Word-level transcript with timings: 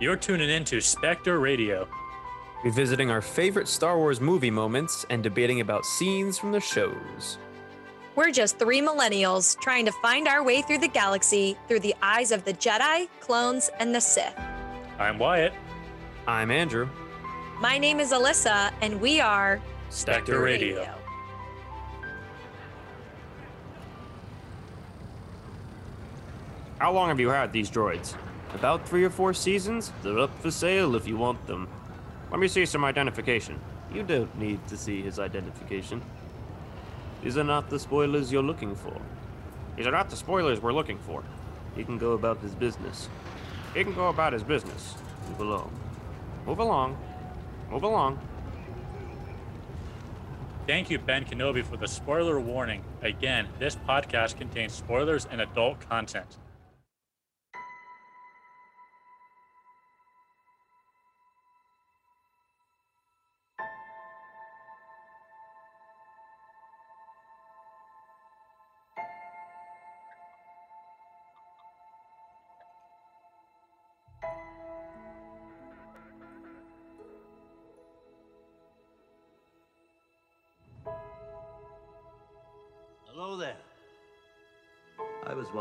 You're 0.00 0.16
tuning 0.16 0.48
in 0.48 0.64
to 0.64 0.80
Spectre 0.80 1.40
Radio. 1.40 1.86
Revisiting 2.64 3.10
our 3.10 3.20
favorite 3.20 3.68
Star 3.68 3.98
Wars 3.98 4.18
movie 4.18 4.50
moments 4.50 5.04
and 5.10 5.22
debating 5.22 5.60
about 5.60 5.84
scenes 5.84 6.38
from 6.38 6.52
the 6.52 6.60
shows. 6.60 7.36
We're 8.16 8.30
just 8.30 8.58
three 8.58 8.80
millennials 8.80 9.60
trying 9.60 9.84
to 9.84 9.92
find 9.92 10.26
our 10.26 10.42
way 10.42 10.62
through 10.62 10.78
the 10.78 10.88
galaxy 10.88 11.54
through 11.68 11.80
the 11.80 11.94
eyes 12.00 12.32
of 12.32 12.46
the 12.46 12.54
Jedi, 12.54 13.08
clones, 13.20 13.68
and 13.78 13.94
the 13.94 14.00
Sith. 14.00 14.34
I'm 14.98 15.18
Wyatt. 15.18 15.52
I'm 16.26 16.50
Andrew. 16.50 16.88
My 17.60 17.76
name 17.76 18.00
is 18.00 18.10
Alyssa, 18.10 18.72
and 18.80 18.98
we 19.02 19.20
are 19.20 19.60
Spectre 19.90 20.40
Radio. 20.40 20.88
How 26.78 26.90
long 26.90 27.08
have 27.08 27.20
you 27.20 27.28
had 27.28 27.52
these 27.52 27.70
droids? 27.70 28.14
About 28.54 28.88
three 28.88 29.04
or 29.04 29.10
four 29.10 29.32
seasons? 29.32 29.92
They're 30.02 30.18
up 30.18 30.36
for 30.40 30.50
sale 30.50 30.96
if 30.96 31.06
you 31.06 31.16
want 31.16 31.46
them. 31.46 31.68
Let 32.30 32.40
me 32.40 32.48
see 32.48 32.66
some 32.66 32.84
identification. 32.84 33.60
You 33.92 34.02
don't 34.02 34.36
need 34.38 34.66
to 34.68 34.76
see 34.76 35.02
his 35.02 35.18
identification. 35.18 36.02
These 37.22 37.36
are 37.38 37.44
not 37.44 37.70
the 37.70 37.78
spoilers 37.78 38.32
you're 38.32 38.42
looking 38.42 38.74
for. 38.74 38.96
These 39.76 39.86
are 39.86 39.92
not 39.92 40.10
the 40.10 40.16
spoilers 40.16 40.60
we're 40.60 40.72
looking 40.72 40.98
for. 40.98 41.22
He 41.76 41.84
can 41.84 41.98
go 41.98 42.12
about 42.12 42.40
his 42.40 42.54
business. 42.54 43.08
He 43.74 43.84
can 43.84 43.94
go 43.94 44.08
about 44.08 44.32
his 44.32 44.42
business. 44.42 44.96
Move 45.28 45.40
along. 45.40 45.72
Move 46.46 46.58
along. 46.58 46.98
Move 47.70 47.82
along. 47.84 48.18
Thank 50.66 50.90
you, 50.90 50.98
Ben 50.98 51.24
Kenobi, 51.24 51.64
for 51.64 51.76
the 51.76 51.88
spoiler 51.88 52.38
warning. 52.40 52.82
Again, 53.02 53.48
this 53.58 53.76
podcast 53.76 54.38
contains 54.38 54.72
spoilers 54.72 55.26
and 55.26 55.40
adult 55.40 55.80
content. 55.88 56.36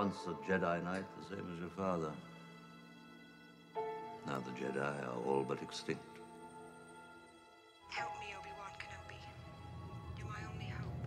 Once 0.09 0.25
a 0.27 0.51
Jedi 0.51 0.83
Knight, 0.83 1.05
the 1.19 1.35
same 1.35 1.45
as 1.53 1.59
your 1.59 1.69
father. 1.77 2.11
Now 4.25 4.39
the 4.39 4.51
Jedi 4.51 5.07
are 5.07 5.27
all 5.27 5.43
but 5.47 5.61
extinct. 5.61 6.01
Help 7.89 8.09
me, 8.19 8.33
Obi-Wan 8.39 8.71
Kenobi. 8.81 9.19
You're 10.17 10.27
my 10.27 10.43
only 10.51 10.69
hope. 10.79 11.03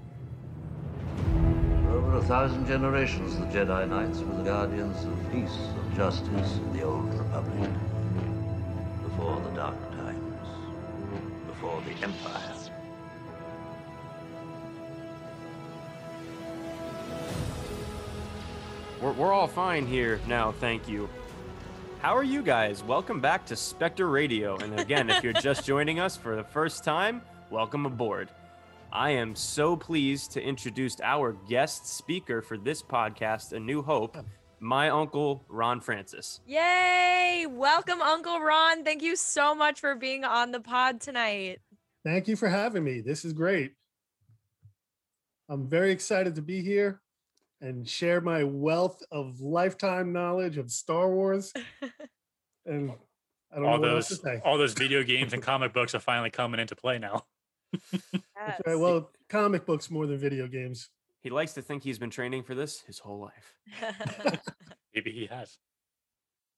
For 1.84 1.92
over 1.96 2.16
a 2.18 2.22
thousand 2.22 2.66
generations, 2.66 3.36
the 3.38 3.46
Jedi 3.46 3.88
Knights 3.88 4.20
were 4.20 4.36
the 4.36 4.44
guardians 4.44 5.04
of 5.04 5.32
peace 5.32 5.58
and 5.58 5.96
justice 5.96 6.56
in 6.58 6.72
the 6.72 6.82
Old 6.82 7.12
Republic. 7.14 7.70
Before 9.02 9.40
the 9.40 9.50
Dark 9.50 9.90
Times. 9.90 10.48
Before 11.48 11.80
the 11.80 11.92
Empire. 12.04 12.61
We're, 19.12 19.26
we're 19.26 19.32
all 19.32 19.46
fine 19.46 19.86
here 19.86 20.20
now, 20.26 20.52
thank 20.52 20.88
you. 20.88 21.08
How 22.00 22.16
are 22.16 22.22
you 22.22 22.42
guys? 22.42 22.82
Welcome 22.82 23.20
back 23.20 23.44
to 23.46 23.56
Spectre 23.56 24.08
Radio. 24.08 24.56
And 24.56 24.78
again, 24.78 25.10
if 25.10 25.22
you're 25.22 25.32
just 25.32 25.64
joining 25.64 26.00
us 26.00 26.16
for 26.16 26.36
the 26.36 26.44
first 26.44 26.84
time, 26.84 27.22
welcome 27.50 27.86
aboard. 27.86 28.28
I 28.92 29.10
am 29.10 29.34
so 29.34 29.76
pleased 29.76 30.32
to 30.32 30.42
introduce 30.42 31.00
our 31.00 31.32
guest 31.48 31.86
speaker 31.86 32.42
for 32.42 32.58
this 32.58 32.82
podcast, 32.82 33.52
A 33.52 33.60
New 33.60 33.82
Hope, 33.82 34.16
my 34.60 34.88
uncle, 34.88 35.44
Ron 35.48 35.80
Francis. 35.80 36.40
Yay! 36.46 37.46
Welcome, 37.48 38.00
Uncle 38.00 38.40
Ron. 38.40 38.84
Thank 38.84 39.02
you 39.02 39.16
so 39.16 39.54
much 39.54 39.80
for 39.80 39.94
being 39.94 40.24
on 40.24 40.52
the 40.52 40.60
pod 40.60 41.00
tonight. 41.00 41.60
Thank 42.04 42.28
you 42.28 42.36
for 42.36 42.48
having 42.48 42.84
me. 42.84 43.00
This 43.00 43.24
is 43.24 43.32
great. 43.32 43.72
I'm 45.48 45.68
very 45.68 45.92
excited 45.92 46.34
to 46.36 46.42
be 46.42 46.62
here 46.62 47.00
and 47.62 47.88
share 47.88 48.20
my 48.20 48.44
wealth 48.44 49.02
of 49.10 49.40
lifetime 49.40 50.12
knowledge 50.12 50.58
of 50.58 50.70
Star 50.70 51.08
Wars. 51.08 51.52
and 52.66 52.92
I 53.52 53.56
don't 53.56 53.64
All 53.64 53.78
know 53.78 53.80
what 53.80 53.90
else 53.90 54.08
to 54.08 54.14
those, 54.16 54.22
say. 54.22 54.40
all 54.44 54.58
those 54.58 54.74
video 54.74 55.02
games 55.02 55.32
and 55.32 55.42
comic 55.42 55.72
books 55.72 55.94
are 55.94 56.00
finally 56.00 56.30
coming 56.30 56.60
into 56.60 56.74
play 56.76 56.98
now. 56.98 57.24
That's 58.12 58.60
right. 58.66 58.78
Well, 58.78 59.10
comic 59.28 59.64
books 59.64 59.90
more 59.90 60.06
than 60.06 60.18
video 60.18 60.46
games. 60.46 60.90
He 61.20 61.30
likes 61.30 61.52
to 61.54 61.62
think 61.62 61.84
he's 61.84 62.00
been 62.00 62.10
training 62.10 62.42
for 62.42 62.54
this 62.54 62.80
his 62.80 62.98
whole 62.98 63.20
life. 63.20 63.54
Maybe 64.94 65.12
he 65.12 65.26
has. 65.26 65.56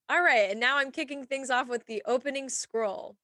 All 0.09 0.21
right, 0.21 0.49
and 0.49 0.59
now 0.59 0.77
I'm 0.77 0.91
kicking 0.91 1.25
things 1.25 1.49
off 1.49 1.67
with 1.67 1.85
the 1.85 2.01
opening 2.05 2.49
scroll. 2.49 3.15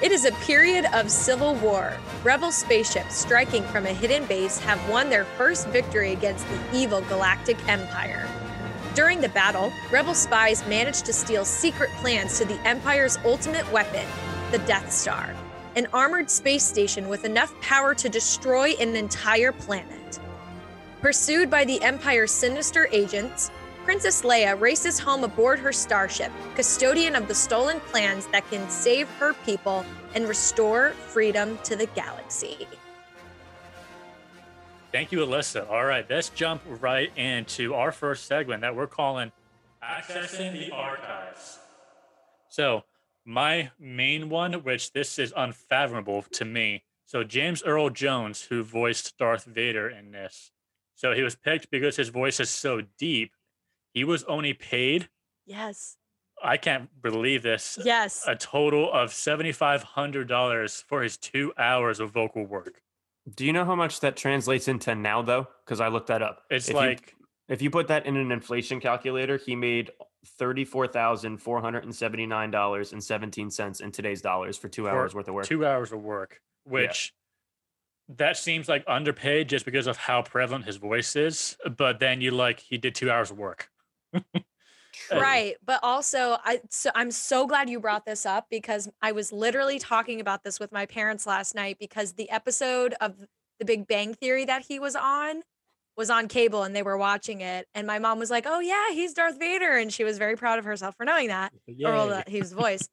It 0.00 0.12
is 0.12 0.24
a 0.24 0.32
period 0.46 0.86
of 0.94 1.10
civil 1.10 1.56
war. 1.56 1.92
Rebel 2.22 2.52
spaceships 2.52 3.16
striking 3.16 3.64
from 3.64 3.84
a 3.84 3.92
hidden 3.92 4.26
base 4.26 4.56
have 4.60 4.88
won 4.88 5.10
their 5.10 5.24
first 5.24 5.66
victory 5.70 6.12
against 6.12 6.46
the 6.48 6.60
evil 6.72 7.00
Galactic 7.02 7.56
Empire. 7.68 8.28
During 8.94 9.20
the 9.20 9.28
battle, 9.30 9.72
Rebel 9.90 10.14
spies 10.14 10.64
managed 10.68 11.04
to 11.06 11.12
steal 11.12 11.44
secret 11.44 11.90
plans 11.96 12.38
to 12.38 12.44
the 12.44 12.60
Empire's 12.64 13.18
ultimate 13.24 13.70
weapon, 13.72 14.06
the 14.52 14.58
Death 14.60 14.92
Star, 14.92 15.34
an 15.74 15.88
armored 15.92 16.30
space 16.30 16.64
station 16.64 17.08
with 17.08 17.24
enough 17.24 17.52
power 17.60 17.92
to 17.96 18.08
destroy 18.08 18.74
an 18.80 18.94
entire 18.94 19.50
planet. 19.50 20.20
Pursued 21.00 21.50
by 21.50 21.64
the 21.64 21.82
Empire's 21.82 22.30
sinister 22.30 22.88
agents, 22.92 23.50
Princess 23.88 24.20
Leia 24.20 24.60
races 24.60 24.98
home 24.98 25.24
aboard 25.24 25.58
her 25.58 25.72
starship, 25.72 26.30
custodian 26.54 27.16
of 27.16 27.26
the 27.26 27.34
stolen 27.34 27.80
plans 27.80 28.26
that 28.26 28.46
can 28.50 28.68
save 28.68 29.08
her 29.12 29.32
people 29.46 29.82
and 30.14 30.28
restore 30.28 30.90
freedom 30.90 31.58
to 31.64 31.74
the 31.74 31.86
galaxy. 31.86 32.66
Thank 34.92 35.10
you, 35.10 35.20
Alyssa. 35.20 35.70
All 35.70 35.86
right, 35.86 36.04
let's 36.10 36.28
jump 36.28 36.60
right 36.82 37.10
into 37.16 37.72
our 37.72 37.90
first 37.90 38.26
segment 38.26 38.60
that 38.60 38.76
we're 38.76 38.86
calling 38.86 39.32
Accessing 39.82 40.52
the 40.52 40.70
Archives. 40.70 41.58
So, 42.50 42.84
my 43.24 43.70
main 43.80 44.28
one, 44.28 44.52
which 44.64 44.92
this 44.92 45.18
is 45.18 45.32
unfathomable 45.34 46.26
to 46.32 46.44
me. 46.44 46.82
So, 47.06 47.24
James 47.24 47.62
Earl 47.62 47.88
Jones, 47.88 48.42
who 48.42 48.62
voiced 48.62 49.16
Darth 49.16 49.46
Vader 49.46 49.88
in 49.88 50.10
this, 50.10 50.52
so 50.94 51.14
he 51.14 51.22
was 51.22 51.36
picked 51.36 51.70
because 51.70 51.96
his 51.96 52.10
voice 52.10 52.38
is 52.38 52.50
so 52.50 52.82
deep. 52.98 53.32
He 53.94 54.04
was 54.04 54.24
only 54.24 54.52
paid, 54.54 55.08
Yes. 55.46 55.96
I 56.42 56.56
can't 56.56 56.88
believe 57.02 57.42
this, 57.42 57.78
Yes. 57.84 58.22
a 58.26 58.36
total 58.36 58.92
of 58.92 59.10
$7,500 59.12 60.82
for 60.84 61.02
his 61.02 61.16
two 61.16 61.52
hours 61.58 61.98
of 62.00 62.10
vocal 62.10 62.44
work. 62.44 62.80
Do 63.34 63.44
you 63.44 63.52
know 63.52 63.64
how 63.64 63.74
much 63.74 64.00
that 64.00 64.16
translates 64.16 64.68
into 64.68 64.94
now, 64.94 65.22
though? 65.22 65.48
Because 65.64 65.80
I 65.80 65.88
looked 65.88 66.06
that 66.08 66.22
up. 66.22 66.44
It's 66.50 66.68
If 66.68 66.74
you- 66.74 66.80
like, 66.80 67.14
If 67.48 67.62
you 67.62 67.70
put 67.70 67.88
that 67.88 68.04
in 68.04 68.14
an 68.18 68.30
inflation 68.30 68.78
calculator, 68.78 69.38
he 69.38 69.56
made 69.56 69.90
thirty-four 70.36 70.86
thousand 70.88 71.38
four 71.38 71.62
hundred 71.62 71.84
and 71.84 71.94
seventy-nine 71.96 72.50
dollars 72.50 72.92
and 72.92 73.02
seventeen 73.02 73.50
cents 73.50 73.80
in 73.80 73.90
today's 73.90 74.20
dollars 74.20 74.58
for 74.58 74.68
two 74.68 74.82
For 74.82 74.90
hours 74.90 75.14
worth 75.14 75.28
of 75.28 75.34
work. 75.34 75.46
two 75.46 75.64
hours 75.64 75.90
of 75.90 76.02
work, 76.02 76.42
which 76.64 77.14
that 78.10 78.36
seems 78.36 78.68
like 78.68 78.84
underpaid 78.86 79.48
just 79.48 79.64
because 79.64 79.86
of 79.86 79.96
how 79.96 80.20
prevalent 80.20 80.66
his 80.66 80.76
voice 80.76 81.16
is. 81.16 81.56
But 81.76 82.00
then 82.00 82.20
you 82.20 82.32
like 82.32 82.60
he 82.60 82.76
did 82.76 82.94
two 82.94 83.10
hours 83.10 83.30
of 83.30 83.38
work. 83.38 83.70
Right, 85.12 85.54
but 85.64 85.80
also 85.82 86.38
I 86.44 86.60
so 86.70 86.90
I'm 86.94 87.10
so 87.10 87.46
glad 87.46 87.70
you 87.70 87.80
brought 87.80 88.04
this 88.04 88.26
up 88.26 88.46
because 88.50 88.88
I 89.00 89.12
was 89.12 89.32
literally 89.32 89.78
talking 89.78 90.20
about 90.20 90.42
this 90.44 90.58
with 90.58 90.72
my 90.72 90.86
parents 90.86 91.26
last 91.26 91.54
night 91.54 91.76
because 91.78 92.14
the 92.14 92.28
episode 92.30 92.94
of 93.00 93.14
The 93.58 93.64
Big 93.64 93.86
Bang 93.86 94.14
Theory 94.14 94.44
that 94.46 94.64
he 94.66 94.78
was 94.78 94.96
on 94.96 95.42
was 95.96 96.10
on 96.10 96.28
cable 96.28 96.62
and 96.62 96.74
they 96.74 96.82
were 96.82 96.98
watching 96.98 97.40
it 97.40 97.66
and 97.74 97.86
my 97.86 97.98
mom 97.98 98.18
was 98.18 98.30
like, 98.30 98.44
"Oh 98.46 98.60
yeah, 98.60 98.90
he's 98.92 99.14
Darth 99.14 99.38
Vader." 99.38 99.76
And 99.76 99.92
she 99.92 100.04
was 100.04 100.18
very 100.18 100.36
proud 100.36 100.58
of 100.58 100.64
herself 100.64 100.96
for 100.96 101.04
knowing 101.04 101.28
that 101.28 101.52
or 101.84 101.92
well, 101.92 102.06
Yay. 102.06 102.10
that 102.10 102.28
he 102.28 102.40
was 102.40 102.52
voice. 102.52 102.88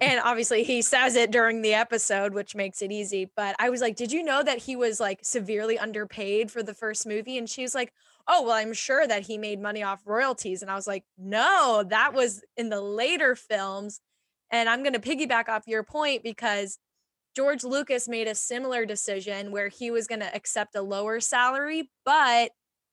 and 0.00 0.20
obviously 0.22 0.62
he 0.62 0.80
says 0.80 1.16
it 1.16 1.32
during 1.32 1.62
the 1.62 1.74
episode 1.74 2.32
which 2.32 2.54
makes 2.54 2.80
it 2.80 2.92
easy 2.92 3.28
but 3.36 3.56
i 3.58 3.68
was 3.68 3.80
like 3.80 3.96
did 3.96 4.12
you 4.12 4.22
know 4.22 4.40
that 4.40 4.58
he 4.58 4.76
was 4.76 5.00
like 5.00 5.18
severely 5.24 5.76
underpaid 5.76 6.48
for 6.48 6.62
the 6.62 6.72
first 6.72 7.04
movie 7.06 7.36
and 7.36 7.50
she 7.50 7.62
was 7.62 7.74
like 7.74 7.92
oh 8.28 8.42
well 8.42 8.52
i'm 8.52 8.72
sure 8.72 9.06
that 9.06 9.22
he 9.22 9.38
made 9.38 9.60
money 9.60 9.82
off 9.82 10.00
royalties 10.04 10.62
and 10.62 10.70
i 10.70 10.74
was 10.74 10.86
like 10.86 11.04
no 11.16 11.84
that 11.88 12.14
was 12.14 12.42
in 12.56 12.68
the 12.68 12.80
later 12.80 13.34
films 13.34 14.00
and 14.50 14.68
i'm 14.68 14.82
going 14.82 14.92
to 14.92 15.00
piggyback 15.00 15.48
off 15.48 15.66
your 15.66 15.82
point 15.82 16.22
because 16.22 16.78
George 17.36 17.62
Lucas 17.62 18.08
made 18.08 18.26
a 18.26 18.34
similar 18.34 18.84
decision 18.84 19.52
where 19.52 19.68
he 19.68 19.92
was 19.92 20.08
going 20.08 20.18
to 20.18 20.34
accept 20.34 20.74
a 20.74 20.82
lower 20.82 21.20
salary, 21.20 21.88
but 22.04 22.50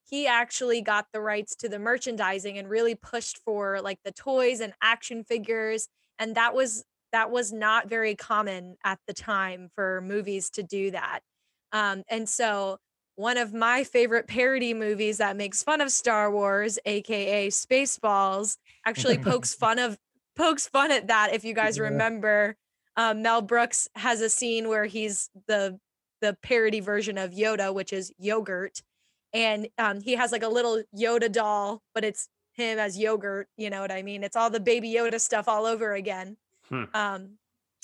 he 0.07 0.27
actually 0.27 0.81
got 0.81 1.07
the 1.11 1.19
rights 1.19 1.55
to 1.55 1.69
the 1.69 1.79
merchandising 1.79 2.55
and 2.57 2.69
really 2.69 2.93
pushed 2.93 3.39
for 3.43 3.81
like 3.81 3.97
the 4.05 4.11
toys 4.11 4.59
and 4.59 4.73
action 4.83 5.23
figures 5.23 5.87
and 6.19 6.35
that 6.35 6.53
was 6.53 6.83
that 7.11 7.31
was 7.31 7.51
not 7.51 7.89
very 7.89 8.13
common 8.13 8.75
at 8.83 8.99
the 9.07 9.13
time 9.13 9.69
for 9.73 10.01
movies 10.01 10.49
to 10.49 10.63
do 10.63 10.91
that. 10.91 11.21
Um, 11.71 12.03
and 12.09 12.27
so 12.27 12.77
one 13.15 13.37
of 13.37 13.53
my 13.53 13.83
favorite 13.83 14.27
parody 14.27 14.73
movies 14.73 15.17
that 15.17 15.37
makes 15.37 15.63
fun 15.63 15.81
of 15.81 15.91
star 15.91 16.31
wars 16.31 16.77
aka 16.85 17.47
spaceballs 17.47 18.57
actually 18.85 19.17
pokes 19.29 19.53
fun 19.53 19.79
of 19.79 19.97
pokes 20.35 20.67
fun 20.67 20.91
at 20.91 21.07
that 21.07 21.33
if 21.33 21.43
you 21.43 21.53
guys 21.53 21.77
Yeah. 21.77 21.83
remember 21.83 22.55
um, 22.97 23.21
mel 23.21 23.41
brooks 23.41 23.87
has 23.95 24.21
a 24.21 24.29
scene 24.29 24.67
where 24.67 24.85
he's 24.85 25.29
the 25.47 25.79
the 26.21 26.37
parody 26.41 26.79
version 26.79 27.17
of 27.17 27.31
yoda 27.31 27.73
which 27.73 27.91
is 27.93 28.11
yogurt 28.17 28.81
and 29.33 29.67
um, 29.77 29.99
he 29.99 30.15
has 30.15 30.31
like 30.31 30.43
a 30.43 30.47
little 30.47 30.81
Yoda 30.97 31.29
doll, 31.29 31.81
but 31.93 32.05
it's 32.05 32.29
him 32.53 32.79
as 32.79 32.97
yogurt. 32.97 33.49
You 33.57 33.69
know 33.69 33.81
what 33.81 33.91
I 33.91 34.01
mean? 34.01 34.23
It's 34.23 34.37
all 34.37 34.49
the 34.49 34.61
baby 34.61 34.93
Yoda 34.93 35.19
stuff 35.19 35.49
all 35.49 35.65
over 35.65 35.93
again. 35.93 36.37
Hmm. 36.69 36.83
Um, 36.93 37.29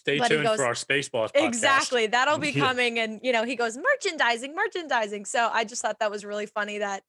Stay 0.01 0.17
But 0.17 0.29
tuned 0.29 0.43
goes- 0.43 0.57
for 0.57 0.65
our 0.65 0.73
Spaceballs 0.73 1.31
podcast. 1.31 1.45
exactly. 1.45 2.07
That'll 2.07 2.39
be 2.39 2.51
coming, 2.53 2.97
and 2.97 3.19
you 3.21 3.31
know, 3.31 3.43
he 3.43 3.55
goes 3.55 3.77
merchandising, 3.77 4.55
merchandising. 4.55 5.25
So 5.25 5.47
I 5.53 5.63
just 5.63 5.81
thought 5.83 5.99
that 5.99 6.09
was 6.09 6.25
really 6.25 6.47
funny 6.47 6.79
that 6.79 7.03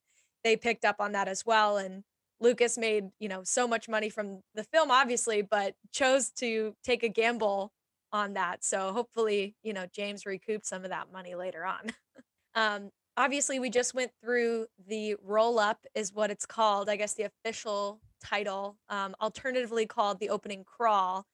they 0.45 0.57
picked 0.57 0.85
up 0.85 0.97
on 1.01 1.13
that 1.13 1.27
as 1.27 1.47
well. 1.47 1.79
And 1.79 2.05
Lucas 2.39 2.77
made 2.77 3.09
you 3.19 3.29
know 3.31 3.45
so 3.45 3.67
much 3.67 3.89
money 3.89 4.11
from 4.11 4.43
the 4.55 4.63
film, 4.65 4.91
obviously, 4.91 5.41
but 5.41 5.75
chose 5.91 6.31
to 6.33 6.75
take 6.85 7.03
a 7.03 7.09
gamble 7.09 7.73
on 8.13 8.35
that. 8.35 8.63
So 8.63 8.93
hopefully, 8.93 9.57
you 9.63 9.73
know, 9.73 9.87
James 9.91 10.27
recouped 10.27 10.67
some 10.67 10.85
of 10.85 10.91
that 10.91 11.11
money 11.11 11.35
later 11.35 11.65
on. 11.65 11.93
um, 12.55 12.91
obviously, 13.17 13.59
we 13.59 13.71
just 13.71 13.95
went 13.95 14.11
through 14.23 14.67
the 14.87 15.17
roll 15.25 15.59
up, 15.59 15.79
is 15.95 16.13
what 16.13 16.31
it's 16.31 16.45
called. 16.45 16.91
I 16.91 16.97
guess 16.97 17.15
the 17.15 17.23
official 17.23 18.01
title, 18.23 18.77
um, 18.91 19.15
alternatively 19.23 19.87
called 19.87 20.21
the 20.21 20.29
opening 20.29 20.63
crawl. 20.65 21.25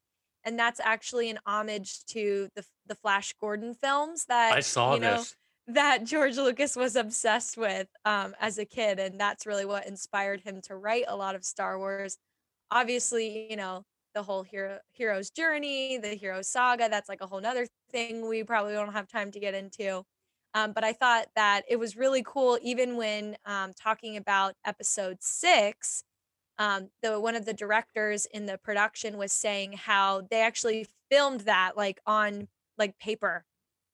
And 0.44 0.58
that's 0.58 0.80
actually 0.80 1.30
an 1.30 1.38
homage 1.46 2.04
to 2.06 2.48
the 2.54 2.64
the 2.86 2.94
Flash 2.94 3.34
Gordon 3.40 3.74
films 3.74 4.24
that 4.26 4.54
I 4.54 4.60
saw 4.60 4.94
you 4.94 5.00
know, 5.00 5.16
this. 5.18 5.36
that 5.68 6.04
George 6.04 6.36
Lucas 6.36 6.74
was 6.76 6.96
obsessed 6.96 7.56
with 7.56 7.88
um, 8.04 8.34
as 8.40 8.58
a 8.58 8.64
kid, 8.64 8.98
and 8.98 9.20
that's 9.20 9.46
really 9.46 9.66
what 9.66 9.86
inspired 9.86 10.40
him 10.40 10.60
to 10.62 10.76
write 10.76 11.04
a 11.08 11.16
lot 11.16 11.34
of 11.34 11.44
Star 11.44 11.78
Wars. 11.78 12.16
Obviously, 12.70 13.46
you 13.50 13.56
know 13.56 13.84
the 14.14 14.22
whole 14.22 14.42
hero 14.42 14.78
hero's 14.90 15.30
journey, 15.30 15.98
the 15.98 16.08
hero 16.08 16.42
saga. 16.42 16.88
That's 16.88 17.08
like 17.08 17.20
a 17.20 17.26
whole 17.26 17.40
nother 17.40 17.66
thing 17.90 18.26
we 18.26 18.42
probably 18.42 18.72
don't 18.72 18.92
have 18.92 19.08
time 19.08 19.30
to 19.32 19.40
get 19.40 19.54
into. 19.54 20.02
Um, 20.54 20.72
but 20.72 20.82
I 20.82 20.92
thought 20.92 21.26
that 21.36 21.62
it 21.68 21.76
was 21.76 21.96
really 21.96 22.22
cool, 22.26 22.58
even 22.62 22.96
when 22.96 23.36
um, 23.44 23.72
talking 23.74 24.16
about 24.16 24.54
Episode 24.64 25.18
Six. 25.20 26.02
Um, 26.58 26.90
the 27.02 27.20
one 27.20 27.36
of 27.36 27.44
the 27.44 27.54
directors 27.54 28.26
in 28.26 28.46
the 28.46 28.58
production 28.58 29.16
was 29.16 29.32
saying 29.32 29.72
how 29.74 30.22
they 30.22 30.42
actually 30.42 30.86
filmed 31.10 31.40
that 31.42 31.76
like 31.76 32.00
on 32.06 32.48
like 32.76 32.98
paper 32.98 33.44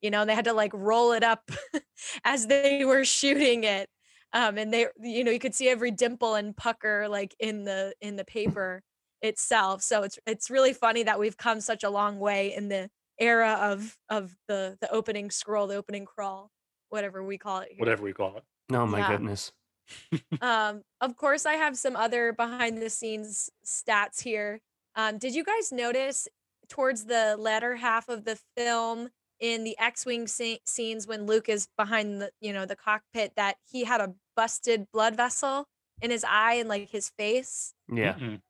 you 0.00 0.11
know 0.11 0.25
they 0.25 0.34
had 0.34 0.46
to 0.46 0.52
like 0.52 0.72
roll 0.75 1.12
it 1.12 1.22
up 1.22 1.50
as 2.25 2.46
they 2.46 2.84
were 2.84 3.05
shooting 3.05 3.64
it 3.64 3.88
um 4.32 4.58
and 4.58 4.72
they 4.72 4.87
you 5.00 5.22
know 5.25 5.31
you 5.31 5.38
could 5.38 5.55
see 5.55 5.69
every 5.69 5.90
dimple 5.90 6.34
and 6.34 6.56
pucker 6.56 7.08
like 7.08 7.34
in 7.38 7.64
the 7.64 7.94
in 8.00 8.16
the 8.16 8.25
paper 8.25 8.82
itself 9.22 9.81
so 9.81 10.02
it's 10.02 10.19
it's 10.26 10.50
really 10.50 10.72
funny 10.72 11.02
that 11.02 11.19
we've 11.19 11.37
come 11.37 11.60
such 11.60 11.84
a 11.84 11.90
long 11.90 12.19
way 12.19 12.55
in 12.55 12.69
the 12.69 12.90
era 13.19 13.52
of 13.60 13.96
of 14.08 14.37
the 14.49 14.76
the 14.81 14.90
opening 14.90 15.31
scroll 15.31 15.67
the 15.67 15.76
opening 15.76 16.05
crawl 16.05 16.50
whatever 16.94 17.25
we 17.25 17.37
call 17.37 17.58
it 17.58 17.72
here. 17.72 17.84
Whatever 17.84 18.05
we 18.05 18.12
call 18.12 18.37
it. 18.37 18.44
Oh 18.70 18.87
my 18.87 19.00
Yeah. 19.00 19.10
goodness. 19.10 19.52
um 20.40 20.82
of 21.00 21.16
course 21.16 21.46
i 21.46 21.54
have 21.54 21.76
some 21.76 21.96
other 21.96 22.32
behind 22.32 22.81
the 22.81 22.90
scenes 22.90 23.50
stats 23.66 24.22
here 24.22 24.60
um 24.96 25.19
did 25.19 25.34
you 25.34 25.44
guys 25.44 25.72
notice 25.72 26.28
towards 26.69 27.04
the 27.04 27.36
latter 27.38 27.76
half 27.76 28.08
of 28.08 28.25
the 28.25 28.38
film 28.56 29.08
in 29.40 29.64
the 29.64 29.76
x-wing 29.78 30.26
sce- 30.26 30.60
scenes 30.66 31.06
when 31.06 31.26
luke 31.26 31.48
is 31.48 31.69
behind 31.76 32.20
the 32.20 32.31
you 32.40 32.52
know 32.52 32.64
the 32.66 32.76
cockpit 32.76 33.32
that 33.36 33.56
he 33.70 33.84
had 33.84 34.00
a 34.00 34.14
busted 34.36 34.86
blood 34.92 35.16
vessel 35.16 35.66
in 36.02 36.10
his 36.10 36.25
eye 36.28 36.54
and 36.54 36.69
like 36.69 36.88
his 36.90 37.10
face 37.19 37.75
Yeah. 37.92 38.14
Mm-mm. 38.14 38.40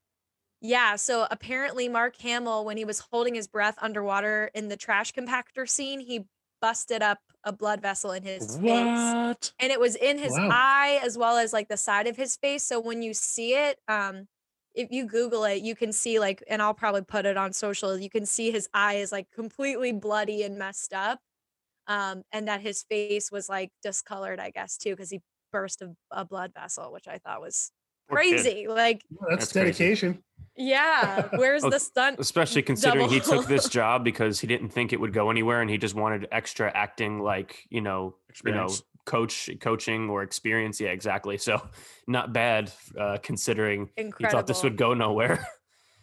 yeah 0.61 0.97
so 0.97 1.27
apparently 1.31 1.89
mark 1.89 2.17
hamill 2.17 2.65
when 2.65 2.77
he 2.77 2.85
was 2.85 3.01
holding 3.11 3.35
his 3.35 3.49
breath 3.49 3.77
underwater 3.81 4.51
in 4.55 4.69
the 4.69 4.77
trash 4.77 5.13
compactor 5.13 5.69
scene 5.69 6.01
he 6.01 6.27
busted 6.65 7.03
up 7.03 7.19
a 7.45 7.53
blood 7.53 7.83
vessel 7.83 8.13
in 8.13 8.23
his 8.25 8.59
face 8.67 9.17
and 9.61 9.71
it 9.71 9.79
was 9.79 9.97
in 9.97 10.19
his 10.19 10.33
Wow. 10.33 10.51
eye 10.51 10.99
as 11.05 11.19
well 11.19 11.37
as 11.37 11.53
like 11.53 11.69
the 11.69 11.77
side 11.77 12.07
of 12.07 12.17
his 12.17 12.37
face 12.37 12.65
so 12.65 12.81
when 12.81 13.03
you 13.03 13.13
see 13.15 13.55
it 13.55 13.79
um 13.89 14.27
if 14.75 14.91
you 14.91 15.07
google 15.07 15.45
it 15.45 15.63
you 15.63 15.77
can 15.77 15.93
see 15.93 16.19
like 16.19 16.43
and 16.49 16.63
i'll 16.63 16.75
probably 16.75 17.03
put 17.03 17.27
it 17.27 17.37
on 17.37 17.53
social 17.53 17.99
you 17.99 18.09
can 18.11 18.27
see 18.27 18.51
his 18.51 18.69
eye 18.75 18.95
is 18.95 19.13
like 19.13 19.31
completely 19.31 19.93
bloody 19.93 20.43
and 20.43 20.59
messed 20.59 20.95
up 20.95 21.21
um 21.87 22.23
and 22.33 22.49
that 22.49 22.61
his 22.63 22.83
face 22.83 23.31
was 23.31 23.49
like 23.49 23.71
discolored 23.83 24.41
i 24.41 24.51
guess 24.51 24.79
too 24.79 24.91
because 24.93 25.11
he 25.11 25.21
burst 25.53 25.83
a, 25.83 25.95
a 26.11 26.25
blood 26.25 26.53
vessel 26.55 26.93
which 26.93 27.09
i 27.09 27.19
thought 27.19 27.41
was 27.43 27.73
Poor 28.09 28.19
kid. 28.19 28.21
crazy 28.21 28.67
like 28.69 29.05
Well, 29.11 29.31
that's, 29.31 29.47
That's 29.47 29.53
crazy. 29.53 29.93
Dedication. 30.57 30.67
yeah 30.69 31.29
where's 31.37 31.65
Oh, 31.65 31.71
the 31.71 31.79
stunt 31.81 32.19
Especially 32.21 32.63
considering 32.63 33.09
he 33.09 33.21
took 33.21 33.47
this 33.47 33.69
job 33.79 34.05
because 34.05 34.41
he 34.41 34.47
didn't 34.47 34.69
think 34.71 34.93
it 34.93 35.01
would 35.01 35.13
go 35.13 35.31
anywhere 35.31 35.61
and 35.61 35.71
he 35.71 35.79
just 35.79 35.95
wanted 35.95 36.29
extra 36.33 36.71
acting 36.75 37.21
like, 37.21 37.65
you 37.71 37.81
know, 37.81 38.17
you 38.45 38.53
know, 38.53 38.69
coach 39.05 39.51
coaching 39.61 40.09
or 40.09 40.23
experience. 40.23 40.81
Yeah, 40.81 40.91
exactly. 40.91 41.37
So 41.39 41.61
not 42.07 42.33
bad 42.33 42.73
uh 42.99 43.19
considering 43.23 43.91
he 43.97 44.11
thought 44.31 44.47
this 44.47 44.63
would 44.63 44.77
go 44.77 44.95
nowhere. 44.95 45.47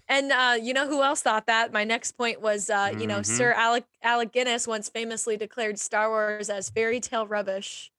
And 0.07 0.29
uh, 0.33 0.57
you 0.61 0.73
know 0.73 0.87
who 0.89 1.01
else 1.01 1.21
thought 1.21 1.45
that? 1.47 1.71
My 1.71 1.85
next 1.85 2.13
point 2.17 2.41
was, 2.41 2.69
uh, 2.69 2.91
you 2.99 3.07
know, 3.07 3.19
Mhm. 3.19 3.25
Sir 3.25 3.53
Alec 3.53 3.85
Alec 4.03 4.33
Guinness 4.33 4.67
once 4.67 4.89
famously 4.89 5.37
declared 5.37 5.79
Star 5.79 6.09
Wars 6.09 6.49
as 6.49 6.69
fairy 6.69 6.99
tale 6.99 7.25
rubbish, 7.25 7.91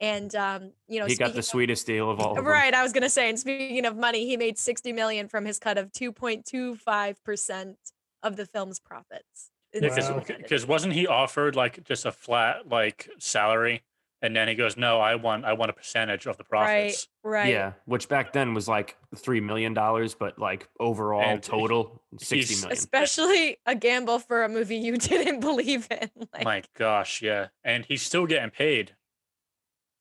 and 0.00 0.34
um, 0.34 0.72
you 0.88 1.00
know, 1.00 1.06
he 1.06 1.16
got 1.16 1.32
the 1.32 1.38
of- 1.38 1.44
sweetest 1.44 1.86
deal 1.86 2.10
of 2.10 2.20
all 2.20 2.38
of. 2.38 2.44
Right, 2.44 2.74
I 2.74 2.82
was 2.82 2.92
gonna 2.92 3.10
say, 3.10 3.28
and 3.28 3.38
speaking 3.38 3.84
of 3.86 3.96
money, 3.96 4.26
he 4.26 4.36
made 4.36 4.58
sixty 4.58 4.92
million 4.92 5.28
from 5.28 5.44
his 5.44 5.58
cut 5.58 5.78
of 5.78 5.92
two 5.92 6.12
point 6.12 6.44
two 6.46 6.76
five 6.76 7.22
percent 7.24 7.76
of 8.22 8.36
the 8.36 8.46
film's 8.46 8.78
profits. 8.80 9.50
Because 9.72 10.08
Wow. 10.08 10.22
Insane. 10.28 10.68
wasn't 10.68 10.92
he 10.94 11.06
offered 11.06 11.56
like 11.56 11.82
just 11.84 12.06
a 12.06 12.12
flat 12.12 12.68
like 12.68 13.08
salary, 13.18 13.82
and 14.22 14.34
then 14.36 14.46
he 14.46 14.54
goes, 14.54 14.76
"No, 14.76 15.00
I 15.00 15.16
want 15.16 15.44
I 15.44 15.52
want 15.54 15.70
a 15.70 15.72
percentage 15.74 16.26
of 16.26 16.36
the 16.36 16.44
profits." 16.44 17.08
right, 17.24 17.30
right. 17.42 17.52
Yeah, 17.52 17.72
which 17.84 18.08
back 18.08 18.32
then 18.32 18.54
was 18.54 18.68
like 18.68 18.96
three 19.16 19.40
million 19.40 19.74
dollars, 19.74 20.14
but 20.14 20.38
like 20.38 20.68
overall 20.78 21.22
And 21.22 21.42
total 21.42 22.00
sixty 22.20 22.54
million. 22.54 22.72
especially 22.72 23.56
a 23.66 23.74
gamble 23.74 24.20
for 24.20 24.44
a 24.44 24.48
movie 24.48 24.76
you 24.76 24.96
didn't 24.96 25.40
believe 25.40 25.88
in. 25.90 26.08
Like, 26.32 26.44
My 26.44 26.62
gosh, 26.78 27.20
yeah, 27.20 27.48
and 27.64 27.84
he's 27.84 28.02
still 28.02 28.26
getting 28.26 28.50
paid. 28.50 28.94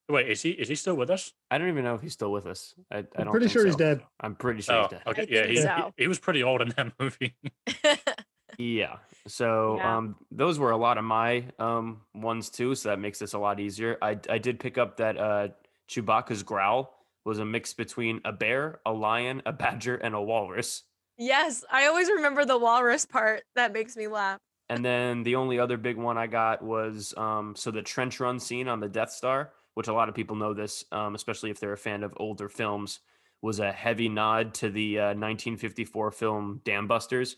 Wait, 0.09 0.29
is 0.29 0.41
he 0.41 0.51
is 0.51 0.67
he 0.67 0.75
still 0.75 0.95
with 0.95 1.09
us? 1.09 1.31
I 1.49 1.57
don't 1.57 1.69
even 1.69 1.83
know 1.83 1.95
if 1.95 2.01
he's 2.01 2.13
still 2.13 2.31
with 2.31 2.45
us. 2.45 2.75
I, 2.91 2.97
I 2.97 2.99
I'm 3.17 3.25
don't 3.25 3.31
pretty 3.31 3.45
think 3.45 3.53
sure 3.53 3.65
he's 3.65 3.75
dead. 3.75 4.03
I'm 4.19 4.35
pretty 4.35 4.61
sure 4.61 4.75
Oh, 4.75 4.81
he's 4.81 4.89
dead. 4.89 5.03
okay, 5.07 5.25
yeah, 5.29 5.43
think 5.43 5.75
he, 5.75 5.81
he 5.83 6.03
he 6.03 6.07
was 6.07 6.19
pretty 6.19 6.43
old 6.43 6.61
in 6.61 6.69
that 6.69 6.93
movie. 6.99 7.35
Yeah. 8.57 8.97
So 9.27 9.77
Yeah. 9.77 9.97
um 9.97 10.15
those 10.31 10.59
were 10.59 10.71
a 10.71 10.77
lot 10.77 10.97
of 10.97 11.03
my 11.05 11.45
um 11.57 12.01
ones 12.13 12.49
too, 12.49 12.75
so 12.75 12.89
that 12.89 12.99
makes 12.99 13.19
this 13.19 13.33
a 13.33 13.39
lot 13.39 13.59
easier. 13.59 13.97
I 14.01 14.19
I 14.29 14.37
did 14.37 14.59
pick 14.59 14.77
up 14.77 14.97
that 14.97 15.17
uh 15.17 15.47
Chewbacca's 15.89 16.43
growl 16.43 16.93
was 17.25 17.39
a 17.39 17.45
mix 17.45 17.73
between 17.73 18.19
a 18.25 18.33
bear, 18.33 18.81
a 18.85 18.91
lion, 18.91 19.41
a 19.45 19.53
badger, 19.53 19.95
and 19.95 20.13
a 20.13 20.21
walrus. 20.21 20.83
yes, 21.17 21.63
I 21.71 21.87
always 21.87 22.09
remember 22.09 22.43
the 22.45 22.57
walrus 22.57 23.05
part. 23.05 23.43
That 23.55 23.71
makes 23.73 23.95
me 23.95 24.07
laugh. 24.07 24.39
And 24.69 24.83
then 24.83 25.23
the 25.23 25.35
only 25.35 25.59
other 25.59 25.77
big 25.77 25.97
one 25.97 26.17
I 26.17 26.27
got 26.27 26.61
was 26.61 27.13
um 27.17 27.55
so 27.55 27.71
the 27.71 27.81
trench 27.81 28.19
run 28.19 28.39
scene 28.39 28.67
on 28.67 28.79
the 28.81 28.89
Death 28.89 29.11
Star, 29.11 29.51
which 29.73 29.87
a 29.87 29.93
lot 29.93 30.09
of 30.09 30.15
people 30.15 30.35
know 30.35 30.53
this, 30.53 30.85
um, 30.91 31.15
especially 31.15 31.49
if 31.49 31.59
they're 31.59 31.73
a 31.73 31.77
fan 31.77 32.03
of 32.03 32.13
older 32.17 32.49
films, 32.49 32.99
was 33.41 33.59
a 33.59 33.71
heavy 33.71 34.09
nod 34.09 34.53
to 34.55 34.69
the 34.69 34.99
uh, 34.99 35.03
1954 35.07 36.11
film 36.11 36.61
Dam 36.63 36.87
Busters. 36.87 37.35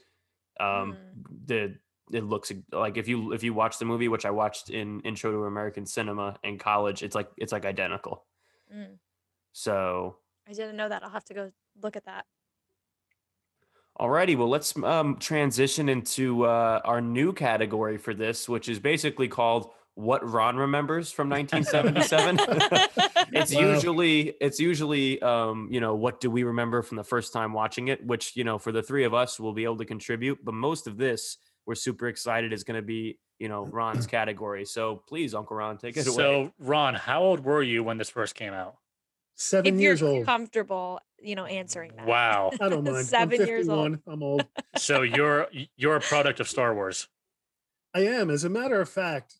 Um, 0.59 0.97
the 1.45 1.75
it 2.11 2.23
looks 2.23 2.51
like 2.71 2.97
if 2.97 3.07
you 3.07 3.33
if 3.33 3.43
you 3.43 3.53
watch 3.53 3.79
the 3.79 3.85
movie, 3.85 4.07
which 4.07 4.25
I 4.25 4.31
watched 4.31 4.69
in 4.69 5.01
Intro 5.01 5.31
to 5.31 5.45
American 5.45 5.85
Cinema 5.85 6.37
in 6.43 6.57
college, 6.57 7.03
it's 7.03 7.15
like 7.15 7.29
it's 7.37 7.51
like 7.51 7.65
identical. 7.65 8.25
Mm, 8.73 8.97
So 9.53 10.17
I 10.47 10.53
didn't 10.53 10.77
know 10.77 10.89
that. 10.89 11.03
I'll 11.03 11.09
have 11.09 11.25
to 11.25 11.33
go 11.33 11.51
look 11.81 11.95
at 11.95 12.05
that. 12.05 12.25
Alrighty, 13.99 14.37
well, 14.37 14.49
let's 14.49 14.75
um, 14.83 15.17
transition 15.17 15.87
into 15.87 16.43
uh, 16.43 16.81
our 16.83 16.99
new 16.99 17.31
category 17.31 17.97
for 17.97 18.13
this, 18.13 18.49
which 18.49 18.67
is 18.67 18.77
basically 18.77 19.29
called 19.29 19.71
"What 19.95 20.27
Ron 20.29 20.55
Remembers 20.57 21.11
from 21.11 21.29
1977." 21.29 22.39
it's 23.33 23.53
Wow. 23.53 23.61
usually 23.61 24.33
it's 24.39 24.59
usually 24.59 25.21
um, 25.21 25.67
you 25.71 25.79
know 25.81 25.95
what 25.95 26.19
do 26.21 26.29
we 26.29 26.43
remember 26.43 26.81
from 26.81 26.97
the 26.97 27.03
first 27.03 27.33
time 27.33 27.51
watching 27.53 27.87
it, 27.87 28.05
which 28.05 28.35
you 28.35 28.43
know 28.43 28.57
for 28.57 28.71
the 28.71 28.83
three 28.83 29.03
of 29.03 29.13
us 29.13 29.39
we'll 29.39 29.53
be 29.53 29.63
able 29.63 29.77
to 29.77 29.85
contribute, 29.85 30.39
but 30.43 30.53
most 30.53 30.87
of 30.87 30.97
this 30.97 31.37
we're 31.65 31.75
super 31.75 32.07
excited 32.07 32.53
is 32.53 32.63
going 32.63 32.79
to 32.79 32.85
be, 32.85 33.17
you 33.39 33.49
know, 33.49 33.65
Ron's 33.65 34.05
category. 34.17 34.65
So 34.65 35.01
please, 35.07 35.33
Uncle 35.33 35.57
Ron, 35.57 35.77
take 35.79 35.97
it 35.97 36.05
away. 36.05 36.15
So, 36.15 36.51
Ron, 36.59 36.93
how 36.93 37.23
old 37.23 37.39
were 37.43 37.63
you 37.63 37.83
when 37.83 37.97
this 37.97 38.09
first 38.09 38.35
came 38.35 38.53
out? 38.53 38.75
Seven 39.33 39.75
if 39.75 39.81
years 39.81 39.99
you're 40.01 40.09
old. 40.11 40.25
comfortable, 40.25 40.99
you 41.19 41.35
know, 41.35 41.45
answering 41.45 41.91
that. 41.97 42.05
Wow. 42.05 42.51
I 42.61 42.69
don't 42.69 42.83
mind. 42.83 43.05
Seven 43.07 43.41
I'm 43.41 43.47
years 43.47 43.67
old. 43.67 43.97
I'm 44.07 44.21
old. 44.23 44.45
so 44.77 45.01
you're 45.01 45.47
you're 45.75 45.95
a 45.95 46.01
product 46.01 46.39
of 46.39 46.47
Star 46.47 46.73
Wars. 46.75 47.07
I 47.93 48.01
am. 48.01 48.29
As 48.29 48.43
a 48.43 48.49
matter 48.49 48.79
of 48.79 48.87
fact, 48.87 49.35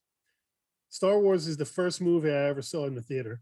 Star 0.95 1.19
Wars 1.19 1.45
is 1.45 1.57
the 1.57 1.65
first 1.65 1.99
movie 1.99 2.31
I 2.31 2.47
ever 2.47 2.61
saw 2.61 2.85
in 2.85 2.95
the 2.95 3.01
theater. 3.01 3.41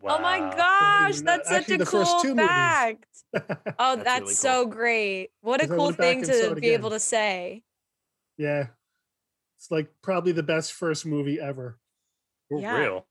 Wow. 0.00 0.16
Oh 0.16 0.22
my 0.22 0.38
gosh, 0.38 1.20
that's 1.20 1.46
such 1.46 1.58
actually 1.60 1.74
a 1.74 1.78
the 1.78 1.84
first 1.84 2.10
cool 2.12 2.22
two 2.22 2.34
fact. 2.34 3.04
Oh, 3.78 3.96
That's 3.96 4.04
that's, 4.04 4.20
really 4.22 4.34
so 4.34 4.64
great. 4.64 5.28
What 5.42 5.62
a 5.62 5.68
cool 5.68 5.92
thing 5.92 6.22
to 6.22 6.52
it 6.52 6.60
be 6.62 6.70
able 6.70 6.88
to 6.88 6.98
say. 6.98 7.62
yeah. 8.38 8.68
It's 9.58 9.70
like 9.70 9.88
probably 10.02 10.32
the 10.32 10.42
best 10.42 10.72
first 10.72 11.04
movie 11.04 11.38
ever. 11.38 11.78
For 12.48 12.58
Yeah. 12.58 12.78
real. 12.78 13.06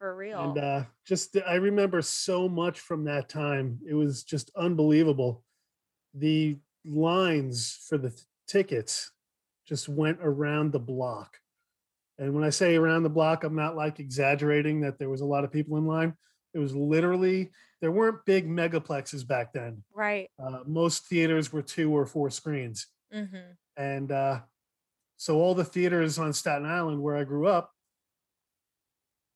For 0.00 0.16
real. 0.16 0.40
And 0.40 0.58
uh 0.58 0.84
just 1.06 1.36
I 1.46 1.54
remember 1.54 2.02
so 2.02 2.48
much 2.48 2.80
from 2.80 3.04
that 3.04 3.28
time. 3.28 3.78
It 3.88 3.94
was 3.94 4.24
just 4.24 4.50
unbelievable. 4.56 5.44
The 6.12 6.58
lines 6.84 7.86
for 7.88 7.98
the 7.98 8.10
th- 8.10 8.22
tickets 8.48 9.12
just 9.64 9.88
went 9.88 10.18
around 10.20 10.72
the 10.72 10.80
block. 10.80 11.38
And 12.22 12.32
when 12.34 12.44
I 12.44 12.50
say 12.50 12.76
around 12.76 13.02
the 13.02 13.10
block, 13.10 13.42
I'm 13.42 13.56
not 13.56 13.74
like 13.74 13.98
exaggerating 13.98 14.80
that 14.82 14.96
there 14.96 15.10
was 15.10 15.22
a 15.22 15.26
lot 15.26 15.42
of 15.42 15.50
people 15.50 15.76
in 15.76 15.88
line. 15.88 16.14
It 16.54 16.60
was 16.60 16.72
literally 16.72 17.50
there 17.80 17.90
weren't 17.90 18.24
big 18.24 18.48
megaplexes 18.48 19.26
back 19.26 19.52
then. 19.52 19.82
right. 19.92 20.30
Uh, 20.38 20.60
most 20.64 21.06
theaters 21.06 21.52
were 21.52 21.62
two 21.62 21.90
or 21.90 22.06
four 22.06 22.30
screens. 22.30 22.86
hmm 23.12 23.24
And 23.76 24.12
uh, 24.12 24.38
so 25.16 25.38
all 25.40 25.56
the 25.56 25.64
theaters 25.64 26.16
on 26.20 26.32
Staten 26.32 26.64
Island 26.64 27.02
where 27.02 27.16
I 27.16 27.24
grew 27.24 27.48
up, 27.48 27.72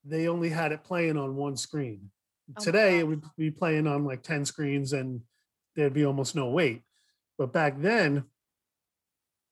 they 0.04 0.28
only 0.28 0.50
had 0.50 0.70
it 0.70 0.84
playing 0.84 1.16
on 1.16 1.34
one 1.34 1.56
screen. 1.56 2.12
Oh 2.56 2.62
Today 2.62 3.00
it 3.00 3.08
would 3.08 3.24
be 3.36 3.50
playing 3.50 3.88
on 3.88 4.04
like 4.04 4.22
10 4.22 4.44
screens 4.44 4.92
and 4.92 5.22
there'd 5.74 5.92
be 5.92 6.06
almost 6.06 6.36
no 6.36 6.50
wait. 6.50 6.82
But 7.36 7.52
back 7.52 7.80
then, 7.80 8.26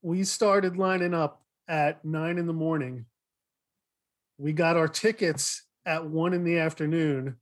we 0.02 0.22
started 0.22 0.76
lining 0.76 1.14
up 1.14 1.42
at 1.66 2.04
nine 2.04 2.38
in 2.38 2.46
the 2.46 2.52
morning. 2.52 3.06
We 4.38 4.52
got 4.52 4.76
our 4.76 4.88
tickets 4.88 5.64
at 5.86 6.06
one 6.06 6.34
in 6.34 6.44
the 6.44 6.58
afternoon 6.58 7.36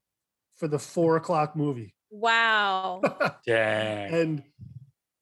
for 0.57 0.69
the 0.69 0.79
four 0.79 1.17
o'clock 1.17 1.57
movie. 1.57 1.95
Wow. 2.11 3.01
Dang. 3.47 4.15
and 4.15 4.43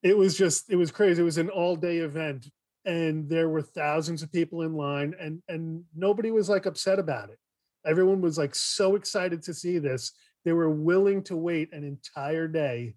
it 0.03 0.17
was 0.17 0.37
just 0.37 0.69
it 0.69 0.75
was 0.75 0.91
crazy 0.91 1.21
it 1.21 1.25
was 1.25 1.37
an 1.37 1.49
all 1.49 1.75
day 1.75 1.97
event 1.97 2.47
and 2.85 3.29
there 3.29 3.49
were 3.49 3.61
thousands 3.61 4.23
of 4.23 4.31
people 4.31 4.63
in 4.63 4.73
line 4.73 5.15
and 5.19 5.41
and 5.47 5.83
nobody 5.95 6.31
was 6.31 6.49
like 6.49 6.65
upset 6.65 6.99
about 6.99 7.29
it 7.29 7.37
everyone 7.85 8.21
was 8.21 8.37
like 8.37 8.55
so 8.55 8.95
excited 8.95 9.41
to 9.43 9.53
see 9.53 9.77
this 9.77 10.11
they 10.43 10.53
were 10.53 10.69
willing 10.69 11.23
to 11.23 11.35
wait 11.35 11.71
an 11.73 11.83
entire 11.83 12.47
day 12.47 12.95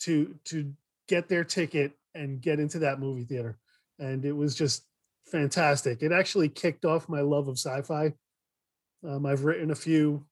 to 0.00 0.34
to 0.44 0.72
get 1.08 1.28
their 1.28 1.44
ticket 1.44 1.92
and 2.14 2.40
get 2.40 2.60
into 2.60 2.80
that 2.80 3.00
movie 3.00 3.24
theater 3.24 3.58
and 3.98 4.24
it 4.24 4.32
was 4.32 4.54
just 4.54 4.84
fantastic. 5.30 6.02
It 6.02 6.12
actually 6.12 6.48
kicked 6.48 6.84
off 6.84 7.08
my 7.08 7.20
love 7.20 7.48
of 7.48 7.58
sci-fi. 7.58 8.12
Um, 9.06 9.24
i've 9.24 9.44
written 9.44 9.70
a 9.70 9.74
few 9.74 10.26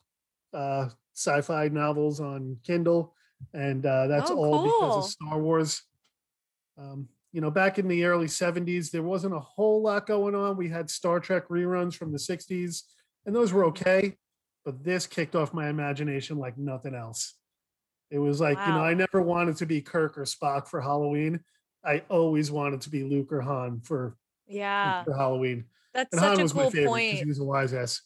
uh, 0.52 0.88
sci-fi 1.14 1.68
novels 1.68 2.20
on 2.20 2.58
kindle 2.62 3.14
and 3.54 3.84
uh, 3.86 4.06
that's 4.08 4.30
Oh, 4.30 4.36
all 4.36 4.64
because 4.64 4.96
of 4.96 5.10
star 5.10 5.40
wars. 5.40 5.82
Um, 6.76 7.08
you 7.32 7.40
know 7.40 7.50
back 7.50 7.78
in 7.78 7.88
the 7.88 8.04
early 8.04 8.26
70s 8.26 8.90
there 8.90 9.02
wasn't 9.02 9.34
a 9.34 9.40
whole 9.40 9.82
lot 9.82 10.06
going 10.06 10.34
on. 10.34 10.56
We 10.56 10.68
had 10.68 10.90
star 10.90 11.20
trek 11.20 11.48
reruns 11.48 11.94
from 11.94 12.12
the 12.12 12.18
60s 12.18 12.82
and 13.26 13.34
those 13.34 13.52
were 13.52 13.64
okay 13.66 14.16
but 14.64 14.84
this 14.84 15.06
kicked 15.06 15.34
off 15.34 15.54
my 15.54 15.68
imagination 15.70 16.36
like 16.36 16.58
nothing 16.58 16.94
else. 16.94 17.34
It 18.10 18.18
was 18.18 18.40
like 18.40 18.58
you 18.58 18.72
know 18.72 18.84
i 18.84 18.94
never 18.94 19.22
wanted 19.22 19.56
to 19.56 19.66
be 19.66 19.80
kirk 19.80 20.18
or 20.18 20.24
spock 20.24 20.68
for 20.68 20.80
halloween. 20.80 21.40
I 21.84 22.02
always 22.08 22.50
wanted 22.50 22.82
to 22.82 22.90
be 22.90 23.02
luke 23.04 23.32
or 23.32 23.40
han 23.40 23.80
for, 23.82 24.16
Yeah. 24.48 25.04
for 25.04 25.14
halloween. 25.14 25.64
That's 25.94 26.12
and 26.12 26.20
such 26.20 26.38
han 26.38 26.46
a 26.46 26.70
cool 26.70 26.86
point. 26.86 27.18
he 27.18 27.24
was 27.24 27.38
a 27.38 27.44
wise 27.44 27.72
ass. 27.72 28.02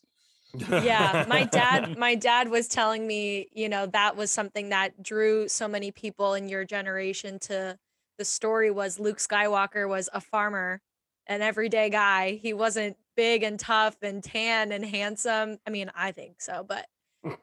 Yeah 0.55 1.25
my 1.29 1.45
dad 1.45 1.97
my 2.07 2.15
dad 2.15 2.49
was 2.49 2.69
telling 2.69 3.07
me 3.07 3.49
you 3.53 3.69
know 3.69 3.87
that 3.87 4.17
was 4.17 4.31
something 4.31 4.69
that 4.69 5.03
drew 5.03 5.49
so 5.49 5.67
many 5.67 5.91
people 5.91 6.35
in 6.35 6.49
your 6.49 6.65
generation 6.65 7.39
to 7.41 7.79
the 8.19 8.25
story 8.25 8.71
was 8.71 8.99
luke 8.99 9.19
skywalker 9.19 9.89
was 9.89 10.11
a 10.13 10.21
farmer 10.21 10.81
an 11.29 11.41
everyday 11.41 11.89
guy. 11.89 12.33
He 12.43 12.53
wasn't 12.53 12.97
big 13.17 13.45
and 13.45 13.59
tough 13.59 13.97
and 14.03 14.25
tan 14.25 14.73
and 14.73 14.85
handsome. 14.85 15.59
I 15.67 15.71
mean 15.71 15.91
i 15.95 16.13
think 16.13 16.41
so 16.41 16.65
but 16.67 16.87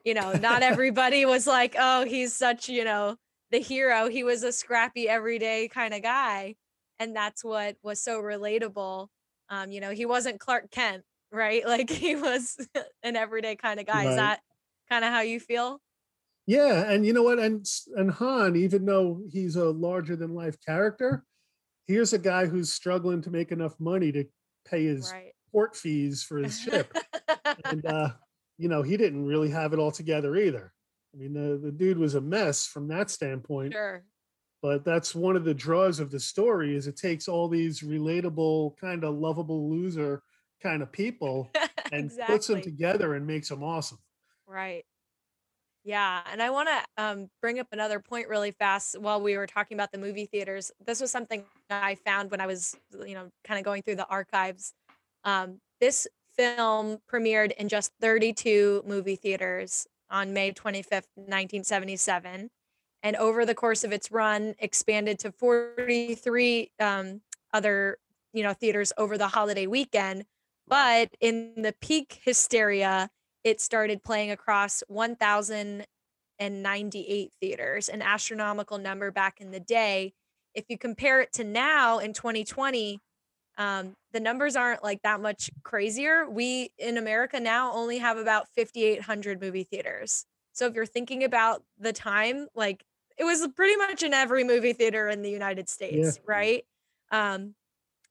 you 0.04 0.14
know 0.14 0.32
not 0.34 0.62
everybody 0.72 1.24
was 1.24 1.46
like 1.46 1.74
oh 1.78 2.04
he's 2.04 2.34
such 2.34 2.68
you 2.68 2.84
know 2.84 3.16
the 3.50 3.58
hero. 3.58 4.08
He 4.08 4.22
was 4.22 4.44
a 4.44 4.52
scrappy 4.52 5.08
everyday 5.08 5.66
kind 5.66 5.92
of 5.92 6.02
guy 6.02 6.54
and 7.00 7.16
that's 7.16 7.42
what 7.42 7.76
was 7.82 8.00
so 8.00 8.22
relatable 8.22 9.08
um 9.48 9.72
you 9.72 9.80
know 9.80 9.90
he 9.90 10.06
wasn't 10.06 10.38
clark 10.38 10.70
kent 10.70 11.02
right? 11.32 11.62
Like 11.70 11.90
he 11.90 12.16
was 12.16 12.56
an 13.02 13.16
everyday 13.16 13.56
kind 13.56 13.80
of 13.80 13.86
guy. 13.86 14.04
Is 14.06 14.16
that 14.16 14.40
kind 14.88 15.04
of 15.04 15.12
how 15.12 15.20
you 15.20 15.40
feel? 15.40 15.80
Yeah, 16.46 16.90
and 16.90 17.06
you 17.06 17.12
know 17.12 17.22
what? 17.22 17.38
And 17.38 17.66
and 17.96 18.10
Han, 18.10 18.56
even 18.56 18.84
though 18.84 19.22
he's 19.30 19.56
a 19.56 19.66
larger 19.66 20.16
than 20.16 20.34
life 20.34 20.56
character, 20.64 21.24
here's 21.86 22.12
a 22.12 22.18
guy 22.18 22.46
who's 22.46 22.72
struggling 22.72 23.22
to 23.22 23.30
make 23.30 23.52
enough 23.52 23.78
money 23.78 24.10
to 24.12 24.24
pay 24.66 24.84
his 24.84 25.12
right. 25.12 25.32
port 25.52 25.76
fees 25.76 26.22
for 26.22 26.38
his 26.38 26.58
ship, 26.58 26.96
and 27.66 27.86
uh, 27.86 28.10
you 28.58 28.68
know 28.68 28.82
he 28.82 28.96
didn't 28.96 29.26
really 29.26 29.50
have 29.50 29.72
it 29.72 29.78
all 29.78 29.92
together 29.92 30.34
either. 30.36 30.72
I 31.14 31.18
mean, 31.18 31.32
the 31.32 31.60
the 31.62 31.70
dude 31.70 31.98
was 31.98 32.16
a 32.16 32.20
mess 32.20 32.66
from 32.66 32.88
that 32.88 33.10
standpoint. 33.10 33.74
sure 33.74 34.02
But 34.62 34.84
that's 34.84 35.14
one 35.14 35.36
of 35.36 35.44
the 35.44 35.54
draws 35.54 36.00
of 36.00 36.10
the 36.10 36.20
story 36.20 36.76
is 36.76 36.86
it 36.86 36.96
takes 36.96 37.28
all 37.28 37.48
these 37.48 37.80
relatable, 37.80 38.76
kind 38.76 39.04
of 39.04 39.14
lovable 39.14 39.70
loser 39.70 40.22
kind 40.62 40.82
of 40.82 40.92
people 40.92 41.50
and 41.92 42.10
puts 42.26 42.46
them 42.48 42.60
together 42.60 43.14
and 43.14 43.26
makes 43.26 43.48
them 43.48 43.62
awesome. 43.62 43.98
Right. 44.46 44.84
Yeah, 45.82 46.20
and 46.30 46.42
I 46.42 46.50
want 46.50 46.68
to 46.68 47.02
um, 47.02 47.30
bring 47.40 47.58
up 47.58 47.68
another 47.72 48.00
point 48.00 48.28
really 48.28 48.50
fast 48.50 49.00
while 49.00 49.20
we 49.20 49.38
were 49.38 49.46
talking 49.46 49.76
about 49.76 49.92
the 49.92 49.98
movie 49.98 50.26
theaters. 50.26 50.70
This 50.84 51.00
was 51.00 51.10
something 51.10 51.44
I 51.70 51.94
found 51.94 52.30
when 52.30 52.40
I 52.40 52.46
was, 52.46 52.76
you 53.06 53.14
know, 53.14 53.28
kind 53.44 53.58
of 53.58 53.64
going 53.64 53.82
through 53.82 53.96
the 53.96 54.06
archives. 54.06 54.74
Um, 55.24 55.60
this 55.80 56.06
film 56.36 56.98
premiered 57.10 57.52
in 57.52 57.68
just 57.68 57.92
32 58.00 58.82
movie 58.86 59.16
theaters 59.16 59.86
on 60.10 60.34
May 60.34 60.52
25th, 60.52 61.08
1977, 61.14 62.50
and 63.02 63.16
over 63.16 63.46
the 63.46 63.54
course 63.54 63.84
of 63.84 63.92
its 63.92 64.10
run, 64.10 64.54
expanded 64.58 65.18
to 65.20 65.32
43 65.32 66.70
um, 66.80 67.20
other, 67.52 67.98
you 68.32 68.42
know, 68.42 68.52
theaters 68.52 68.92
over 68.96 69.16
the 69.16 69.28
holiday 69.28 69.66
weekend. 69.66 70.24
But 70.66 71.10
in 71.20 71.62
the 71.62 71.74
peak 71.80 72.20
hysteria, 72.24 73.08
it 73.42 73.60
started 73.60 74.04
playing 74.04 74.30
across 74.30 74.82
1,098 74.88 77.32
theaters, 77.40 77.88
an 77.88 78.02
astronomical 78.02 78.76
number 78.78 79.10
back 79.10 79.40
in 79.40 79.50
the 79.50 79.60
day. 79.60 80.12
If 80.54 80.66
you 80.68 80.76
compare 80.78 81.22
it 81.22 81.32
to 81.34 81.44
now 81.44 81.98
in 81.98 82.12
2020, 82.12 83.00
um, 83.58 83.94
the 84.12 84.20
numbers 84.20 84.56
aren't 84.56 84.82
like 84.82 85.02
that 85.02 85.20
much 85.20 85.50
crazier. 85.62 86.28
We 86.28 86.70
in 86.78 86.98
America 86.98 87.38
now 87.40 87.72
only 87.72 87.98
have 87.98 88.16
about 88.16 88.46
5,800 88.56 89.40
movie 89.40 89.64
theaters. 89.64 90.24
So 90.52 90.66
if 90.66 90.74
you're 90.74 90.86
thinking 90.86 91.24
about 91.24 91.62
the 91.78 91.92
time, 91.92 92.48
like 92.54 92.84
it 93.20 93.24
was 93.24 93.46
pretty 93.54 93.76
much 93.76 94.02
in 94.02 94.14
every 94.14 94.44
movie 94.44 94.72
theater 94.72 95.08
in 95.08 95.20
the 95.20 95.30
United 95.30 95.68
States, 95.68 96.18
right? 96.26 96.64
Um, 97.12 97.54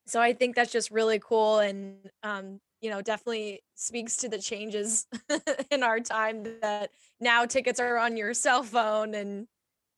so 0.06 0.22
I 0.22 0.34
think 0.34 0.56
that's 0.56 0.72
just 0.72 0.92
really 0.92 1.20
cool 1.20 1.58
and 1.60 1.96
um, 2.22 2.60
you 2.80 2.92
know, 2.92 3.02
definitely 3.02 3.62
speaks 3.76 4.18
to 4.18 4.30
the 4.30 4.38
changes 4.38 5.08
in 5.72 5.82
our 5.82 6.00
time 6.00 6.44
that 6.62 6.92
now 7.20 7.46
tickets 7.46 7.80
are 7.80 7.98
on 7.98 8.18
your 8.18 8.34
cell 8.36 8.62
phone 8.64 9.16
and 9.16 9.48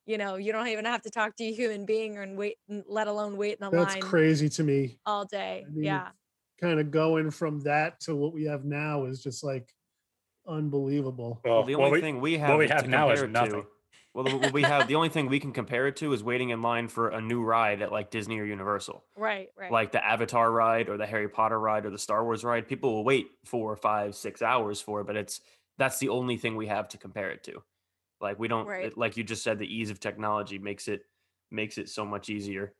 you 0.07 0.17
know, 0.17 0.35
you 0.35 0.51
don't 0.51 0.67
even 0.67 0.85
have 0.85 1.01
to 1.03 1.09
talk 1.09 1.35
to 1.35 1.43
a 1.43 1.51
human 1.51 1.85
being 1.85 2.17
and 2.17 2.37
wait 2.37 2.55
let 2.87 3.07
alone 3.07 3.35
wait 3.35 3.57
in 3.59 3.67
a 3.67 3.69
That's 3.69 3.93
line 3.93 4.01
crazy 4.01 4.47
to 4.49 4.63
me. 4.63 4.97
all 5.05 5.25
day. 5.25 5.65
I 5.67 5.69
mean, 5.69 5.83
yeah. 5.83 6.07
kind 6.59 6.79
of 6.79 6.89
going 6.89 7.31
from 7.31 7.59
that 7.61 7.99
to 8.01 8.15
what 8.15 8.33
we 8.33 8.45
have 8.45 8.63
now 8.63 9.05
is 9.05 9.21
just 9.21 9.43
like 9.43 9.71
unbelievable. 10.47 11.41
Well, 11.43 11.63
the 11.63 11.75
only 11.75 11.91
we- 11.91 12.01
thing 12.01 12.21
we 12.21 12.37
have 12.37 12.57
we 12.57 12.69
have 12.69 12.87
now 12.87 13.09
is 13.11 13.23
nothing. 13.23 13.61
To, 13.61 13.67
well, 14.13 14.23
the- 14.25 14.37
what 14.37 14.53
we 14.53 14.61
have 14.63 14.87
the 14.87 14.95
only 14.95 15.09
thing 15.09 15.27
we 15.27 15.39
can 15.39 15.53
compare 15.53 15.87
it 15.87 15.95
to 15.97 16.11
is 16.13 16.23
waiting 16.23 16.49
in 16.49 16.61
line 16.61 16.87
for 16.87 17.09
a 17.09 17.21
new 17.21 17.41
ride 17.43 17.81
at 17.81 17.91
like 17.91 18.11
Disney 18.11 18.39
or 18.39 18.45
Universal, 18.45 19.05
Right, 19.15 19.49
right. 19.55 19.71
like 19.71 19.91
the 19.91 20.05
Avatar 20.05 20.51
ride 20.51 20.89
or 20.89 20.97
the 20.97 21.05
Harry 21.05 21.29
Potter 21.29 21.59
ride 21.59 21.85
or 21.85 21.89
the 21.91 21.97
Star 21.99 22.23
Wars 22.23 22.43
ride. 22.43 22.67
People 22.67 22.93
will 22.93 23.03
wait 23.05 23.31
four, 23.45 23.75
five, 23.77 24.15
six 24.15 24.41
hours 24.41 24.81
for, 24.81 25.01
it, 25.01 25.07
but 25.07 25.15
it's 25.15 25.41
that's 25.77 25.99
the 25.99 26.09
only 26.09 26.37
thing 26.37 26.55
we 26.55 26.67
have 26.67 26.87
to 26.89 26.97
compare 26.97 27.31
it 27.31 27.43
to. 27.45 27.63
Like 28.19 28.37
we 28.37 28.47
don't, 28.47 28.67
Right. 28.67 28.85
it- 28.87 28.97
like 28.97 29.17
you 29.17 29.23
just 29.23 29.43
said, 29.43 29.57
the 29.59 29.73
ease 29.73 29.89
of 29.89 29.99
technology 29.99 30.59
makes 30.59 30.87
it 30.87 31.03
makes 31.49 31.77
it 31.77 31.89
so 31.89 32.05
much 32.05 32.29
easier. 32.29 32.75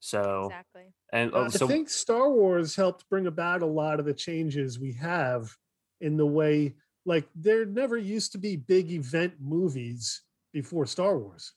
So 0.00 0.46
Exactly. 0.46 0.92
and 1.12 1.32
Uh, 1.34 1.48
so 1.50 1.64
I 1.66 1.68
think 1.68 1.88
Star 1.88 2.30
Wars 2.30 2.76
helped 2.76 3.08
bring 3.08 3.26
about 3.26 3.62
a 3.62 3.66
lot 3.66 3.98
of 4.00 4.06
the 4.06 4.14
changes 4.14 4.78
we 4.78 4.92
have 4.94 5.56
in 6.00 6.16
the 6.16 6.26
way, 6.26 6.74
like, 7.06 7.28
there 7.34 7.64
never 7.64 7.96
used 7.96 8.32
to 8.32 8.38
be 8.38 8.56
big 8.56 8.90
event 8.90 9.40
movies 9.40 10.22
before 10.54 10.86
Star 10.86 11.18
Wars. 11.18 11.52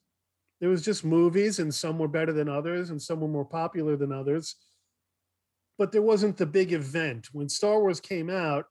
There 0.60 0.70
was 0.70 0.84
just 0.84 1.06
movies, 1.06 1.60
and 1.60 1.74
some 1.74 1.98
were 1.98 2.10
better 2.10 2.34
than 2.34 2.50
others, 2.50 2.90
and 2.90 3.02
some 3.02 3.22
were 3.22 3.30
more 3.30 3.46
popular 3.46 3.96
than 3.96 4.12
others. 4.12 4.56
But 5.78 5.94
there 5.94 6.02
wasn't 6.02 6.36
the 6.36 6.46
big 6.48 6.74
event. 6.74 7.30
When 7.32 7.48
Star 7.48 7.80
Wars 7.80 8.02
came 8.02 8.30
out, 8.30 8.66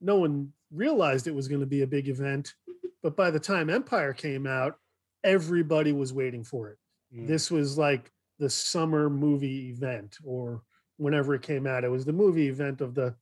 no 0.00 0.16
one 0.16 0.52
realized 0.70 1.26
it 1.26 1.34
was 1.34 1.48
going 1.48 1.62
to 1.62 1.66
be 1.66 1.82
a 1.82 1.86
big 1.86 2.08
event. 2.08 2.54
But 3.02 3.16
by 3.16 3.30
the 3.32 3.40
time 3.40 3.70
Empire 3.70 4.12
came 4.12 4.46
out, 4.46 4.76
everybody 5.24 5.92
was 5.92 6.12
waiting 6.12 6.44
for 6.44 6.68
it 6.70 6.78
Mm. 7.12 7.26
this 7.26 7.50
was 7.50 7.78
like 7.78 8.12
the 8.38 8.50
summer 8.50 9.08
movie 9.08 9.70
event 9.70 10.16
or 10.24 10.62
whenever 10.98 11.34
it 11.34 11.42
came 11.42 11.66
out 11.66 11.84
it 11.84 11.90
was 11.90 12.04
the 12.04 12.12
movie 12.12 12.48
event 12.48 12.80
of 12.80 12.94
the 12.94 13.14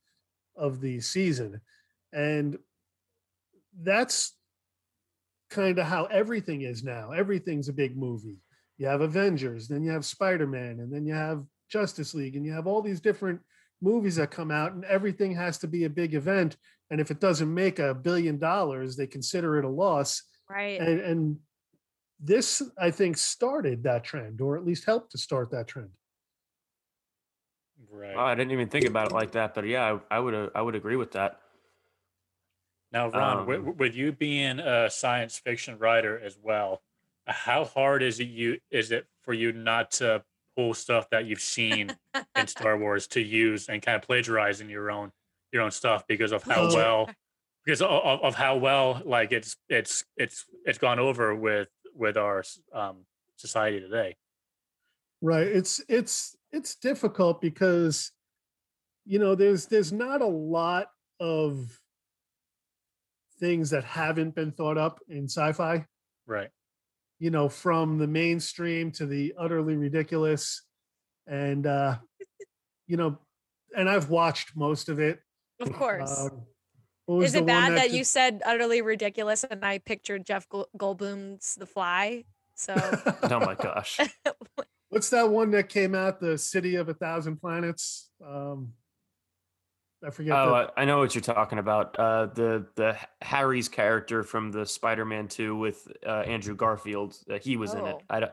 of 0.55 0.81
the 0.81 0.99
season 0.99 1.61
and 2.11 2.59
that's 3.81 4.36
kind 5.49 5.79
of 5.79 5.85
how 5.85 6.05
everything 6.05 6.61
is 6.61 6.83
now 6.83 7.11
everything's 7.11 7.69
a 7.69 7.73
big 7.73 7.97
movie 7.97 8.37
you 8.77 8.85
have 8.85 9.01
avengers 9.01 9.67
then 9.67 9.83
you 9.83 9.91
have 9.91 10.05
spider-man 10.05 10.79
and 10.79 10.93
then 10.93 11.05
you 11.05 11.13
have 11.13 11.43
justice 11.69 12.13
league 12.13 12.35
and 12.35 12.45
you 12.45 12.51
have 12.51 12.67
all 12.67 12.81
these 12.81 12.99
different 13.01 13.39
movies 13.81 14.15
that 14.15 14.31
come 14.31 14.51
out 14.51 14.73
and 14.73 14.83
everything 14.85 15.33
has 15.33 15.57
to 15.57 15.67
be 15.67 15.83
a 15.85 15.89
big 15.89 16.13
event 16.13 16.57
and 16.91 16.99
if 16.99 17.11
it 17.11 17.19
doesn't 17.19 17.53
make 17.53 17.79
a 17.79 17.93
billion 17.93 18.37
dollars 18.37 18.95
they 18.95 19.07
consider 19.07 19.57
it 19.57 19.65
a 19.65 19.69
loss 19.69 20.23
Right. 20.49 20.79
and 20.79 20.99
and 21.01 21.37
this 22.19 22.61
i 22.79 22.89
think 22.89 23.17
started 23.17 23.83
that 23.83 24.03
trend 24.03 24.41
or 24.41 24.57
at 24.57 24.65
least 24.65 24.85
helped 24.85 25.11
to 25.11 25.17
start 25.17 25.51
that 25.51 25.67
trend 25.67 25.89
Right. 27.89 28.15
oh, 28.15 28.21
I 28.21 28.35
didn't 28.35 28.51
even 28.51 28.69
think 28.69 28.85
about 28.85 29.07
it 29.07 29.13
like 29.13 29.31
that, 29.31 29.53
but 29.53 29.65
yeah, 29.65 29.99
I, 30.11 30.17
I 30.17 30.19
would 30.19 30.33
uh, 30.33 30.49
I 30.55 30.61
would 30.61 30.75
agree 30.75 30.95
with 30.95 31.11
that. 31.11 31.39
Now, 32.91 33.09
Ron, 33.09 33.37
Um, 33.39 33.45
wi- 33.45 33.71
with 33.77 33.95
you 33.95 34.11
being 34.11 34.59
a 34.59 34.89
science 34.89 35.37
fiction 35.37 35.77
writer 35.77 36.19
as 36.19 36.37
well, 36.41 36.81
how 37.25 37.65
hard 37.65 38.01
is 38.03 38.19
it 38.19 38.27
you 38.29 38.59
is 38.71 38.91
it 38.91 39.05
for 39.23 39.33
you 39.33 39.51
not 39.51 39.91
to 39.91 40.23
pull 40.55 40.73
stuff 40.73 41.09
that 41.09 41.25
you've 41.25 41.41
seen 41.41 41.95
in 42.35 42.47
Star 42.47 42.77
Wars 42.77 43.07
to 43.07 43.21
use 43.21 43.67
and 43.67 43.81
kind 43.81 43.95
of 43.97 44.01
plagiarize 44.03 44.61
in 44.61 44.69
your 44.69 44.89
own 44.89 45.11
your 45.51 45.61
own 45.63 45.71
stuff 45.71 46.07
because 46.07 46.31
of 46.31 46.43
how 46.43 46.69
Oh. 46.69 46.75
well 46.75 47.09
because 47.65 47.81
of, 47.81 47.89
of 47.89 48.21
of 48.21 48.35
how 48.35 48.55
well 48.55 49.01
like 49.05 49.33
it's 49.33 49.57
it's 49.69 50.05
it's 50.15 50.45
it's 50.65 50.77
gone 50.77 50.99
over 50.99 51.35
with 51.35 51.67
with 51.93 52.15
our 52.15 52.43
um 52.73 53.05
society 53.35 53.79
today. 53.81 54.15
right 55.21 55.47
it's 55.47 55.81
it's 55.89 56.35
it's 56.51 56.75
difficult 56.75 57.41
because 57.41 58.11
you 59.05 59.19
know 59.19 59.35
there's 59.35 59.65
there's 59.67 59.91
not 59.91 60.21
a 60.21 60.25
lot 60.25 60.87
of 61.19 61.77
things 63.39 63.69
that 63.69 63.83
haven't 63.83 64.33
been 64.35 64.51
thought 64.51 64.77
up 64.77 64.99
in 65.09 65.25
sci-fi 65.25 65.85
Right. 66.25 66.49
you 67.19 67.29
know 67.31 67.47
from 67.49 67.97
the 67.97 68.07
mainstream 68.07 68.91
to 68.93 69.05
the 69.05 69.33
utterly 69.39 69.75
ridiculous 69.75 70.63
and 71.27 71.65
uh 71.67 71.97
you 72.87 72.97
know 72.97 73.17
and 73.75 73.89
i've 73.89 74.09
watched 74.09 74.55
most 74.55 74.89
of 74.89 74.99
it 74.99 75.19
Of 75.59 75.71
course. 75.73 76.29
Um, 77.09 77.21
Is 77.23 77.35
it 77.35 77.45
bad 77.45 77.73
that, 77.77 77.83
did- 77.89 77.93
you 77.93 78.03
said 78.03 78.41
utterly 78.45 78.81
ridiculous 78.81 79.43
and 79.43 79.63
I 79.63 79.77
pictured 79.79 80.25
Jeff 80.25 80.47
Goldblum's 80.49 81.55
The 81.55 81.65
Fly? 81.65 82.25
So 82.55 82.73
Oh 83.23 83.39
my 83.39 83.55
gosh. 83.55 83.99
What's 84.89 85.09
that 85.11 85.29
one 85.29 85.51
that 85.51 85.69
came 85.69 85.95
out? 85.95 86.19
The 86.19 86.37
City 86.37 86.75
of 86.75 86.89
a 86.89 86.93
Thousand 86.93 87.37
Planets. 87.41 88.09
Um, 88.25 88.73
I 90.05 90.11
forget. 90.11 90.35
Oh, 90.35 90.49
the, 90.49 90.55
I, 90.77 90.81
I 90.81 90.85
know 90.85 90.99
what 90.99 91.15
you're 91.15 91.21
talking 91.21 91.59
about. 91.59 91.97
Uh, 91.97 92.27
the 92.27 92.65
the 92.75 92.97
Harry's 93.21 93.67
character 93.67 94.23
from 94.23 94.51
the 94.51 94.65
Spider-Man 94.65 95.27
2 95.27 95.55
with 95.55 95.87
uh, 96.05 96.21
Andrew 96.21 96.55
Garfield. 96.55 97.17
Uh, 97.29 97.39
he 97.39 97.57
was 97.57 97.73
in 97.73 97.85
it. 97.85 97.95
Oh. 97.99 98.01
I 98.09 98.19
don't, 98.19 98.31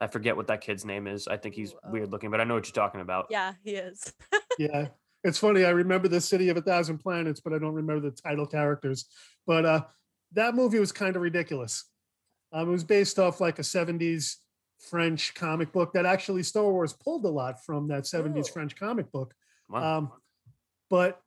I 0.00 0.08
forget 0.08 0.36
what 0.36 0.48
that 0.48 0.60
kid's 0.60 0.84
name 0.84 1.06
is. 1.06 1.28
I 1.28 1.36
think 1.36 1.54
he's 1.54 1.72
Ooh, 1.72 1.78
oh. 1.84 1.90
weird 1.90 2.10
looking, 2.10 2.30
but 2.30 2.40
I 2.40 2.44
know 2.44 2.54
what 2.54 2.66
you're 2.66 2.72
talking 2.72 3.00
about. 3.00 3.26
yeah, 3.30 3.54
he 3.62 3.72
is. 3.72 4.12
yeah, 4.58 4.88
it's 5.22 5.38
funny. 5.38 5.64
I 5.64 5.70
remember 5.70 6.08
the 6.08 6.20
City 6.20 6.48
of 6.48 6.56
a 6.56 6.62
Thousand 6.62 6.98
Planets, 6.98 7.40
but 7.40 7.52
I 7.52 7.58
don't 7.58 7.74
remember 7.74 8.10
the 8.10 8.16
title 8.16 8.46
characters. 8.46 9.06
But 9.46 9.64
uh, 9.64 9.84
that 10.32 10.54
movie 10.54 10.80
was 10.80 10.92
kind 10.92 11.14
of 11.14 11.22
ridiculous. 11.22 11.84
Um, 12.52 12.68
it 12.68 12.72
was 12.72 12.84
based 12.84 13.18
off 13.20 13.40
like 13.40 13.60
a 13.60 13.62
'70s 13.62 14.36
French 14.80 15.34
comic 15.34 15.72
book 15.72 15.92
that 15.92 16.04
actually 16.04 16.42
Star 16.42 16.64
Wars 16.64 16.92
pulled 16.92 17.24
a 17.24 17.30
lot 17.30 17.64
from 17.64 17.86
that 17.88 18.04
'70s 18.04 18.48
Ooh. 18.48 18.52
French 18.52 18.74
comic 18.74 19.12
book. 19.12 19.34
Wow. 19.68 19.98
um, 19.98 20.12
but 20.90 21.20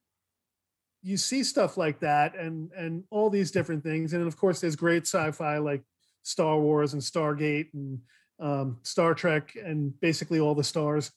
you 1.01 1.15
see 1.17 1.43
stuff 1.43 1.77
like 1.77 1.99
that 2.01 2.35
and 2.37 2.71
and 2.73 3.03
all 3.09 3.29
these 3.29 3.51
different 3.51 3.83
things. 3.83 4.13
And 4.13 4.25
of 4.27 4.35
course 4.37 4.59
there's 4.61 4.75
great 4.75 5.03
sci-fi 5.03 5.57
like 5.59 5.83
star 6.23 6.59
wars 6.59 6.93
and 6.93 7.01
stargate 7.01 7.67
and 7.73 7.99
um, 8.39 8.77
star 8.83 9.13
trek 9.13 9.55
and 9.55 9.97
basically 10.01 10.39
all 10.39 10.55
the 10.55 10.63
stars. 10.63 11.11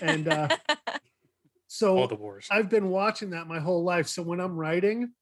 And 0.00 0.28
uh, 0.28 0.48
so 1.66 1.98
All 1.98 2.08
the 2.08 2.14
wars. 2.14 2.46
i've 2.50 2.70
been 2.70 2.88
watching 2.88 3.30
that 3.30 3.46
my 3.46 3.58
whole 3.58 3.82
life. 3.84 4.06
So 4.08 4.22
when 4.22 4.40
i'm 4.40 4.56
writing 4.56 5.12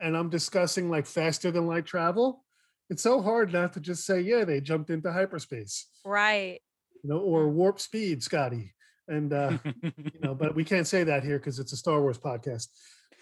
and 0.00 0.16
i'm 0.16 0.30
discussing 0.30 0.88
like 0.90 1.06
faster 1.06 1.50
than 1.50 1.66
light 1.66 1.86
travel 1.86 2.44
it's 2.90 3.02
so 3.02 3.20
hard 3.20 3.52
not 3.52 3.72
to 3.72 3.80
just 3.80 4.06
say 4.06 4.20
yeah 4.20 4.44
they 4.44 4.60
jumped 4.60 4.90
into 4.90 5.10
hyperspace. 5.12 5.86
Right. 6.04 6.60
you 7.02 7.10
know 7.10 7.18
or 7.18 7.48
warp 7.48 7.80
speed 7.80 8.22
scotty 8.22 8.72
and 9.08 9.32
uh 9.32 9.58
you 9.82 10.20
know, 10.22 10.34
but 10.34 10.54
we 10.54 10.64
can't 10.64 10.86
say 10.86 11.04
that 11.04 11.24
here 11.24 11.38
because 11.38 11.58
it's 11.58 11.72
a 11.72 11.76
Star 11.76 12.00
Wars 12.00 12.18
podcast. 12.18 12.68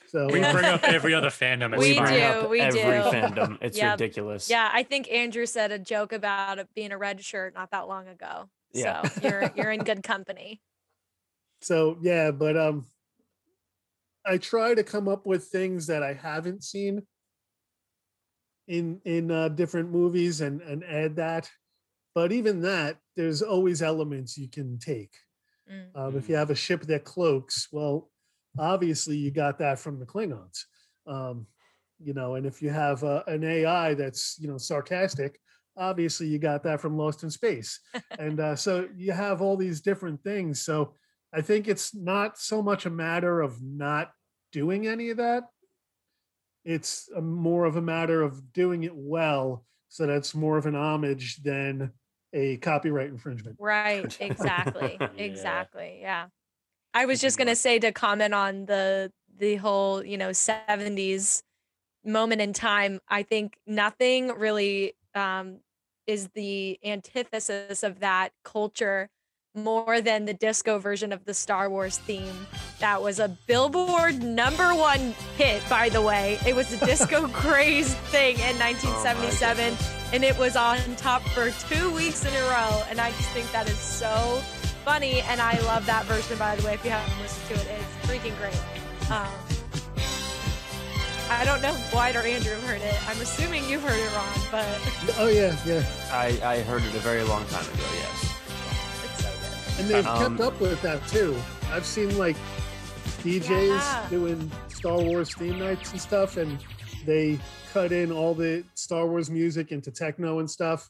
So 0.08 0.28
we 0.28 0.42
uh, 0.42 0.52
bring 0.52 0.64
up 0.66 0.84
every 0.84 1.14
other 1.14 1.30
fandom. 1.30 1.76
We 1.76 1.94
Star 1.94 2.06
bring 2.06 2.18
do, 2.18 2.22
up 2.24 2.50
we 2.50 2.60
every 2.60 2.80
do. 2.80 2.86
fandom. 2.86 3.58
It's 3.60 3.76
Yep. 3.76 3.98
ridiculous. 3.98 4.48
Yeah, 4.48 4.70
I 4.72 4.82
think 4.84 5.10
Andrew 5.10 5.46
said 5.46 5.72
a 5.72 5.78
joke 5.78 6.12
about 6.12 6.58
it 6.58 6.68
being 6.74 6.92
a 6.92 6.98
red 6.98 7.24
shirt 7.24 7.54
not 7.54 7.70
that 7.72 7.88
long 7.88 8.06
ago. 8.08 8.48
Yeah. 8.72 9.02
So 9.08 9.20
you're 9.28 9.52
you're 9.56 9.72
in 9.72 9.80
good 9.80 10.02
company. 10.02 10.60
so 11.60 11.98
yeah, 12.02 12.30
but 12.30 12.56
um, 12.56 12.86
I 14.24 14.38
try 14.38 14.74
to 14.74 14.82
come 14.84 15.08
up 15.08 15.26
with 15.26 15.44
things 15.46 15.86
that 15.88 16.02
I 16.02 16.12
haven't 16.14 16.62
seen 16.62 17.02
in 18.68 19.00
in 19.04 19.30
uh, 19.30 19.48
different 19.48 19.90
movies 19.90 20.40
and 20.40 20.60
and 20.62 20.84
add 20.84 21.16
that. 21.16 21.50
But 22.14 22.32
even 22.32 22.62
that, 22.62 22.98
there's 23.16 23.42
always 23.42 23.82
elements 23.82 24.38
you 24.38 24.48
can 24.48 24.78
take. 24.78 25.14
Mm. 25.70 25.96
Um, 25.96 26.16
if 26.16 26.28
you 26.28 26.36
have 26.36 26.50
a 26.50 26.54
ship 26.54 26.82
that 26.82 27.04
cloaks, 27.04 27.68
well, 27.72 28.10
obviously 28.58 29.16
you 29.16 29.30
got 29.30 29.58
that 29.58 29.78
from 29.78 29.98
the 29.98 30.06
Klingons. 30.06 30.64
Um, 31.06 31.46
you 31.98 32.14
know, 32.14 32.34
and 32.34 32.46
if 32.46 32.60
you 32.60 32.70
have 32.70 33.02
uh, 33.04 33.22
an 33.26 33.44
AI 33.44 33.94
that's 33.94 34.36
you 34.38 34.48
know 34.48 34.58
sarcastic, 34.58 35.40
obviously 35.76 36.26
you 36.26 36.38
got 36.38 36.62
that 36.64 36.80
from 36.80 36.96
Lost 36.96 37.22
in 37.22 37.30
Space. 37.30 37.80
and 38.18 38.40
uh, 38.40 38.56
so 38.56 38.88
you 38.96 39.12
have 39.12 39.40
all 39.40 39.56
these 39.56 39.80
different 39.80 40.22
things. 40.22 40.62
So 40.62 40.94
I 41.32 41.40
think 41.40 41.68
it's 41.68 41.94
not 41.94 42.38
so 42.38 42.62
much 42.62 42.86
a 42.86 42.90
matter 42.90 43.40
of 43.40 43.62
not 43.62 44.10
doing 44.52 44.86
any 44.86 45.10
of 45.10 45.18
that. 45.18 45.44
It's 46.64 47.08
a 47.16 47.20
more 47.20 47.64
of 47.64 47.76
a 47.76 47.82
matter 47.82 48.22
of 48.22 48.52
doing 48.52 48.82
it 48.82 48.94
well, 48.94 49.64
so 49.88 50.06
that's 50.06 50.34
more 50.34 50.58
of 50.58 50.66
an 50.66 50.74
homage 50.74 51.36
than 51.42 51.92
a 52.32 52.56
copyright 52.58 53.08
infringement. 53.08 53.56
Right, 53.58 54.16
exactly. 54.20 54.98
Yeah. 55.16 55.24
Exactly. 55.24 55.98
Yeah. 56.00 56.26
I 56.94 57.06
was 57.06 57.20
just 57.20 57.36
going 57.36 57.48
to 57.48 57.56
say 57.56 57.78
to 57.78 57.92
comment 57.92 58.34
on 58.34 58.66
the 58.66 59.12
the 59.38 59.56
whole, 59.56 60.02
you 60.04 60.16
know, 60.16 60.30
70s 60.30 61.42
moment 62.04 62.40
in 62.40 62.52
time, 62.54 63.00
I 63.08 63.22
think 63.22 63.58
nothing 63.66 64.28
really 64.28 64.94
um 65.14 65.60
is 66.06 66.28
the 66.34 66.78
antithesis 66.84 67.82
of 67.82 68.00
that 68.00 68.30
culture 68.44 69.10
more 69.54 70.00
than 70.00 70.24
the 70.24 70.34
disco 70.34 70.78
version 70.78 71.12
of 71.12 71.24
the 71.24 71.34
Star 71.34 71.68
Wars 71.68 71.98
theme. 71.98 72.46
That 72.80 73.02
was 73.02 73.18
a 73.20 73.28
Billboard 73.46 74.22
number 74.22 74.74
1 74.74 75.14
hit 75.38 75.62
by 75.68 75.88
the 75.88 76.02
way. 76.02 76.38
It 76.46 76.54
was 76.54 76.72
a 76.72 76.84
disco 76.84 77.26
craze 77.32 77.94
thing 78.12 78.36
in 78.36 78.58
1977 78.58 79.56
goodness. 79.70 79.92
and 80.12 80.22
it 80.24 80.36
was 80.38 80.56
on 80.56 80.78
top 80.96 81.22
for 81.28 81.50
2 81.50 81.90
weeks 81.94 82.24
in 82.26 82.34
a 82.34 82.42
row 82.48 82.82
and 82.90 83.00
I 83.00 83.10
just 83.12 83.30
think 83.30 83.50
that 83.52 83.68
is 83.68 83.78
so 83.78 84.40
funny 84.84 85.20
and 85.22 85.40
I 85.40 85.58
love 85.60 85.86
that 85.86 86.04
version 86.04 86.36
by 86.38 86.54
the 86.56 86.66
way 86.66 86.74
if 86.74 86.84
you 86.84 86.90
haven't 86.90 87.18
listened 87.22 87.60
to 87.60 87.66
it 87.66 87.80
it's 87.80 88.06
freaking 88.10 88.36
great. 88.38 89.10
Um, 89.10 89.26
I 91.28 91.44
don't 91.44 91.60
know 91.62 91.70
if 91.74 91.94
Wyatt 91.94 92.14
or 92.14 92.20
Andrew 92.20 92.52
have 92.54 92.62
heard 92.64 92.82
it. 92.82 93.08
I'm 93.10 93.20
assuming 93.20 93.68
you've 93.68 93.82
heard 93.82 93.98
it, 93.98 94.14
Ron, 94.14 94.38
but 94.52 95.16
Oh 95.18 95.26
yeah, 95.28 95.56
yeah. 95.66 95.82
I, 96.12 96.38
I 96.44 96.60
heard 96.60 96.84
it 96.84 96.94
a 96.94 96.98
very 97.00 97.24
long 97.24 97.44
time 97.46 97.64
ago, 97.64 97.82
yes. 97.94 98.34
it's 99.02 99.24
so 99.24 99.30
good. 99.30 99.80
And 99.80 99.88
they've 99.90 100.06
Um, 100.06 100.36
kept 100.36 100.40
up 100.52 100.60
with 100.60 100.80
that 100.82 101.04
too. 101.08 101.36
I've 101.72 101.84
seen 101.86 102.16
like 102.16 102.36
DJs 103.26 103.68
Yeah. 103.68 104.06
doing 104.08 104.52
Star 104.68 105.00
Wars 105.02 105.34
theme 105.34 105.58
nights 105.58 105.90
and 105.90 106.00
stuff, 106.00 106.36
and 106.36 106.64
they 107.04 107.40
cut 107.72 107.90
in 107.90 108.12
all 108.12 108.34
the 108.34 108.62
Star 108.74 109.08
Wars 109.08 109.28
music 109.30 109.72
into 109.72 109.90
techno 109.90 110.38
and 110.38 110.48
stuff. 110.48 110.88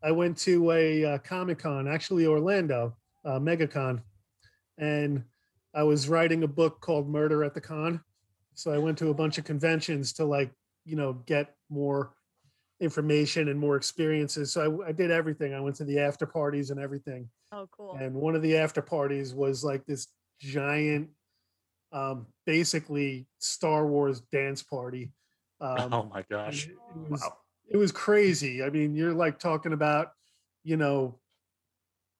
I 0.00 0.12
went 0.12 0.38
to 0.38 0.70
a 0.70 1.04
uh, 1.04 1.18
Comic 1.18 1.58
Con, 1.58 1.88
actually 1.88 2.26
Orlando, 2.26 2.96
uh, 3.24 3.40
MegaCon, 3.40 4.00
and 4.78 5.24
I 5.74 5.82
was 5.82 6.08
writing 6.08 6.44
a 6.44 6.46
book 6.46 6.80
called 6.80 7.08
Murder 7.08 7.42
at 7.42 7.54
the 7.54 7.60
Con. 7.60 8.00
So 8.54 8.70
I 8.70 8.78
went 8.78 8.96
to 8.98 9.08
a 9.08 9.14
bunch 9.14 9.38
of 9.38 9.44
conventions 9.44 10.12
to 10.12 10.24
like, 10.24 10.52
you 10.84 10.94
know, 10.94 11.14
get 11.26 11.56
more 11.70 12.14
information 12.78 13.48
and 13.48 13.58
more 13.58 13.74
experiences. 13.74 14.52
So 14.52 14.80
I, 14.84 14.90
I 14.90 14.92
did 14.92 15.10
everything. 15.10 15.52
I 15.54 15.60
went 15.60 15.74
to 15.76 15.84
the 15.84 15.98
after 15.98 16.24
parties 16.24 16.70
and 16.70 16.78
everything. 16.78 17.28
Oh, 17.50 17.68
cool. 17.76 17.96
And 18.00 18.14
one 18.14 18.36
of 18.36 18.42
the 18.42 18.56
after 18.58 18.80
parties 18.80 19.34
was 19.34 19.64
like 19.64 19.84
this 19.86 20.06
giant, 20.40 21.08
um, 21.94 22.26
basically 22.44 23.26
Star 23.38 23.86
Wars 23.86 24.20
dance 24.32 24.62
party. 24.62 25.12
Um, 25.60 25.94
oh 25.94 26.10
my 26.12 26.24
gosh. 26.28 26.66
It 26.66 26.76
was, 27.08 27.30
it 27.70 27.76
was 27.76 27.92
crazy. 27.92 28.62
I 28.62 28.68
mean, 28.68 28.94
you're 28.94 29.14
like 29.14 29.38
talking 29.38 29.72
about, 29.72 30.08
you 30.64 30.76
know, 30.76 31.20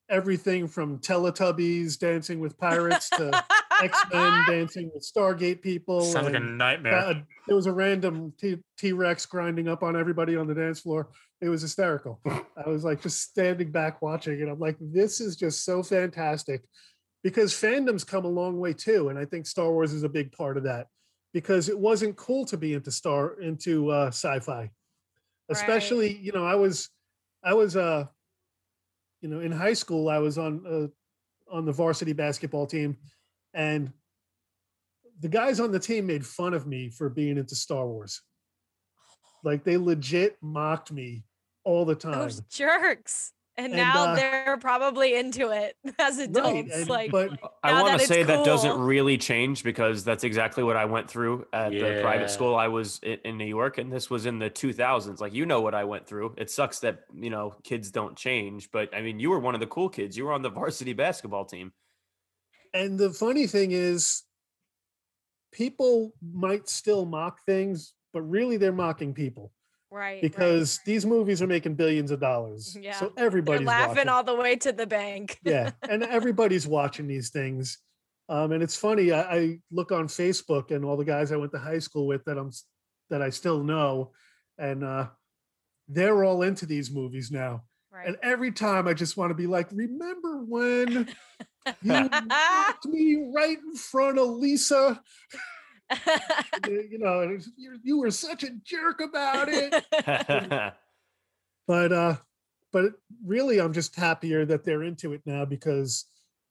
everything 0.08 0.68
from 0.68 0.98
Teletubbies 0.98 1.98
dancing 1.98 2.38
with 2.38 2.56
pirates 2.56 3.10
to 3.10 3.44
X 3.82 3.98
Men 4.12 4.44
dancing 4.48 4.90
with 4.94 5.02
Stargate 5.02 5.60
people. 5.60 6.02
Sounds 6.02 6.26
like 6.26 6.34
a 6.34 6.40
nightmare. 6.40 6.94
uh, 6.94 7.14
there 7.46 7.56
was 7.56 7.66
a 7.66 7.72
random 7.72 8.32
T 8.78 8.92
Rex 8.92 9.26
grinding 9.26 9.66
up 9.66 9.82
on 9.82 9.96
everybody 9.96 10.36
on 10.36 10.46
the 10.46 10.54
dance 10.54 10.80
floor. 10.80 11.08
It 11.40 11.48
was 11.48 11.62
hysterical. 11.62 12.20
I 12.26 12.68
was 12.68 12.84
like 12.84 13.02
just 13.02 13.20
standing 13.20 13.72
back 13.72 14.00
watching 14.00 14.40
and 14.40 14.50
I'm 14.50 14.60
like, 14.60 14.76
this 14.80 15.20
is 15.20 15.36
just 15.36 15.64
so 15.64 15.82
fantastic 15.82 16.62
because 17.24 17.54
fandoms 17.54 18.06
come 18.06 18.26
a 18.26 18.28
long 18.28 18.60
way 18.60 18.74
too. 18.74 19.08
And 19.08 19.18
I 19.18 19.24
think 19.24 19.46
Star 19.46 19.72
Wars 19.72 19.92
is 19.92 20.04
a 20.04 20.08
big 20.08 20.30
part 20.30 20.56
of 20.56 20.62
that 20.64 20.86
because 21.32 21.68
it 21.68 21.76
wasn't 21.76 22.14
cool 22.14 22.44
to 22.44 22.56
be 22.56 22.74
into 22.74 22.92
star 22.92 23.40
into 23.40 23.90
uh, 23.90 24.08
sci-fi, 24.08 24.70
especially 25.48 26.16
you 26.18 26.30
know 26.30 26.44
I 26.44 26.54
was 26.54 26.90
I 27.42 27.54
was 27.54 27.76
uh 27.76 28.04
you 29.22 29.28
know 29.28 29.40
in 29.40 29.50
high 29.50 29.72
school 29.72 30.08
I 30.08 30.18
was 30.18 30.38
on 30.38 30.64
uh, 30.64 31.52
on 31.52 31.64
the 31.64 31.72
varsity 31.72 32.12
basketball 32.12 32.66
team 32.66 32.96
and 33.54 33.90
the 35.20 35.28
guys 35.28 35.60
on 35.60 35.72
the 35.72 35.78
team 35.78 36.06
made 36.06 36.26
fun 36.26 36.54
of 36.54 36.66
me 36.66 36.90
for 36.90 37.08
being 37.08 37.38
into 37.38 37.54
Star 37.54 37.86
Wars. 37.86 38.20
Like 39.42 39.64
they 39.64 39.76
legit 39.76 40.36
mocked 40.42 40.92
me 40.92 41.24
all 41.64 41.84
the 41.84 41.94
time. 41.94 42.18
Those 42.18 42.40
jerks. 42.50 43.32
And, 43.56 43.66
And, 43.66 43.76
now 43.76 44.06
uh, 44.06 44.14
they're 44.16 44.56
probably 44.56 45.14
into 45.14 45.50
it 45.50 45.76
as 46.00 46.18
adults. 46.18 46.74
and- 46.74 46.88
like, 46.88 47.12
but 47.12 47.30
I 47.62 47.80
want 47.80 47.96
to 47.98 48.02
it's 48.02 48.06
say 48.06 48.24
that 48.24 48.44
doesn't 48.44 48.78
really 48.80 49.16
change 49.16 49.62
because 49.62 50.02
that's 50.02 50.24
exactly 50.24 50.64
what 50.64 50.76
I 50.76 50.86
went 50.86 51.08
through 51.08 51.46
at 51.52 51.70
the 51.70 52.00
private 52.02 52.30
school 52.30 52.56
I 52.56 52.66
was 52.66 52.98
in, 53.04 53.18
in 53.24 53.38
New 53.38 53.46
York, 53.46 53.78
and 53.78 53.92
this 53.92 54.10
was 54.10 54.26
in 54.26 54.40
the 54.40 54.50
2000s. 54.50 55.20
Like 55.20 55.32
you 55.34 55.46
know 55.46 55.60
what 55.60 55.74
I 55.74 55.84
went 55.84 56.06
through. 56.06 56.34
It 56.36 56.50
sucks 56.50 56.80
that 56.80 57.04
you 57.14 57.30
know 57.30 57.54
kids 57.62 57.92
don't 57.92 58.16
change, 58.16 58.70
but 58.72 58.92
I 58.92 59.02
mean 59.02 59.20
you 59.20 59.30
were 59.30 59.38
one 59.38 59.54
of 59.54 59.60
the 59.60 59.68
cool 59.68 59.88
kids. 59.88 60.16
You 60.16 60.24
were 60.24 60.32
on 60.32 60.42
the 60.42 60.50
varsity 60.60 60.92
basketball 60.92 61.44
team. 61.44 61.72
and 62.72 62.98
the 62.98 63.10
funny 63.10 63.46
thing 63.46 63.70
is 63.70 64.24
people 65.52 66.12
might 66.20 66.68
still 66.68 67.04
mock 67.06 67.38
things, 67.46 67.94
but 68.12 68.22
really 68.22 68.56
they're 68.56 68.72
mocking 68.72 69.14
people 69.14 69.52
right. 69.94 70.14
right. 70.14 70.22
because 70.22 70.80
these 70.84 71.06
movies 71.06 71.40
are 71.40 71.46
making 71.46 71.74
billions 71.74 72.10
of 72.10 72.20
dollars. 72.20 72.76
Yeah, 72.80 72.92
So 72.98 73.12
they're 73.16 73.26
everybody's 73.26 73.66
laughing 73.66 73.96
watching. 73.96 74.08
all 74.08 74.24
the 74.24 74.34
way 74.34 74.56
to 74.56 74.72
the 74.72 74.86
bank. 74.86 75.38
yeah, 75.44 75.70
and 75.88 76.02
everybody's 76.02 76.66
watching 76.66 77.06
these 77.06 77.30
things. 77.30 77.78
Um, 78.28 78.52
and 78.52 78.62
it's 78.62 78.76
funny. 78.76 79.12
I, 79.12 79.20
I 79.20 79.58
look 79.70 79.92
on 79.92 80.08
Facebook 80.08 80.70
and 80.70 80.84
all 80.84 80.96
the 80.96 81.04
guys 81.04 81.30
I 81.30 81.36
went 81.36 81.52
to 81.52 81.58
high 81.58 81.78
school 81.78 82.06
with 82.06 82.24
that 82.24 82.38
I'm 82.38 82.50
that 83.10 83.22
I 83.22 83.30
still 83.30 83.62
know, 83.62 84.12
and 84.58 84.82
uh, 84.82 85.08
they're 85.88 86.24
all 86.24 86.42
into 86.42 86.66
these 86.66 86.90
movies 86.90 87.30
now. 87.30 87.64
Right. 87.92 88.08
And 88.08 88.16
every 88.22 88.50
time 88.50 88.88
I 88.88 88.94
just 88.94 89.16
want 89.16 89.30
to 89.30 89.34
be 89.34 89.46
like, 89.46 89.68
remember 89.70 90.38
when 90.38 91.08
you 91.82 92.08
knocked 92.24 92.86
me 92.86 93.30
right 93.34 93.58
in 93.58 93.76
front 93.76 94.18
of 94.18 94.30
Lisa? 94.30 95.00
You 96.68 96.88
you 96.92 96.98
know, 96.98 97.20
and 97.20 97.32
it's- 97.32 97.50
you 97.56 97.78
you 97.82 97.98
were 97.98 98.10
such 98.10 98.42
a 98.42 98.50
jerk 98.64 99.00
about 99.00 99.48
it. 99.50 99.72
but 101.66 101.92
uh 101.92 102.16
but 102.72 102.92
really 103.24 103.58
i'm 103.60 103.72
just 103.72 103.94
happier 103.96 104.44
that 104.44 104.64
they're 104.64 104.82
into 104.82 105.12
it 105.12 105.22
now 105.24 105.44
because 105.44 106.06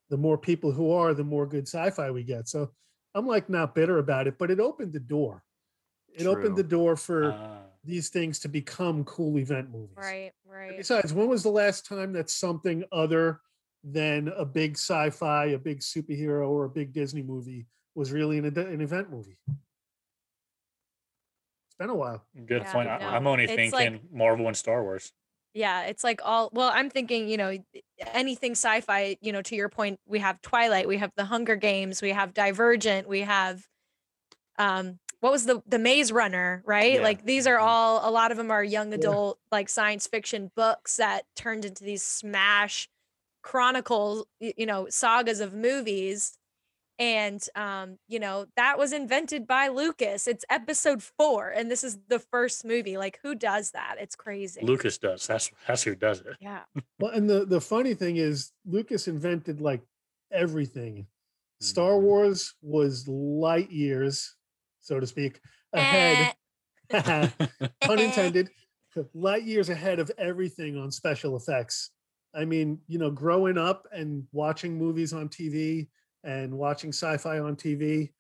the 0.10 0.18
more 0.18 0.38
people 0.38 0.72
who 0.72 0.92
are 0.92 1.14
the 1.14 1.24
more 1.24 1.46
good 1.46 1.68
sci-fi 1.68 2.10
we 2.10 2.24
get 2.24 2.48
so 2.48 2.72
i'm 3.14 3.28
like 3.28 3.50
not 3.50 3.76
bitter 3.76 4.00
about 4.00 4.28
it 4.28 4.38
but 4.40 4.50
it 4.50 4.60
opened 4.60 4.92
the 4.94 5.00
door 5.00 5.44
it 6.16 6.26
opened 6.26 6.56
the 6.56 6.64
door 6.64 6.96
for 6.96 7.32
Ah. 7.34 7.60
these 7.84 8.10
things 8.10 8.40
to 8.40 8.48
become 8.48 9.04
cool 9.04 9.38
event 9.38 9.70
movies 9.72 9.96
right. 9.98 10.32
And 10.46 10.52
Right. 10.54 10.78
besides 10.78 11.14
when 11.14 11.28
was 11.28 11.44
the 11.44 11.50
last 11.50 11.86
time 11.86 12.14
that 12.14 12.30
something 12.30 12.84
other 12.92 13.42
than 13.84 14.30
a 14.30 14.46
big 14.46 14.74
sci-fi 14.78 15.46
a 15.48 15.58
big 15.60 15.80
superhero 15.82 16.50
or 16.50 16.66
a 16.66 16.70
big 16.70 16.94
disney 16.94 17.22
movie 17.24 17.66
was 17.96 18.12
really 18.12 18.38
an, 18.38 18.46
an 18.46 18.82
event 18.82 19.10
movie 19.12 19.38
it's 21.68 21.76
been 21.80 21.90
a 21.90 21.96
while 21.96 22.24
Good 22.46 22.62
Yeah, 22.64 22.72
point. 22.72 22.90
I, 22.90 22.98
no, 23.00 23.08
I'm 23.08 23.28
only 23.28 23.44
it's 23.46 23.54
thinking 23.54 23.72
like- 23.94 24.12
Marvel 24.12 24.48
and 24.48 24.56
Star 24.58 24.84
Wars. 24.84 25.12
Yeah, 25.56 25.84
it's 25.84 26.04
like 26.04 26.20
all 26.26 26.50
well, 26.52 26.72
I'm 26.74 26.90
thinking, 26.90 27.28
you 27.30 27.38
know, 27.38 27.56
anything 28.12 28.54
sci-fi, 28.54 29.18
you 29.22 29.32
know, 29.32 29.44
to 29.44 29.56
your 29.56 29.70
point, 29.70 30.00
we 30.08 30.18
have 30.18 30.42
Twilight, 30.42 30.88
we 30.88 30.98
have 30.98 31.12
The 31.16 31.26
Hunger 31.26 31.56
Games, 31.56 32.02
we 32.02 32.10
have 32.10 32.34
Divergent, 32.34 33.08
we 33.08 33.22
have 33.22 33.68
um 34.58 34.98
what 35.20 35.32
was 35.32 35.46
the 35.46 35.62
the 35.68 35.78
Maze 35.80 36.12
Runner, 36.12 36.64
right? 36.66 36.96
Yeah. 36.96 37.02
Like 37.02 37.24
these 37.26 37.46
are 37.46 37.58
Mhm. 37.58 37.62
all 37.64 38.08
a 38.08 38.12
lot 38.12 38.32
of 38.32 38.38
them 38.38 38.50
are 38.50 38.64
young 38.64 38.90
Yeah. 38.90 38.98
adult 38.98 39.40
like 39.52 39.70
science 39.70 40.08
fiction 40.08 40.52
books 40.56 40.98
that 40.98 41.26
turned 41.36 41.66
into 41.66 41.84
these 41.84 42.02
smash 42.04 42.90
chronicles, 43.44 44.26
you 44.40 44.66
know, 44.66 44.88
sagas 44.90 45.40
of 45.40 45.54
movies. 45.54 46.38
And 47.00 47.44
um, 47.56 47.98
you 48.08 48.20
know, 48.20 48.46
that 48.56 48.78
was 48.78 48.94
invented 48.94 49.48
by 49.48 49.68
Lucas. 49.70 50.28
It's 50.28 50.46
episode 50.50 51.02
4 51.02 51.50
and 51.50 51.70
this 51.72 51.84
is 51.84 51.98
the 52.08 52.20
first 52.20 52.64
movie. 52.66 52.98
Like 52.98 53.20
who 53.24 53.36
does 53.36 53.72
that? 53.72 53.96
It's 54.00 54.16
crazy. 54.16 54.62
Lucas 54.62 54.98
does. 54.98 55.26
That's 55.26 55.50
that's 55.68 55.84
who 55.84 55.96
does 55.96 56.22
it. 56.22 56.36
Yeah. 56.40 56.62
Well, 57.00 57.12
and 57.12 57.30
the 57.30 57.46
the 57.46 57.62
funny 57.62 57.94
thing 57.96 58.18
is, 58.18 58.52
Lucas 58.66 59.08
invented 59.08 59.60
like 59.60 59.82
everything. 60.32 61.08
Star 61.62 61.94
Mhm. 61.94 62.02
Wars 62.02 62.56
was 62.62 63.08
light 63.08 63.72
years, 63.72 64.36
so 64.82 65.00
to 65.00 65.08
speak, 65.08 65.40
ahead. 65.72 66.36
Eh. 66.92 67.30
pun 67.82 68.00
intended. 68.00 68.50
Light 69.16 69.44
years 69.44 69.70
ahead 69.70 70.00
of 70.00 70.12
everything 70.20 70.78
on 70.78 70.92
special 70.92 71.36
effects. 71.36 71.90
I 72.36 72.46
mean, 72.46 72.80
you 72.88 73.00
know, 73.00 73.10
growing 73.10 73.58
up 73.58 73.88
and 73.92 74.26
watching 74.32 74.78
movies 74.78 75.14
on 75.14 75.30
TV 75.30 75.88
and 76.24 76.54
watching 76.54 76.92
sci-fi 76.92 77.40
on 77.40 77.56
TV, 77.56 78.12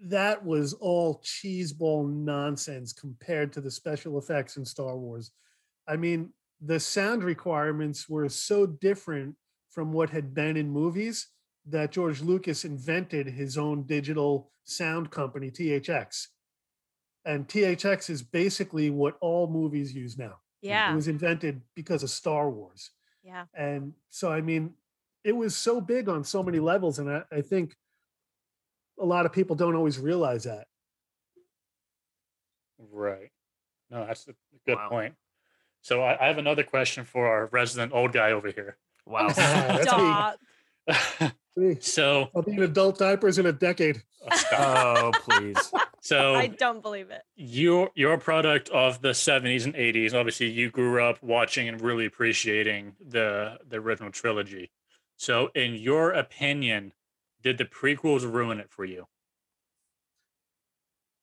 that 0.00 0.44
was 0.44 0.72
all 0.74 1.22
cheeseball 1.22 2.10
nonsense 2.12 2.92
compared 2.92 3.52
to 3.52 3.60
the 3.60 3.70
special 3.70 4.18
effects 4.18 4.56
in 4.56 4.64
Star 4.64 4.96
Wars. 4.96 5.30
I 5.86 5.96
mean, 5.96 6.30
the 6.60 6.80
sound 6.80 7.24
requirements 7.24 8.08
were 8.08 8.28
so 8.28 8.66
different 8.66 9.36
from 9.70 9.92
what 9.92 10.10
had 10.10 10.34
been 10.34 10.56
in 10.56 10.70
movies 10.70 11.28
that 11.68 11.92
George 11.92 12.20
Lucas 12.20 12.64
invented 12.64 13.26
his 13.26 13.56
own 13.56 13.84
digital 13.84 14.50
sound 14.64 15.10
company, 15.10 15.50
THX. 15.50 16.26
And 17.24 17.46
THX 17.46 18.10
is 18.10 18.22
basically 18.22 18.90
what 18.90 19.16
all 19.20 19.46
movies 19.46 19.94
use 19.94 20.18
now. 20.18 20.40
Yeah. 20.60 20.92
It 20.92 20.96
was 20.96 21.08
invented 21.08 21.60
because 21.74 22.02
of 22.02 22.10
Star 22.10 22.50
Wars. 22.50 22.90
Yeah. 23.22 23.44
And 23.54 23.92
so, 24.10 24.32
I 24.32 24.40
mean, 24.40 24.74
it 25.24 25.32
was 25.32 25.56
so 25.56 25.80
big 25.80 26.08
on 26.08 26.24
so 26.24 26.42
many 26.42 26.58
levels. 26.58 26.98
And 26.98 27.10
I, 27.10 27.22
I 27.30 27.40
think 27.42 27.76
a 28.98 29.04
lot 29.04 29.26
of 29.26 29.32
people 29.32 29.56
don't 29.56 29.74
always 29.76 29.98
realize 29.98 30.44
that. 30.44 30.66
Right. 32.90 33.30
No, 33.90 34.06
that's 34.06 34.26
a 34.28 34.34
good 34.66 34.76
Wow. 34.76 34.88
point. 34.88 35.14
So 35.82 36.02
I, 36.02 36.24
I 36.24 36.28
have 36.28 36.38
another 36.38 36.62
question 36.62 37.04
for 37.04 37.26
our 37.26 37.46
resident 37.46 37.92
old 37.92 38.12
guy 38.12 38.32
over 38.32 38.50
here. 38.50 38.76
Wow. 39.06 39.28
That's 39.32 39.78
me. 39.78 39.82
Stop. 39.82 41.32
So 41.80 42.30
I'll 42.34 42.40
be 42.40 42.52
in 42.52 42.62
adult 42.62 42.98
diapers 42.98 43.38
in 43.38 43.44
a 43.44 43.52
decade. 43.52 44.02
uh, 44.26 44.32
oh 44.56 45.10
please. 45.20 45.70
so 46.00 46.34
I 46.36 46.46
don't 46.46 46.80
believe 46.80 47.10
it. 47.10 47.20
you're 47.36 47.90
you're 47.94 48.14
a 48.14 48.18
product 48.18 48.70
of 48.70 49.02
the 49.02 49.10
70s 49.10 49.66
and 49.66 49.74
80s. 49.74 50.14
Obviously, 50.14 50.48
you 50.48 50.70
grew 50.70 51.04
up 51.04 51.22
watching 51.22 51.68
and 51.68 51.78
really 51.82 52.06
appreciating 52.06 52.96
the 53.06 53.58
the 53.68 53.76
original 53.76 54.10
trilogy. 54.10 54.70
So, 55.22 55.50
in 55.54 55.76
your 55.76 56.10
opinion, 56.10 56.92
did 57.44 57.56
the 57.56 57.64
prequels 57.64 58.24
ruin 58.28 58.58
it 58.58 58.68
for 58.68 58.84
you? 58.84 59.06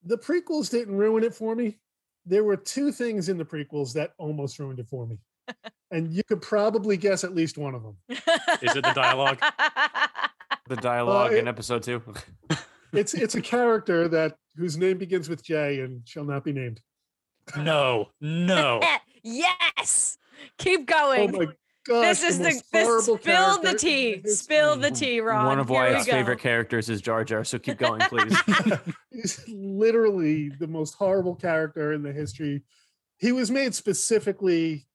The 0.06 0.18
prequels 0.18 0.72
didn't 0.72 0.96
ruin 0.96 1.26
it 1.26 1.36
for 1.36 1.54
me. 1.54 1.80
There 2.26 2.46
were 2.46 2.56
two 2.56 2.94
things 2.94 3.28
in 3.28 3.38
the 3.38 3.44
prequels 3.44 3.92
that 3.96 4.14
almost 4.18 4.58
ruined 4.58 4.80
it 4.80 4.88
for 4.88 5.06
me. 5.06 5.18
and 5.92 6.14
you 6.14 6.24
could 6.24 6.42
probably 6.42 6.96
guess 6.96 7.26
at 7.26 7.36
least 7.36 7.58
one 7.58 7.76
of 7.76 7.84
them. 7.84 7.98
Is 8.62 8.74
it 8.78 8.86
the 8.86 8.94
dialogue? 8.96 9.40
The 10.70 10.76
dialogue 10.76 11.32
uh, 11.32 11.36
it- 11.36 11.40
in 11.40 11.48
episode 11.48 11.84
two. 11.84 12.02
It's 12.94 13.14
it's 13.14 13.36
a 13.36 13.42
character 13.42 14.08
that 14.08 14.36
whose 14.56 14.78
name 14.78 14.98
begins 14.98 15.28
with 15.30 15.44
J 15.44 15.82
and 15.82 16.08
shall 16.08 16.24
not 16.24 16.44
be 16.44 16.54
named. 16.54 16.80
No, 17.58 18.10
no. 18.22 18.80
yes. 19.24 20.18
Keep 20.58 20.82
Oh 20.82 20.84
going. 20.86 21.32
my 21.32 21.48
gosh, 21.90 22.20
this 22.20 22.24
is 22.24 22.38
the, 22.38 22.44
most 22.46 22.72
this 22.72 22.86
horrible 22.88 23.18
spill 23.18 23.62
the 23.62 23.74
tea. 23.74 24.22
Spill 24.28 24.76
the 24.78 24.92
tea, 24.92 25.20
Ron. 25.20 25.46
One 25.46 25.60
of 25.60 25.68
Here 25.70 25.80
Wyatt's 25.80 26.08
favorite 26.08 26.40
characters 26.40 26.90
is 26.90 27.02
Jar 27.02 27.24
Jar, 27.24 27.44
so 27.44 27.58
keep 27.60 27.78
going, 27.78 28.00
please. 28.02 28.38
He's 29.12 29.44
literally 29.50 30.50
the 30.50 30.68
most 30.68 30.94
horrible 30.94 31.36
character 31.36 31.94
in 31.94 32.04
the 32.04 32.14
history. 32.14 32.64
He 33.18 33.32
was 33.32 33.52
made 33.52 33.74
specifically 33.76 34.88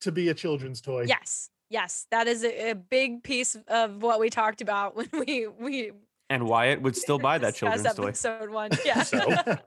to 0.00 0.10
be 0.10 0.28
a 0.30 0.34
children's 0.34 0.80
toy. 0.80 1.04
Yes, 1.06 1.50
yes, 1.68 2.06
that 2.10 2.26
is 2.26 2.42
a, 2.42 2.70
a 2.70 2.74
big 2.74 3.22
piece 3.22 3.56
of 3.68 4.02
what 4.02 4.18
we 4.18 4.30
talked 4.30 4.60
about 4.60 4.96
when 4.96 5.08
we 5.12 5.46
we 5.46 5.92
and 6.30 6.46
Wyatt 6.46 6.82
would 6.82 6.96
still 6.96 7.18
buy 7.18 7.38
that 7.38 7.54
discussed 7.54 7.84
children's 7.84 7.96
toy. 7.96 8.30
episode 8.30 8.50
one. 8.50 8.70
Yeah. 8.84 9.02
So? 9.02 9.34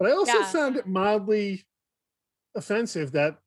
But 0.00 0.10
I 0.10 0.12
also 0.12 0.32
Yeah. 0.38 0.44
found 0.44 0.76
it 0.76 0.86
mildly 0.86 1.66
offensive 2.54 3.12
that 3.12 3.38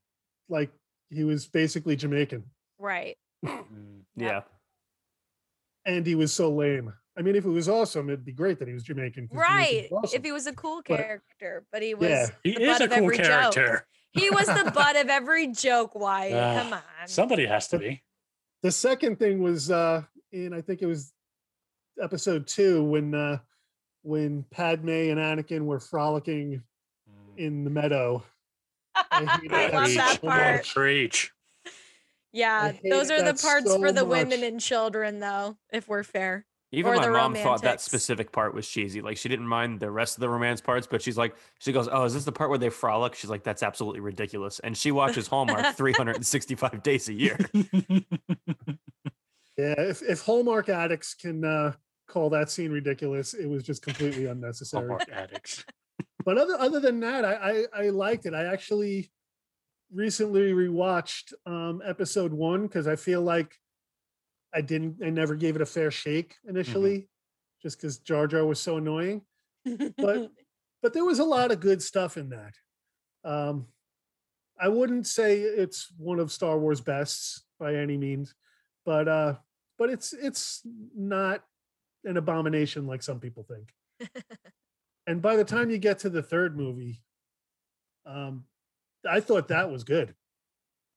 like 0.50 0.70
he 1.12 1.24
was 1.24 1.46
basically 1.48 1.96
Jamaican 1.96 2.44
right. 2.80 3.18
Mm, 3.46 4.02
Yeah. 4.16 4.42
and 5.86 6.06
he 6.06 6.16
was 6.16 6.34
so 6.34 6.50
lame. 6.50 6.94
I 7.18 7.22
mean, 7.22 7.36
if 7.36 7.44
it 7.46 7.50
was 7.50 7.68
awesome, 7.68 8.10
it'd 8.10 8.24
be 8.26 8.32
great 8.32 8.58
that 8.60 8.68
he 8.68 8.74
was 8.74 8.84
Jamaican. 8.84 9.28
'cause 9.28 9.36
Jamaican's 9.38 9.92
Right. 9.92 9.92
awesome. 9.92 10.18
If 10.18 10.24
he 10.24 10.32
was 10.32 10.48
a 10.48 10.54
cool 10.54 10.82
character, 10.82 11.66
but 11.72 11.82
he 11.84 11.94
was 11.94 12.10
Yeah. 12.10 12.28
He 12.44 12.54
the 12.56 12.62
is 12.64 12.68
butt 12.70 12.82
a 12.82 12.84
of 12.86 12.90
cool 12.92 13.04
every 13.04 13.18
joke. 13.18 13.54
character. 13.54 13.88
He 14.14 14.30
was 14.30 14.46
the 14.48 14.72
butt 14.76 14.96
of 14.96 15.10
every 15.10 15.48
joke, 15.48 15.94
Why? 15.96 16.32
Ah, 16.34 16.62
Come 16.64 16.74
on. 16.74 16.82
Somebody 17.08 17.46
has 17.46 17.68
to 17.70 17.80
be. 17.80 18.04
the 18.64 18.72
second 18.72 19.18
thing 19.20 19.42
was 19.42 19.70
uh 19.72 20.04
in 20.32 20.54
I 20.54 20.62
think 20.62 20.82
it 20.82 20.86
was 20.86 21.14
episode 22.02 22.48
two 22.48 22.84
when 22.86 23.14
uh 23.16 23.40
when 24.04 24.44
Padme 24.52 24.90
and 24.90 25.20
Anakin 25.20 25.66
were 25.66 25.80
frolicking 25.80 26.64
Mm. 27.10 27.38
in 27.38 27.64
the 27.64 27.70
meadow. 27.70 28.24
I 29.12 29.40
I 29.52 29.68
love 29.70 29.88
so 29.90 29.96
that 29.96 30.24
much. 30.24 30.34
part. 30.34 30.68
Preach. 30.68 31.32
Yeah, 32.34 32.72
those 32.90 33.12
are 33.12 33.18
the 33.18 33.34
that 33.34 33.42
parts 33.42 33.74
for 33.76 33.88
so 33.88 33.92
the 33.92 34.06
women 34.06 34.44
and 34.44 34.60
children, 34.60 35.20
though, 35.20 35.58
if 35.72 35.88
we're 35.88 36.04
fair. 36.04 36.46
Even 36.74 36.94
Or 36.94 36.96
my 36.96 37.06
the 37.06 37.12
mom 37.12 37.36
thought 37.36 37.64
that 37.64 37.82
specific 37.82 38.32
part 38.32 38.54
was 38.54 38.66
cheesy. 38.66 39.02
Like 39.02 39.18
she 39.18 39.28
didn't 39.28 39.48
mind 39.48 39.82
the 39.82 39.92
rest 39.92 40.16
of 40.16 40.22
the 40.22 40.30
romance 40.30 40.62
parts, 40.62 40.88
but 40.88 41.02
she's 41.02 41.18
like, 41.18 41.36
she 41.60 41.74
goes, 41.74 41.90
"Oh, 41.92 42.06
is 42.06 42.14
this 42.14 42.24
the 42.24 42.32
part 42.32 42.50
where 42.50 42.58
they 42.58 42.70
frolic?" 42.70 43.14
She's 43.16 43.30
like, 43.30 43.44
"That's 43.44 43.62
absolutely 43.62 44.00
ridiculous." 44.00 44.60
And 44.60 44.78
she 44.78 44.92
watches 44.92 45.28
Hallmark 45.28 45.76
365 45.76 46.82
days 46.82 47.10
a 47.10 47.14
year. 47.14 47.38
Yeah, 49.58 49.76
if, 49.78 50.02
if 50.02 50.22
Hallmark 50.22 50.70
addicts 50.70 51.14
can 51.14 51.44
uh 51.44 51.74
call 52.08 52.30
that 52.30 52.50
scene 52.50 52.72
ridiculous, 52.72 53.34
it 53.34 53.46
was 53.48 53.64
just 53.64 53.82
completely 53.82 54.26
unnecessary. 54.26 54.88
Hallmark 54.88 55.10
addicts. 55.12 55.66
But 56.26 56.38
other 56.38 56.56
other 56.60 56.80
than 56.80 57.00
that, 57.02 57.26
I, 57.26 57.34
I 57.34 57.86
I 57.86 57.90
liked 57.90 58.26
it. 58.26 58.34
I 58.34 58.46
actually 58.46 59.12
recently 59.94 60.52
rewatched 60.52 61.34
um 61.46 61.82
episode 61.86 62.34
one 62.34 62.64
because 62.64 62.88
I 62.88 62.96
feel 62.96 63.22
like 63.22 63.56
I 64.54 64.62
didn't 64.62 64.98
I 65.04 65.10
never 65.10 65.36
gave 65.36 65.56
it 65.56 65.62
a 65.62 65.66
fair 65.66 65.92
shake 65.92 66.36
initially, 66.48 67.10
just 67.62 67.78
because 67.78 68.00
Jar 68.00 68.28
Jar 68.28 68.46
was 68.46 68.60
so 68.60 68.78
annoying. 68.78 69.22
But 69.66 70.32
but 70.82 70.94
there 70.94 71.06
was 71.06 71.20
a 71.20 71.24
lot 71.26 71.52
of 71.52 71.60
good 71.60 71.82
stuff 71.82 72.18
in 72.18 72.30
that. 72.30 72.54
Um 73.24 73.68
I 74.60 74.68
wouldn't 74.68 75.08
say 75.08 75.40
it's 75.40 75.92
one 75.98 76.20
of 76.20 76.32
Star 76.32 76.58
Wars 76.60 76.82
bests 76.82 77.44
by 77.60 77.76
any 77.76 77.98
means, 77.98 78.34
but 78.86 79.08
uh 79.08 79.36
but 79.78 79.90
it's 79.90 80.14
it's 80.14 80.62
not 80.96 81.44
an 82.04 82.18
abomination 82.18 82.88
like 82.88 83.04
some 83.04 83.20
people 83.20 83.44
think 83.44 84.12
and 85.08 85.22
by 85.22 85.36
the 85.36 85.44
time 85.44 85.70
you 85.70 85.78
get 85.78 86.00
to 86.00 86.10
the 86.10 86.22
third 86.24 86.56
movie 86.58 87.02
um 88.06 88.44
i 89.10 89.20
thought 89.20 89.48
that 89.48 89.70
was 89.72 89.84
good 89.84 90.14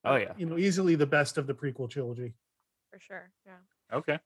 Oh 0.07 0.17
yeah. 0.17 0.33
you 0.37 0.45
know 0.45 0.59
easily 0.59 0.97
the 0.97 1.07
best 1.07 1.39
of 1.39 1.47
the 1.47 1.55
prequel 1.55 1.89
trilogy 1.89 2.35
for 2.93 3.01
sure. 3.01 3.31
Yeah. 3.47 3.97
Okay. 3.97 4.19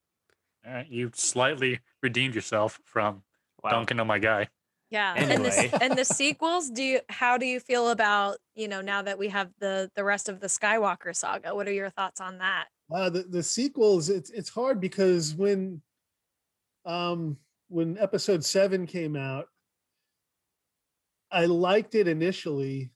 All 0.67 0.73
right. 0.75 0.88
You 0.91 1.11
slightly 1.14 1.79
redeemed 2.03 2.35
yourself 2.35 2.81
from 2.85 3.23
Wow. 3.62 3.71
dunking 3.71 3.99
on 4.01 4.07
my 4.09 4.19
guy. 4.19 4.49
Yeah. 4.91 5.14
And 5.14 5.45
the, 5.45 5.79
and 5.81 5.97
the 5.97 6.05
sequels, 6.05 6.69
do 6.69 6.83
you 6.83 7.01
how 7.09 7.38
do 7.38 7.47
you 7.47 7.61
feel 7.61 7.91
about, 7.91 8.38
you 8.57 8.67
know, 8.69 8.81
now 8.81 9.03
that 9.03 9.19
we 9.19 9.29
have 9.29 9.51
the 9.61 9.88
the 9.95 10.03
rest 10.05 10.29
of 10.29 10.41
the 10.41 10.49
Skywalker 10.49 11.14
saga? 11.14 11.55
What 11.55 11.69
are 11.69 11.73
your 11.73 11.91
thoughts 11.91 12.21
on 12.21 12.38
that? 12.38 12.67
uh 12.93 13.09
the, 13.09 13.23
the 13.23 13.43
sequels 13.43 14.09
it's 14.11 14.31
it's 14.31 14.49
hard 14.49 14.81
because 14.81 15.35
when 15.37 15.81
um 16.85 17.37
when 17.69 17.97
episode 17.99 18.45
7 18.45 18.87
came 18.87 19.14
out 19.14 19.47
i 21.31 21.45
liked 21.47 21.95
it 21.95 22.09
initially 22.09 22.91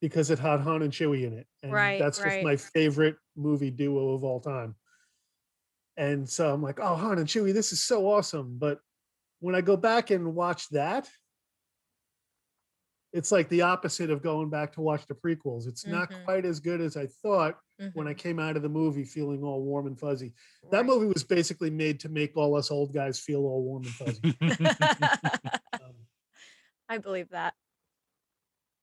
because 0.00 0.30
it 0.30 0.38
had 0.38 0.60
Han 0.60 0.82
and 0.82 0.92
Chewie 0.92 1.24
in 1.24 1.32
it 1.32 1.46
and 1.62 1.72
Right, 1.72 1.98
that's 1.98 2.22
just 2.22 2.42
my 2.42 2.56
favorite 2.56 3.16
movie 3.36 3.70
duo 3.70 4.14
of 4.14 4.24
all 4.24 4.40
time 4.40 4.74
and 5.96 6.28
so 6.28 6.52
i'm 6.52 6.62
like 6.62 6.78
oh 6.80 6.94
Han 6.94 7.18
and 7.18 7.26
Chewie 7.28 7.52
this 7.54 7.72
is 7.72 7.82
so 7.82 8.06
awesome 8.06 8.56
but 8.58 8.78
when 9.40 9.54
i 9.54 9.60
go 9.60 9.76
back 9.76 10.10
and 10.10 10.34
watch 10.34 10.68
that 10.70 11.08
it's 13.12 13.32
like 13.32 13.48
the 13.48 13.62
opposite 13.62 14.10
of 14.10 14.22
going 14.22 14.50
back 14.50 14.72
to 14.74 14.80
watch 14.80 15.06
the 15.06 15.14
prequels 15.14 15.66
it's 15.66 15.86
not 15.86 16.10
Mhm. 16.10 16.24
quite 16.24 16.44
as 16.44 16.60
good 16.60 16.80
as 16.80 16.96
i 16.96 17.06
thought 17.22 17.58
when 17.92 18.08
I 18.08 18.14
came 18.14 18.38
out 18.38 18.56
of 18.56 18.62
the 18.62 18.70
movie 18.70 19.04
feeling 19.04 19.42
all 19.44 19.62
warm 19.62 19.86
and 19.86 19.98
fuzzy. 20.00 20.32
That 20.70 20.78
Right. 20.78 20.86
movie 20.86 21.06
was 21.12 21.24
basically 21.24 21.68
made 21.68 22.00
to 22.00 22.08
make 22.08 22.34
all 22.34 22.56
us 22.56 22.70
old 22.70 22.94
guys 22.94 23.20
feel 23.20 23.40
all 23.44 23.62
warm 23.62 23.82
and 23.84 23.92
fuzzy. 23.92 24.22
I 26.88 26.98
believe 26.98 27.28
that. 27.30 27.54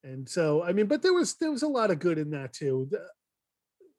and 0.04 0.28
so, 0.28 0.64
I 0.64 0.74
mean, 0.74 0.88
but 0.88 1.02
there 1.02 1.14
was 1.14 1.36
there 1.36 1.52
was 1.52 1.64
a 1.64 1.68
lot 1.68 1.92
of 1.92 2.00
good 2.00 2.18
in 2.18 2.30
that 2.32 2.54
too. 2.54 2.88
The- 2.92 3.08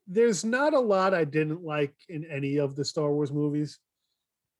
There's 0.06 0.44
not 0.44 0.74
a 0.74 0.80
lot 0.80 1.14
I 1.14 1.24
didn't 1.24 1.62
like 1.62 1.94
in 2.08 2.24
any 2.26 2.58
of 2.58 2.76
the 2.76 2.84
Star 2.84 3.10
Wars 3.12 3.32
movies. 3.32 3.78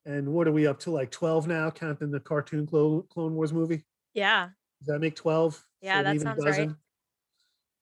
And 0.07 0.28
what 0.33 0.46
are 0.48 0.52
we 0.52 0.66
up 0.66 0.78
to? 0.80 0.90
Like 0.90 1.11
twelve 1.11 1.46
now, 1.46 1.70
counting 1.70 2.11
the 2.11 2.20
cartoon 2.20 2.66
Clone, 2.66 3.04
Clone 3.11 3.35
Wars 3.35 3.52
movie. 3.52 3.85
Yeah. 4.14 4.48
Does 4.80 4.87
that 4.88 5.00
make 5.00 5.16
twelve? 5.16 5.62
Yeah, 5.83 6.02
that 6.02 6.20
sounds 6.20 6.44
right. 6.44 6.70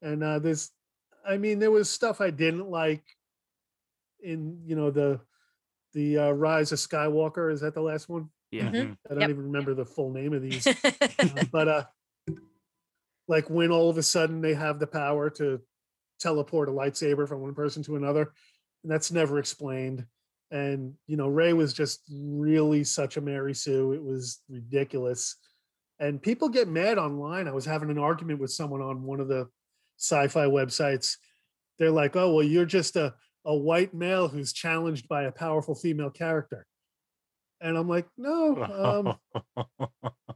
And 0.03 0.25
uh, 0.25 0.39
there's, 0.41 0.71
I 1.25 1.37
mean, 1.37 1.61
there 1.61 1.71
was 1.71 1.89
stuff 1.89 2.21
I 2.21 2.31
didn't 2.31 2.69
like 2.69 3.05
in 4.21 4.61
you 4.65 4.75
know 4.77 4.91
the 4.91 5.21
the 5.95 6.19
uh, 6.19 6.31
Rise 6.31 6.73
of 6.73 6.79
Skywalker. 6.79 7.53
Is 7.53 7.61
that 7.61 7.75
the 7.75 7.81
last 7.83 8.09
one? 8.09 8.29
Yeah. 8.53 8.71
Mhm. 8.71 8.97
I 9.07 9.15
don't 9.15 9.21
Yep. 9.23 9.31
even 9.31 9.45
remember 9.45 9.75
the 9.75 9.87
full 9.87 10.13
name 10.13 10.33
of 10.35 10.43
these. 10.43 10.67
uh, 10.67 10.73
but 11.53 11.69
uh, 11.69 11.85
like 13.29 13.49
when 13.49 13.71
all 13.71 13.89
of 13.91 13.99
a 13.99 14.03
sudden 14.03 14.41
they 14.41 14.55
have 14.55 14.79
the 14.79 14.87
power 14.87 15.31
to 15.31 15.61
teleport 16.21 16.69
a 16.69 16.73
lightsaber 16.73 17.27
from 17.27 17.41
one 17.41 17.55
person 17.55 17.83
to 17.85 17.97
another, 17.97 18.33
and 18.83 18.93
that's 18.93 19.11
never 19.11 19.39
explained. 19.39 20.07
And 20.51 20.95
you 21.07 21.17
know, 21.17 21.29
Rey 21.29 21.55
was 21.55 21.73
just 21.73 22.03
really 22.13 22.85
such 22.85 23.17
a 23.17 23.21
Mary 23.23 23.55
Sue. 23.55 23.93
It 23.93 24.03
was 24.05 24.41
ridiculous. 24.51 25.37
And 25.99 26.21
people 26.21 26.49
get 26.49 26.69
mad 26.69 26.99
online. 26.99 27.47
I 27.49 27.53
was 27.53 27.65
having 27.65 27.91
an 27.91 27.99
argument 27.99 28.41
with 28.41 28.51
someone 28.51 28.83
on 28.83 29.03
one 29.05 29.21
of 29.21 29.29
the 29.29 29.49
sci-fi 29.99 30.47
websites. 30.47 31.17
They're 31.79 31.91
like, 31.91 32.17
"Oh, 32.17 32.35
well, 32.35 32.45
you're 32.45 32.67
just 32.67 32.97
a 32.97 33.15
a 33.45 33.57
white 33.57 33.95
male 33.95 34.29
who's 34.29 34.53
challenged 34.53 35.09
by 35.09 35.23
a 35.25 35.33
powerful 35.33 35.75
female 35.75 36.11
character." 36.11 36.67
And 37.63 37.77
I'm 37.77 37.89
like, 37.89 38.07
"No, 38.17 39.17
um, 39.37 39.45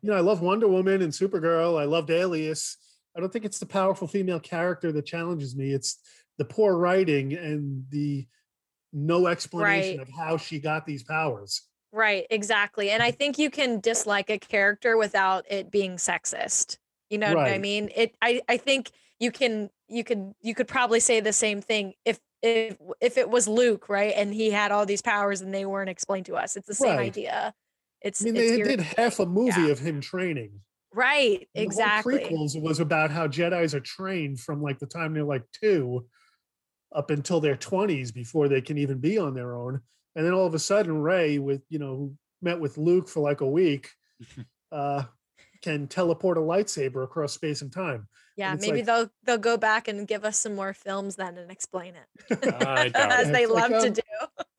you 0.03 0.11
know, 0.11 0.15
I 0.15 0.21
love 0.21 0.41
Wonder 0.41 0.69
Woman 0.69 1.03
and 1.03 1.13
Supergirl. 1.13 1.81
I 1.81 1.85
loved 1.85 2.11
Alias. 2.11 2.77
I 3.17 3.21
don't 3.21 3.33
think 3.33 3.45
it's 3.45 3.59
the 3.59 3.67
powerful 3.67 4.07
female 4.07 4.41
character 4.41 4.93
that 4.93 5.07
challenges 5.07 5.57
me. 5.57 5.73
It's 5.73 5.99
the 6.39 6.45
poor 6.45 6.77
writing 6.77 7.33
and 7.33 7.85
the 7.91 8.27
no 8.93 9.27
explanation 9.27 9.99
Right. 9.99 10.01
of 10.01 10.09
how 10.15 10.37
she 10.37 10.59
got 10.61 10.87
these 10.87 11.03
powers. 11.03 11.63
Right, 11.93 12.27
exactly. 12.31 12.91
And 12.91 13.03
I 13.03 13.11
think 13.21 13.39
you 13.39 13.51
can 13.51 13.81
dislike 13.81 14.31
a 14.31 14.39
character 14.39 14.97
without 14.97 15.45
it 15.51 15.71
being 15.71 15.97
sexist. 15.97 16.79
You 17.11 17.19
know 17.19 17.35
what 17.35 17.49
I 17.49 17.59
mean? 17.59 17.91
It 17.95 18.17
I 18.21 18.43
I 18.49 18.57
think 18.57 18.91
you 19.19 19.31
can 19.31 19.71
you 19.89 20.05
could 20.05 20.33
you 20.41 20.55
could 20.55 20.69
probably 20.69 21.01
say 21.01 21.21
the 21.21 21.33
same 21.33 21.61
thing 21.61 21.95
if 22.05 22.19
if 22.47 22.77
if 23.01 23.19
it 23.19 23.29
was 23.29 23.47
Luke, 23.49 23.89
right? 23.89 24.13
And 24.17 24.33
he 24.33 24.51
had 24.51 24.73
all 24.73 24.87
these 24.87 25.03
powers 25.03 25.41
and 25.41 25.53
they 25.53 25.67
weren't 25.67 25.91
explained 25.91 26.27
to 26.27 26.37
us. 26.37 26.57
It's 26.57 26.67
the 26.67 26.75
same 26.75 26.97
Right. 26.97 27.07
idea. 27.07 27.55
It's, 28.03 28.23
I 28.23 28.27
mean, 28.27 28.37
it's 28.37 28.51
they 28.51 28.59
your- 28.59 28.69
did 28.69 28.81
half 28.81 29.19
a 29.19 29.27
movie 29.27 29.63
yeah. 29.63 29.69
of 29.69 29.79
him 29.79 30.01
training. 30.01 30.61
right, 30.93 31.47
The 31.55 31.61
whole 31.61 31.67
exactly. 31.67 32.19
prequels 32.21 32.61
was 32.61 32.81
about 32.81 33.11
how 33.11 33.27
Jedi's 33.29 33.75
are 33.75 33.81
trained 33.81 34.41
from 34.41 34.63
like 34.63 34.79
the 34.79 34.87
time 34.87 35.13
they're 35.13 35.25
like 35.25 35.45
two 35.53 36.07
up 36.95 37.11
until 37.11 37.41
their 37.41 37.57
20s 37.57 38.15
before 38.15 38.49
they 38.49 38.61
can 38.63 38.79
even 38.79 38.99
be 38.99 39.19
on 39.19 39.35
their 39.35 39.55
own. 39.57 39.81
And 40.15 40.25
then 40.25 40.33
all 40.33 40.47
of 40.47 40.55
a 40.55 40.59
sudden, 40.59 41.03
Rey, 41.03 41.39
with 41.39 41.63
you 41.69 41.79
know, 41.79 41.97
who 41.97 42.17
met 42.41 42.61
with 42.61 42.79
Luke 42.79 43.09
for 43.09 43.21
like 43.21 43.41
a 43.43 43.47
week, 43.49 43.91
uh, 44.73 45.05
can 45.67 45.89
teleport 45.89 46.39
a 46.39 46.41
lightsaber 46.41 47.03
across 47.03 47.33
space 47.33 47.61
and 47.63 47.73
time. 47.73 48.07
Yeah, 48.37 48.55
it's 48.55 48.63
maybe 48.63 48.79
like- 48.79 48.87
they'll 48.87 49.11
they'll 49.25 49.39
go 49.39 49.57
back 49.57 49.89
and 49.89 50.07
give 50.07 50.25
us 50.25 50.39
some 50.39 50.55
more 50.55 50.73
films 50.73 51.17
then 51.17 51.37
and 51.39 51.51
explain 51.51 51.95
it. 51.97 52.55
I 52.67 52.89
doubt 52.95 53.13
As 53.13 53.31
they 53.33 53.43
It's 53.45 53.53
like, 53.53 53.71
love 53.71 53.83
to 53.83 53.89
um, 53.89 53.93
do. 53.95 54.03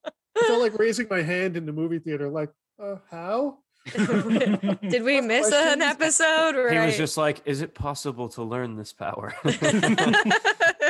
I 0.06 0.48
felt 0.48 0.62
like 0.62 0.78
raising 0.86 1.08
my 1.10 1.22
hand 1.22 1.56
in 1.56 1.66
the 1.66 1.72
movie 1.72 2.00
theater, 2.00 2.28
like, 2.30 2.50
uh, 2.82 2.96
how? 3.10 3.60
Did 3.96 5.04
we 5.04 5.22
miss 5.22 5.50
an 5.54 5.82
episode? 5.82 6.56
Right. 6.58 6.74
He 6.74 6.86
was 6.86 6.98
just 6.98 7.16
like, 7.16 7.42
"Is 7.46 7.62
it 7.62 7.74
possible 7.74 8.28
to 8.30 8.44
learn 8.44 8.76
this 8.76 8.92
power?" 8.92 9.34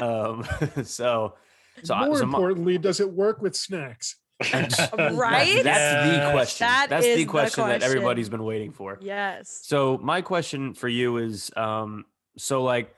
um, 0.01 0.43
so, 0.83 1.35
so, 1.83 1.93
I- 1.93 2.07
More 2.07 2.17
so 2.17 2.25
my- 2.25 2.37
importantly, 2.37 2.77
does 2.79 2.99
it 2.99 3.11
work 3.11 3.41
with 3.41 3.55
snacks? 3.55 4.15
Right? 4.53 5.63
That's 5.63 6.23
the 6.23 6.31
question. 6.31 6.67
That 6.67 6.89
That's 6.89 7.05
is 7.05 7.17
the 7.17 7.23
the 7.23 7.29
question 7.29 7.67
that 7.67 7.83
everybody's 7.83 8.29
been 8.29 8.43
waiting 8.43 8.71
for. 8.71 8.99
yes. 9.01 9.61
So 9.63 9.97
my 9.97 10.21
question 10.21 10.73
for 10.73 10.87
you 10.87 11.17
is, 11.17 11.51
um, 11.55 12.05
so 12.37 12.63
like 12.63 12.93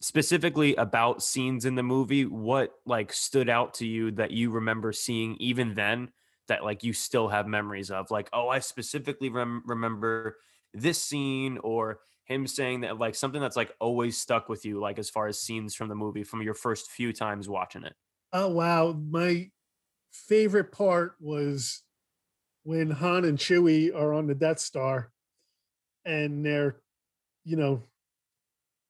specifically 0.00 0.74
about 0.76 1.22
scenes 1.22 1.64
in 1.64 1.74
the 1.74 1.82
movie, 1.82 2.26
what 2.26 2.74
like 2.84 3.12
stood 3.12 3.48
out 3.48 3.74
to 3.74 3.86
you 3.86 4.10
that 4.12 4.30
you 4.30 4.50
remember 4.50 4.92
seeing 4.92 5.36
even 5.36 5.74
then 5.74 6.10
that 6.48 6.62
like 6.62 6.84
you 6.84 6.92
still 6.92 7.28
have 7.28 7.46
memories 7.46 7.90
of? 7.90 8.10
Like, 8.10 8.28
oh, 8.34 8.48
I 8.48 8.58
specifically 8.58 9.30
rem- 9.30 9.62
remember 9.64 10.36
this 10.74 11.02
scene 11.02 11.58
or 11.64 12.00
him 12.24 12.46
saying 12.46 12.82
that 12.82 12.98
like 12.98 13.14
something 13.14 13.40
that's 13.40 13.56
like 13.56 13.72
always 13.80 14.18
stuck 14.18 14.50
with 14.50 14.66
you, 14.66 14.78
like 14.80 14.98
as 14.98 15.08
far 15.08 15.26
as 15.26 15.40
scenes 15.40 15.74
from 15.74 15.88
the 15.88 15.94
movie 15.94 16.24
from 16.24 16.42
your 16.42 16.54
first 16.54 16.90
few 16.90 17.12
times 17.12 17.48
watching 17.48 17.84
it. 17.84 17.94
Oh 18.32 18.48
wow, 18.48 18.92
my 18.92 19.50
favorite 20.14 20.72
part 20.72 21.14
was 21.20 21.82
when 22.62 22.90
Han 22.90 23.24
and 23.24 23.38
Chewie 23.38 23.94
are 23.94 24.14
on 24.14 24.26
the 24.26 24.34
Death 24.34 24.58
Star, 24.58 25.10
and 26.04 26.44
they're, 26.44 26.76
you 27.44 27.56
know, 27.56 27.82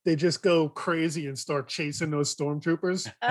they 0.05 0.17
just 0.17 0.43
go 0.43 0.69
crazy 0.69 1.27
and 1.27 1.39
start 1.39 1.69
chasing 1.69 2.11
those 2.11 2.35
stormtroopers, 2.35 3.11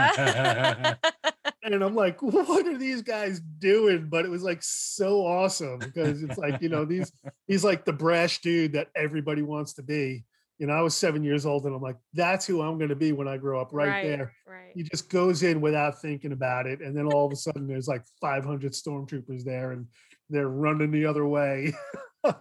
and 1.64 1.84
I'm 1.84 1.96
like, 1.96 2.22
what 2.22 2.66
are 2.66 2.78
these 2.78 3.02
guys 3.02 3.40
doing? 3.40 4.08
But 4.10 4.26
it 4.26 4.32
was 4.32 4.44
like 4.44 4.64
so 4.64 5.26
awesome 5.26 5.80
because 5.80 6.24
it's 6.24 6.38
like 6.38 6.62
you 6.62 6.70
know 6.70 6.86
these 6.86 7.12
he's 7.48 7.64
like 7.64 7.86
the 7.86 7.94
brash 7.94 8.42
dude 8.42 8.74
that 8.74 8.90
everybody 8.96 9.42
wants 9.44 9.74
to 9.74 9.84
be. 9.84 10.26
You 10.64 10.68
know, 10.68 10.76
I 10.76 10.82
was 10.82 10.96
seven 10.96 11.26
years 11.26 11.46
old, 11.46 11.66
and 11.66 11.76
I'm 11.76 11.82
like, 11.82 11.98
that's 12.14 12.46
who 12.46 12.62
I'm 12.62 12.78
going 12.78 12.88
to 12.88 12.96
be 12.96 13.12
when 13.12 13.28
I 13.28 13.36
grow 13.36 13.60
up, 13.60 13.74
right 13.74 14.02
there. 14.02 14.32
Right. 14.48 14.72
he 14.74 14.84
just 14.84 15.10
goes 15.10 15.44
in 15.44 15.60
without 15.60 16.02
thinking 16.02 16.32
about 16.32 16.68
it 16.68 16.80
and 16.80 16.96
then 16.96 17.06
all 17.08 17.26
of 17.26 17.34
a 17.34 17.36
sudden 17.36 17.68
there's 17.68 17.90
like 17.90 18.04
500 18.22 18.72
stormtroopers 18.72 19.44
there 19.44 19.74
and 19.74 19.88
they're 20.30 20.48
running 20.48 20.92
the 20.92 21.06
other 21.06 21.28
way. 21.28 21.74
I, 22.24 22.34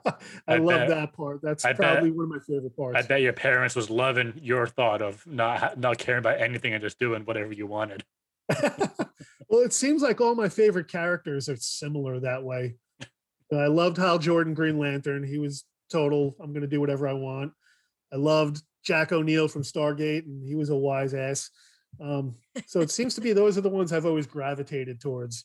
I 0.46 0.56
love 0.58 0.86
bet- 0.86 0.88
that 0.90 1.12
part. 1.14 1.40
That's 1.42 1.64
I 1.64 1.72
bet- 1.72 1.78
probably 1.78 2.12
one 2.12 2.26
of 2.26 2.30
my 2.30 2.38
favorite 2.46 2.76
parts. 2.76 2.96
I 2.96 3.02
bet 3.02 3.22
your 3.22 3.32
parents 3.32 3.74
was 3.74 3.90
loving 3.90 4.34
your 4.40 4.68
thought 4.68 5.02
of 5.02 5.26
not 5.26 5.80
not 5.80 5.98
caring 5.98 6.20
about 6.20 6.40
anything 6.40 6.74
and 6.74 6.80
just 6.80 7.00
doing 7.00 7.24
whatever 7.24 7.52
you 7.52 7.66
wanted. 7.66 8.04
well 9.48 9.62
it 9.64 9.72
seems 9.72 10.00
like 10.00 10.20
all 10.20 10.36
my 10.36 10.48
favorite 10.48 10.86
characters 10.86 11.48
are 11.48 11.56
similar 11.56 12.20
that 12.20 12.44
way. 12.44 12.76
I 13.52 13.66
loved 13.66 13.96
hal 13.96 14.20
jordan 14.20 14.54
green 14.54 14.78
lantern. 14.78 15.24
He 15.24 15.38
was 15.38 15.64
total 15.90 16.34
i'm 16.40 16.54
going 16.54 16.62
to 16.62 16.66
do 16.66 16.80
whatever 16.80 17.06
i 17.06 17.12
want 17.12 17.52
i 18.12 18.16
loved 18.16 18.62
jack 18.84 19.12
o'neill 19.12 19.48
from 19.48 19.62
stargate 19.62 20.24
and 20.26 20.42
he 20.46 20.54
was 20.54 20.70
a 20.70 20.76
wise 20.76 21.14
ass 21.14 21.50
um, 22.00 22.34
so 22.66 22.80
it 22.80 22.90
seems 22.90 23.14
to 23.14 23.20
be 23.20 23.32
those 23.32 23.56
are 23.58 23.60
the 23.62 23.68
ones 23.68 23.92
i've 23.92 24.06
always 24.06 24.26
gravitated 24.26 25.00
towards 25.00 25.44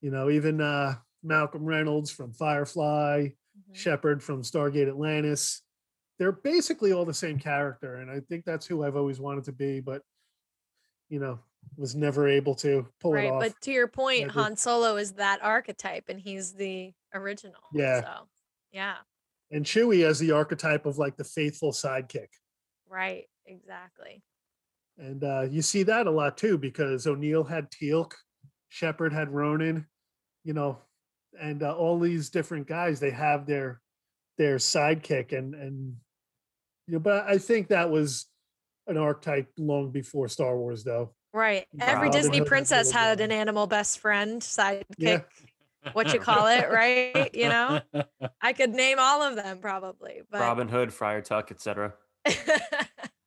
you 0.00 0.10
know 0.10 0.30
even 0.30 0.60
uh, 0.60 0.94
malcolm 1.22 1.64
reynolds 1.64 2.10
from 2.10 2.32
firefly 2.32 3.28
Mhm. 3.52 3.76
shepard 3.76 4.22
from 4.22 4.40
stargate 4.42 4.88
atlantis 4.88 5.60
they're 6.18 6.32
basically 6.32 6.92
all 6.92 7.04
the 7.04 7.12
same 7.12 7.38
character 7.38 7.96
and 7.96 8.10
i 8.10 8.18
think 8.20 8.44
that's 8.46 8.64
who 8.64 8.82
i've 8.82 8.96
always 8.96 9.20
wanted 9.20 9.44
to 9.44 9.52
be 9.52 9.80
but 9.80 10.00
you 11.10 11.20
know 11.20 11.38
was 11.76 11.94
never 11.94 12.26
able 12.26 12.54
to 12.54 12.86
pull 12.98 13.12
Right. 13.12 13.26
it 13.26 13.30
off 13.30 13.40
But 13.42 13.60
to 13.62 13.70
your 13.70 13.86
point, 13.88 14.30
Han 14.30 14.56
Solo 14.56 14.96
is 14.96 15.12
that 15.12 15.42
archetype 15.44 16.06
and 16.08 16.18
he's 16.18 16.54
the 16.54 16.92
original. 17.14 17.60
Yeah. 17.72 18.00
So, 18.00 18.28
yeah. 18.72 18.96
And 19.52 19.64
chewie 19.64 20.04
as 20.04 20.18
the 20.18 20.32
archetype 20.32 20.86
of 20.86 20.98
like 20.98 21.16
the 21.16 21.24
faithful 21.24 21.70
sidekick 21.70 22.28
Right. 22.92 23.24
Exactly. 23.46 24.22
And 24.98 25.24
uh, 25.24 25.46
you 25.50 25.62
see 25.62 25.82
that 25.84 26.06
a 26.06 26.10
lot 26.10 26.36
too, 26.36 26.58
because 26.58 27.06
O'Neill 27.06 27.42
had 27.42 27.70
Teal'c, 27.70 28.12
Shepard 28.68 29.14
had 29.14 29.30
Ronan, 29.30 29.86
you 30.44 30.52
know, 30.52 30.78
and 31.40 31.62
uh, 31.62 31.74
all 31.74 31.98
these 31.98 32.28
different 32.28 32.66
guys, 32.66 33.00
they 33.00 33.10
have 33.10 33.46
their 33.46 33.80
their 34.36 34.56
sidekick, 34.56 35.32
and 35.36 35.54
and 35.54 35.96
you 36.86 36.94
know, 36.94 36.98
but 36.98 37.24
I 37.26 37.38
think 37.38 37.68
that 37.68 37.90
was 37.90 38.26
an 38.86 38.98
archetype 38.98 39.48
long 39.56 39.90
before 39.90 40.28
Star 40.28 40.56
Wars, 40.58 40.84
though. 40.84 41.14
Right. 41.32 41.66
Every 41.80 42.10
Disney 42.10 42.42
princess 42.42 42.90
had 42.90 43.20
an 43.20 43.32
animal 43.32 43.66
best 43.66 44.00
friend, 44.00 44.42
sidekick, 44.42 44.84
Yeah. 44.98 45.20
What 45.92 46.12
you 46.12 46.20
call 46.20 46.46
it, 46.46 46.70
right? 46.70 47.34
You 47.34 47.48
know, 47.48 47.80
I 48.40 48.52
could 48.52 48.70
name 48.70 48.98
all 49.00 49.22
of 49.22 49.36
them 49.36 49.58
probably, 49.58 50.22
but 50.30 50.40
Robin 50.40 50.68
Hood, 50.68 50.92
Friar 50.92 51.20
Tuck, 51.20 51.50
etc. 51.50 51.94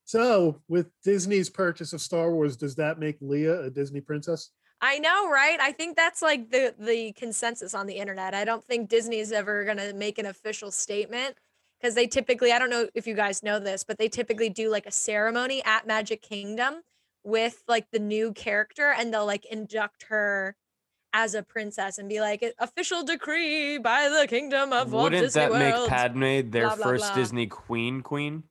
So, 0.05 0.61
with 0.67 0.91
Disney's 1.03 1.49
purchase 1.49 1.91
of 1.91 1.99
Star 1.99 2.31
Wars, 2.31 2.55
does 2.55 2.75
that 2.75 2.99
make 2.99 3.19
Leia 3.19 3.65
a 3.65 3.69
Disney 3.71 4.01
princess? 4.01 4.51
I 4.79 4.99
know, 4.99 5.29
right? 5.29 5.59
I 5.59 5.71
think 5.71 5.97
that's 5.97 6.21
like 6.21 6.51
the 6.51 6.75
the 6.77 7.11
consensus 7.13 7.73
on 7.73 7.87
the 7.87 7.95
internet. 7.95 8.35
I 8.35 8.45
don't 8.45 8.63
think 8.63 8.87
Disney 8.87 9.17
is 9.17 9.31
ever 9.31 9.65
going 9.65 9.77
to 9.77 9.93
make 9.93 10.19
an 10.19 10.27
official 10.27 10.69
statement 10.69 11.35
because 11.79 11.95
they 11.95 12.05
typically, 12.05 12.51
I 12.51 12.59
don't 12.59 12.69
know 12.69 12.87
if 12.93 13.07
you 13.07 13.15
guys 13.15 13.41
know 13.41 13.57
this, 13.57 13.83
but 13.83 13.97
they 13.97 14.07
typically 14.07 14.49
do 14.49 14.69
like 14.69 14.85
a 14.85 14.91
ceremony 14.91 15.63
at 15.65 15.87
Magic 15.87 16.21
Kingdom 16.21 16.81
with 17.23 17.63
like 17.67 17.89
the 17.91 17.99
new 17.99 18.31
character 18.31 18.93
and 18.95 19.11
they'll 19.11 19.25
like 19.25 19.45
induct 19.45 20.03
her 20.09 20.55
as 21.17 21.33
a 21.33 21.41
princess 21.41 21.97
and 21.97 22.09
be 22.09 22.19
like 22.19 22.43
official 22.59 23.01
decree 23.01 23.77
by 23.77 24.09
the 24.09 24.27
kingdom 24.27 24.73
of 24.73 24.91
Walt 24.91 25.05
Wouldn't 25.05 25.23
Disney 25.23 25.39
that 25.43 25.51
World. 25.51 25.81
make 25.81 25.89
Padme 25.89 26.49
their 26.51 26.67
blah, 26.67 26.75
blah, 26.75 26.85
first 26.85 27.05
blah. 27.05 27.15
Disney 27.15 27.47
queen 27.47 28.01
queen? 28.01 28.43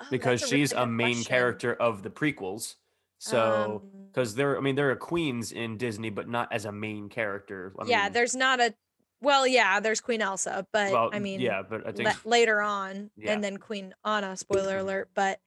Oh, 0.00 0.06
Because 0.10 0.42
a 0.42 0.46
she's 0.46 0.72
really 0.72 0.84
a 0.84 0.86
main 0.86 1.14
question. 1.16 1.24
character 1.28 1.74
of 1.74 2.02
the 2.02 2.08
prequels. 2.08 2.76
So, 3.18 3.82
Um, 3.84 4.06
because 4.10 4.34
there, 4.34 4.56
I 4.56 4.60
mean, 4.60 4.74
there 4.74 4.90
are 4.90 4.96
queens 4.96 5.52
in 5.52 5.76
Disney, 5.76 6.08
but 6.08 6.26
not 6.28 6.50
as 6.50 6.64
a 6.64 6.72
main 6.72 7.10
character. 7.10 7.74
I 7.78 7.84
yeah, 7.84 8.04
mean, 8.04 8.12
there's 8.14 8.34
not 8.34 8.58
a 8.60 8.74
well, 9.22 9.46
yeah, 9.46 9.80
there's 9.80 10.00
Queen 10.00 10.22
Elsa, 10.22 10.66
but 10.72 10.90
well, 10.92 11.10
I 11.12 11.18
mean, 11.18 11.40
yeah, 11.40 11.60
but 11.60 11.86
I 11.86 11.92
think 11.92 12.08
le- 12.24 12.30
later 12.30 12.62
on, 12.62 13.10
Yeah. 13.18 13.32
and 13.34 13.44
then 13.44 13.58
Queen 13.58 13.92
Anna. 14.02 14.34
Spoiler 14.34 14.78
alert, 14.78 15.10
but 15.14 15.38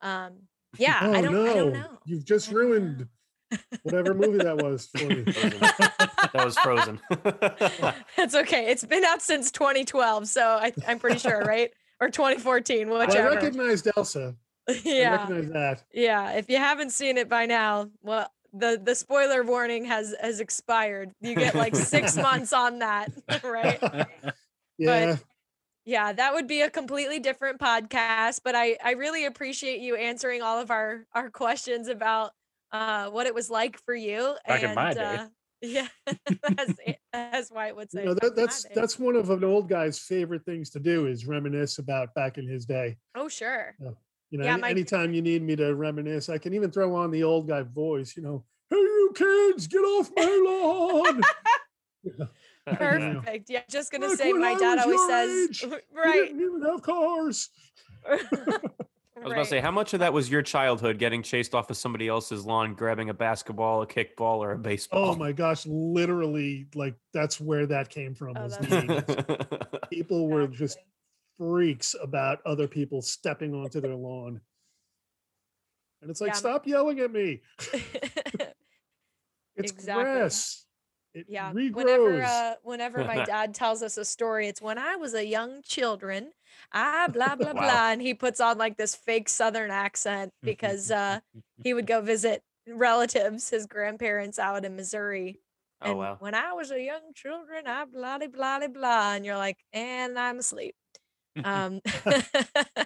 um, 0.00 0.48
yeah, 0.76 0.98
oh 1.02 1.12
I 1.14 1.20
don't, 1.20 1.32
no, 1.32 1.46
I 1.48 1.54
don't 1.54 1.72
know. 1.72 1.98
you've 2.04 2.24
just 2.24 2.50
ruined. 2.50 2.98
know. 2.98 3.06
Ruined 3.52 3.82
whatever 3.82 4.14
movie 4.14 4.38
that 4.38 4.56
was 4.56 4.86
for 4.86 5.04
me. 5.06 5.22
that 5.22 6.30
was 6.34 6.56
Frozen. 6.58 7.00
That's 8.16 8.34
okay. 8.34 8.70
It's 8.70 8.84
been 8.84 9.04
out 9.04 9.22
since 9.22 9.50
2012, 9.50 10.28
so 10.28 10.42
I, 10.42 10.72
I'm 10.86 10.98
pretty 10.98 11.18
sure, 11.18 11.40
right? 11.40 11.70
Or 12.00 12.08
2014, 12.08 12.88
I 12.88 13.06
whichever. 13.06 13.30
recognized 13.30 13.88
Elsa. 13.96 14.34
I 14.68 14.80
yeah, 14.84 15.10
recognize 15.16 15.50
that. 15.50 15.84
yeah. 15.92 16.32
If 16.32 16.48
you 16.48 16.56
haven't 16.58 16.90
seen 16.90 17.16
it 17.16 17.28
by 17.28 17.46
now, 17.46 17.90
well, 18.02 18.30
the 18.52 18.80
the 18.82 18.94
spoiler 18.94 19.42
warning 19.42 19.84
has 19.86 20.14
has 20.20 20.40
expired. 20.40 21.12
You 21.20 21.34
get 21.34 21.54
like 21.54 21.74
six 21.74 22.16
months 22.16 22.52
on 22.52 22.80
that, 22.80 23.10
right? 23.42 24.06
Yeah. 24.78 25.16
yeah 25.84 26.12
that 26.12 26.34
would 26.34 26.46
be 26.46 26.62
a 26.62 26.70
completely 26.70 27.18
different 27.20 27.60
podcast 27.60 28.40
but 28.42 28.54
i 28.56 28.76
i 28.82 28.92
really 28.92 29.26
appreciate 29.26 29.80
you 29.80 29.94
answering 29.96 30.42
all 30.42 30.58
of 30.58 30.70
our 30.70 31.04
our 31.12 31.30
questions 31.30 31.88
about 31.88 32.32
uh 32.72 33.10
what 33.10 33.26
it 33.26 33.34
was 33.34 33.50
like 33.50 33.78
for 33.84 33.94
you 33.94 34.34
Back 34.46 34.60
in 34.62 34.66
and 34.70 34.74
my 34.74 34.94
day. 34.94 35.16
uh, 35.16 35.26
yeah 35.62 35.88
as, 36.58 36.74
as 37.12 37.50
Wyatt 37.52 37.76
would 37.76 37.90
say 37.92 38.00
you 38.00 38.06
know, 38.08 38.14
that, 38.14 38.34
that's 38.34 38.66
that's 38.74 38.98
one 38.98 39.14
of 39.16 39.30
an 39.30 39.44
old 39.44 39.68
guy's 39.68 39.98
favorite 39.98 40.44
things 40.44 40.70
to 40.70 40.80
do 40.80 41.06
is 41.06 41.26
reminisce 41.26 41.78
about 41.78 42.14
back 42.14 42.38
in 42.38 42.48
his 42.48 42.64
day. 42.66 42.96
oh 43.14 43.28
sure 43.28 43.74
You 43.78 44.38
know, 44.38 44.44
Yeah, 44.44 44.52
any- 44.54 44.62
my- 44.62 44.70
anytime 44.70 45.12
you 45.14 45.20
need 45.22 45.42
me 45.42 45.54
to 45.56 45.74
reminisce, 45.74 46.28
I 46.30 46.38
can 46.38 46.54
even 46.54 46.70
throw 46.70 46.94
on 46.96 47.10
the 47.10 47.22
old 47.22 47.46
guy 47.48 47.62
voice. 47.62 48.16
You 48.16 48.22
know, 48.22 48.44
hey, 48.70 48.76
you 48.76 49.12
kids, 49.14 49.66
get 49.66 49.80
off 49.80 50.10
my 50.16 50.24
lawn. 50.46 51.20
perfect 52.66 53.50
yeah 53.50 53.60
just 53.68 53.90
gonna 53.92 54.08
Back 54.08 54.16
say 54.18 54.32
my 54.32 54.54
dad 54.54 54.78
always 54.78 55.00
says 55.06 55.48
age, 55.50 55.64
We 55.68 55.76
right 56.00 56.26
didn't 56.28 56.40
even 56.40 56.62
have 56.62 56.82
cars. 56.82 57.50
I 59.22 59.24
was 59.24 59.32
about 59.32 59.42
to 59.42 59.48
say, 59.48 59.60
how 59.60 59.70
much 59.70 59.94
of 59.94 60.00
that 60.00 60.12
was 60.12 60.28
your 60.28 60.42
childhood 60.42 60.98
getting 60.98 61.22
chased 61.22 61.54
off 61.54 61.70
of 61.70 61.76
somebody 61.76 62.08
else's 62.08 62.44
lawn, 62.44 62.74
grabbing 62.74 63.08
a 63.08 63.14
basketball, 63.14 63.82
a 63.82 63.86
kickball, 63.86 64.38
or 64.38 64.52
a 64.52 64.58
baseball? 64.58 65.10
Oh 65.10 65.14
my 65.14 65.30
gosh, 65.30 65.64
literally, 65.66 66.66
like 66.74 66.96
that's 67.12 67.40
where 67.40 67.66
that 67.66 67.88
came 67.88 68.14
from. 68.14 68.36
Oh, 68.36 68.42
was 68.42 68.56
that's 68.58 68.66
the 68.66 68.76
80s. 68.76 69.90
people 69.90 70.28
were 70.28 70.48
just 70.48 70.78
freaks 71.38 71.94
about 72.02 72.40
other 72.44 72.66
people 72.66 73.00
stepping 73.00 73.54
onto 73.54 73.80
their 73.80 73.94
lawn. 73.94 74.40
And 76.00 76.10
it's 76.10 76.20
like, 76.20 76.28
Yeah. 76.30 76.34
stop 76.34 76.66
yelling 76.66 76.98
at 77.00 77.12
me. 77.12 77.42
It's 79.54 79.70
Exactly. 79.70 80.04
grass. 80.04 80.64
It 81.14 81.26
yeah 81.28 81.52
regrows. 81.52 81.74
whenever 81.74 82.22
uh 82.22 82.54
whenever 82.62 83.04
my 83.04 83.22
dad 83.22 83.54
tells 83.54 83.82
us 83.82 83.98
a 83.98 84.04
story 84.04 84.48
it's 84.48 84.62
when 84.62 84.78
i 84.78 84.96
was 84.96 85.12
a 85.12 85.26
young 85.26 85.60
children 85.62 86.30
ah 86.72 87.08
blah 87.12 87.36
blah 87.36 87.52
Wow. 87.52 87.60
blah 87.60 87.90
and 87.90 88.00
he 88.02 88.14
puts 88.14 88.40
on 88.40 88.58
like 88.58 88.76
this 88.76 88.94
fake 88.94 89.28
southern 89.28 89.70
accent 89.70 90.32
because 90.44 90.90
uh 90.90 91.20
he 91.62 91.74
would 91.74 91.86
go 91.86 92.00
visit 92.00 92.42
relatives 92.66 93.50
his 93.50 93.66
grandparents 93.66 94.38
out 94.38 94.64
in 94.64 94.76
missouri 94.76 95.40
Oh 95.80 95.94
and 95.94 95.98
wow. 95.98 96.20
when 96.20 96.34
I 96.36 96.52
was 96.52 96.70
a 96.70 96.80
young 96.80 97.12
children, 97.12 97.66
I 97.66 97.84
blah 97.86 98.16
blah 98.18 98.28
blah 98.28 98.68
blah, 98.68 99.14
and 99.14 99.26
you're 99.26 99.36
like, 99.36 99.58
and 99.72 100.16
I'm 100.16 100.38
asleep. 100.38 100.76
Um, 101.44 101.80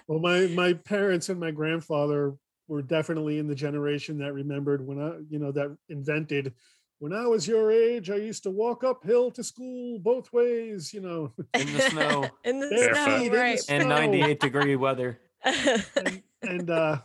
Well, 0.07 0.19
my 0.19 0.47
my 0.47 0.73
parents 0.73 1.29
and 1.29 1.39
my 1.39 1.51
grandfather 1.51 2.35
were 2.67 2.81
definitely 2.81 3.39
in 3.39 3.47
the 3.47 3.55
generation 3.55 4.17
that 4.19 4.33
remembered 4.33 4.85
when 4.85 4.99
I, 5.01 5.19
you 5.29 5.39
know, 5.39 5.51
that 5.51 5.77
invented. 5.89 6.53
When 6.99 7.13
I 7.13 7.27
was 7.27 7.47
your 7.47 7.71
age, 7.71 8.09
I 8.09 8.15
used 8.15 8.43
to 8.43 8.49
walk 8.49 8.83
uphill 8.83 9.29
to 9.31 9.43
school 9.43 9.99
both 9.99 10.33
ways. 10.33 10.93
You 10.93 11.01
know, 11.01 11.31
In 11.53 11.71
the 11.73 11.81
snow 11.81 12.29
in 12.43 12.59
the 12.59 12.69
Barefoot 12.69 12.95
snow, 13.05 13.15
in 13.25 13.31
the 13.31 13.37
right? 13.37 13.59
snow. 13.59 13.75
and 13.75 13.89
98 13.89 14.39
degree 14.39 14.75
weather. 14.75 15.19
and, 15.45 16.23
and 16.41 16.69
uh, 16.71 16.97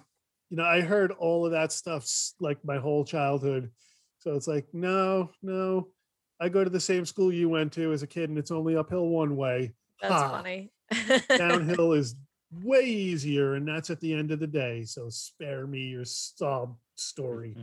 you 0.49 0.57
know, 0.57 0.65
I 0.65 0.81
heard 0.81 1.13
all 1.13 1.45
of 1.45 1.53
that 1.53 1.73
stuff 1.73 2.09
like 2.41 2.65
my 2.65 2.79
whole 2.79 3.05
childhood. 3.05 3.71
So 4.19 4.35
it's 4.35 4.47
like, 4.49 4.67
no, 4.73 5.31
no, 5.43 5.89
I 6.41 6.49
go 6.49 6.65
to 6.65 6.71
the 6.71 6.81
same 6.81 7.05
school 7.05 7.33
you 7.33 7.49
went 7.49 7.73
to 7.75 7.93
as 7.93 8.03
a 8.03 8.07
kid, 8.07 8.31
and 8.31 8.39
it's 8.39 8.51
only 8.51 8.77
uphill 8.77 9.09
one 9.09 9.37
way. 9.37 9.73
That's 10.01 10.15
Ha. 10.15 10.31
funny. 10.31 10.73
Downhill 11.37 11.93
is 12.01 12.15
way 12.63 12.85
easier, 12.85 13.55
and 13.55 13.67
that's 13.69 13.91
at 13.91 14.01
the 14.01 14.15
end 14.15 14.31
of 14.31 14.41
the 14.41 14.47
day. 14.47 14.85
So 14.85 15.09
spare 15.11 15.67
me 15.67 15.81
your 15.89 16.05
sob 16.05 16.77
story. 16.95 17.57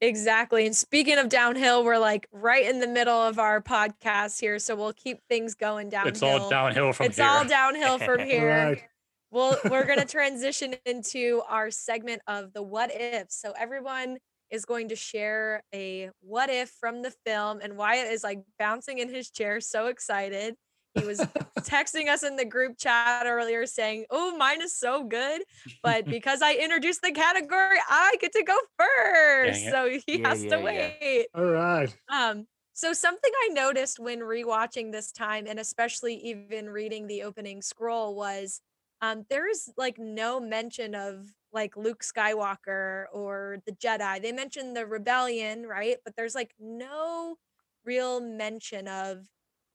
Exactly. 0.00 0.66
And 0.66 0.76
speaking 0.76 1.18
of 1.18 1.28
downhill, 1.28 1.84
we're 1.84 1.98
like 1.98 2.28
right 2.32 2.64
in 2.64 2.80
the 2.80 2.86
middle 2.86 3.20
of 3.20 3.38
our 3.38 3.60
podcast 3.60 4.40
here, 4.40 4.58
so 4.58 4.76
we'll 4.76 4.92
keep 4.92 5.20
things 5.28 5.54
going 5.54 5.88
downhill. 5.88 6.12
It's 6.12 6.22
all 6.22 6.50
downhill 6.50 6.92
from 6.92 7.06
It's 7.06 7.16
here. 7.16 7.26
It's 7.26 7.34
all 7.34 7.44
downhill 7.44 7.98
from 7.98 8.20
here. 8.26 8.48
right. 8.48 8.84
well, 9.30 9.56
we're 9.70 9.84
going 9.84 9.98
to 10.00 10.06
transition 10.06 10.74
into 10.86 11.42
our 11.48 11.70
segment 11.70 12.22
of 12.26 12.52
the 12.52 12.62
what 12.62 12.90
if. 12.92 13.30
So 13.30 13.52
everyone 13.58 14.18
is 14.50 14.64
going 14.64 14.88
to 14.88 14.96
share 14.96 15.62
a 15.74 16.10
what 16.20 16.50
if 16.50 16.70
from 16.80 17.02
the 17.02 17.12
film, 17.26 17.60
and 17.62 17.76
Wyatt 17.76 18.10
is 18.12 18.24
like 18.24 18.40
bouncing 18.58 18.98
in 18.98 19.08
his 19.08 19.30
chair, 19.30 19.60
so 19.60 19.86
excited. 19.86 20.54
He 20.98 21.04
was 21.04 21.26
texting 21.66 22.08
us 22.08 22.22
in 22.22 22.36
the 22.36 22.44
group 22.44 22.78
chat 22.78 23.26
earlier 23.26 23.66
saying, 23.66 24.06
"Oh, 24.10 24.36
mine 24.36 24.62
is 24.62 24.74
so 24.74 25.04
good," 25.04 25.42
but 25.82 26.08
because 26.08 26.42
I 26.42 26.54
introduced 26.54 27.02
the 27.02 27.12
category, 27.12 27.78
I 27.88 28.16
get 28.20 28.32
to 28.32 28.42
go 28.44 28.58
first. 28.78 29.68
So 29.68 29.88
he 30.06 30.20
Yeah, 30.20 30.24
has 30.24 30.44
yeah, 30.44 30.46
to 30.46 30.60
yeah. 30.60 30.90
wait. 31.00 31.28
All 31.34 31.44
right. 31.46 31.96
Um, 32.12 32.46
so 32.72 32.92
something 32.92 33.32
I 33.44 33.48
noticed 33.48 33.98
when 33.98 34.20
rewatching 34.20 34.92
this 34.92 35.12
time, 35.12 35.46
and 35.46 35.58
especially 35.58 36.14
even 36.16 36.70
reading 36.70 37.06
the 37.06 37.22
opening 37.22 37.60
scroll, 37.62 38.14
was 38.14 38.60
um, 39.00 39.24
there 39.30 39.48
is 39.48 39.72
like 39.76 39.98
no 39.98 40.40
mention 40.40 40.94
of 40.94 41.32
like 41.52 41.76
Luke 41.76 42.02
Skywalker 42.02 43.06
or 43.12 43.58
the 43.66 43.72
Jedi. 43.72 44.22
They 44.22 44.32
mention 44.32 44.74
the 44.74 44.86
rebellion, 44.86 45.66
right? 45.66 45.96
But 46.04 46.14
there's 46.16 46.34
like 46.34 46.54
no 46.58 47.36
real 47.84 48.20
mention 48.20 48.86
of 48.88 49.26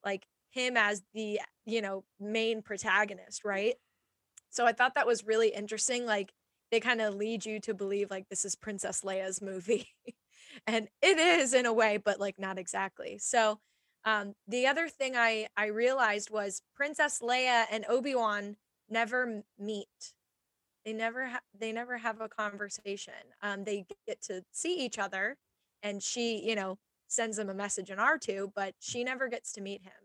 like 0.06 0.26
him 0.54 0.78
as 0.78 1.04
the 1.14 1.40
you 1.66 1.82
know 1.82 2.04
main 2.20 2.62
protagonist, 2.62 3.44
right? 3.46 3.76
So 4.50 4.66
I 4.66 4.74
thought 4.74 4.96
that 4.96 5.08
was 5.08 5.26
really 5.26 5.50
interesting. 5.50 6.06
Like 6.06 6.32
they 6.72 6.80
kind 6.80 7.02
of 7.02 7.16
lead 7.16 7.46
you 7.46 7.60
to 7.62 7.74
believe 7.74 8.12
like 8.12 8.30
this 8.30 8.46
is 8.46 8.56
Princess 8.56 9.02
Leia's 9.02 9.42
movie. 9.42 9.88
and 10.68 10.88
it 11.02 11.18
is 11.18 11.54
in 11.54 11.66
a 11.66 11.74
way 11.74 11.98
but 11.98 12.20
like 12.20 12.40
not 12.40 12.58
exactly 12.58 13.18
so 13.18 13.60
um 14.06 14.34
the 14.48 14.68
other 14.68 14.88
thing 14.88 15.16
i 15.16 15.48
i 15.58 15.68
realized 15.68 16.30
was 16.30 16.62
princess 16.76 17.20
leia 17.22 17.66
and 17.72 17.86
obi-wan 17.90 18.56
never 18.90 19.44
meet 19.58 19.88
they 20.86 20.94
never 20.94 21.28
ha- 21.28 21.42
they 21.58 21.72
never 21.72 21.98
have 21.98 22.22
a 22.22 22.30
conversation 22.30 23.14
um 23.42 23.64
they 23.64 23.86
get 24.08 24.22
to 24.22 24.44
see 24.52 24.78
each 24.86 25.00
other 25.00 25.38
and 25.82 26.04
she 26.04 26.42
you 26.48 26.56
know 26.56 26.78
sends 27.08 27.38
him 27.38 27.50
a 27.50 27.54
message 27.54 27.90
in 27.90 27.98
r2 27.98 28.52
but 28.56 28.74
she 28.80 29.04
never 29.04 29.28
gets 29.28 29.52
to 29.54 29.62
meet 29.62 29.84
him 29.84 30.03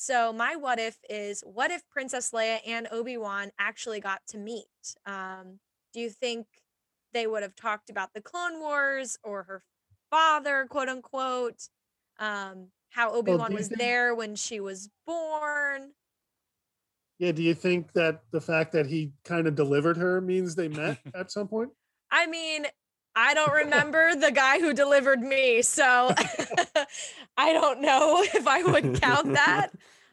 so 0.00 0.32
my 0.32 0.54
what 0.54 0.78
if 0.78 0.96
is 1.10 1.42
what 1.42 1.70
if 1.72 1.82
princess 1.88 2.30
leia 2.30 2.58
and 2.66 2.86
obi-wan 2.92 3.50
actually 3.58 3.98
got 3.98 4.20
to 4.28 4.38
meet 4.38 4.66
um 5.06 5.58
do 5.92 6.00
you 6.00 6.08
think 6.08 6.46
they 7.12 7.26
would 7.26 7.42
have 7.42 7.56
talked 7.56 7.90
about 7.90 8.12
the 8.14 8.20
Clone 8.20 8.60
Wars 8.60 9.18
or 9.24 9.42
her 9.44 9.62
father, 10.10 10.66
quote 10.68 10.88
unquote, 10.88 11.68
um, 12.18 12.68
how 12.90 13.10
Obi 13.12 13.34
Wan 13.34 13.48
do 13.48 13.54
you 13.54 13.58
was 13.58 13.68
think- 13.68 13.80
there 13.80 14.14
when 14.14 14.36
she 14.36 14.60
was 14.60 14.90
born. 15.06 15.92
Yeah. 17.18 17.32
Do 17.32 17.42
you 17.42 17.54
think 17.54 17.92
that 17.94 18.22
the 18.30 18.40
fact 18.40 18.72
that 18.72 18.86
he 18.86 19.12
kind 19.24 19.46
of 19.48 19.54
delivered 19.54 19.96
her 19.96 20.20
means 20.20 20.54
they 20.54 20.68
met 20.68 20.98
at 21.14 21.32
some 21.32 21.48
point? 21.48 21.70
I 22.10 22.26
mean, 22.26 22.66
I 23.16 23.34
don't 23.34 23.52
remember 23.52 24.14
the 24.14 24.30
guy 24.30 24.60
who 24.60 24.72
delivered 24.72 25.20
me, 25.20 25.62
so 25.62 26.14
I 27.36 27.52
don't 27.52 27.80
know 27.80 28.22
if 28.34 28.46
I 28.46 28.62
would 28.62 29.00
count 29.00 29.34
that. 29.34 29.70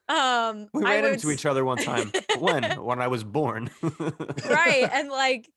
Um, 0.08 0.70
We 0.74 0.84
I 0.86 0.96
ran 0.96 1.04
would 1.04 1.14
into 1.14 1.32
each 1.32 1.46
other 1.46 1.66
one 1.66 1.78
time. 1.78 2.12
when? 2.40 2.64
When 2.84 3.02
I 3.02 3.08
was 3.08 3.24
born. 3.24 3.70
right 4.50 4.90
and 4.92 5.10
like 5.10 5.50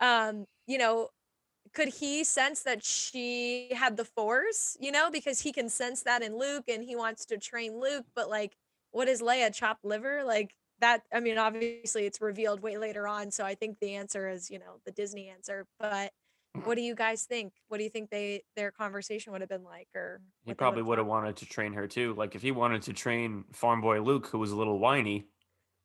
um 0.00 0.44
you 0.66 0.76
know 0.78 1.08
could 1.72 1.88
he 1.88 2.24
sense 2.24 2.62
that 2.62 2.84
she 2.84 3.68
had 3.74 3.96
the 3.96 4.04
force 4.04 4.76
you 4.80 4.92
know 4.92 5.10
because 5.10 5.40
he 5.40 5.52
can 5.52 5.68
sense 5.68 6.02
that 6.02 6.22
in 6.22 6.38
luke 6.38 6.64
and 6.68 6.84
he 6.84 6.94
wants 6.96 7.24
to 7.24 7.38
train 7.38 7.80
luke 7.80 8.04
but 8.14 8.28
like 8.28 8.56
what 8.90 9.08
is 9.08 9.22
leia 9.22 9.52
chopped 9.54 9.84
liver 9.84 10.22
like 10.24 10.54
that 10.80 11.02
i 11.14 11.20
mean 11.20 11.38
obviously 11.38 12.04
it's 12.04 12.20
revealed 12.20 12.60
way 12.60 12.76
later 12.76 13.08
on 13.08 13.30
so 13.30 13.44
i 13.44 13.54
think 13.54 13.78
the 13.80 13.94
answer 13.94 14.28
is 14.28 14.50
you 14.50 14.58
know 14.58 14.80
the 14.84 14.92
disney 14.92 15.28
answer 15.28 15.66
but 15.80 16.12
what 16.64 16.76
do 16.76 16.82
you 16.82 16.94
guys 16.94 17.24
think 17.24 17.52
what 17.68 17.78
do 17.78 17.84
you 17.84 17.90
think 17.90 18.10
they 18.10 18.42
their 18.56 18.70
conversation 18.70 19.32
would 19.32 19.40
have 19.40 19.50
been 19.50 19.64
like 19.64 19.88
or 19.94 20.20
he 20.44 20.54
probably 20.54 20.82
would 20.82 20.98
have 20.98 21.06
wanted 21.06 21.36
to 21.36 21.46
train 21.46 21.72
her 21.72 21.86
too. 21.86 22.14
Like 22.14 22.34
if 22.34 22.42
he 22.42 22.52
wanted 22.52 22.82
to 22.82 22.92
train 22.92 23.44
farm 23.52 23.80
boy 23.80 24.00
Luke, 24.00 24.28
who 24.28 24.38
was 24.38 24.52
a 24.52 24.56
little 24.56 24.78
whiny, 24.78 25.26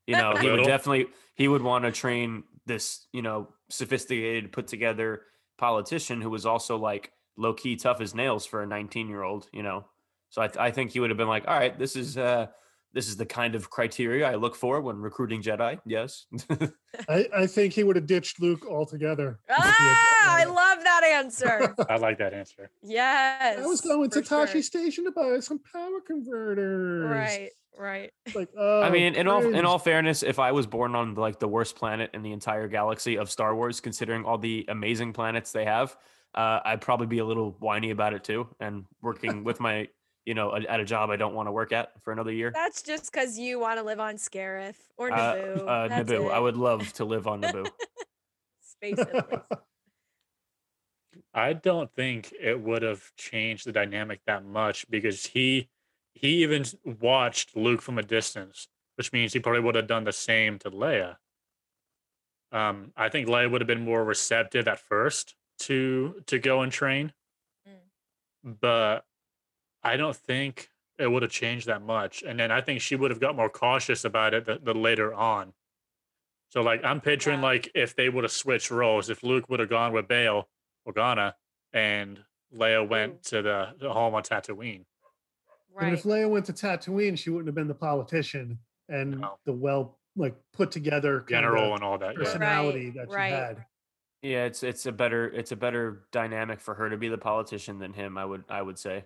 you 0.07 0.15
know, 0.17 0.35
he 0.35 0.49
would 0.49 0.65
definitely 0.65 1.07
he 1.35 1.47
would 1.47 1.61
want 1.61 1.85
to 1.85 1.91
train 1.91 2.43
this, 2.65 3.07
you 3.11 3.21
know, 3.21 3.49
sophisticated, 3.69 4.51
put 4.51 4.67
together 4.67 5.23
politician 5.57 6.21
who 6.21 6.29
was 6.29 6.45
also 6.45 6.77
like 6.77 7.11
low 7.37 7.53
key 7.53 7.75
tough 7.75 8.01
as 8.01 8.13
nails 8.13 8.45
for 8.45 8.61
a 8.61 8.67
19 8.67 9.07
year 9.07 9.23
old, 9.23 9.47
you 9.51 9.63
know. 9.63 9.85
So 10.29 10.41
I, 10.41 10.47
th- 10.47 10.57
I 10.57 10.71
think 10.71 10.91
he 10.91 10.99
would 10.99 11.09
have 11.09 11.17
been 11.17 11.27
like, 11.27 11.47
all 11.47 11.57
right, 11.57 11.77
this 11.77 11.95
is 11.95 12.17
uh 12.17 12.47
this 12.93 13.07
is 13.07 13.15
the 13.17 13.25
kind 13.25 13.55
of 13.55 13.69
criteria 13.69 14.29
I 14.29 14.35
look 14.35 14.55
for 14.55 14.81
when 14.81 14.97
recruiting 14.97 15.41
Jedi. 15.41 15.79
Yes. 15.85 16.25
I, 17.09 17.27
I 17.35 17.47
think 17.47 17.73
he 17.73 17.83
would 17.83 17.95
have 17.95 18.05
ditched 18.05 18.41
Luke 18.41 18.65
altogether. 18.69 19.39
if 19.49 19.55
had 19.55 19.65
ah 19.65 20.37
i 20.37 20.43
love 20.45 20.83
that 20.83 21.03
answer 21.03 21.73
I 21.89 21.97
like 21.97 22.17
that 22.19 22.33
answer. 22.33 22.69
yes. 22.83 23.59
I 23.59 23.65
was 23.65 23.81
going 23.81 24.09
to 24.11 24.21
for 24.21 24.27
sure. 24.27 24.45
Tosche 24.47 24.63
Station 24.63 25.05
to 25.05 25.11
buy 25.11 25.39
some 25.39 25.59
power 25.71 26.01
converters. 26.05 27.09
right 27.09 27.49
right 27.77 28.11
Like, 28.35 28.49
oh, 28.57 28.81
I 28.81 28.89
mean, 28.89 29.15
in 29.15 29.27
all 29.27 29.41
in 29.43 29.65
all 29.65 29.79
fairness, 29.79 30.23
if 30.23 30.39
I 30.39 30.51
was 30.51 30.67
born 30.67 30.95
on 30.95 31.15
like 31.15 31.39
the 31.39 31.47
worst 31.47 31.75
planet 31.75 32.11
in 32.13 32.21
the 32.21 32.31
entire 32.31 32.67
galaxy 32.67 33.17
of 33.17 33.29
Star 33.29 33.55
Wars, 33.55 33.79
considering 33.79 34.25
all 34.25 34.37
the 34.37 34.65
amazing 34.69 35.13
planets 35.13 35.51
they 35.51 35.65
have, 35.65 35.95
uh, 36.35 36.59
I'd 36.63 36.81
probably 36.81 37.07
be 37.07 37.19
a 37.19 37.25
little 37.25 37.55
whiny 37.59 37.91
about 37.91 38.13
it 38.13 38.23
too, 38.23 38.47
and 38.59 38.85
working 39.01 39.43
with 39.43 39.59
my, 39.59 39.87
you 40.31 40.35
know, 40.35 40.51
a- 40.53 40.61
at 40.61 40.79
a 40.79 40.85
job 40.85 41.09
I 41.09 41.17
don't 41.17 41.33
want 41.35 41.47
to 41.47 41.51
work 41.51 41.73
at 41.73 42.01
for 42.01 42.13
another 42.13 42.31
year. 42.31 42.51
That's 42.51 42.81
just 42.81 43.11
because 43.11 43.37
you 43.37 43.59
want 43.59 43.77
to 43.79 43.83
live 43.83 43.99
on 43.99 44.15
Scarif 44.15 44.75
or 44.95 45.11
Uh, 45.11 45.35
Naboo. 45.35 45.67
uh, 45.67 45.87
That's 45.89 46.09
Naboo. 46.09 46.31
I 46.31 46.39
would 46.39 46.55
love 46.55 46.93
to 46.93 47.03
live 47.03 47.27
on 47.27 47.41
Naboo. 47.41 47.69
Space 48.61 49.03
I 51.33 51.51
don't 51.51 51.93
think 51.93 52.33
it 52.39 52.61
would 52.61 52.81
have 52.81 53.13
changed 53.17 53.67
the 53.67 53.73
dynamic 53.73 54.21
that 54.25 54.45
much 54.45 54.89
because 54.89 55.25
he 55.25 55.67
he 56.13 56.43
even 56.43 56.63
watched 56.85 57.57
Luke 57.57 57.81
from 57.81 57.97
a 57.97 58.03
distance, 58.03 58.69
which 58.95 59.11
means 59.11 59.33
he 59.33 59.41
probably 59.41 59.59
would 59.59 59.75
have 59.75 59.87
done 59.87 60.05
the 60.05 60.13
same 60.13 60.59
to 60.59 60.71
Leia. 60.71 61.17
Um, 62.53 62.93
I 62.95 63.09
think 63.09 63.27
Leia 63.27 63.51
would 63.51 63.59
have 63.59 63.67
been 63.67 63.83
more 63.83 64.05
receptive 64.05 64.69
at 64.69 64.79
first 64.79 65.35
to 65.59 66.23
to 66.27 66.39
go 66.39 66.61
and 66.61 66.71
train, 66.71 67.11
but 68.45 69.03
I 69.83 69.97
don't 69.97 70.15
think 70.15 70.69
it 70.99 71.07
would 71.07 71.23
have 71.23 71.31
changed 71.31 71.67
that 71.67 71.81
much. 71.81 72.23
And 72.23 72.39
then 72.39 72.51
I 72.51 72.61
think 72.61 72.81
she 72.81 72.95
would 72.95 73.11
have 73.11 73.19
got 73.19 73.35
more 73.35 73.49
cautious 73.49 74.05
about 74.05 74.33
it 74.33 74.45
the, 74.45 74.59
the 74.61 74.73
later 74.73 75.13
on. 75.13 75.53
So 76.49 76.61
like 76.61 76.83
I'm 76.83 77.01
picturing 77.01 77.39
Yeah. 77.39 77.45
like 77.45 77.71
if 77.73 77.95
they 77.95 78.09
would 78.09 78.23
have 78.23 78.31
switched 78.31 78.71
roles, 78.71 79.09
if 79.09 79.23
Luke 79.23 79.49
would 79.49 79.59
have 79.59 79.69
gone 79.69 79.93
with 79.93 80.07
Bail 80.07 80.49
or 80.85 80.93
Organa 80.93 81.33
and 81.73 82.19
Leia 82.55 82.87
went 82.87 83.23
to 83.23 83.41
the, 83.41 83.69
the 83.79 83.91
home 83.91 84.13
on 84.13 84.23
Tatooine. 84.23 84.85
But 85.73 85.83
Right. 85.83 85.93
if 85.93 86.03
Leia 86.03 86.29
went 86.29 86.45
to 86.47 86.53
Tatooine, 86.53 87.17
she 87.17 87.29
wouldn't 87.29 87.47
have 87.47 87.55
been 87.55 87.69
the 87.69 87.73
politician 87.73 88.59
and 88.89 89.21
No. 89.21 89.39
the 89.45 89.53
well, 89.53 89.97
like 90.17 90.35
put 90.51 90.69
together 90.71 91.21
General 91.21 91.73
and 91.73 91.83
all 91.83 91.97
that. 91.97 92.15
Yeah. 92.17 92.23
personality 92.25 92.87
Right, 92.87 92.93
that 92.95 93.09
she 93.09 93.15
right. 93.15 93.29
had. 93.33 93.65
Yeah, 94.21 94.43
it's 94.45 94.61
it's 94.61 94.85
a 94.85 94.91
better 94.91 95.29
it's 95.29 95.51
a 95.51 95.55
better 95.55 96.03
dynamic 96.11 96.59
for 96.59 96.75
her 96.75 96.89
to 96.89 96.97
be 96.97 97.07
the 97.07 97.17
politician 97.17 97.79
than 97.79 97.93
him. 97.93 98.17
I 98.19 98.25
would 98.25 98.43
I 98.49 98.61
would 98.61 98.77
say. 98.77 99.05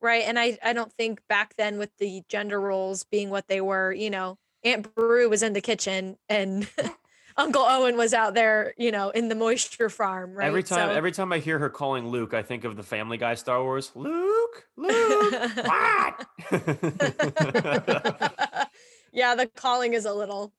Right. 0.00 0.24
And 0.26 0.38
I, 0.38 0.58
I 0.62 0.72
don't 0.72 0.92
think 0.92 1.20
back 1.28 1.54
then 1.56 1.78
with 1.78 1.90
the 1.98 2.22
gender 2.28 2.60
roles 2.60 3.04
being 3.04 3.30
what 3.30 3.48
they 3.48 3.60
were, 3.60 3.92
you 3.92 4.10
know, 4.10 4.36
Aunt 4.64 4.94
Beru 4.94 5.28
was 5.28 5.42
in 5.42 5.52
the 5.52 5.60
kitchen 5.60 6.16
and 6.28 6.68
Uncle 7.36 7.62
Owen 7.62 7.96
was 7.96 8.12
out 8.14 8.34
there, 8.34 8.74
you 8.76 8.90
know, 8.90 9.10
in 9.10 9.28
the 9.28 9.34
moisture 9.36 9.88
farm, 9.88 10.34
right? 10.34 10.46
Every 10.46 10.62
time, 10.62 10.88
So- 10.88 10.94
every 10.94 11.12
time 11.12 11.32
I 11.32 11.38
hear 11.38 11.58
her 11.58 11.70
calling 11.70 12.08
Luke, 12.08 12.34
I 12.34 12.42
think 12.42 12.64
of 12.64 12.76
the 12.76 12.82
Family 12.82 13.16
Guy 13.16 13.34
Star 13.34 13.62
Wars. 13.62 13.92
Luke, 13.94 14.66
Luke, 14.76 15.32
what? 15.64 16.26
yeah, 19.12 19.34
the 19.34 19.50
calling 19.54 19.94
is 19.94 20.04
a 20.04 20.12
little 20.12 20.52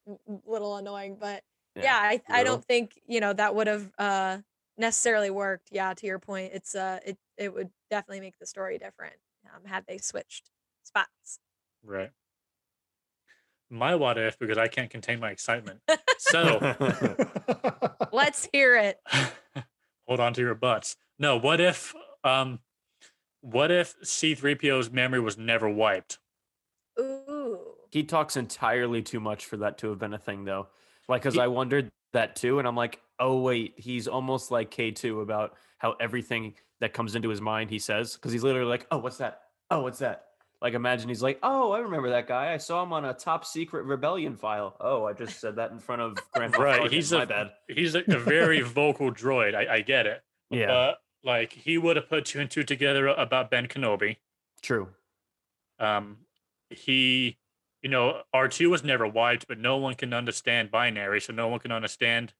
little 0.45 0.77
annoying, 0.77 1.17
but 1.19 1.43
yeah, 1.75 1.97
I, 1.97 2.21
I 2.29 2.43
don't 2.43 2.63
think 2.63 2.99
you 3.07 3.19
know 3.19 3.33
that 3.33 3.55
would 3.55 3.67
have 3.67 3.91
uh 3.97 4.37
necessarily 4.77 5.29
worked. 5.29 5.69
Yeah, 5.71 5.93
to 5.93 6.05
your 6.05 6.19
point, 6.19 6.51
it's 6.53 6.75
uh 6.75 6.99
it 7.05 7.17
it 7.37 7.53
would 7.53 7.69
definitely 7.89 8.21
make 8.21 8.37
the 8.39 8.45
story 8.45 8.77
different 8.77 9.15
um, 9.55 9.65
had 9.65 9.85
they 9.87 9.97
switched 9.97 10.49
spots. 10.83 11.39
Right. 11.83 12.11
My 13.69 13.95
what 13.95 14.17
if, 14.17 14.39
because 14.39 14.57
I 14.57 14.67
can't 14.67 14.89
contain 14.89 15.19
my 15.19 15.29
excitement. 15.29 15.79
So 16.17 16.75
Let's 18.11 18.49
hear 18.51 18.75
it. 18.77 18.99
hold 20.07 20.19
on 20.19 20.33
to 20.33 20.41
your 20.41 20.55
butts. 20.55 20.95
No, 21.17 21.37
what 21.37 21.61
if 21.61 21.93
um 22.23 22.59
what 23.41 23.71
if 23.71 23.99
C3PO's 24.01 24.91
memory 24.91 25.19
was 25.19 25.37
never 25.37 25.69
wiped? 25.69 26.19
Ooh. 26.99 27.59
he 27.91 28.03
talks 28.03 28.35
entirely 28.35 29.01
too 29.01 29.21
much 29.21 29.45
for 29.45 29.55
that 29.57 29.77
to 29.77 29.87
have 29.87 29.99
been 29.99 30.13
a 30.13 30.17
thing, 30.17 30.43
though. 30.43 30.67
Like, 31.07 31.21
because 31.21 31.37
I 31.37 31.47
wondered 31.47 31.89
that 32.11 32.35
too, 32.35 32.59
and 32.59 32.67
I'm 32.67 32.75
like, 32.75 32.99
oh 33.19 33.39
wait, 33.39 33.75
he's 33.77 34.07
almost 34.07 34.51
like 34.51 34.69
K2 34.69 35.21
about 35.21 35.55
how 35.77 35.95
everything 36.01 36.55
that 36.81 36.93
comes 36.93 37.15
into 37.15 37.29
his 37.29 37.41
mind 37.41 37.69
he 37.69 37.79
says, 37.79 38.13
because 38.15 38.31
he's 38.31 38.43
literally 38.43 38.69
like, 38.69 38.87
oh, 38.91 38.97
what's 38.97 39.17
that? 39.17 39.41
Oh, 39.69 39.81
what's 39.81 39.99
that? 39.99 40.25
Like, 40.61 40.73
imagine 40.73 41.07
he's 41.07 41.21
like, 41.23 41.39
oh, 41.41 41.71
I 41.71 41.79
remember 41.79 42.09
that 42.09 42.27
guy. 42.27 42.53
I 42.53 42.57
saw 42.57 42.83
him 42.83 42.91
on 42.91 43.05
a 43.05 43.13
top 43.13 43.45
secret 43.45 43.85
rebellion 43.85 44.35
file. 44.35 44.75
Oh, 44.81 45.05
I 45.05 45.13
just 45.13 45.39
said 45.39 45.55
that 45.55 45.71
in 45.71 45.79
front 45.79 46.01
of 46.01 46.17
Grand 46.33 46.57
Right. 46.57 46.81
Tarkin. 46.81 46.91
He's 46.91 47.11
my 47.13 47.23
a 47.23 47.25
bad. 47.25 47.51
he's 47.69 47.95
a, 47.95 48.03
a 48.09 48.19
very 48.19 48.59
vocal 48.79 49.11
droid. 49.11 49.55
I, 49.55 49.75
I 49.75 49.81
get 49.81 50.05
it. 50.05 50.21
Yeah, 50.49 50.67
But 50.67 50.97
like 51.23 51.53
he 51.53 51.77
would 51.77 51.95
have 51.95 52.09
put 52.09 52.25
two 52.25 52.39
and 52.41 52.49
two 52.51 52.63
together 52.63 53.07
about 53.07 53.49
Ben 53.51 53.67
Kenobi. 53.67 54.17
true. 54.61 54.87
Um 55.79 56.17
he 56.69 57.37
you 57.81 57.89
know, 57.89 58.21
R2 58.35 58.69
was 58.69 58.83
never 58.83 59.07
wiped, 59.07 59.47
but 59.47 59.57
no 59.57 59.77
one 59.77 59.95
can 59.95 60.13
understand 60.13 60.69
binary, 60.69 61.21
so 61.21 61.31
no 61.31 61.47
one 61.47 61.59
can 61.61 61.71
understand 61.71 62.33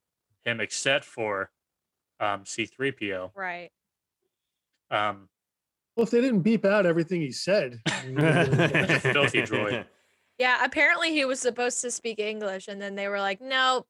him 0.43 0.59
except 0.59 1.05
for 1.05 1.51
um 2.19 2.43
C3PO. 2.43 3.31
Right. 3.35 3.69
Um 4.91 5.29
well, 5.95 6.05
if 6.05 6.11
they 6.11 6.21
didn't 6.21 6.41
beep 6.41 6.63
out 6.65 6.85
everything 6.85 7.19
he 7.21 7.31
said, 7.31 7.81
filthy 7.87 9.41
droid. 9.43 9.85
Yeah, 10.39 10.63
apparently 10.63 11.11
he 11.11 11.25
was 11.25 11.41
supposed 11.41 11.81
to 11.81 11.91
speak 11.91 12.17
English, 12.17 12.69
and 12.69 12.81
then 12.81 12.95
they 12.95 13.09
were 13.09 13.19
like, 13.19 13.41
"No, 13.41 13.85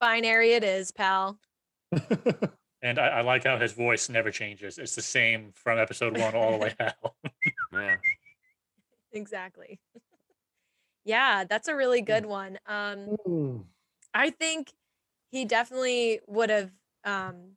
binary 0.00 0.54
it 0.54 0.64
is, 0.64 0.90
pal." 0.90 1.38
and 2.82 2.98
I, 2.98 3.06
I 3.06 3.20
like 3.20 3.44
how 3.44 3.56
his 3.58 3.70
voice 3.70 4.08
never 4.08 4.32
changes. 4.32 4.78
It's 4.78 4.96
the 4.96 5.02
same 5.02 5.52
from 5.54 5.78
episode 5.78 6.18
one 6.18 6.34
all 6.34 6.50
the 6.50 6.58
way 6.58 6.74
out. 6.80 7.14
Yeah. 7.72 7.94
Exactly. 9.12 9.78
yeah, 11.04 11.44
that's 11.48 11.68
a 11.68 11.76
really 11.76 12.00
good 12.02 12.26
one. 12.26 12.58
Um, 12.66 13.16
Mm. 13.24 13.64
I 14.12 14.30
think 14.30 14.72
he 15.30 15.44
definitely 15.44 16.18
would 16.26 16.50
have 16.50 16.72
um 17.04 17.52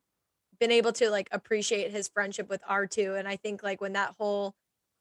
been 0.60 0.72
able 0.72 0.92
to 0.92 1.10
like 1.10 1.28
appreciate 1.32 1.90
his 1.90 2.08
friendship 2.08 2.48
with 2.48 2.62
R2 2.68 3.18
and 3.18 3.28
I 3.28 3.36
think 3.36 3.62
like 3.62 3.80
when 3.80 3.92
that 3.94 4.14
whole 4.18 4.54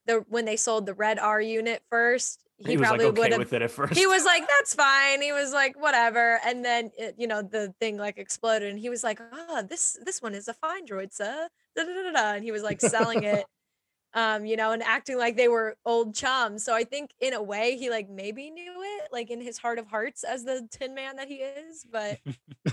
the 0.05 0.25
when 0.29 0.45
they 0.45 0.55
sold 0.55 0.85
the 0.85 0.93
red 0.93 1.19
R 1.19 1.41
unit 1.41 1.83
first 1.89 2.43
he, 2.57 2.71
He, 2.71 2.77
was 2.77 2.81
like 2.81 2.87
probably 2.89 3.05
okay 3.05 3.21
would 3.21 3.31
have 3.33 3.39
with 3.39 3.53
it 3.53 3.61
at 3.61 3.71
first. 3.71 3.93
he 3.93 4.07
was 4.07 4.25
like 4.25 4.47
that's 4.47 4.73
fine 4.73 5.21
he 5.21 5.31
was 5.31 5.53
like 5.53 5.79
whatever 5.79 6.39
and 6.45 6.65
then 6.65 6.91
it, 6.97 7.15
you 7.17 7.27
know 7.27 7.41
the 7.41 7.73
thing 7.79 7.97
like 7.97 8.17
exploded 8.17 8.69
and 8.69 8.79
he 8.79 8.89
was 8.89 9.03
like 9.03 9.19
oh 9.31 9.63
this 9.63 9.97
this 10.03 10.21
one 10.21 10.33
is 10.33 10.47
a 10.47 10.53
fine 10.53 10.85
droid 10.85 11.13
sir 11.13 11.47
da, 11.75 11.83
da, 11.83 12.11
da," 12.11 12.33
and 12.33 12.43
he 12.43 12.51
was 12.51 12.63
like 12.63 12.81
selling 12.81 13.23
it 13.23 13.45
um 14.13 14.45
you 14.45 14.55
know 14.55 14.71
and 14.71 14.81
acting 14.81 15.17
like 15.17 15.35
they 15.35 15.49
were 15.49 15.75
old 15.85 16.15
chums 16.15 16.63
so 16.63 16.73
i 16.73 16.83
think 16.83 17.11
in 17.19 17.33
a 17.33 17.43
way 17.43 17.77
he 17.77 17.89
like 17.89 18.09
maybe 18.09 18.49
knew 18.49 18.73
it 18.81 19.09
like 19.11 19.29
in 19.29 19.41
his 19.41 19.57
heart 19.57 19.77
of 19.77 19.85
hearts 19.87 20.23
as 20.23 20.45
the 20.45 20.67
tin 20.71 20.95
man 20.95 21.17
that 21.17 21.27
he 21.27 21.35
is 21.35 21.85
but 21.91 22.17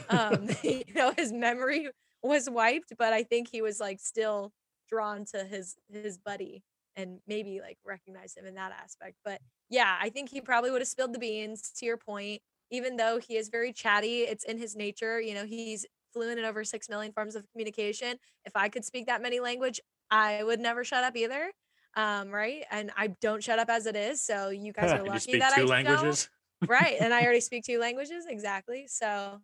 um 0.09 0.49
you 0.63 0.85
know 0.95 1.13
his 1.17 1.33
memory 1.33 1.89
was 2.25 2.49
wiped 2.49 2.93
but 2.99 3.13
i 3.13 3.23
think 3.23 3.49
he 3.49 3.63
was 3.63 3.79
like 3.79 4.01
still 4.01 4.53
drawn 4.89 5.25
to 5.25 5.45
his 5.45 5.77
his 5.93 6.19
buddy 6.19 6.63
and 6.97 7.19
maybe 7.27 7.61
like 7.61 7.79
recognize 7.85 8.37
him 8.37 8.47
in 8.47 8.55
that 8.55 8.73
aspect 8.73 9.17
but 9.25 9.41
yeah 9.69 9.97
i 10.01 10.09
think 10.09 10.29
he 10.29 10.41
probably 10.41 10.71
would 10.71 10.81
have 10.81 10.89
spilled 10.89 11.13
the 11.13 11.19
beans 11.19 11.71
to 11.77 11.87
your 11.87 11.97
point 11.97 12.41
even 12.71 12.97
though 12.97 13.19
he 13.19 13.37
is 13.37 13.49
very 13.49 13.73
chatty 13.73 14.21
it's 14.21 14.45
in 14.45 14.59
his 14.59 14.75
nature 14.75 15.21
you 15.21 15.35
know 15.35 15.45
he's 15.45 15.87
fluent 16.13 16.39
in 16.39 16.45
over 16.45 16.65
6 16.65 16.89
million 16.89 17.13
forms 17.13 17.35
of 17.35 17.45
communication 17.53 18.17
if 18.45 18.53
i 18.55 18.69
could 18.69 18.85
speak 18.85 19.07
that 19.07 19.21
many 19.21 19.41
language 19.41 19.81
i 20.11 20.43
would 20.43 20.61
never 20.61 20.85
shut 20.85 21.05
up 21.05 21.17
either 21.17 21.51
um 21.97 22.31
right 22.31 22.65
and 22.71 22.91
i 22.97 23.09
don't 23.21 23.43
shut 23.43 23.59
up 23.59 23.69
as 23.69 23.87
it 23.87 23.97
is 23.97 24.23
so 24.23 24.49
you 24.49 24.73
guys 24.73 24.93
are 24.93 24.99
you 24.99 25.09
lucky 25.09 25.21
speak 25.21 25.41
that 25.41 25.55
two 25.55 25.63
i 25.63 25.65
languages. 25.65 26.29
don't 26.61 26.71
right 26.71 26.97
and 27.01 27.13
i 27.13 27.23
already 27.23 27.41
speak 27.51 27.65
two 27.65 27.79
languages 27.79 28.27
exactly 28.29 28.87
so 28.87 29.41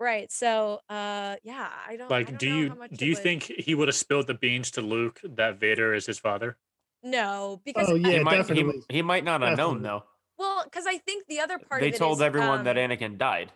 right 0.00 0.30
so 0.30 0.80
uh 0.88 1.36
yeah 1.42 1.68
i 1.88 1.96
don't 1.96 2.10
I 2.10 2.16
Like, 2.18 2.28
don't 2.28 2.38
do 2.38 2.48
know 2.50 2.56
you 2.56 2.68
how 2.70 2.74
much 2.76 2.90
do 2.92 3.06
you 3.06 3.14
would- 3.14 3.22
think 3.22 3.42
he 3.44 3.74
would 3.74 3.88
have 3.88 3.94
spilled 3.96 4.26
the 4.26 4.34
beans 4.34 4.70
to 4.72 4.80
Luke 4.80 5.20
that 5.24 5.58
Vader 5.60 5.94
is 5.94 6.06
his 6.06 6.18
father? 6.18 6.56
no 7.02 7.60
because 7.64 7.88
Oh, 7.90 7.94
yeah, 7.94 8.08
he 8.18 8.24
might, 8.24 8.32
he, 8.32 8.38
definitely. 8.38 8.82
he 8.88 9.02
might 9.02 9.24
not 9.24 9.42
have 9.42 9.56
known 9.56 9.82
though. 9.82 10.04
well 10.38 10.62
because 10.64 10.84
i 10.86 10.98
think 10.98 11.26
the 11.26 11.40
other 11.40 11.58
part 11.58 11.80
they 11.80 11.88
of 11.88 11.94
it 11.94 11.98
told 11.98 12.18
is, 12.18 12.22
everyone 12.22 12.64
that 12.64 12.76
um, 12.78 12.90
Anakin 12.90 13.18
died, 13.18 13.52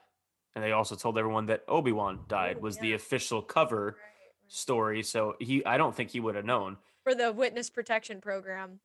and 0.54 0.62
they 0.62 0.72
also 0.72 0.94
told 0.96 1.18
everyone 1.18 1.46
that 1.46 1.62
Obi 1.68 1.92
Wan 1.92 2.20
died. 2.28 2.56
Oh, 2.58 2.62
was 2.62 2.76
the 2.78 2.92
official 2.94 3.40
cover 3.42 3.84
right, 3.86 3.94
right. 3.94 4.52
story. 4.52 5.02
So 5.02 5.34
he, 5.40 5.64
I 5.64 5.76
don't 5.78 5.94
think 5.96 6.10
he 6.10 6.20
would 6.20 6.34
have 6.34 6.44
known. 6.44 6.76
for 7.04 7.14
the 7.14 7.32
witness 7.32 7.70
protection 7.70 8.20
program 8.20 8.80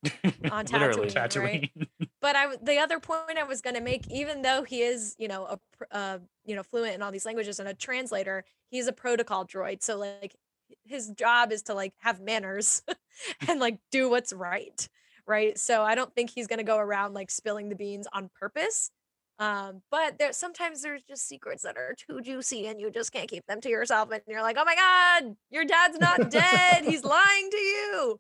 on 0.50 0.66
Literally. 0.72 1.10
Tatooine, 1.10 1.70
right? 2.00 2.07
But 2.28 2.36
I 2.36 2.58
the 2.62 2.78
other 2.78 3.00
point 3.00 3.38
I 3.40 3.46
was 3.46 3.62
going 3.62 3.78
to 3.78 3.82
make, 3.82 4.06
even 4.12 4.42
though 4.42 4.62
he 4.62 4.82
is, 4.82 5.16
you 5.18 5.30
know, 5.30 5.46
a 5.46 5.96
uh, 5.96 6.18
you 6.44 6.58
know, 6.58 6.64
fluent 6.64 6.94
in 6.94 7.02
all 7.02 7.10
these 7.10 7.26
languages 7.26 7.58
and 7.58 7.70
a 7.70 7.74
translator, 7.74 8.44
he's 8.70 8.88
a 8.88 8.92
protocol 8.92 9.46
droid. 9.46 9.82
So 9.82 9.98
like 9.98 10.36
his 10.84 11.08
job 11.12 11.54
is 11.54 11.62
to 11.64 11.74
like 11.74 11.94
have 12.00 12.20
manners 12.20 12.82
and 13.48 13.62
like 13.62 13.80
do 13.94 14.10
what's 14.10 14.34
right, 14.34 14.90
right? 15.26 15.58
So 15.58 15.84
I 15.84 15.96
don't 15.96 16.14
think 16.16 16.30
he's 16.30 16.48
going 16.48 16.58
to 16.60 16.66
go 16.66 16.78
around 16.78 17.14
like 17.14 17.32
spilling 17.32 17.70
the 17.70 17.78
beans 17.78 18.08
on 18.12 18.30
purpose. 18.38 18.92
Um, 19.40 19.82
but 19.90 20.20
there 20.20 20.34
sometimes 20.34 20.82
there's 20.82 21.04
just 21.04 21.30
secrets 21.30 21.64
that 21.64 21.78
are 21.78 21.96
too 21.96 22.20
juicy 22.20 22.68
and 22.68 22.82
you 22.82 22.92
just 22.92 23.14
can't 23.14 23.30
keep 23.30 23.46
them 23.46 23.62
to 23.62 23.70
yourself 23.70 24.12
and 24.12 24.22
you're 24.28 24.42
like, 24.42 24.58
"Oh 24.60 24.66
my 24.66 24.76
god, 24.76 25.38
your 25.50 25.64
dad's 25.64 25.98
not 25.98 26.30
dead. 26.30 26.84
He's 26.84 27.06
lying 27.06 27.50
to 27.52 27.58
you." 27.58 28.20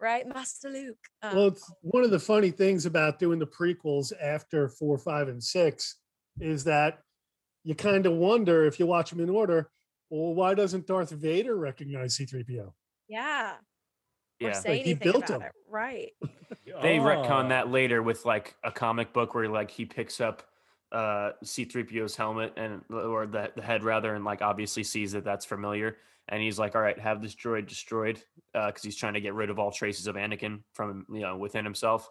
Right? 0.00 0.26
Master 0.26 0.68
Luke. 0.68 0.98
Um, 1.22 1.36
Well, 1.36 1.46
it's 1.48 1.70
one 1.80 2.04
of 2.04 2.10
the 2.10 2.18
funny 2.18 2.50
things 2.50 2.86
about 2.86 3.18
doing 3.18 3.38
the 3.38 3.46
prequels 3.46 4.12
after 4.22 4.68
four, 4.68 4.98
five, 4.98 5.28
and 5.28 5.42
six 5.42 5.96
is 6.38 6.64
that 6.64 6.98
you 7.64 7.74
kind 7.74 8.06
of 8.06 8.12
wonder 8.12 8.64
if 8.66 8.78
you 8.78 8.86
watch 8.86 9.10
them 9.10 9.20
in 9.20 9.30
order. 9.30 9.70
Well, 10.10 10.34
why 10.34 10.54
doesn't 10.54 10.86
Darth 10.86 11.10
Vader 11.10 11.56
recognize 11.56 12.14
C-3PO? 12.16 12.72
yeah. 13.08 13.54
or 14.42 14.48
Yeah, 14.48 14.52
say 14.52 14.68
Like, 14.68 14.82
he 14.82 14.90
anything 14.90 15.12
built 15.12 15.24
about 15.30 15.40
him. 15.40 15.42
it. 15.42 15.52
Right. 15.68 16.12
they 16.82 16.98
Oh. 16.98 17.02
retcon 17.02 17.48
that 17.48 17.70
later 17.70 18.02
with 18.02 18.24
like 18.26 18.54
a 18.62 18.70
comic 18.70 19.12
book 19.12 19.34
where 19.34 19.48
like 19.48 19.70
he 19.70 19.84
picks 19.86 20.20
up 20.20 20.42
uh 20.92 21.32
C3PO's 21.44 22.14
helmet 22.14 22.52
and 22.56 22.82
or 22.90 23.26
the, 23.26 23.50
the 23.56 23.62
head 23.62 23.82
rather 23.82 24.14
and 24.14 24.24
like 24.24 24.40
obviously 24.42 24.84
sees 24.84 25.10
that 25.12 25.24
that's 25.24 25.44
familiar 25.44 25.96
and 26.28 26.42
he's 26.42 26.58
like 26.58 26.74
all 26.74 26.82
right 26.82 26.98
have 26.98 27.22
this 27.22 27.34
droid 27.34 27.66
destroyed 27.66 28.22
uh 28.54 28.70
cuz 28.72 28.82
he's 28.82 28.96
trying 28.96 29.14
to 29.14 29.20
get 29.20 29.34
rid 29.34 29.50
of 29.50 29.58
all 29.58 29.70
traces 29.70 30.06
of 30.06 30.16
Anakin 30.16 30.62
from 30.72 31.06
you 31.10 31.20
know 31.20 31.36
within 31.36 31.64
himself. 31.64 32.10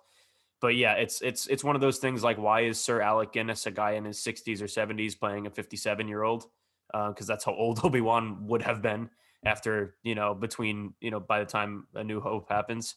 But 0.61 0.75
yeah 0.75 0.93
it's 0.93 1.21
it's 1.21 1.47
it's 1.47 1.63
one 1.63 1.75
of 1.75 1.81
those 1.81 1.97
things 1.97 2.23
like 2.23 2.37
why 2.37 2.61
is 2.61 2.79
Sir 2.79 3.01
Alec 3.01 3.33
Guinness 3.33 3.65
a 3.65 3.71
guy 3.71 3.91
in 3.91 4.05
his 4.05 4.19
60s 4.19 4.61
or 4.61 4.65
70s 4.65 5.19
playing 5.19 5.47
a 5.47 5.49
57 5.49 6.07
year 6.07 6.23
old 6.23 6.45
because 6.91 7.27
that's 7.27 7.43
how 7.43 7.53
old 7.53 7.79
Obi-Wan 7.83 8.47
would 8.47 8.61
have 8.61 8.81
been 8.81 9.09
after 9.45 9.95
you 10.03 10.15
know 10.15 10.33
between 10.33 10.93
you 11.01 11.11
know 11.11 11.19
by 11.19 11.39
the 11.39 11.45
time 11.45 11.87
a 11.95 12.03
new 12.03 12.19
hope 12.19 12.49
happens 12.49 12.95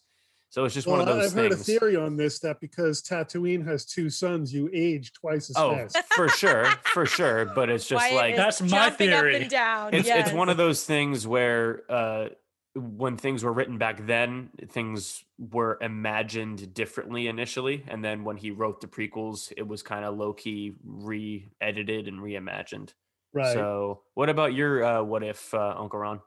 so 0.49 0.65
it's 0.65 0.73
just 0.73 0.87
Well, 0.87 0.97
one 0.99 1.07
of 1.07 1.15
those 1.15 1.31
I've 1.31 1.37
heard 1.43 1.51
a 1.51 1.55
theory 1.55 1.95
on 1.95 2.15
this 2.17 2.39
that 2.39 2.59
because 2.59 3.01
Tatooine 3.01 3.65
has 3.67 3.85
two 3.85 4.09
suns, 4.09 4.53
you 4.53 4.69
age 4.73 5.13
twice 5.13 5.49
as 5.49 5.55
Oh, 5.57 5.75
fast. 5.75 5.97
for 6.15 6.27
sure, 6.29 6.65
for 6.93 7.05
sure. 7.05 7.45
But 7.45 7.69
it's 7.69 7.87
just 7.87 8.01
Wyatt 8.03 8.15
like 8.15 8.31
is 8.33 8.37
That's 8.37 8.61
my 8.61 8.67
jumping 8.67 9.13
up 9.13 9.19
theory. 9.21 9.35
and 9.41 9.49
down. 9.49 9.93
it's 9.93 10.07
it's 10.09 10.31
one 10.31 10.49
of 10.49 10.57
those 10.57 10.83
things 10.83 11.27
where 11.27 11.83
uh, 11.89 12.29
when 12.75 13.17
things 13.17 13.43
were 13.43 13.51
written 13.51 13.77
back 13.77 14.05
then, 14.05 14.49
things 14.69 15.23
were 15.37 15.77
imagined 15.81 16.73
differently 16.73 17.27
initially, 17.27 17.83
and 17.87 18.03
then 18.03 18.23
when 18.23 18.37
he 18.37 18.51
wrote 18.51 18.79
the 18.81 18.87
prequels, 18.87 19.51
it 19.57 19.67
was 19.67 19.81
kind 19.83 20.05
of 20.05 20.17
low 20.17 20.33
key 20.33 20.73
re-edited 20.83 22.07
and 22.07 22.19
reimagined. 22.19 22.93
Right. 23.33 23.53
So, 23.53 24.01
what 24.15 24.29
about 24.29 24.53
your 24.53 24.83
uh, 24.83 25.03
what 25.03 25.23
if, 25.23 25.53
uh, 25.53 25.75
Uncle 25.77 25.99
Ron? 25.99 26.21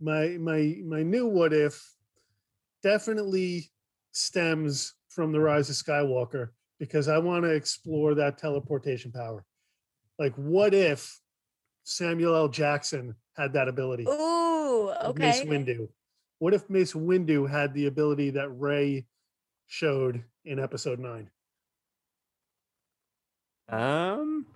my 0.00 0.36
my 0.40 0.76
my 0.84 1.02
new 1.02 1.26
what 1.26 1.52
if 1.52 1.93
definitely 2.84 3.70
stems 4.12 4.94
from 5.08 5.32
the 5.32 5.40
rise 5.40 5.68
of 5.70 5.74
skywalker 5.76 6.50
because 6.78 7.08
i 7.08 7.18
want 7.18 7.42
to 7.44 7.50
explore 7.50 8.14
that 8.14 8.36
teleportation 8.38 9.10
power 9.10 9.44
Like, 10.18 10.34
what 10.36 10.72
if 10.74 11.18
Samuel 11.82 12.34
L. 12.36 12.48
Jackson 12.48 13.14
had 13.36 13.52
that 13.54 13.66
ability? 13.68 14.04
Ooh, 14.08 14.88
of 14.90 15.18
Mace. 15.18 15.42
Windu. 15.42 15.88
What 16.38 16.54
if 16.54 16.70
Mace 16.70 16.92
Windu 16.94 17.50
had 17.50 17.74
the 17.74 17.86
ability 17.88 18.30
that 18.30 18.48
Rey 18.50 19.06
showed 19.66 20.22
in 20.44 20.58
episode 20.60 20.98
nine? 21.00 21.28
Um, 23.68 24.46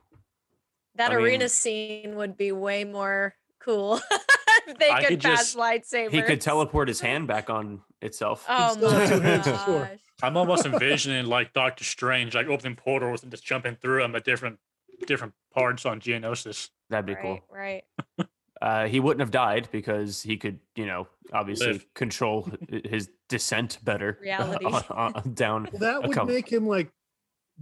That 0.95 1.11
I 1.11 1.15
arena 1.17 1.39
mean- 1.41 1.49
scene 1.49 2.17
would 2.17 2.37
be 2.37 2.53
way 2.53 2.85
more 2.85 3.35
cool. 3.61 4.01
if 4.67 4.79
they 4.79 4.91
I 4.91 5.01
could, 5.01 5.09
could 5.09 5.23
pass 5.23 5.53
just- 5.53 5.57
lightsabers. 5.57 6.11
he 6.13 6.23
could 6.23 6.41
teleport 6.41 6.89
his 6.89 7.01
hand 7.01 7.27
back 7.27 7.51
on 7.51 7.83
itself. 8.03 8.45
Oh 8.49 8.75
my 8.77 9.07
two 9.07 9.21
hands, 9.21 9.47
for 9.47 9.57
sure. 9.65 9.81
gosh. 9.85 9.99
I'm 10.23 10.37
almost 10.37 10.67
envisioning 10.67 11.27
like 11.27 11.53
Doctor 11.53 11.85
Strange, 11.85 12.35
like 12.35 12.47
opening 12.49 12.77
portals 12.77 13.23
and 13.23 13.31
just 13.31 13.45
jumping 13.45 13.77
through 13.77 14.03
them 14.03 14.15
at 14.17 14.25
different 14.25 14.59
different 15.07 15.35
parts 15.55 15.87
on 15.87 16.01
Geonosis. 16.01 16.71
That'd 16.91 17.07
be 17.07 17.15
Right, 17.15 17.23
cool. 17.23 17.41
right. 17.51 17.85
Uh, 18.61 18.89
he 18.89 18.99
wouldn't 18.99 19.21
have 19.21 19.31
died 19.31 19.69
because 19.71 20.21
he 20.21 20.37
could, 20.37 20.59
you 20.75 20.85
know, 20.85 21.07
obviously 21.33 21.75
Live. 21.75 21.95
control 21.95 22.51
his 22.69 23.09
descent 23.29 23.79
better 23.85 24.19
Reality. 24.21 24.65
on- 24.91 25.13
on- 25.15 25.33
down. 25.35 25.69
Well, 25.71 25.79
that 25.79 26.03
would 26.03 26.13
couple- 26.13 26.35
make 26.35 26.51
him 26.51 26.67
like 26.67 26.91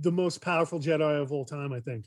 the 0.00 0.10
most 0.10 0.40
powerful 0.40 0.80
Jedi 0.80 1.20
of 1.20 1.32
all 1.32 1.44
time, 1.44 1.74
I 1.74 1.80
think. 1.80 2.06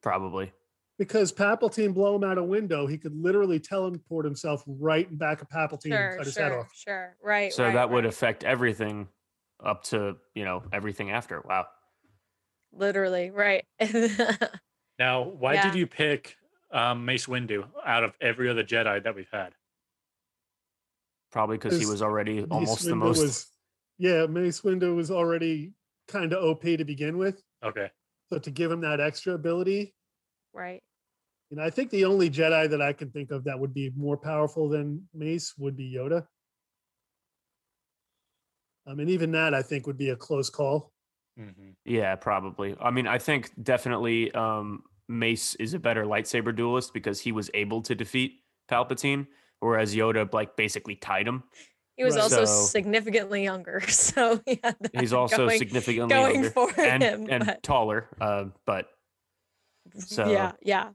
Probably. 0.00 0.52
Because 1.00 1.32
Palpatine 1.32 1.94
blow 1.94 2.14
him 2.14 2.24
out 2.24 2.36
a 2.36 2.42
window, 2.44 2.86
he 2.86 2.98
could 2.98 3.16
literally 3.16 3.58
teleport 3.58 4.26
himself 4.26 4.62
right 4.66 5.08
in 5.08 5.16
back 5.16 5.40
of 5.40 5.48
Palpatine 5.48 5.84
and 5.86 5.92
Sure, 5.94 6.16
cut 6.18 6.26
his 6.26 6.36
head 6.36 6.52
off. 6.52 6.70
sure. 6.74 7.16
Right. 7.24 7.50
So 7.54 7.64
right, 7.64 7.72
that 7.72 7.88
would 7.88 8.04
affect 8.04 8.44
everything 8.44 9.08
up 9.64 9.82
to, 9.84 10.18
you 10.34 10.44
know, 10.44 10.62
everything 10.74 11.10
after. 11.10 11.40
Wow. 11.40 11.68
literally 12.70 13.30
right. 13.30 13.64
Now, 14.98 15.22
why 15.22 15.54
Yeah. 15.54 15.70
did 15.70 15.78
you 15.78 15.86
pick 15.86 16.36
um, 16.70 17.06
Mace 17.06 17.24
Windu 17.24 17.66
out 17.86 18.04
of 18.04 18.12
every 18.20 18.50
other 18.50 18.62
Jedi 18.62 19.02
that 19.02 19.14
we've 19.14 19.30
had? 19.32 19.54
Probably 21.32 21.56
because 21.56 21.78
he 21.80 21.86
was 21.86 22.02
already 22.02 22.40
Mace 22.42 22.46
almost 22.50 22.84
the 22.84 22.94
most. 22.94 23.22
Was, 23.22 23.46
yeah, 23.96 24.26
Mace 24.26 24.60
Windu 24.60 24.94
was 24.94 25.10
already 25.10 25.72
kind 26.08 26.34
of 26.34 26.44
OP 26.44 26.60
to 26.60 26.84
begin 26.84 27.16
with. 27.16 27.42
Okay. 27.64 27.90
So 28.28 28.38
to 28.38 28.50
give 28.50 28.70
him 28.70 28.82
that 28.82 29.00
extra 29.00 29.32
ability, 29.32 29.94
right. 30.52 30.82
You 31.50 31.56
know, 31.56 31.62
I 31.64 31.70
think 31.70 31.90
the 31.90 32.04
only 32.04 32.30
Jedi 32.30 32.70
that 32.70 32.80
I 32.80 32.92
can 32.92 33.10
think 33.10 33.30
of 33.32 33.44
that 33.44 33.58
would 33.58 33.74
be 33.74 33.90
more 33.96 34.16
powerful 34.16 34.68
than 34.68 35.08
Mace 35.12 35.54
would 35.58 35.76
be 35.76 35.92
Yoda. 35.92 36.24
I 38.86 38.94
mean, 38.94 39.08
even 39.08 39.32
that 39.32 39.54
I 39.54 39.62
think 39.62 39.86
would 39.86 39.98
be 39.98 40.10
a 40.10 40.16
close 40.16 40.50
call. 40.50 40.92
hmm 41.36 41.70
Yeah, 41.84 42.14
probably. 42.16 42.76
I 42.80 42.90
mean, 42.90 43.06
I 43.06 43.18
think 43.18 43.50
definitely 43.62 44.32
um, 44.32 44.82
Mace 45.08 45.54
is 45.56 45.74
a 45.74 45.78
better 45.78 46.04
lightsaber 46.04 46.54
duelist 46.54 46.94
because 46.94 47.20
he 47.20 47.32
was 47.32 47.50
able 47.54 47.82
to 47.82 47.94
defeat 47.94 48.32
Palpatine, 48.70 49.26
whereas 49.60 49.94
Yoda 49.94 50.32
like 50.32 50.56
basically 50.56 50.96
tied 50.96 51.26
him. 51.26 51.42
He 51.96 52.04
was 52.04 52.14
Right. 52.14 52.22
also 52.22 52.44
So- 52.46 52.64
significantly 52.66 53.42
younger, 53.44 53.80
so 53.88 54.40
he 54.46 54.58
had 54.64 54.76
that 54.80 54.98
He's 54.98 55.12
also 55.12 55.46
going, 55.48 55.58
significantly 55.58 56.08
going 56.14 56.34
younger 56.34 56.50
for 56.50 56.72
and 56.80 57.02
him. 57.02 57.26
and 57.28 57.44
but 57.46 57.62
taller. 57.62 58.08
Uh, 58.20 58.46
but 58.64 58.88
so 59.98 60.30
yeah, 60.30 60.52
yeah, 60.62 60.90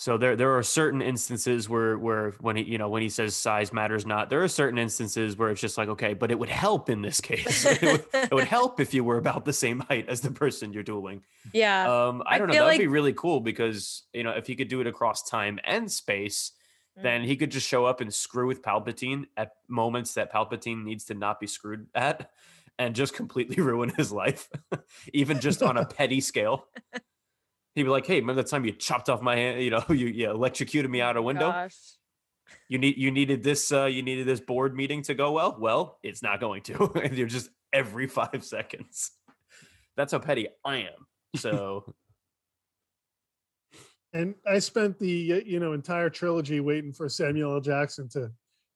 so 0.00 0.16
there 0.16 0.36
there 0.36 0.56
are 0.56 0.62
certain 0.62 1.02
instances 1.02 1.68
where 1.68 1.98
where 1.98 2.30
when 2.38 2.54
he 2.54 2.62
you 2.62 2.78
know 2.78 2.88
when 2.88 3.02
he 3.02 3.08
says 3.08 3.34
size 3.34 3.72
matters 3.72 4.06
not, 4.06 4.30
there 4.30 4.44
are 4.44 4.48
certain 4.48 4.78
instances 4.78 5.36
where 5.36 5.50
it's 5.50 5.60
just 5.60 5.76
like 5.76 5.88
okay, 5.88 6.14
but 6.14 6.30
it 6.30 6.38
would 6.38 6.48
help 6.48 6.88
in 6.88 7.02
this 7.02 7.20
case. 7.20 7.64
it, 7.66 7.82
would, 7.82 8.04
it 8.14 8.32
would 8.32 8.46
help 8.46 8.78
if 8.78 8.94
you 8.94 9.02
were 9.02 9.18
about 9.18 9.44
the 9.44 9.52
same 9.52 9.80
height 9.80 10.08
as 10.08 10.20
the 10.20 10.30
person 10.30 10.72
you're 10.72 10.84
dueling. 10.84 11.24
yeah. 11.52 11.82
Um, 11.92 12.22
I 12.24 12.36
I 12.36 12.38
don't 12.38 12.46
know. 12.46 12.54
That 12.54 12.60
would 12.60 12.68
like- 12.68 12.78
be 12.78 12.86
really 12.86 13.12
cool 13.12 13.40
because 13.40 14.04
you 14.12 14.22
know 14.22 14.30
if 14.30 14.46
he 14.46 14.54
could 14.54 14.68
do 14.68 14.80
it 14.80 14.86
across 14.86 15.28
time 15.28 15.58
and 15.64 15.90
space, 15.90 16.52
then 17.02 17.24
he 17.24 17.34
could 17.34 17.50
just 17.50 17.66
show 17.66 17.84
up 17.84 18.00
and 18.00 18.14
screw 18.14 18.46
with 18.46 18.62
Palpatine 18.62 19.24
at 19.36 19.50
moments 19.66 20.14
that 20.14 20.32
Palpatine 20.32 20.84
needs 20.84 21.06
to 21.06 21.14
not 21.14 21.40
be 21.40 21.48
screwed 21.48 21.88
at, 21.96 22.30
and 22.78 22.94
just 22.94 23.14
completely 23.14 23.56
ruin 23.60 23.88
his 23.96 24.12
life, 24.12 24.48
even 25.12 25.40
just 25.40 25.60
on 25.60 25.76
a 25.76 25.84
petty 25.84 26.20
scale. 26.20 26.68
He'd 27.78 27.84
be 27.84 27.90
like, 27.90 28.06
"Hey, 28.06 28.20
remember 28.20 28.42
that 28.42 28.50
time 28.50 28.64
you 28.64 28.72
chopped 28.72 29.08
off 29.08 29.22
my 29.22 29.36
hand? 29.36 29.62
You 29.62 29.70
know, 29.70 29.84
you, 29.88 30.06
you 30.06 30.30
electrocuted 30.30 30.90
me 30.90 31.00
out 31.00 31.16
a 31.16 31.22
window. 31.22 31.50
Gosh. 31.50 31.76
You 32.68 32.78
need 32.78 32.96
you 32.96 33.10
needed 33.10 33.42
this 33.42 33.72
uh, 33.72 33.86
you 33.86 34.02
needed 34.02 34.26
this 34.26 34.40
board 34.40 34.74
meeting 34.74 35.02
to 35.02 35.14
go 35.14 35.32
well. 35.32 35.56
Well, 35.58 35.98
it's 36.02 36.22
not 36.22 36.40
going 36.40 36.62
to. 36.64 36.92
and 37.02 37.16
you're 37.16 37.26
just 37.26 37.50
every 37.72 38.06
five 38.06 38.42
seconds. 38.44 39.10
That's 39.96 40.12
how 40.12 40.18
petty 40.18 40.48
I 40.64 40.78
am. 40.78 41.06
So." 41.36 41.94
And 44.14 44.36
I 44.46 44.58
spent 44.58 44.98
the 44.98 45.34
uh, 45.34 45.40
you 45.44 45.60
know 45.60 45.74
entire 45.74 46.08
trilogy 46.08 46.60
waiting 46.60 46.92
for 46.92 47.08
Samuel 47.08 47.54
L. 47.54 47.60
Jackson 47.60 48.08
to 48.10 48.32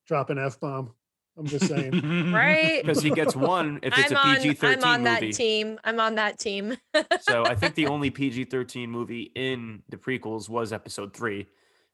drop 0.06 0.30
an 0.30 0.38
f 0.38 0.60
bomb. 0.60 0.92
I'm 1.38 1.46
just 1.46 1.66
saying. 1.66 2.32
Right. 2.32 2.82
because 2.84 3.02
he 3.02 3.10
gets 3.10 3.34
one 3.34 3.80
if 3.82 3.96
it's 3.96 4.12
I'm 4.12 4.16
a 4.16 4.20
on. 4.20 4.36
PG 4.36 4.48
I'm 4.50 4.54
thirteen 4.56 4.84
on 4.84 5.02
that 5.04 5.22
movie. 5.22 5.32
team. 5.32 5.78
I'm 5.84 5.98
on 6.00 6.14
that 6.16 6.38
team. 6.38 6.76
so 7.22 7.44
I 7.46 7.54
think 7.54 7.74
the 7.74 7.86
only 7.86 8.10
PG 8.10 8.44
thirteen 8.44 8.90
movie 8.90 9.32
in 9.34 9.82
the 9.88 9.96
prequels 9.96 10.48
was 10.48 10.72
Episode 10.72 11.14
three, 11.14 11.46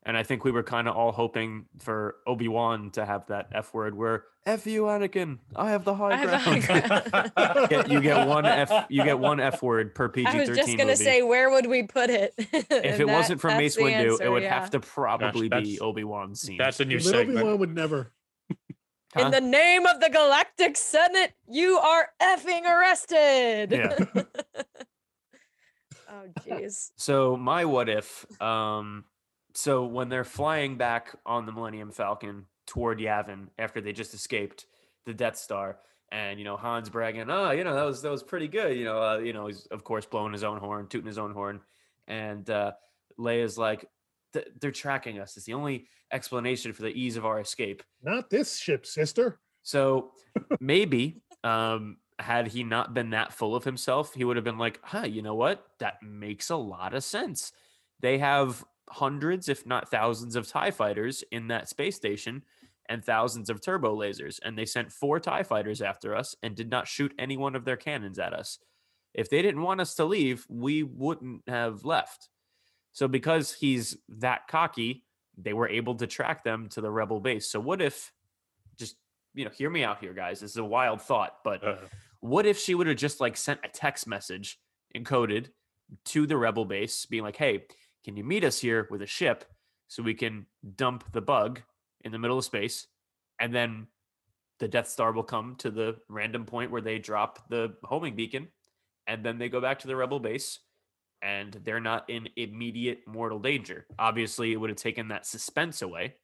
and 0.05 0.16
I 0.16 0.22
think 0.24 0.45
we 0.45 0.51
were 0.51 0.62
kind 0.64 0.89
of 0.89 0.97
all 0.97 1.12
hoping 1.12 1.66
for 1.78 2.16
Obi 2.26 2.49
Wan 2.49 2.91
to 2.93 3.05
have 3.05 3.26
that 3.28 3.49
F 3.55 3.72
word 3.72 3.97
where 3.97 4.24
"F 4.45 4.66
you, 4.66 4.82
Anakin, 4.84 5.39
I 5.55 5.70
have 5.70 5.84
the 5.84 5.95
high 5.95 6.16
have 6.16 6.45
ground." 6.45 6.64
high 6.64 7.28
ground. 7.28 7.68
Get- 7.70 7.91
you 7.91 8.01
get 8.01 8.26
one 8.26 8.45
F. 8.45 8.86
You 8.89 9.05
get 9.05 9.20
one 9.20 9.39
F 9.39 9.62
word 9.62 9.95
per 9.95 10.09
PG 10.09 10.24
thirteen. 10.26 10.47
I 10.47 10.49
was 10.51 10.59
just 10.59 10.76
gonna 10.76 10.97
say, 10.97 11.22
where 11.22 11.49
would 11.51 11.66
we 11.66 11.84
put 11.84 12.11
it? 12.11 12.34
if 12.39 12.99
it 12.99 13.07
wasn't 13.07 13.41
for 13.41 13.49
Mace 13.51 13.76
Windu, 13.76 14.20
it 14.20 14.28
would 14.28 14.43
have 14.43 14.70
to 14.70 14.80
probably 14.80 15.49
be 15.49 15.78
Obi 15.78 16.03
Wan's 16.03 16.41
scene. 16.41 16.59
That's 16.59 16.80
a 16.80 16.84
new 16.84 16.99
But 16.99 17.14
Obi 17.14 17.34
Wan 17.41 17.59
would 17.61 17.74
never. 17.74 18.11
Huh? 19.14 19.22
In 19.22 19.30
the 19.30 19.40
name 19.40 19.86
of 19.86 20.00
the 20.00 20.11
Galactic 20.11 20.76
Senate, 20.76 21.32
you 21.48 21.78
are 21.78 22.11
effing 22.20 22.64
arrested. 22.64 23.72
Yeah. 23.72 23.96
oh, 26.11 26.24
jeez. 26.40 26.90
So 26.96 27.36
my 27.36 27.64
what 27.64 27.88
if, 27.88 28.26
um, 28.40 29.04
so 29.54 29.86
when 29.86 30.09
they're 30.09 30.24
flying 30.24 30.76
back 30.76 31.16
on 31.24 31.46
the 31.46 31.52
Millennium 31.52 31.90
Falcon 31.90 32.44
toward 32.66 32.98
Yavin 32.98 33.48
after 33.59 33.80
they 33.80 33.92
just 33.92 34.12
escaped 34.12 34.66
the 35.06 35.14
Death 35.14 35.36
Star, 35.36 35.78
and 36.12 36.38
you 36.38 36.44
know 36.44 36.56
Han's 36.56 36.90
bragging, 36.90 37.30
oh, 37.30 37.50
you 37.50 37.64
know 37.64 37.74
that 37.74 37.84
was 37.84 38.02
that 38.02 38.11
was 38.11 38.22
pretty 38.22 38.48
good, 38.48 38.76
you 38.76 38.84
know, 38.84 39.02
uh, 39.02 39.18
you 39.18 39.32
know 39.32 39.46
he's 39.46 39.66
of 39.66 39.84
course 39.84 40.04
blowing 40.04 40.32
his 40.32 40.44
own 40.44 40.59
horn, 40.59 40.86
tooting 40.86 41.06
his 41.06 41.18
own 41.18 41.32
horn, 41.32 41.61
and 42.06 42.48
uh, 42.50 42.72
Leia's 43.18 43.56
like, 43.56 43.88
"Th- 44.33 44.49
they're 44.61 44.70
tracking 44.70 45.18
us. 45.18 45.37
It's 45.37 45.47
the 45.47 45.55
only 45.55 45.87
explanation 46.12 46.72
for 46.72 46.83
the 46.83 46.99
ease 46.99 47.16
of 47.16 47.26
our 47.26 47.41
escape. 47.41 47.83
Not 48.03 48.31
this 48.31 48.57
ship, 48.57 48.87
sister. 48.87 49.41
So 49.62 50.12
maybe 50.61 51.22
um, 51.45 51.99
had 52.18 52.49
he 52.49 52.64
not 52.64 52.95
been 52.95 53.11
that 53.11 53.33
full 53.33 53.55
of 53.55 53.64
himself, 53.64 54.14
he 54.14 54.24
would 54.24 54.37
have 54.37 54.45
been 54.45 54.59
like, 54.59 54.81
huh, 54.83 55.07
you 55.07 55.22
know 55.22 55.35
what? 55.35 55.64
That 55.79 56.03
makes 56.03 56.51
a 56.51 56.57
lot 56.57 56.95
of 56.95 57.05
sense. 57.05 57.53
They 58.01 58.18
have 58.18 58.64
hundreds, 58.89 59.49
if 59.49 59.66
not 59.66 59.91
thousands, 59.91 60.37
of 60.37 60.47
TIE 60.47 60.70
fighters 60.70 61.22
in 61.31 61.49
that 61.49 61.68
space 61.68 61.97
station 61.97 62.43
and 62.89 63.05
thousands 63.05 63.51
of 63.51 63.61
turbo 63.61 63.95
lasers. 63.95 64.41
And 64.43 64.57
they 64.57 64.64
sent 64.64 64.93
four 64.93 65.20
TIE 65.20 65.43
fighters 65.43 65.83
after 65.83 66.14
us 66.14 66.35
and 66.43 66.57
did 66.57 66.70
not 66.70 66.89
shoot 66.89 67.12
any 67.18 67.37
one 67.37 67.55
of 67.55 67.64
their 67.64 67.76
cannons 67.76 68.18
at 68.18 68.33
us. 68.33 68.59
If 69.14 69.31
they 69.31 69.43
didn't 69.43 69.62
want 69.62 69.81
us 69.81 69.95
to 69.97 70.05
leave, 70.05 70.47
we 70.49 70.83
wouldn't 70.83 71.43
have 71.47 71.85
left. 71.85 72.31
So 72.93 73.09
because 73.09 73.53
he's 73.53 73.97
that 74.09 74.49
cocky, 74.49 75.05
they 75.36 75.53
were 75.53 75.68
able 75.68 75.95
to 75.97 76.07
track 76.07 76.43
them 76.43 76.68
to 76.70 76.80
the 76.80 76.91
rebel 76.91 77.20
base. 77.20 77.51
So 77.51 77.61
what 77.61 77.80
if 77.80 78.12
just 78.76 78.97
you 79.34 79.45
know, 79.45 79.51
hear 79.51 79.70
me 79.70 79.84
out 79.84 80.01
here, 80.01 80.12
guys. 80.12 80.41
This 80.41 80.53
is 80.53 80.57
a 80.57 80.64
wild 80.64 81.01
thought, 81.01 81.39
but 81.45 81.62
Uh, 81.62 81.76
what 82.20 82.47
if 82.47 82.59
she 82.59 82.74
would 82.74 82.89
have 82.89 82.97
just 82.97 83.20
like 83.20 83.36
sent 83.36 83.61
a 83.62 83.68
text 83.68 84.07
message 84.07 84.59
encoded 84.97 85.51
to 86.07 86.26
the 86.26 86.36
rebel 86.36 86.64
base 86.64 87.07
being 87.07 87.22
like, 87.22 87.36
hey, 87.36 87.64
can 88.05 88.16
you 88.16 88.24
meet 88.24 88.43
us 88.43 88.59
here 88.59 88.89
with 88.91 89.03
a 89.03 89.07
ship 89.07 89.45
so 89.86 90.03
we 90.03 90.14
can 90.14 90.47
dump 90.76 91.05
the 91.12 91.20
bug 91.20 91.61
in 92.05 92.11
the 92.11 92.18
middle 92.18 92.39
of 92.39 92.45
space? 92.45 92.86
And 93.39 93.55
then 93.55 93.86
the 94.59 94.66
Death 94.66 94.89
Star 94.89 95.12
will 95.12 95.22
come 95.22 95.55
to 95.57 95.70
the 95.70 95.97
random 96.09 96.45
point 96.45 96.72
where 96.72 96.82
they 96.82 96.99
drop 96.99 97.49
the 97.49 97.74
homing 97.84 98.16
beacon. 98.16 98.49
And 99.07 99.24
then 99.24 99.39
they 99.39 99.49
go 99.49 99.61
back 99.61 99.78
to 99.80 99.86
the 99.86 99.97
rebel 99.97 100.18
base 100.18 100.59
and 101.22 101.52
they're 101.64 101.80
not 101.80 102.08
in 102.08 102.28
immediate 102.36 103.00
mortal 103.06 103.38
danger. 103.38 103.86
Obviously, 103.98 104.52
it 104.52 104.56
would 104.56 104.70
have 104.70 104.76
taken 104.76 105.08
that 105.08 105.26
suspense 105.26 105.82
away 105.82 106.14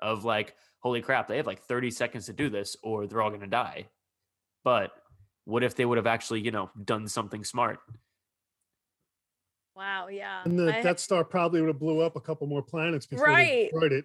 of 0.00 0.24
like, 0.24 0.54
holy 0.80 1.02
crap, 1.02 1.26
they 1.28 1.36
have 1.36 1.46
like 1.46 1.62
30 1.62 1.90
seconds 1.90 2.26
to 2.26 2.32
do 2.32 2.48
this 2.48 2.76
or 2.82 3.06
they're 3.06 3.20
all 3.20 3.30
going 3.30 3.40
to 3.40 3.46
die. 3.46 3.88
But 4.64 4.92
what 5.44 5.64
if 5.64 5.74
they 5.74 5.84
would 5.84 5.98
have 5.98 6.06
actually, 6.06 6.40
you 6.40 6.50
know, 6.50 6.70
done 6.84 7.08
something 7.08 7.42
smart? 7.44 7.80
Wow. 9.74 10.08
Yeah. 10.08 10.42
And 10.44 10.58
the 10.58 10.76
I- 10.76 10.82
Death 10.82 10.98
Star 10.98 11.24
probably 11.24 11.60
would 11.60 11.68
have 11.68 11.78
blew 11.78 12.00
up 12.00 12.16
a 12.16 12.20
couple 12.20 12.46
more 12.46 12.62
planets 12.62 13.06
before 13.06 13.26
Right. 13.26 13.46
they 13.46 13.62
destroyed 13.70 13.92
it. 13.92 14.04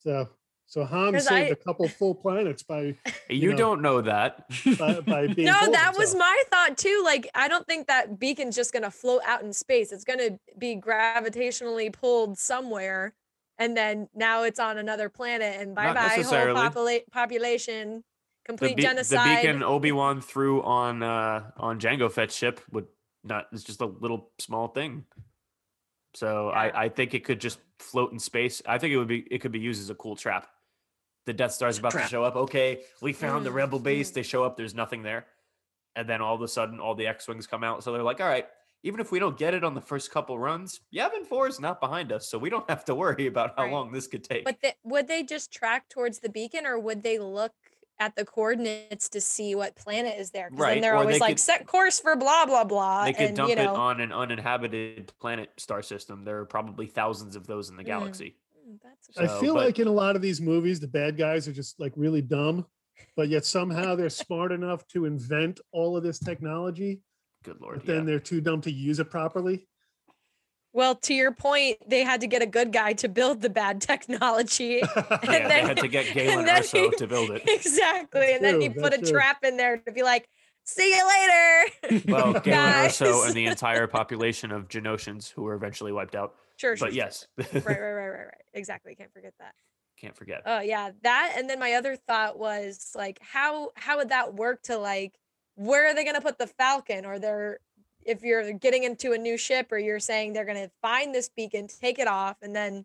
So 0.00 0.28
So 0.74 0.84
Han 0.84 1.12
'Cause 1.12 1.28
saved 1.28 1.50
I- 1.50 1.52
a 1.52 1.54
couple 1.54 1.86
full 1.86 2.16
planets 2.16 2.64
by 2.64 2.96
You, 3.30 3.50
know. 3.52 3.56
don't 3.56 3.80
know 3.80 4.00
that. 4.00 4.44
by, 4.76 4.98
by 5.02 5.26
being 5.32 5.46
no, 5.46 5.56
told 5.60 5.72
that 5.72 5.94
was 5.96 6.16
my 6.16 6.42
thought 6.50 6.76
too. 6.76 7.00
Like, 7.04 7.30
I 7.32 7.46
don't 7.46 7.64
think 7.64 7.86
that 7.86 8.18
beacon's 8.18 8.56
just 8.56 8.72
gonna 8.72 8.90
float 8.90 9.20
out 9.24 9.42
in 9.44 9.52
space. 9.52 9.92
It's 9.92 10.02
gonna 10.02 10.30
be 10.58 10.74
gravitationally 10.74 11.92
pulled 11.92 12.36
somewhere, 12.38 13.14
and 13.56 13.76
then 13.76 14.08
now 14.16 14.42
it's 14.42 14.58
on 14.58 14.76
another 14.78 15.08
planet. 15.08 15.60
And 15.60 15.76
bye 15.76 15.92
Not 15.92 15.94
bye 15.94 16.22
whole 16.24 16.32
popula- 16.56 17.08
population, 17.12 17.98
the, 17.98 18.02
complete 18.44 18.74
be- 18.76 18.82
the 18.82 18.88
genocide. 18.88 19.42
beacon 19.42 19.62
Obi 19.62 19.92
Wan 19.92 20.20
threw 20.20 20.60
on 20.62 21.04
uh, 21.04 21.52
on 21.56 21.78
Jango 21.78 22.10
Fett's 22.10 22.34
ship 22.34 22.60
would 22.72 22.88
not. 23.22 23.46
It's 23.52 23.62
just 23.62 23.80
a 23.80 23.86
little 23.86 24.32
small 24.40 24.66
thing. 24.66 25.04
So 26.14 26.48
Yeah. 26.50 26.58
I, 26.58 26.84
I 26.84 26.88
think 26.88 27.14
it 27.14 27.22
could 27.24 27.40
just 27.40 27.60
float 27.78 28.10
in 28.12 28.18
space. 28.18 28.60
I 28.66 28.78
think 28.78 28.92
it 28.92 28.96
would 28.98 29.06
be 29.06 29.20
it 29.30 29.38
could 29.40 29.52
be 29.52 29.60
used 29.60 29.80
as 29.80 29.88
a 29.88 29.94
cool 29.94 30.16
trap. 30.16 30.48
The 31.26 31.32
Death 31.32 31.52
Star's 31.52 31.78
about 31.78 31.92
to 31.92 32.00
show 32.06 32.22
up. 32.24 32.36
Okay, 32.36 32.82
we 33.00 33.12
found 33.12 33.46
the 33.46 33.50
Mm, 33.50 33.54
rebel 33.54 33.78
base. 33.78 34.10
mm. 34.10 34.14
They 34.14 34.22
show 34.22 34.44
up. 34.44 34.56
There's 34.56 34.74
nothing 34.74 35.02
there, 35.02 35.26
and 35.96 36.08
then 36.08 36.20
all 36.20 36.34
of 36.34 36.42
a 36.42 36.48
sudden, 36.48 36.80
all 36.80 36.94
the 36.94 37.06
X 37.06 37.26
wings 37.28 37.46
come 37.46 37.64
out. 37.64 37.82
So 37.82 37.92
they're 37.92 38.02
like, 38.02 38.20
all 38.20 38.28
right. 38.28 38.46
Even 38.86 39.00
if 39.00 39.10
we 39.10 39.18
don't 39.18 39.38
get 39.38 39.54
it 39.54 39.64
on 39.64 39.72
the 39.74 39.80
first 39.80 40.10
couple 40.10 40.38
runs, 40.38 40.80
Yavin 40.94 41.24
4 41.26 41.48
is 41.48 41.58
not 41.58 41.80
behind 41.80 42.12
us, 42.12 42.28
so 42.28 42.36
we 42.36 42.50
don't 42.50 42.68
have 42.68 42.84
to 42.84 42.94
worry 42.94 43.26
about 43.26 43.54
how 43.56 43.62
Right. 43.64 43.72
long 43.72 43.90
this 43.92 44.06
could 44.06 44.22
take. 44.22 44.44
But 44.44 44.60
the, 44.60 44.74
would 44.84 45.08
they 45.08 45.22
just 45.22 45.50
track 45.50 45.88
towards 45.88 46.18
the 46.18 46.28
beacon, 46.28 46.66
or 46.66 46.78
would 46.78 47.02
they 47.02 47.18
look 47.18 47.52
at 47.98 48.14
the 48.14 48.26
coordinates 48.26 49.08
to 49.08 49.22
see 49.22 49.54
what 49.54 49.74
planet 49.74 50.18
is 50.18 50.32
there? 50.32 50.50
Right, 50.52 50.74
then 50.74 50.82
they're 50.82 50.92
or 50.92 50.98
always 50.98 51.14
they 51.16 51.20
like 51.20 51.36
could- 51.36 51.40
set 51.40 51.66
course 51.66 51.98
for 51.98 52.14
blah 52.14 52.44
blah 52.44 52.64
blah. 52.64 53.04
they 53.06 53.14
could 53.14 53.28
and 53.28 53.36
dump 53.38 53.48
you 53.48 53.56
know, 53.56 53.62
it 53.62 53.68
on 53.78 54.02
an 54.02 54.12
uninhabited 54.12 55.14
planet 55.18 55.50
star 55.56 55.80
system. 55.80 56.24
There 56.24 56.40
are 56.40 56.44
probably 56.44 56.86
thousands 56.86 57.36
of 57.36 57.46
those 57.46 57.70
in 57.70 57.76
the 57.76 57.84
Mm. 57.84 57.86
galaxy. 57.86 58.36
"Hmm, 58.64 58.74
that's 58.82 59.18
I 59.18 59.26
So, 59.26 59.40
feel 59.40 59.54
but- 59.54 59.66
like 59.66 59.78
in 59.78 59.86
a 59.88 59.92
lot 59.92 60.16
of 60.16 60.22
these 60.22 60.40
movies, 60.40 60.80
the 60.80 60.88
bad 60.88 61.16
guys 61.16 61.46
are 61.48 61.52
just 61.52 61.78
like 61.80 61.92
really 61.96 62.22
dumb, 62.22 62.66
but 63.16 63.28
yet 63.28 63.44
somehow 63.44 63.94
they're 63.94 64.10
smart 64.10 64.52
enough 64.52 64.86
to 64.88 65.04
invent 65.04 65.60
all 65.72 65.96
of 65.96 66.02
this 66.02 66.18
technology, 66.18 67.00
Good 67.44 67.60
lord. 67.60 67.76
but 67.78 67.86
then 67.86 67.98
yeah. 68.00 68.04
they're 68.04 68.20
too 68.20 68.40
dumb 68.40 68.60
to 68.62 68.70
use 68.70 68.98
it 69.00 69.10
properly. 69.10 69.66
Well, 70.72 70.96
to 70.96 71.14
your 71.14 71.30
point, 71.30 71.76
they 71.88 72.02
had 72.02 72.20
to 72.22 72.26
get 72.26 72.42
a 72.42 72.46
good 72.46 72.72
guy 72.72 72.94
to 72.94 73.08
build 73.08 73.42
the 73.42 73.50
bad 73.50 73.80
technology. 73.92 74.82
Yeah, 74.96 75.18
and 75.22 75.28
they 75.30 75.38
then- 75.48 75.66
had 75.66 75.76
to 75.78 75.88
get 75.88 76.06
and 76.08 76.14
Galen 76.14 76.44
then 76.46 76.62
Erso 76.62 76.90
he- 76.90 76.96
to 76.96 77.06
build 77.06 77.30
it. 77.30 77.42
exactly. 77.46 78.32
and 78.34 78.44
then 78.44 78.54
true, 78.54 78.62
he 78.62 78.68
put 78.70 78.92
a 78.94 78.98
true. 78.98 79.10
trap 79.12 79.44
in 79.44 79.56
there 79.56 79.76
to 79.78 79.92
be 79.92 80.02
like, 80.02 80.28
see 80.64 80.94
you 80.96 81.06
later. 81.06 82.02
Well, 82.12 82.32
Galen 82.32 82.42
Guys. 82.42 82.98
Erso 82.98 83.24
and 83.26 83.34
the 83.34 83.46
entire 83.46 83.86
population 83.86 84.50
of 84.50 84.68
Geonosians 84.68 85.30
who 85.30 85.42
were 85.42 85.54
eventually 85.54 85.92
wiped 85.92 86.16
out. 86.16 86.34
sure, 86.56 86.76
sure. 86.76 86.86
But 86.88 86.92
sure. 86.94 86.96
yes, 87.04 87.26
Right, 87.38 87.54
right, 87.54 87.64
right, 87.80 87.92
right, 87.92 88.10
right. 88.10 88.43
Exactly. 88.54 88.94
Can't 88.94 89.12
forget 89.12 89.34
that. 89.38 89.54
can't 90.00 90.16
forget. 90.16 90.42
Oh 90.46 90.60
yeah, 90.60 90.90
that 91.02 91.34
and 91.36 91.48
then 91.50 91.58
my 91.58 91.74
other 91.74 91.96
thought 91.96 92.38
was 92.38 92.92
like 92.94 93.18
how 93.20 93.70
how 93.76 93.98
would 93.98 94.08
that 94.08 94.34
work 94.34 94.62
to 94.64 94.78
like 94.78 95.18
where 95.56 95.86
are 95.86 95.94
they 95.94 96.04
going 96.04 96.16
to 96.16 96.22
put 96.22 96.38
the 96.38 96.46
falcon 96.46 97.04
or 97.04 97.18
they're 97.18 97.58
if 98.04 98.22
you're 98.22 98.52
getting 98.52 98.84
into 98.84 99.12
a 99.12 99.18
new 99.18 99.36
ship 99.36 99.70
or 99.72 99.78
you're 99.78 100.00
saying 100.00 100.32
they're 100.32 100.44
going 100.44 100.62
to 100.62 100.70
find 100.82 101.14
this 101.14 101.30
beacon, 101.34 101.66
take 101.68 101.98
it 101.98 102.08
off 102.08 102.36
and 102.42 102.54
then 102.54 102.84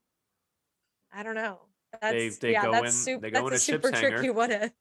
I 1.14 1.24
don't 1.24 1.36
know. 1.36 1.60
That's 2.02 2.38
they 2.38 2.52
yeah, 2.52 2.66
go 2.66 2.72
that's 2.72 2.86
in- 2.86 2.92
super 2.92 3.22
they 3.22 3.32
go 3.32 3.50
that's 3.50 3.68
in 3.68 3.76
a 3.76 3.80
super 3.80 3.92
tricky 3.92 4.30
what 4.30 4.52
if. 4.52 4.72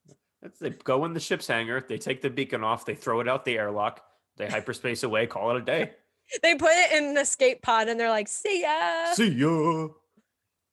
They 0.61 0.71
go 0.71 1.05
in 1.05 1.15
the 1.15 1.21
ship's 1.21 1.47
hangar, 1.47 1.81
they 1.81 1.99
take 1.99 2.23
the 2.23 2.31
beacon 2.31 2.63
off, 2.63 2.85
they 2.85 2.95
throw 2.95 3.21
it 3.21 3.29
out 3.29 3.45
the 3.45 3.57
airlock, 3.59 4.05
they 4.37 4.47
hyperspace 4.49 5.03
away, 5.03 5.27
call 5.27 5.51
it 5.51 5.57
a 5.57 5.63
day. 5.63 5.93
They 6.43 6.57
put 6.57 6.73
it 6.73 6.93
in 6.93 7.05
an 7.09 7.17
escape 7.17 7.63
pod 7.63 7.89
and 7.89 7.99
they're 7.99 8.11
like, 8.11 8.29
"See 8.29 8.61
ya." 8.61 9.15
See 9.15 9.31
ya. 9.31 9.89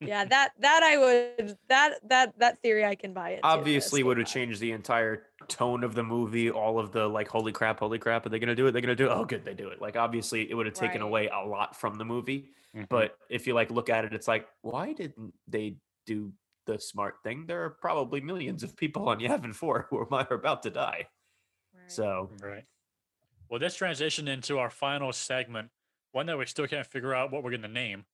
Yeah, 0.01 0.25
that 0.25 0.53
that 0.59 0.83
I 0.83 0.97
would 0.97 1.57
that 1.67 1.99
that 2.09 2.37
that 2.39 2.61
theory 2.61 2.85
I 2.85 2.95
can 2.95 3.13
buy 3.13 3.31
it. 3.31 3.39
Obviously, 3.43 4.03
would 4.03 4.17
have 4.17 4.27
changed 4.27 4.59
the 4.59 4.71
entire 4.71 5.27
tone 5.47 5.83
of 5.83 5.95
the 5.95 6.03
movie. 6.03 6.49
All 6.51 6.79
of 6.79 6.91
the 6.91 7.07
like, 7.07 7.27
holy 7.27 7.51
crap, 7.51 7.79
holy 7.79 7.99
crap, 7.99 8.25
are 8.25 8.29
they 8.29 8.39
gonna 8.39 8.55
do 8.55 8.67
it? 8.67 8.71
They're 8.71 8.81
gonna 8.81 8.95
do 8.95 9.05
it. 9.05 9.11
Oh, 9.11 9.25
good, 9.25 9.45
they 9.45 9.53
do 9.53 9.69
it. 9.69 9.81
Like, 9.81 9.95
obviously, 9.95 10.49
it 10.49 10.53
would 10.53 10.65
have 10.65 10.75
taken 10.75 11.01
Right. 11.01 11.07
away 11.07 11.27
a 11.27 11.39
lot 11.45 11.75
from 11.75 11.95
the 11.95 12.05
movie. 12.05 12.49
Mhm. 12.75 12.89
But 12.89 13.17
if 13.29 13.47
you 13.47 13.53
like 13.53 13.71
look 13.71 13.89
at 13.89 14.05
it, 14.05 14.13
it's 14.13 14.27
like, 14.27 14.49
why 14.61 14.93
didn't 14.93 15.33
they 15.47 15.77
do 16.05 16.33
the 16.65 16.79
smart 16.79 17.23
thing? 17.23 17.45
There 17.45 17.63
are 17.63 17.69
probably 17.69 18.21
millions 18.21 18.63
of 18.63 18.75
people 18.75 19.07
on 19.09 19.19
Yavin 19.19 19.55
4 19.55 19.83
who 19.89 19.97
are 19.99 20.07
are 20.13 20.33
about 20.33 20.63
to 20.63 20.69
die. 20.71 21.07
So 21.87 22.31
Right. 22.41 22.65
Well, 23.49 23.59
this 23.59 23.75
transition 23.75 24.27
into 24.27 24.57
our 24.57 24.69
final 24.71 25.13
segment, 25.13 25.71
one 26.11 26.25
that 26.25 26.37
we 26.37 26.45
still 26.47 26.67
can't 26.67 26.87
figure 26.87 27.13
out 27.13 27.31
what 27.31 27.43
we're 27.43 27.51
going 27.51 27.61
to 27.61 27.67
name. 27.67 28.05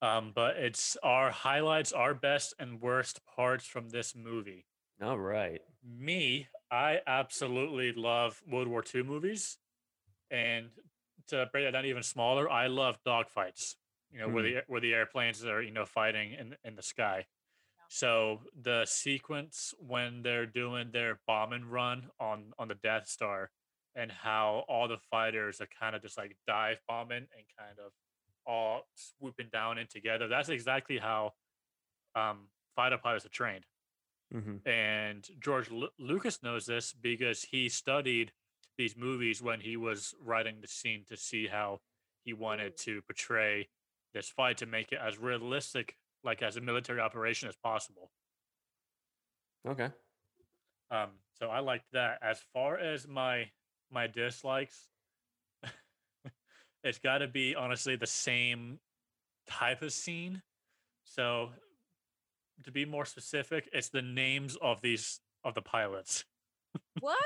Um, 0.00 0.32
but 0.34 0.56
it's 0.56 0.96
our 1.02 1.30
highlights, 1.30 1.92
our 1.92 2.14
best 2.14 2.54
and 2.58 2.80
worst 2.80 3.20
parts 3.26 3.66
from 3.66 3.88
this 3.88 4.14
movie. 4.14 4.64
all 5.02 5.18
right. 5.18 5.60
Me, 5.84 6.46
I 6.70 7.00
absolutely 7.06 7.92
love 7.92 8.40
World 8.48 8.68
War 8.68 8.84
II 8.94 9.02
movies. 9.02 9.58
And 10.30 10.66
to 11.28 11.48
break 11.52 11.66
that 11.66 11.72
down 11.72 11.86
even 11.86 12.02
smaller, 12.02 12.50
I 12.50 12.66
love 12.66 12.98
dogfights. 13.06 13.74
You 14.10 14.20
know, 14.20 14.28
where 14.28 14.42
the 14.42 14.62
where 14.68 14.80
the 14.80 14.94
airplanes 14.94 15.44
are, 15.44 15.60
you 15.60 15.70
know, 15.70 15.84
fighting 15.84 16.32
in 16.32 16.56
in 16.64 16.76
the 16.76 16.82
sky. 16.82 17.26
So 17.90 18.40
the 18.58 18.86
sequence 18.86 19.74
when 19.78 20.22
they're 20.22 20.46
doing 20.46 20.90
their 20.92 21.20
bombing 21.26 21.66
run 21.68 22.08
on 22.18 22.52
on 22.58 22.68
the 22.68 22.74
Death 22.76 23.06
Star, 23.06 23.50
and 23.94 24.10
how 24.10 24.64
all 24.68 24.88
the 24.88 24.98
fighters 25.10 25.60
are 25.60 25.68
kind 25.78 25.94
of 25.94 26.00
just 26.00 26.16
like 26.16 26.36
dive 26.46 26.80
bombing 26.88 27.16
and 27.16 27.44
kind 27.58 27.78
of 27.84 27.92
all 28.48 28.88
swooping 28.94 29.48
down 29.52 29.78
in 29.78 29.86
together. 29.86 30.26
That's 30.26 30.48
exactly 30.48 30.98
how 30.98 31.34
um, 32.16 32.48
fighter 32.74 32.98
pilots 32.98 33.26
are 33.26 33.30
trained. 33.30 33.66
hmm 34.32 34.56
And 34.66 35.26
George 35.38 35.70
Lu- 35.70 35.90
Lucas 35.98 36.42
knows 36.42 36.66
this 36.66 36.92
because 36.92 37.42
he 37.42 37.68
studied 37.68 38.32
these 38.76 38.96
movies 38.96 39.42
when 39.42 39.60
he 39.60 39.76
was 39.76 40.14
writing 40.20 40.56
the 40.60 40.68
scene 40.68 41.04
to 41.08 41.16
see 41.16 41.46
how 41.46 41.80
he 42.24 42.32
wanted 42.32 42.76
to 42.78 43.02
portray 43.02 43.68
this 44.14 44.28
fight 44.28 44.56
to 44.58 44.66
make 44.66 44.92
it 44.92 44.98
as 45.02 45.18
realistic, 45.18 45.96
like 46.24 46.42
as 46.42 46.56
a 46.56 46.60
military 46.60 47.00
operation 47.00 47.48
as 47.48 47.56
possible. 47.56 48.10
Okay. 49.68 49.90
Um, 50.90 51.10
so 51.38 51.48
I 51.50 51.60
liked 51.60 51.92
that. 51.92 52.18
As 52.22 52.40
far 52.54 52.78
as 52.78 53.06
my 53.06 53.50
my 53.90 54.06
dislikes, 54.06 54.88
it's 56.84 56.98
got 56.98 57.18
to 57.18 57.28
be 57.28 57.54
honestly 57.54 57.96
the 57.96 58.06
same 58.06 58.78
type 59.48 59.82
of 59.82 59.92
scene. 59.92 60.42
So 61.04 61.50
to 62.64 62.70
be 62.72 62.84
more 62.84 63.04
specific, 63.04 63.68
it's 63.72 63.88
the 63.88 64.02
names 64.02 64.56
of 64.60 64.80
these 64.80 65.20
of 65.44 65.54
the 65.54 65.62
pilots. 65.62 66.24
What? 67.00 67.16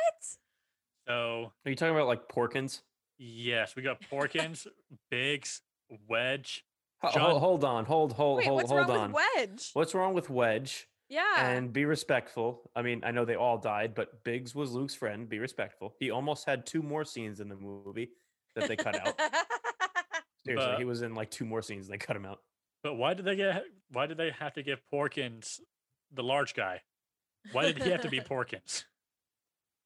So 1.09 1.53
Are 1.67 1.71
you 1.71 1.75
talking 1.77 1.95
about 1.95 2.07
like 2.07 2.29
Porkins? 2.29 2.81
yes, 3.19 3.75
we 3.77 3.83
got 3.83 4.01
Porkins, 4.11 4.67
Biggs, 5.11 5.61
Wedge. 6.09 6.65
John- 7.13 7.23
Hold, 7.23 7.41
hold 7.41 7.65
on. 7.65 7.85
Hold 7.85 8.13
hold 8.13 8.39
Wait, 8.39 8.47
hold 8.47 8.63
hold 8.69 8.91
on. 8.91 9.13
Wedge? 9.13 9.71
What's 9.73 9.95
wrong 9.95 10.15
with 10.15 10.31
Wedge? 10.31 10.87
Yeah. 11.09 11.45
And 11.51 11.73
be 11.73 11.85
respectful. 11.85 12.71
I 12.77 12.83
mean, 12.83 13.03
I 13.05 13.11
know 13.11 13.25
they 13.25 13.35
all 13.35 13.59
died, 13.59 13.95
but 13.95 14.23
Biggs 14.25 14.55
was 14.55 14.71
Luke's 14.73 14.95
friend. 14.95 15.29
Be 15.29 15.41
respectful. 15.41 15.95
He 15.99 16.11
almost 16.11 16.47
had 16.47 16.65
two 16.65 16.83
more 16.83 17.05
scenes 17.05 17.41
in 17.41 17.49
the 17.49 17.57
movie 17.57 18.11
that 18.55 18.69
they 18.69 18.77
cut 18.77 18.95
out. 19.01 19.19
Seriously, 20.45 20.71
But- 20.73 20.79
he 20.79 20.85
was 20.85 21.03
in 21.03 21.15
like 21.15 21.31
two 21.31 21.45
more 21.45 21.63
scenes. 21.63 21.87
And 21.87 21.95
They 21.95 21.99
cut 21.99 22.17
him 22.17 22.27
out. 22.27 22.39
But 22.83 22.95
why 22.95 23.15
did 23.15 23.25
they 23.25 23.37
get? 23.37 23.63
Why 23.91 24.07
did 24.07 24.17
they 24.19 24.31
have 24.39 24.55
to 24.55 24.63
give 24.63 24.81
Porkins 24.93 25.61
the 26.13 26.23
large 26.25 26.55
guy? 26.55 26.81
Why 27.53 27.65
did 27.67 27.83
he 27.83 27.91
have 27.91 28.03
to 28.03 28.09
be 28.11 28.21
Porkins? 28.31 28.85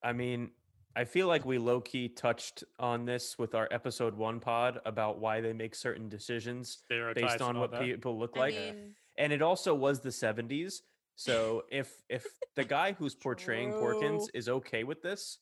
I 0.03 0.13
mean, 0.13 0.49
I 0.95 1.03
feel 1.05 1.27
like 1.27 1.45
we 1.45 1.59
low 1.59 1.79
key 1.79 2.09
touched 2.09 2.63
on 2.79 3.05
this 3.05 3.37
with 3.37 3.53
our 3.53 3.67
episode 3.69 4.15
one 4.15 4.39
pod 4.39 4.79
about 4.83 5.19
why 5.19 5.41
they 5.41 5.53
make 5.53 5.75
certain 5.75 6.09
decisions 6.09 6.79
Stereotypes 6.85 7.33
based 7.33 7.41
on 7.41 7.59
what 7.59 7.69
that. 7.71 7.81
people 7.83 8.17
look 8.17 8.35
I 8.35 8.39
like. 8.39 8.55
mean, 8.55 8.95
and 9.19 9.31
it 9.31 9.43
also 9.43 9.75
was 9.75 9.99
the 9.99 10.09
70s. 10.09 10.77
So 11.15 11.63
if 11.71 11.91
if 12.09 12.25
the 12.55 12.63
guy 12.63 12.93
who's 12.93 13.13
portraying 13.13 13.73
Porkins 13.73 14.25
is 14.33 14.49
okay 14.49 14.83
with 14.83 15.03
this, 15.03 15.37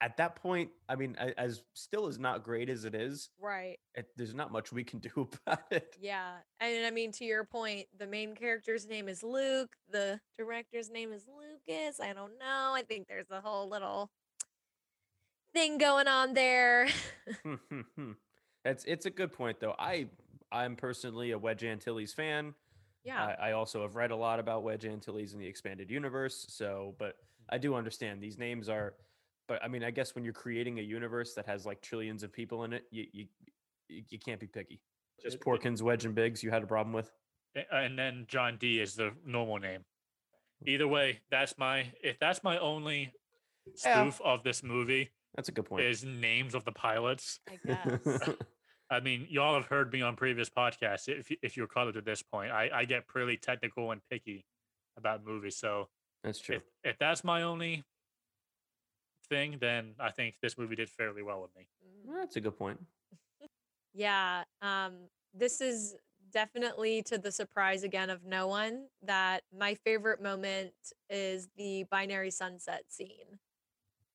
at 0.00 0.18
that 0.18 0.36
point, 0.36 0.70
I 0.88 0.96
mean, 0.96 1.16
as 1.38 1.62
still 1.74 2.06
as 2.06 2.18
not 2.18 2.42
great 2.42 2.68
as 2.68 2.84
it 2.84 2.94
is, 2.94 3.30
right. 3.40 3.78
it, 3.94 4.08
there's 4.16 4.34
not 4.34 4.52
much 4.52 4.72
we 4.72 4.84
can 4.84 4.98
do 5.16 5.28
about 5.46 5.62
it. 5.70 5.96
Yeah. 6.00 6.34
And 6.60 6.86
I 6.86 6.90
mean, 6.90 7.12
to 7.12 7.24
your 7.24 7.44
point, 7.44 7.86
the 7.98 8.06
main 8.06 8.34
character's 8.34 8.86
name 8.86 9.08
is 9.08 9.22
Luke. 9.22 9.74
The 9.90 10.20
director's 10.38 10.90
name 10.90 11.12
is 11.12 11.24
Lucas. 11.26 11.98
I 12.00 12.12
don't 12.12 12.38
know. 12.38 12.72
I 12.74 12.82
think 12.86 13.08
there's 13.08 13.30
a 13.30 13.40
whole 13.40 13.68
little 13.68 14.10
thing 15.54 15.78
going 15.78 16.08
on 16.08 16.34
there. 16.34 16.88
it's 18.64 18.84
it's 18.84 19.06
a 19.06 19.10
good 19.10 19.32
point 19.32 19.60
though. 19.60 19.74
I 19.78 20.08
I'm 20.52 20.76
personally 20.76 21.30
a 21.30 21.38
Wedge 21.38 21.64
Antilles 21.64 22.12
fan. 22.12 22.54
yeah. 23.02 23.34
I, 23.40 23.48
I 23.48 23.52
also 23.52 23.82
have 23.82 23.96
read 23.96 24.10
a 24.10 24.16
lot 24.16 24.38
about 24.40 24.62
Wedge 24.62 24.84
Antilles 24.84 25.32
in 25.32 25.40
the 25.40 25.46
expanded 25.46 25.90
universe. 25.90 26.46
So, 26.50 26.94
but 26.98 27.14
mm. 27.14 27.46
I 27.48 27.58
do 27.58 27.74
understand 27.74 28.20
these 28.20 28.38
names 28.38 28.68
are. 28.68 28.94
But 29.48 29.62
I 29.62 29.68
mean, 29.68 29.84
I 29.84 29.90
guess 29.90 30.14
when 30.14 30.24
you're 30.24 30.32
creating 30.32 30.78
a 30.78 30.82
universe 30.82 31.34
that 31.34 31.46
has 31.46 31.64
like 31.66 31.80
trillions 31.80 32.22
of 32.22 32.32
people 32.32 32.64
in 32.64 32.72
it, 32.72 32.84
you 32.90 33.06
you 33.12 33.26
you, 33.88 34.02
you 34.10 34.18
can't 34.18 34.40
be 34.40 34.46
picky. 34.46 34.80
Just 35.22 35.36
It- 35.36 35.40
it- 35.40 35.44
Porkins, 35.44 35.82
Wedge, 35.82 36.04
and 36.04 36.14
Biggs. 36.14 36.42
You 36.42 36.50
had 36.50 36.62
a 36.62 36.66
problem 36.66 36.92
with. 36.92 37.10
Uh, 37.56 37.60
and 37.72 37.98
then 37.98 38.26
John 38.28 38.56
D 38.58 38.80
is 38.80 38.94
the 38.94 39.12
normal 39.24 39.58
name. 39.58 39.84
Hmm. 40.62 40.68
either 40.70 40.88
way, 40.88 41.20
that's 41.30 41.56
my 41.58 41.92
if 42.02 42.18
that's 42.18 42.42
my 42.42 42.58
only 42.58 43.12
Yeah. 43.84 44.02
spoof 44.02 44.20
of 44.24 44.42
this 44.42 44.62
movie 44.62 45.10
That's 45.34 45.48
a 45.48 45.52
good 45.52 45.66
point. 45.66 45.84
is 45.84 46.04
names 46.04 46.54
of 46.54 46.64
the 46.64 46.72
pilots. 46.72 47.40
I 47.48 47.58
guess. 47.64 48.00
I 48.90 49.00
mean, 49.00 49.26
y'all 49.28 49.54
have 49.54 49.66
heard 49.66 49.92
me 49.92 50.00
on 50.02 50.14
previous 50.16 50.48
podcasts. 50.48 51.08
If 51.08 51.30
you- 51.30 51.36
if 51.42 51.56
you're 51.56 51.66
caught 51.66 51.88
up 51.88 51.94
to 51.94 52.00
this 52.00 52.22
point, 52.22 52.52
I, 52.52 52.70
I 52.72 52.84
get 52.84 53.06
pretty 53.08 53.36
technical 53.36 53.90
and 53.90 54.00
picky 54.10 54.46
about 54.96 55.24
movies. 55.24 55.56
So 55.56 55.88
That's 56.24 56.40
true. 56.40 56.56
if 56.56 56.62
if 56.84 56.98
that's 56.98 57.22
my 57.24 57.42
only 57.42 57.84
thing, 59.28 59.58
then 59.60 59.94
I 60.00 60.10
think 60.10 60.36
this 60.42 60.56
movie 60.58 60.76
did 60.76 60.88
fairly 60.88 61.22
well 61.22 61.40
with 61.42 61.54
me. 61.56 61.66
Mm. 62.08 62.14
That's 62.20 62.36
a 62.36 62.40
good 62.40 62.56
point. 62.58 62.78
Yeah, 63.94 64.44
um, 64.60 64.94
this 65.34 65.60
is 65.60 65.96
definitely 66.32 67.02
to 67.04 67.16
the 67.18 67.32
surprise 67.32 67.82
again 67.82 68.10
of 68.10 68.24
no 68.24 68.46
one 68.46 68.86
that 69.02 69.42
my 69.56 69.74
favorite 69.74 70.20
moment 70.22 70.72
is 71.08 71.48
the 71.56 71.84
binary 71.90 72.30
sunset 72.30 72.82
scene. 72.88 73.38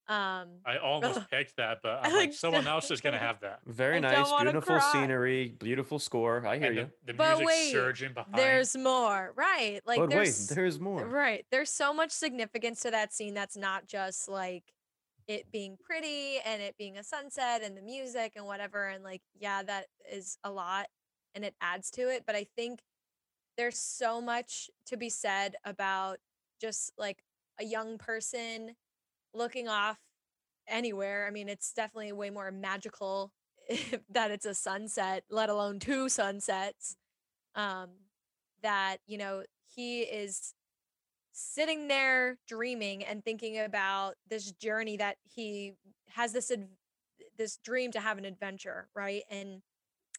Um, 0.07 0.49
I 0.65 0.77
almost 0.77 1.27
picked 1.31 1.55
that, 1.57 1.79
but 1.81 2.01
I'm 2.03 2.13
like, 2.13 2.33
someone 2.33 2.67
else 2.67 2.91
is 2.91 3.01
gonna 3.01 3.17
have 3.17 3.39
that. 3.41 3.59
Very 3.65 3.97
I 3.97 3.99
nice, 4.01 4.31
beautiful 4.41 4.75
cry. 4.77 4.91
scenery, 4.91 5.55
beautiful 5.57 5.99
score. 5.99 6.45
I 6.45 6.57
hear 6.59 6.67
And 6.67 6.75
you. 6.75 6.81
the, 7.05 7.13
the 7.13 7.17
But 7.17 7.29
music 7.37 7.47
wait, 7.47 7.71
surging 7.71 8.13
behind. 8.13 8.35
there's 8.35 8.75
more, 8.75 9.31
right? 9.35 9.79
Like 9.85 9.99
but 9.99 10.09
wait, 10.09 10.15
there's 10.15 10.47
there's 10.49 10.79
more. 10.79 11.05
right. 11.05 11.45
There's 11.49 11.69
so 11.69 11.93
much 11.93 12.11
significance 12.11 12.81
to 12.81 12.91
that 12.91 13.13
scene 13.13 13.33
that's 13.33 13.55
not 13.57 13.87
just 13.87 14.27
like 14.27 14.63
it 15.27 15.51
being 15.51 15.77
pretty 15.83 16.39
and 16.45 16.61
it 16.61 16.75
being 16.77 16.97
a 16.97 17.03
sunset 17.03 17.61
and 17.63 17.77
the 17.77 17.81
music 17.81 18.33
and 18.35 18.45
whatever 18.45 18.87
and 18.87 19.03
like 19.03 19.21
yeah, 19.39 19.63
that 19.63 19.87
is 20.11 20.37
a 20.43 20.51
lot 20.51 20.87
and 21.35 21.45
it 21.45 21.55
adds 21.61 21.89
to 21.91 22.09
it, 22.09 22.23
but 22.25 22.35
I 22.35 22.45
think 22.55 22.81
there's 23.57 23.77
so 23.77 24.21
much 24.21 24.69
to 24.87 24.97
be 24.97 25.09
said 25.09 25.55
about 25.65 26.17
just 26.59 26.91
like 26.97 27.23
a 27.59 27.65
young 27.65 27.97
person 27.97 28.75
looking 29.33 29.67
off 29.67 29.97
anywhere. 30.67 31.25
I 31.27 31.31
mean, 31.31 31.49
it's 31.49 31.73
definitely 31.73 32.11
way 32.11 32.29
more 32.29 32.51
magical 32.51 33.31
that 34.09 34.31
it's 34.31 34.45
a 34.45 34.53
sunset, 34.53 35.23
let 35.29 35.49
alone 35.49 35.79
two 35.79 36.09
sunsets. 36.09 36.95
Um, 37.55 37.89
that, 38.63 38.97
you 39.07 39.17
know, 39.17 39.43
he 39.75 40.01
is 40.01 40.53
sitting 41.41 41.87
there 41.87 42.37
dreaming 42.47 43.03
and 43.03 43.23
thinking 43.23 43.59
about 43.59 44.15
this 44.27 44.51
journey 44.53 44.97
that 44.97 45.17
he 45.23 45.73
has 46.09 46.33
this 46.33 46.51
this 47.37 47.57
dream 47.57 47.91
to 47.91 47.99
have 47.99 48.17
an 48.17 48.25
adventure, 48.25 48.89
right? 48.95 49.23
And 49.29 49.61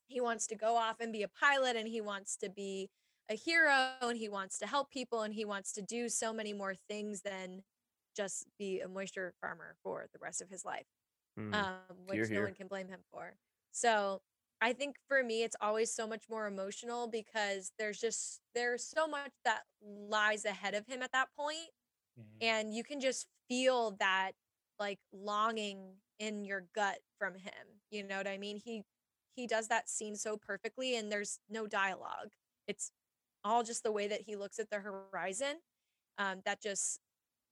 he 0.09 0.21
wants 0.21 0.47
to 0.49 0.57
go 0.57 0.77
off 0.77 1.01
and 1.01 1.13
be 1.13 1.23
a 1.23 1.29
pilot 1.29 1.77
and 1.77 1.89
he 1.89 2.01
wants 2.01 2.37
to 2.39 2.51
be 2.51 2.91
a 3.31 3.35
hero 3.35 3.95
and 4.03 4.19
he 4.19 4.29
wants 4.29 4.59
to 4.59 4.67
help 4.67 4.91
people 4.91 5.23
and 5.23 5.35
he 5.35 5.45
wants 5.45 5.73
to 5.73 5.83
do 5.83 6.09
so 6.09 6.33
many 6.33 6.53
more 6.53 6.75
things 6.75 7.23
than 7.23 7.63
just 8.17 8.47
be 8.59 8.81
a 8.81 8.89
moisture 8.89 9.35
farmer 9.41 9.77
for 9.83 10.07
the 10.13 10.19
rest 10.21 10.43
of 10.43 10.51
his 10.51 10.65
life 10.65 10.87
Mm. 11.39 11.53
um, 11.55 12.07
which 12.07 12.29
Hear, 12.29 12.41
no 12.41 12.43
one 12.43 12.55
can 12.55 12.69
blame 12.69 12.89
him 12.89 13.01
for. 13.11 13.37
So 13.71 14.23
I 14.63 14.75
think 14.75 14.99
for 15.09 15.25
me, 15.25 15.45
it's 15.45 15.57
always 15.61 15.93
so 15.95 16.09
much 16.09 16.29
more 16.31 16.47
emotional 16.49 17.09
because 17.09 17.73
there's 17.79 18.01
just 18.01 18.43
there's 18.55 18.85
so 18.85 19.09
much 19.09 19.33
that 19.45 19.65
lies 19.83 20.47
ahead 20.47 20.75
of 20.75 20.87
him 20.89 21.03
at 21.03 21.13
that 21.13 21.31
point, 21.37 21.71
Mhm. 22.17 22.43
and 22.43 22.75
you 22.75 22.85
can 22.85 23.01
just 23.01 23.29
feel 23.49 23.93
that 24.01 24.33
like 24.79 25.01
longing 25.13 25.99
in 26.19 26.45
your 26.45 26.63
gut 26.75 27.01
from 27.19 27.37
him. 27.37 27.83
You 27.91 28.05
know 28.05 28.19
what 28.19 28.29
I 28.29 28.39
mean? 28.39 28.59
He 28.59 28.85
he 29.37 29.47
does 29.47 29.69
that 29.69 29.89
scene 29.91 30.17
so 30.17 30.37
perfectly, 30.39 30.97
and 30.97 31.13
there's 31.13 31.41
no 31.49 31.67
dialogue. 31.67 32.35
It's 32.69 32.93
all 33.45 33.63
just 33.65 33.83
the 33.85 33.93
way 33.93 34.09
that 34.09 34.23
he 34.23 34.37
looks 34.37 34.59
at 34.61 34.71
the 34.71 34.81
horizon. 34.81 35.63
Um, 36.19 36.43
that 36.45 36.61
just 36.63 37.01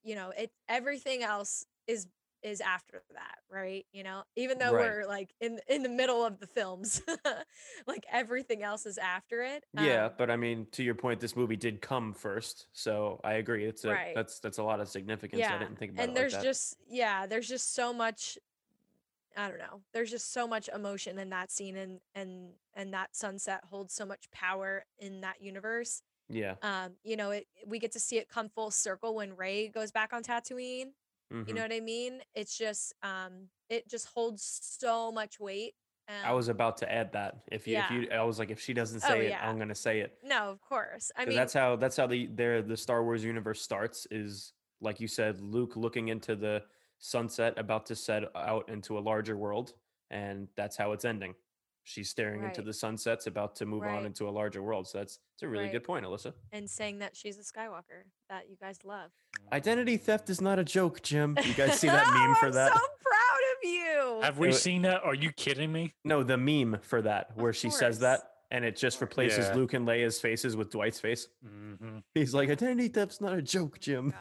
you 0.04 0.14
know 0.14 0.30
it 0.30 0.52
everything 0.68 1.22
else 1.22 1.66
is 1.86 2.08
is 2.42 2.60
after 2.60 3.02
that 3.12 3.38
right 3.50 3.84
you 3.92 4.02
know 4.02 4.22
even 4.36 4.58
though 4.58 4.72
Right. 4.72 4.90
we're 4.90 5.06
like 5.06 5.34
in 5.40 5.60
in 5.68 5.82
the 5.82 5.88
middle 5.88 6.24
of 6.24 6.40
the 6.40 6.46
films 6.46 7.02
like 7.86 8.04
everything 8.10 8.62
else 8.62 8.86
is 8.86 8.98
after 8.98 9.42
it 9.42 9.64
Yeah, 9.74 10.06
um, 10.06 10.12
but 10.18 10.30
I 10.30 10.36
mean, 10.36 10.66
to 10.72 10.82
your 10.82 10.94
point, 10.94 11.20
this 11.20 11.36
movie 11.36 11.56
did 11.56 11.80
come 11.80 12.12
first, 12.12 12.66
so 12.72 13.20
I 13.24 13.34
agree. 13.34 13.64
It's 13.64 13.84
a 13.84 13.90
Right. 13.90 14.14
that's 14.14 14.38
that's 14.40 14.58
a 14.58 14.62
lot 14.62 14.80
of 14.80 14.88
significance. 14.88 15.40
Yeah. 15.40 15.54
I 15.54 15.58
didn't 15.58 15.78
think 15.78 15.92
about 15.92 16.02
that. 16.02 16.08
and 16.08 16.16
there's 16.16 16.34
like 16.34 16.42
just 16.42 16.76
yeah 16.88 17.26
there's 17.26 17.48
just 17.48 17.74
so 17.74 17.92
much 17.92 18.38
i 19.36 19.48
don't 19.48 19.58
know 19.58 19.80
there's 19.92 20.10
just 20.10 20.32
so 20.32 20.46
much 20.46 20.68
emotion 20.74 21.18
in 21.18 21.30
that 21.30 21.50
scene 21.50 21.76
and 21.76 22.00
and 22.14 22.50
and 22.74 22.92
that 22.92 23.14
sunset 23.14 23.62
holds 23.70 23.94
so 23.94 24.04
much 24.04 24.30
power 24.32 24.84
in 24.98 25.20
that 25.20 25.40
universe 25.40 26.02
yeah. 26.28 26.54
um 26.62 26.92
you 27.04 27.16
know 27.16 27.30
it 27.30 27.46
we 27.66 27.78
get 27.78 27.92
to 27.92 28.00
see 28.00 28.18
it 28.18 28.28
come 28.28 28.48
full 28.48 28.70
circle 28.72 29.14
when 29.14 29.36
rey 29.36 29.68
goes 29.68 29.90
back 29.92 30.12
on 30.12 30.22
tatooine 30.22 30.88
you 31.30 31.36
mhm. 31.44 31.54
know 31.54 31.62
what 31.62 31.72
i 31.72 31.80
mean 31.80 32.20
it's 32.34 32.56
just 32.56 32.92
um 33.02 33.48
it 33.68 33.88
just 33.88 34.06
holds 34.06 34.60
so 34.62 35.12
much 35.12 35.38
weight 35.40 35.74
um, 36.08 36.30
I 36.30 36.32
was 36.32 36.48
about 36.48 36.76
to 36.78 36.92
add 36.92 37.12
that. 37.12 37.36
If 37.52 37.68
you, 37.68 37.74
yeah. 37.74 37.84
if 37.84 37.90
you, 37.92 38.08
I 38.12 38.24
was 38.24 38.40
like, 38.40 38.50
if 38.50 38.58
she 38.58 38.74
doesn't 38.74 39.00
Oh, 39.04 39.08
say 39.08 39.26
it, 39.26 39.30
yeah. 39.30 39.48
I'm 39.48 39.58
gonna 39.60 39.76
say 39.76 40.00
it. 40.00 40.18
no 40.24 40.50
of 40.50 40.60
course 40.60 41.12
i 41.16 41.24
mean 41.24 41.36
that's 41.36 41.52
how 41.52 41.76
that's 41.76 41.96
how 41.96 42.08
the 42.08 42.26
their 42.26 42.62
the 42.62 42.76
Star 42.76 43.04
Wars 43.04 43.22
universe 43.22 43.62
starts. 43.62 44.08
Is 44.10 44.52
like 44.80 44.98
you 44.98 45.06
said, 45.06 45.40
Luke 45.40 45.76
looking 45.76 46.08
into 46.08 46.34
the 46.34 46.62
sunset, 46.98 47.54
about 47.58 47.86
to 47.86 47.94
set 47.94 48.24
out 48.34 48.68
into 48.68 48.98
a 48.98 49.00
larger 49.00 49.36
world, 49.36 49.74
and 50.10 50.48
that's 50.56 50.76
how 50.76 50.90
it's 50.92 51.04
ending. 51.04 51.34
She's 51.90 52.08
staring 52.08 52.44
into 52.44 52.62
the 52.62 52.72
sunsets, 52.72 53.26
about 53.26 53.56
to 53.56 53.66
move 53.66 53.82
on 53.82 54.06
into 54.06 54.28
a 54.28 54.30
larger 54.30 54.62
world. 54.62 54.86
So 54.86 54.98
that's 54.98 55.18
it's 55.34 55.42
a 55.42 55.48
really 55.48 55.64
Right. 55.64 55.72
good 55.72 55.82
point, 55.84 56.04
Alyssa. 56.06 56.32
and 56.52 56.70
saying 56.70 57.00
that 57.00 57.16
she's 57.16 57.36
a 57.36 57.42
skywalker 57.42 58.04
that 58.28 58.48
you 58.48 58.56
guys 58.60 58.84
love 58.84 59.10
Identity 59.52 59.96
theft 59.96 60.30
is 60.30 60.40
not 60.40 60.58
a 60.60 60.64
joke, 60.64 61.02
Jim. 61.02 61.36
You 61.44 61.54
guys 61.54 61.80
see 61.80 61.88
that 61.88 62.06
meme 62.14 62.34
for 62.40 62.50
that? 62.52 62.70
I'm 62.72 62.78
so 62.78 62.86
proud 63.02 63.40
of 63.56 63.68
you 63.70 64.20
Have 64.22 64.38
we 64.38 64.52
seen 64.52 64.82
that? 64.82 65.02
Are 65.02 65.14
you 65.14 65.32
kidding 65.32 65.72
me? 65.72 65.94
No, 66.04 66.22
the 66.22 66.36
meme 66.36 66.78
for 66.82 67.02
that, 67.02 67.36
where 67.36 67.52
she 67.52 67.70
says 67.70 67.98
that, 68.00 68.20
and 68.52 68.64
it 68.64 68.76
just 68.76 69.00
replaces 69.00 69.48
Yeah. 69.48 69.54
Luke 69.56 69.74
and 69.74 69.84
Leia's 69.88 70.20
faces 70.20 70.54
with 70.56 70.70
Dwight's 70.70 71.00
face. 71.00 71.26
hmm 71.42 71.98
He's 72.14 72.32
like, 72.34 72.50
identity 72.50 72.86
theft's 72.88 73.20
not 73.20 73.32
a 73.36 73.42
joke, 73.42 73.80
Jim. 73.80 74.10
gosh. 74.10 74.18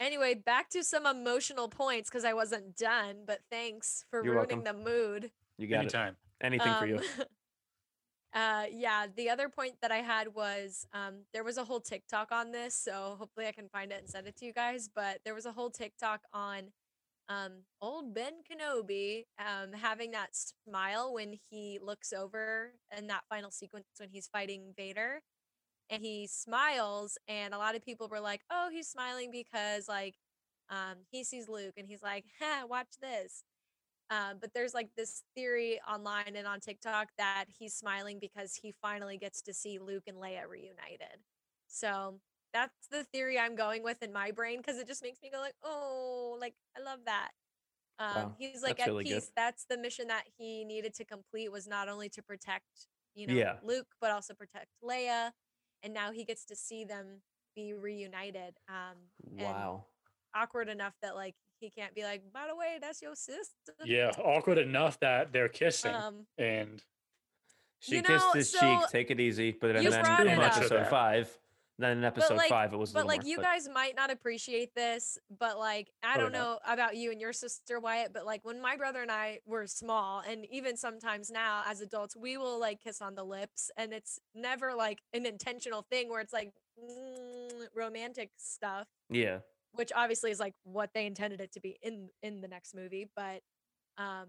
Anyway, 0.00 0.34
back 0.34 0.68
to 0.70 0.84
some 0.84 1.06
emotional 1.06 1.68
points 1.68 2.10
because 2.10 2.24
I 2.24 2.34
wasn't 2.34 2.76
done, 2.76 3.24
but 3.26 3.40
thanks 3.50 4.04
for 4.10 4.22
You're 4.22 4.34
ruining 4.34 4.62
welcome. 4.62 4.84
the 4.84 4.90
mood. 4.90 5.30
You 5.56 5.66
got 5.68 5.86
it. 5.86 5.94
Anything 6.42 6.74
for 6.74 6.86
you. 6.86 6.96
Um, 6.96 7.02
uh, 8.34 8.64
yeah, 8.70 9.06
the 9.16 9.30
other 9.30 9.48
point 9.48 9.74
that 9.82 9.90
I 9.90 9.98
had 9.98 10.34
was 10.34 10.86
um, 10.92 11.24
there 11.32 11.44
was 11.44 11.56
a 11.58 11.64
whole 11.64 11.80
TikTok 11.80 12.30
on 12.32 12.52
this, 12.52 12.74
so 12.74 13.16
hopefully 13.18 13.46
I 13.46 13.52
can 13.52 13.68
find 13.68 13.92
it 13.92 14.00
and 14.00 14.08
send 14.08 14.26
it 14.26 14.36
to 14.38 14.44
you 14.46 14.52
guys. 14.52 14.88
But 14.94 15.20
there 15.24 15.34
was 15.34 15.46
a 15.46 15.52
whole 15.52 15.70
TikTok 15.70 16.22
on 16.32 16.72
um, 17.28 17.64
old 17.80 18.14
Ben 18.14 18.34
Kenobi 18.50 19.24
um, 19.38 19.72
having 19.72 20.12
that 20.12 20.30
smile 20.34 21.12
when 21.12 21.34
he 21.50 21.78
looks 21.82 22.12
over 22.12 22.72
in 22.96 23.06
that 23.08 23.24
final 23.28 23.50
sequence 23.50 23.86
when 23.98 24.10
he's 24.10 24.28
fighting 24.28 24.72
Vader. 24.76 25.20
And 25.90 26.02
he 26.02 26.26
smiles, 26.26 27.18
and 27.28 27.54
a 27.54 27.58
lot 27.58 27.74
of 27.74 27.84
people 27.84 28.08
were 28.08 28.20
like, 28.20 28.42
"Oh, 28.50 28.68
he's 28.70 28.88
smiling 28.88 29.30
because 29.30 29.88
like 29.88 30.16
um, 30.70 30.98
he 31.10 31.24
sees 31.24 31.48
Luke, 31.48 31.74
and 31.78 31.88
he's 31.88 32.02
like, 32.02 32.24
ha, 32.40 32.64
watch 32.68 32.88
this." 33.00 33.44
Um, 34.10 34.38
but 34.40 34.54
there's 34.54 34.74
like 34.74 34.90
this 34.96 35.22
theory 35.34 35.80
online 35.88 36.34
and 36.34 36.46
on 36.46 36.60
TikTok 36.60 37.10
that 37.18 37.46
he's 37.58 37.74
smiling 37.74 38.18
because 38.18 38.54
he 38.54 38.72
finally 38.80 39.18
gets 39.18 39.42
to 39.42 39.52
see 39.54 39.78
Luke 39.78 40.04
and 40.06 40.16
Leia 40.16 40.48
reunited. 40.48 41.24
So 41.66 42.20
that's 42.54 42.88
the 42.90 43.04
theory 43.04 43.38
I'm 43.38 43.54
going 43.54 43.82
with 43.82 44.02
in 44.02 44.12
my 44.12 44.30
brain 44.30 44.58
because 44.58 44.78
it 44.78 44.86
just 44.86 45.02
makes 45.02 45.18
me 45.22 45.30
go 45.30 45.38
like, 45.40 45.56
oh, 45.62 46.36
like 46.40 46.54
I 46.76 46.80
love 46.82 47.00
that. 47.04 47.30
Um, 47.98 48.26
Wow, 48.26 48.36
he's 48.38 48.62
like 48.62 48.80
at 48.80 48.86
really 48.88 49.04
good. 49.04 49.14
peace. 49.16 49.30
That's 49.36 49.64
the 49.68 49.76
mission 49.78 50.08
that 50.08 50.24
he 50.38 50.64
needed 50.64 50.94
to 50.94 51.04
complete 51.04 51.50
was 51.52 51.66
not 51.66 51.88
only 51.88 52.08
to 52.10 52.22
protect, 52.22 52.86
you 53.14 53.26
know, 53.26 53.34
Yeah. 53.34 53.56
Luke, 53.62 53.88
but 54.00 54.10
also 54.10 54.34
protect 54.34 54.68
Leia. 54.82 55.32
And 55.82 55.92
now 55.94 56.12
he 56.12 56.24
gets 56.24 56.44
to 56.46 56.56
see 56.56 56.84
them 56.84 57.22
be 57.56 57.74
reunited. 57.74 58.54
Um, 58.68 58.96
and 59.38 59.56
Wow. 59.56 59.84
awkward 60.34 60.68
enough 60.68 60.94
that 61.02 61.14
like 61.16 61.36
he 61.60 61.70
can't 61.70 61.94
be 61.94 62.02
like, 62.04 62.22
by 62.32 62.46
the 62.48 62.56
way, 62.56 62.78
that's 62.80 63.00
your 63.02 63.14
sister. 63.14 63.72
Yeah, 63.84 64.10
awkward 64.18 64.58
enough 64.58 64.98
that 65.00 65.32
they're 65.32 65.48
kissing, 65.48 65.94
Um, 65.94 66.26
and 66.38 66.82
She 67.80 67.96
You 67.96 68.02
kissed 68.02 68.34
his 68.34 68.50
so 68.52 68.58
cheek. 68.60 68.88
Take 68.90 69.10
it 69.10 69.20
easy. 69.20 69.52
But 69.52 69.74
then, 69.74 69.84
then 69.90 70.26
in 70.26 70.32
it 70.32 70.38
up. 70.40 70.56
episode 70.56 70.86
five, 70.88 71.38
then 71.78 71.98
in 71.98 72.04
episode 72.04 72.34
like- 72.36 72.48
five, 72.48 72.72
it 72.72 72.76
was 72.76 72.90
a 72.90 72.94
but 72.94 73.06
like 73.06 73.22
more. 73.22 73.30
you 73.30 73.36
but- 73.36 73.44
guys 73.44 73.68
might 73.68 73.94
not 73.94 74.10
appreciate 74.10 74.74
this, 74.74 75.16
but 75.38 75.58
like 75.58 75.92
I 76.02 76.14
Probably 76.14 76.22
don't 76.24 76.32
not. 76.32 76.38
know 76.66 76.72
about 76.74 76.96
you 76.96 77.12
and 77.12 77.20
your 77.20 77.32
sister 77.32 77.78
Wyatt, 77.78 78.12
but 78.12 78.26
like 78.26 78.44
when 78.44 78.60
my 78.60 78.76
brother 78.76 79.00
and 79.00 79.12
I 79.12 79.38
were 79.46 79.68
small, 79.68 80.20
and 80.28 80.44
even 80.50 80.76
sometimes 80.76 81.30
now 81.30 81.62
as 81.66 81.80
adults, 81.80 82.16
we 82.16 82.36
will 82.36 82.58
like 82.58 82.80
kiss 82.80 83.00
on 83.00 83.14
the 83.14 83.22
lips, 83.24 83.70
and 83.76 83.92
it's 83.92 84.18
never 84.34 84.74
like 84.74 85.00
an 85.12 85.24
intentional 85.24 85.82
thing 85.82 86.08
where 86.08 86.20
it's 86.20 86.32
like 86.32 86.52
mm, 86.82 87.66
romantic 87.76 88.30
stuff. 88.38 88.88
yeah. 89.08 89.38
Which 89.72 89.92
obviously 89.94 90.30
is 90.30 90.40
like 90.40 90.54
what 90.64 90.90
they 90.94 91.06
intended 91.06 91.40
it 91.40 91.52
to 91.52 91.60
be 91.60 91.78
in 91.82 92.08
in 92.22 92.40
the 92.40 92.48
next 92.48 92.74
movie 92.74 93.08
but 93.14 93.42
um 93.98 94.26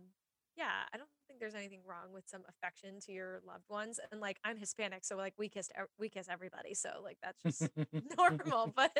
yeah 0.57 0.85
i 0.93 0.97
don't 0.97 1.09
think 1.29 1.39
there's 1.39 1.55
anything 1.55 1.81
wrong 1.87 2.11
with 2.13 2.27
some 2.27 2.41
affection 2.49 2.99
to 2.99 3.11
your 3.11 3.39
loved 3.47 3.69
ones. 3.69 3.99
And 4.11 4.19
like 4.19 4.37
I'm 4.43 4.57
Hispanic, 4.57 5.05
so 5.05 5.15
like 5.15 5.33
we 5.37 5.47
kissed 5.47 5.71
we 5.99 6.09
kiss 6.09 6.27
everybody, 6.29 6.73
so 6.73 6.89
like 7.03 7.17
that's 7.23 7.41
just 7.43 7.69
normal. 8.17 8.73
But 8.75 8.97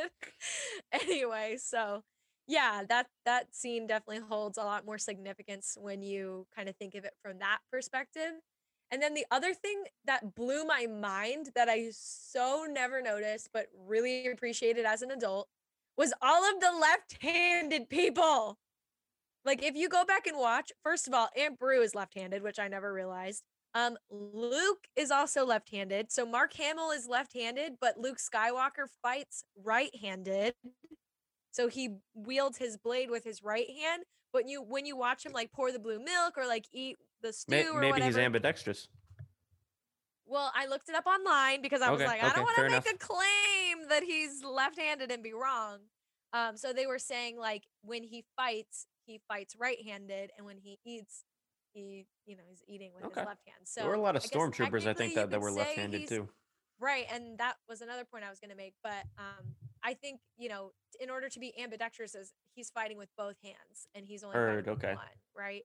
anyway, 0.92 1.58
so 1.60 2.04
yeah, 2.48 2.84
that 2.88 3.08
that 3.26 3.56
scene 3.56 3.88
definitely 3.88 4.24
holds 4.28 4.58
a 4.58 4.64
lot 4.64 4.86
more 4.86 4.98
significance 4.98 5.78
when 5.80 6.02
you 6.02 6.48
kind 6.56 6.70
of 6.70 6.76
think 6.76 6.96
of 6.96 7.04
it 7.04 7.14
from 7.22 7.40
that 7.40 7.60
perspective. 7.72 8.34
And 8.92 9.02
then 9.02 9.14
the 9.14 9.26
other 9.30 9.54
thing 9.54 9.84
that 10.06 10.34
blew 10.36 10.66
my 10.66 10.88
mind 10.88 11.52
that 11.56 11.70
I 11.70 11.90
so 11.92 12.66
never 12.70 13.02
noticed 13.02 13.50
but 13.54 13.68
really 13.88 14.28
appreciated 14.28 14.86
as 14.86 15.02
an 15.02 15.12
adult 15.12 15.48
was 16.00 16.14
all 16.22 16.50
of 16.50 16.62
the 16.62 16.72
left-handed 16.80 17.89
people. 17.89 18.58
Like 19.43 19.62
if 19.62 19.76
you 19.76 19.89
go 19.89 20.06
back 20.06 20.28
and 20.28 20.38
watch, 20.38 20.72
first 20.82 21.10
of 21.10 21.14
all, 21.14 21.28
Aunt 21.38 21.60
Beru 21.60 21.82
is 21.82 21.93
left-handed, 21.93 22.41
which 22.41 22.58
I 22.58 22.70
never 22.70 22.93
realized. 22.93 23.43
Um, 23.76 23.97
Luke 24.10 24.88
is 24.95 25.12
also 25.12 25.45
left-handed. 25.45 26.10
So 26.10 26.26
Mark 26.26 26.54
Hamill 26.54 26.91
is 26.91 27.06
left-handed, 27.06 27.74
but 27.82 27.97
Luke 28.00 28.18
Skywalker 28.18 28.88
fights 29.04 29.43
right-handed. 29.62 30.54
So 31.52 31.68
he 31.68 31.97
wields 32.14 32.58
his 32.58 32.78
blade 32.78 33.10
with 33.10 33.26
his 33.26 33.43
right 33.43 33.68
hand. 33.70 34.04
But 34.32 34.47
you 34.47 34.62
when 34.62 34.86
you 34.86 34.95
watch 34.95 35.26
him 35.26 35.34
like 35.34 35.52
pour 35.52 35.72
the 35.72 35.80
blue 35.80 36.00
milk 36.00 36.38
or 36.38 36.47
like 36.47 36.66
eat 36.72 36.97
the 37.22 37.34
stew 37.34 37.52
May- 37.52 37.68
or 37.68 37.82
maybe 37.82 37.91
whatever. 37.91 38.06
he's 38.06 38.18
ambidextrous. 38.18 38.88
Well, 40.30 40.52
I 40.56 40.68
looked 40.68 40.90
it 40.90 40.96
up 40.96 41.08
online 41.08 41.62
because 41.62 41.82
I 41.82 41.90
was 41.90 42.00
Okay, 42.00 42.08
like, 42.08 42.24
I 42.24 42.30
don't 42.34 42.44
want 42.44 42.56
to 42.58 42.64
make 42.64 42.72
enough. 42.72 42.86
a 42.94 42.98
claim 42.98 43.90
that 43.90 44.04
he's 44.04 44.44
left-handed 44.44 45.12
and 45.12 45.24
be 45.24 45.34
wrong. 45.34 45.80
Um, 46.34 46.56
so 46.56 46.72
they 46.72 46.86
were 46.86 47.00
saying 47.00 47.40
like 47.40 47.64
when 47.82 48.04
he 48.04 48.24
fights, 48.36 48.86
he 49.08 49.20
fights 49.28 49.56
right-handed, 49.58 50.30
and 50.38 50.46
when 50.46 50.58
he 50.58 50.78
eats, 50.86 51.24
he 51.74 52.06
you 52.28 52.36
know 52.38 52.44
he's 52.48 52.62
eating 52.68 52.92
with 52.94 53.06
Okay. 53.06 53.22
his 53.22 53.26
left 53.28 53.42
hand. 53.48 53.62
So 53.64 53.82
there 53.82 53.90
were 53.90 53.96
a 53.96 54.02
lot 54.02 54.16
of 54.16 54.24
I 54.24 54.28
stormtroopers, 54.28 54.86
I 54.86 54.94
think, 54.94 55.16
that, 55.16 55.32
that 55.32 55.42
were 55.42 55.52
left-handed 55.52 56.08
too. 56.08 56.30
Right, 56.80 57.06
and 57.12 57.40
that 57.40 57.56
was 57.68 57.82
another 57.82 58.06
point 58.06 58.24
I 58.24 58.30
was 58.30 58.40
going 58.40 58.52
to 58.52 58.56
make. 58.56 58.76
But 58.84 59.04
um, 59.18 59.44
I 59.84 59.96
think 59.96 60.20
you 60.38 60.50
know, 60.50 60.74
in 61.02 61.10
order 61.10 61.30
to 61.30 61.40
be 61.40 61.60
ambidextrous, 61.60 62.14
is 62.14 62.34
he's 62.54 62.70
fighting 62.70 62.98
with 63.00 63.10
both 63.18 63.38
hands, 63.44 63.88
and 63.96 64.06
he's 64.06 64.24
only 64.24 64.36
Heard, 64.36 64.68
okay. 64.68 64.94
one, 64.94 65.06
right? 65.36 65.64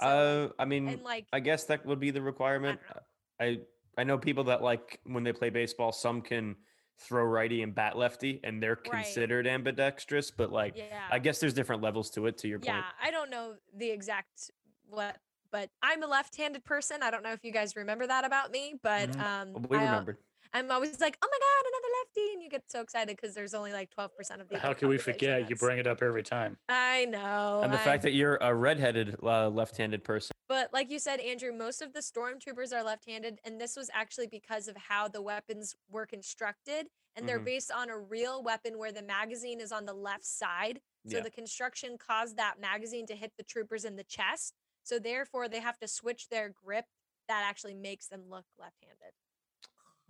So, 0.00 0.06
Uh, 0.06 0.62
I 0.62 0.64
mean, 0.64 0.88
and 0.88 1.02
like, 1.02 1.26
I 1.32 1.40
guess 1.40 1.64
that 1.64 1.84
would 1.84 2.00
be 2.00 2.10
the 2.10 2.22
requirement. 2.22 2.80
know. 2.88 3.00
I 3.40 3.60
I 3.98 4.04
know 4.04 4.16
people 4.16 4.44
that 4.44 4.62
like 4.62 5.00
when 5.04 5.24
they 5.24 5.32
play 5.32 5.50
baseball, 5.50 5.90
some 5.90 6.22
can 6.22 6.56
throw 6.98 7.24
righty 7.24 7.62
and 7.62 7.74
bat 7.74 7.98
lefty, 7.98 8.40
and 8.44 8.62
they're 8.62 8.78
Right. 8.88 9.04
considered 9.04 9.46
ambidextrous. 9.46 10.30
But 10.30 10.52
like, 10.52 10.76
yeah, 10.76 11.08
I 11.10 11.18
guess 11.18 11.40
there's 11.40 11.54
different 11.54 11.82
levels 11.82 12.10
to 12.12 12.26
it. 12.26 12.38
To 12.38 12.48
your 12.48 12.60
point, 12.60 12.68
yeah, 12.68 12.84
I 13.02 13.10
don't 13.10 13.28
know 13.28 13.56
the 13.76 13.90
exact 13.90 14.50
what, 14.88 15.16
but 15.50 15.70
I'm 15.82 16.02
a 16.02 16.06
left-handed 16.06 16.64
person. 16.64 17.02
I 17.02 17.10
don't 17.10 17.22
know 17.24 17.32
if 17.32 17.44
you 17.44 17.52
guys 17.52 17.74
remember 17.74 18.06
that 18.06 18.24
about 18.24 18.52
me, 18.52 18.78
but 18.82 19.10
Mhm. 19.10 19.20
um, 19.20 19.66
we 19.68 19.78
remembered. 19.78 20.18
I'm 20.52 20.70
always 20.70 21.00
like, 21.00 21.18
oh 21.22 21.28
my 21.30 21.38
god, 21.38 21.68
another 21.68 21.94
lefty, 22.02 22.32
and 22.34 22.42
you 22.42 22.48
get 22.48 22.62
so 22.70 22.80
excited 22.80 23.16
because 23.16 23.34
there's 23.34 23.54
only 23.54 23.72
like 23.72 23.90
12 23.90 24.16
percent 24.16 24.40
of 24.40 24.48
the. 24.48 24.58
How 24.58 24.72
can 24.72 24.88
we 24.88 24.96
population 24.98 25.12
forget? 25.38 25.50
You 25.50 25.56
bring 25.56 25.78
it 25.78 25.86
up 25.86 26.02
every 26.02 26.22
time. 26.22 26.56
I 26.68 27.04
know. 27.06 27.60
and 27.62 27.72
the 27.72 27.80
I- 27.80 27.84
fact 27.84 28.02
that 28.04 28.12
you're 28.14 28.36
a 28.40 28.54
redheaded 28.54 29.16
uh, 29.22 29.48
left-handed 29.48 30.04
person. 30.04 30.32
But 30.48 30.72
like 30.72 30.90
you 30.90 30.98
said, 30.98 31.20
Andrew, 31.20 31.52
most 31.52 31.82
of 31.82 31.92
the 31.92 32.00
stormtroopers 32.00 32.72
are 32.72 32.82
left-handed, 32.82 33.38
and 33.44 33.60
this 33.60 33.76
was 33.76 33.90
actually 33.92 34.28
because 34.28 34.66
of 34.68 34.76
how 34.76 35.06
the 35.08 35.20
weapons 35.20 35.74
were 35.90 36.06
constructed, 36.06 36.86
and 37.16 37.28
they're 37.28 37.38
Mhm. 37.40 37.44
based 37.44 37.70
on 37.70 37.90
a 37.90 37.98
real 37.98 38.42
weapon 38.42 38.78
where 38.78 38.90
the 38.92 39.02
magazine 39.02 39.60
is 39.60 39.72
on 39.72 39.84
the 39.84 39.92
left 39.92 40.24
side. 40.24 40.80
So 41.06 41.18
Yeah. 41.18 41.22
the 41.22 41.30
construction 41.30 41.98
caused 41.98 42.36
that 42.38 42.58
magazine 42.58 43.06
to 43.08 43.14
hit 43.16 43.32
the 43.36 43.44
troopers 43.44 43.84
in 43.84 43.96
the 43.96 44.04
chest. 44.04 44.54
So 44.82 44.98
therefore, 44.98 45.48
they 45.48 45.60
have 45.60 45.78
to 45.80 45.88
switch 45.88 46.28
their 46.30 46.48
grip. 46.48 46.86
That 47.28 47.44
actually 47.46 47.74
makes 47.74 48.06
them 48.08 48.30
look 48.30 48.46
left-handed. 48.58 49.12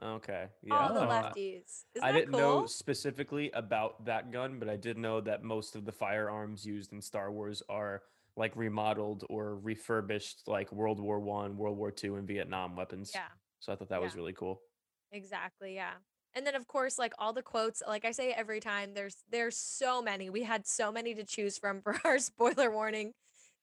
Okay, 0.03 0.47
yeah. 0.63 0.77
All 0.77 0.95
the 0.95 1.01
I- 1.01 1.23
lefties. 1.23 1.85
Isn't 1.95 2.05
I 2.05 2.13
didn't 2.13 2.33
cool? 2.33 2.41
know 2.41 2.67
specifically 2.67 3.51
about 3.53 4.05
that 4.05 4.31
gun, 4.31 4.59
but 4.59 4.69
I 4.69 4.77
did 4.77 4.97
know 4.97 5.21
that 5.23 5.43
most 5.43 5.75
of 5.75 5.85
the 5.85 5.93
firearms 5.93 6.65
used 6.65 6.93
in 6.93 7.01
Star 7.01 7.33
Wars 7.33 7.63
are 7.69 8.03
like 8.37 8.55
remodeled 8.55 9.25
or 9.29 9.57
refurbished, 9.57 10.43
like 10.47 10.71
World 10.71 11.01
War 11.01 11.19
One, 11.19 11.57
World 11.57 11.77
War 11.77 11.91
Two, 11.91 12.15
and 12.17 12.29
Vietnam 12.29 12.77
weapons. 12.77 13.11
Yeah. 13.13 13.23
So 13.59 13.73
I 13.73 13.77
thought 13.77 13.89
that 13.89 14.01
was 14.01 14.15
really 14.15 14.33
cool. 14.33 14.61
Exactly, 15.11 15.75
yeah. 15.75 15.95
And 16.35 16.47
then 16.47 16.55
of 16.55 16.69
course, 16.69 16.99
like 16.99 17.13
all 17.19 17.33
the 17.33 17.43
quotes, 17.43 17.83
like 17.87 18.05
I 18.05 18.13
say 18.13 18.31
every 18.31 18.61
time, 18.61 18.95
there's 18.95 19.17
there's 19.31 19.57
so 19.57 20.01
many. 20.01 20.31
We 20.31 20.45
had 20.45 20.67
so 20.67 20.93
many 20.93 21.15
to 21.15 21.25
choose 21.25 21.59
from 21.59 21.81
for 21.83 21.97
our 22.05 22.21
spoiler 22.21 22.71
warning 22.71 23.15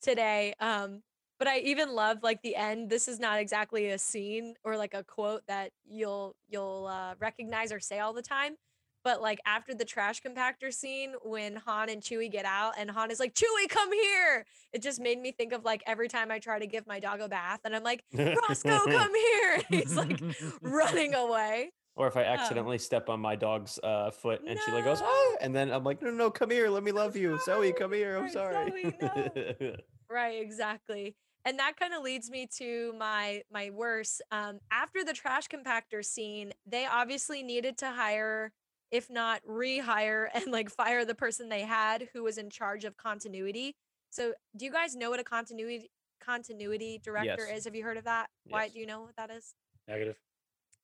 today. 0.01 0.53
Um, 0.59 1.01
but 1.39 1.47
I 1.47 1.59
even 1.59 1.93
love 1.93 2.19
like 2.23 2.41
the 2.41 2.55
end. 2.55 2.89
This 2.89 3.07
is 3.07 3.19
not 3.19 3.39
exactly 3.39 3.89
a 3.89 3.97
scene 3.97 4.55
or 4.63 4.77
like 4.77 4.93
a 4.93 5.03
quote 5.03 5.41
that 5.47 5.71
you'll 5.85 6.35
you'll 6.47 6.87
uh, 6.89 7.15
recognize 7.19 7.71
or 7.71 7.79
say 7.79 7.99
all 7.99 8.13
the 8.13 8.21
time. 8.21 8.55
But 9.03 9.21
like 9.21 9.39
after 9.45 9.75
the 9.75 9.85
trash 9.85 10.21
compactor 10.23 10.73
scene, 10.73 11.13
when 11.23 11.57
Han 11.57 11.89
and 11.89 12.01
Chewie 12.01 12.31
get 12.31 12.45
out, 12.45 12.73
and 12.77 12.89
Han 12.89 13.11
is 13.11 13.19
like, 13.19 13.35
"Chewie, 13.35 13.69
come 13.69 13.93
here!" 13.93 14.45
It 14.73 14.81
just 14.81 14.99
made 14.99 15.19
me 15.19 15.31
think 15.31 15.53
of 15.53 15.63
like 15.63 15.83
every 15.85 16.07
time 16.07 16.31
I 16.31 16.39
try 16.39 16.57
to 16.57 16.65
give 16.65 16.87
my 16.87 16.99
dog 16.99 17.19
a 17.21 17.29
bath, 17.29 17.59
and 17.65 17.75
I'm 17.75 17.83
like, 17.83 18.03
"Roscoe, 18.13 18.79
come 18.85 19.13
here!" 19.13 19.61
He's 19.69 19.95
like 19.95 20.19
running 20.61 21.13
away. 21.25 21.71
Or 21.97 22.07
if 22.07 22.17
I 22.17 22.23
Oh. 22.23 22.27
accidentally 22.29 22.77
step 22.79 23.07
on 23.09 23.19
my 23.21 23.35
dog's 23.37 23.79
uh, 23.81 24.09
foot 24.11 24.41
and 24.45 24.59
she 24.65 24.71
like 24.71 24.83
goes, 24.83 24.99
No. 24.99 25.07
ah, 25.07 25.35
and 25.39 25.55
then 25.55 25.71
I'm 25.71 25.85
like, 25.85 26.01
no, 26.01 26.09
no, 26.09 26.17
no, 26.17 26.29
come 26.29 26.49
here, 26.49 26.67
let 26.69 26.83
me 26.83 26.91
love 26.91 27.15
you, 27.15 27.39
Zoe, 27.45 27.71
come 27.71 27.93
here, 27.93 28.17
I'm 28.17 28.27
sorry. 28.29 28.71
Zoe, 28.99 29.77
Right, 30.09 30.41
exactly. 30.41 31.15
And 31.45 31.59
that 31.59 31.79
kind 31.79 31.93
of 31.93 32.01
leads 32.01 32.29
me 32.29 32.47
to 32.57 32.93
my 32.97 33.43
my 33.51 33.69
worst. 33.69 34.21
Um, 34.31 34.59
after 34.71 35.03
the 35.03 35.13
trash 35.13 35.47
compactor 35.47 36.03
scene, 36.03 36.53
they 36.65 36.85
obviously 36.85 37.43
needed 37.43 37.77
to 37.79 37.91
hire, 37.91 38.51
if 38.91 39.09
not 39.09 39.41
rehire, 39.47 40.27
and 40.33 40.47
like 40.47 40.69
fire 40.69 41.05
the 41.05 41.15
person 41.15 41.49
they 41.49 41.61
had 41.61 42.09
who 42.13 42.23
was 42.23 42.37
in 42.37 42.49
charge 42.49 42.83
of 42.83 42.97
continuity. 42.97 43.75
So, 44.09 44.33
do 44.57 44.65
you 44.65 44.71
guys 44.71 44.95
know 44.95 45.11
what 45.11 45.19
a 45.19 45.23
continuity 45.23 45.91
continuity 46.19 46.99
director 47.03 47.45
Yes. 47.47 47.59
is? 47.59 47.65
Have 47.65 47.75
you 47.75 47.83
heard 47.83 47.97
of 47.97 48.05
that? 48.05 48.29
Why 48.47 48.69
do 48.69 48.79
you 48.79 48.87
know 48.87 49.01
what 49.01 49.15
that 49.17 49.29
is? 49.29 49.53
Negative. 49.87 50.15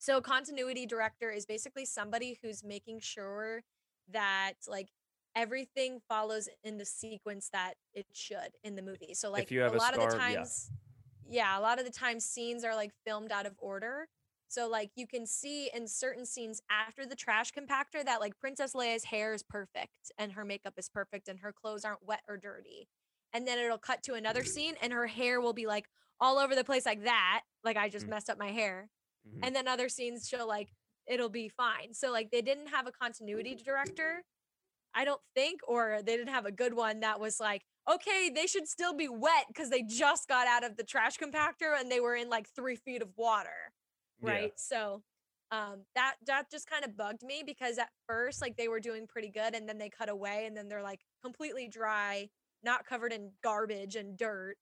So 0.02 0.20
continuity 0.20 0.88
director 0.88 1.30
is 1.30 1.46
basically 1.46 1.86
somebody 1.86 2.40
who's 2.42 2.64
making 2.64 3.02
sure 3.02 3.62
that 4.12 4.54
like 4.68 4.90
everything 5.36 6.00
follows 6.08 6.50
in 6.64 6.78
the 6.78 6.86
sequence 6.86 7.50
that 7.54 7.76
it 7.94 8.06
should 8.14 8.56
in 8.64 8.76
the 8.76 8.82
movie. 8.82 9.14
So 9.14 9.32
like 9.32 9.52
a 9.52 9.58
a 9.58 9.70
lot 9.70 9.94
of 9.94 10.02
the 10.02 10.10
star- 10.12 10.30
yeah. 10.30 10.36
times 10.38 10.72
yeah. 11.30 11.58
a 11.58 11.62
lot 11.62 11.80
of 11.80 11.86
the 11.86 11.92
times 11.92 12.26
scenes 12.26 12.64
are 12.64 12.76
like 12.76 12.92
filmed 13.06 13.32
out 13.32 13.46
of 13.46 13.54
order. 13.60 14.08
So 14.50 14.68
like 14.68 14.92
you 14.96 15.08
can 15.08 15.26
see 15.26 15.70
in 15.74 15.88
certain 15.88 16.26
scenes 16.26 16.62
after 16.70 17.06
the 17.06 17.16
trash 17.16 17.52
compactor 17.54 18.04
that 18.04 18.20
like 18.20 18.38
Princess 18.40 18.74
Leia's 18.74 19.06
hair 19.06 19.34
is 19.34 19.44
perfect 19.44 20.12
and 20.18 20.34
her 20.34 20.44
makeup 20.44 20.74
is 20.78 20.90
perfect 20.90 21.30
and 21.30 21.40
her 21.40 21.54
clothes 21.54 21.86
aren't 21.86 22.06
wet 22.06 22.22
or 22.28 22.36
dirty. 22.36 22.90
And 23.34 23.48
then 23.48 23.58
it'll 23.60 23.78
cut 23.78 24.04
to 24.04 24.16
another 24.16 24.44
scene 24.44 24.76
and 24.82 24.92
her 24.92 25.08
hair 25.08 25.40
will 25.40 25.54
be 25.54 25.68
like 25.68 25.86
all 26.20 26.38
over 26.38 26.54
the 26.54 26.66
place 26.66 26.86
like 26.86 27.06
that. 27.06 27.44
Like 27.64 27.78
I 27.78 27.88
just 27.88 28.06
Mm. 28.06 28.10
messed 28.10 28.30
up 28.30 28.38
my 28.38 28.52
hair 28.52 28.90
Mhm. 29.26 29.40
and 29.44 29.56
then 29.56 29.68
other 29.70 29.88
scenes 29.88 30.28
she'll 30.28 30.48
like 30.48 30.74
it'll 31.08 31.30
be 31.30 31.48
fine 31.48 31.94
so 31.94 32.12
like 32.12 32.30
they 32.32 32.42
didn't 32.42 32.68
have 32.68 32.88
a 32.88 32.92
continuity 32.92 33.56
director 33.56 34.24
i 34.96 35.06
don't 35.06 35.22
think 35.36 35.60
or 35.68 36.02
they 36.06 36.16
didn't 36.18 36.34
have 36.34 36.46
a 36.46 36.52
good 36.52 36.74
one 36.74 37.00
that 37.00 37.20
was 37.20 37.40
like 37.40 37.64
okay 37.92 38.30
they 38.34 38.48
should 38.48 38.68
still 38.68 38.94
be 38.94 39.10
wet 39.10 39.46
because 39.48 39.70
they 39.70 39.82
just 39.82 40.28
got 40.28 40.48
out 40.48 40.64
of 40.64 40.78
the 40.78 40.84
trash 40.84 41.18
compactor 41.18 41.80
and 41.80 41.92
they 41.92 42.00
were 42.00 42.16
in 42.16 42.30
like 42.30 42.48
three 42.56 42.76
feet 42.76 43.02
of 43.02 43.10
water 43.18 43.74
Yeah. 44.22 44.30
right 44.32 44.52
so 44.56 45.02
um 45.52 45.82
that 45.96 46.16
that 46.28 46.50
just 46.52 46.70
kind 46.70 46.86
of 46.86 46.96
bugged 46.96 47.24
me 47.24 47.44
because 47.46 47.78
at 47.78 47.90
first 48.08 48.42
like 48.42 48.56
they 48.58 48.68
were 48.68 48.80
doing 48.80 49.08
pretty 49.08 49.30
good 49.30 49.56
and 49.56 49.68
then 49.68 49.78
they 49.78 49.90
cut 49.90 50.10
away 50.10 50.46
and 50.46 50.56
then 50.56 50.68
they're 50.68 50.84
like 50.84 51.02
completely 51.24 51.68
dry 51.68 52.30
not 52.64 52.86
covered 52.86 53.12
in 53.12 53.32
garbage 53.44 53.96
and 53.96 54.18
dirt 54.18 54.56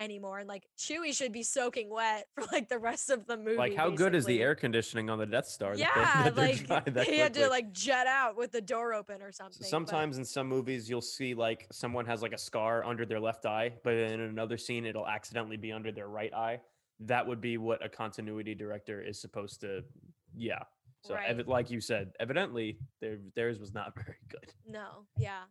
anymore 0.00 0.38
and 0.40 0.48
like 0.48 0.64
Chewie 0.76 1.14
should 1.14 1.32
be 1.32 1.42
soaking 1.42 1.88
wet 1.90 2.26
for 2.34 2.44
like 2.52 2.68
the 2.68 2.78
rest 2.78 3.10
of 3.10 3.26
the 3.26 3.36
movie 3.36 3.56
Like, 3.56 3.74
how 3.76 3.90
good 3.90 4.14
is 4.14 4.24
the 4.24 4.40
air 4.42 4.54
conditioning 4.54 5.08
on 5.08 5.18
the 5.18 5.26
Death 5.26 5.46
Star? 5.46 5.76
that 5.76 6.34
they- 6.34 6.52
Yeah, 6.68 6.80
that 6.80 6.96
like 6.96 7.06
he 7.06 7.18
had 7.18 7.34
to 7.34 7.48
like 7.48 7.72
jet 7.72 8.06
out 8.06 8.36
with 8.36 8.52
the 8.52 8.60
door 8.60 8.92
open 8.94 9.22
or 9.22 9.30
something. 9.32 9.54
So 9.54 9.60
but- 9.62 9.68
sometimes 9.68 10.18
in 10.18 10.24
some 10.24 10.48
movies 10.48 10.88
you'll 10.90 11.00
see 11.00 11.34
like 11.34 11.66
someone 11.72 12.06
has 12.06 12.22
like 12.22 12.32
a 12.32 12.38
scar 12.38 12.84
under 12.84 13.06
their 13.06 13.20
left 13.20 13.46
eye, 13.46 13.72
but 13.84 13.94
in 13.94 14.20
another 14.20 14.58
scene 14.58 14.84
it'll 14.84 15.06
accidentally 15.06 15.56
be 15.56 15.72
under 15.72 15.92
their 15.92 16.08
right 16.08 16.32
eye. 16.34 16.60
That 17.00 17.26
would 17.26 17.40
be 17.40 17.56
what 17.58 17.84
a 17.84 17.88
continuity 17.88 18.54
director 18.54 19.00
is 19.02 19.20
supposed 19.20 19.60
to. 19.62 19.82
Yeah. 20.36 20.60
So 21.02 21.14
Right. 21.14 21.46
like 21.46 21.70
you 21.70 21.80
said, 21.80 22.12
evidently 22.18 22.78
their 23.00 23.18
theirs 23.36 23.58
was 23.60 23.74
not 23.74 23.94
very 24.04 24.16
good. 24.28 24.52
no, 24.66 25.04
yeah. 25.18 25.42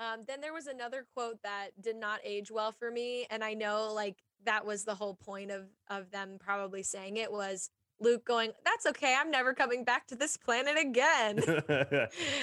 Um, 0.00 0.24
then 0.26 0.40
there 0.40 0.54
was 0.54 0.66
another 0.66 1.04
quote 1.14 1.42
that 1.44 1.68
did 1.78 1.96
not 1.96 2.20
age 2.24 2.50
well 2.50 2.72
for 2.72 2.90
me, 2.90 3.26
and 3.30 3.44
I 3.44 3.52
know 3.52 3.92
like 3.92 4.16
that 4.46 4.64
was 4.64 4.84
the 4.84 4.94
whole 4.94 5.14
point 5.14 5.50
of 5.50 5.66
of 5.88 6.10
them 6.10 6.38
probably 6.40 6.82
saying 6.82 7.18
it 7.18 7.30
was 7.30 7.68
Luke 8.00 8.24
going, 8.24 8.52
"That's 8.64 8.86
okay, 8.86 9.14
I'm 9.14 9.30
never 9.30 9.52
coming 9.52 9.84
back 9.84 10.06
to 10.06 10.16
this 10.16 10.38
planet 10.38 10.78
again." 10.78 11.38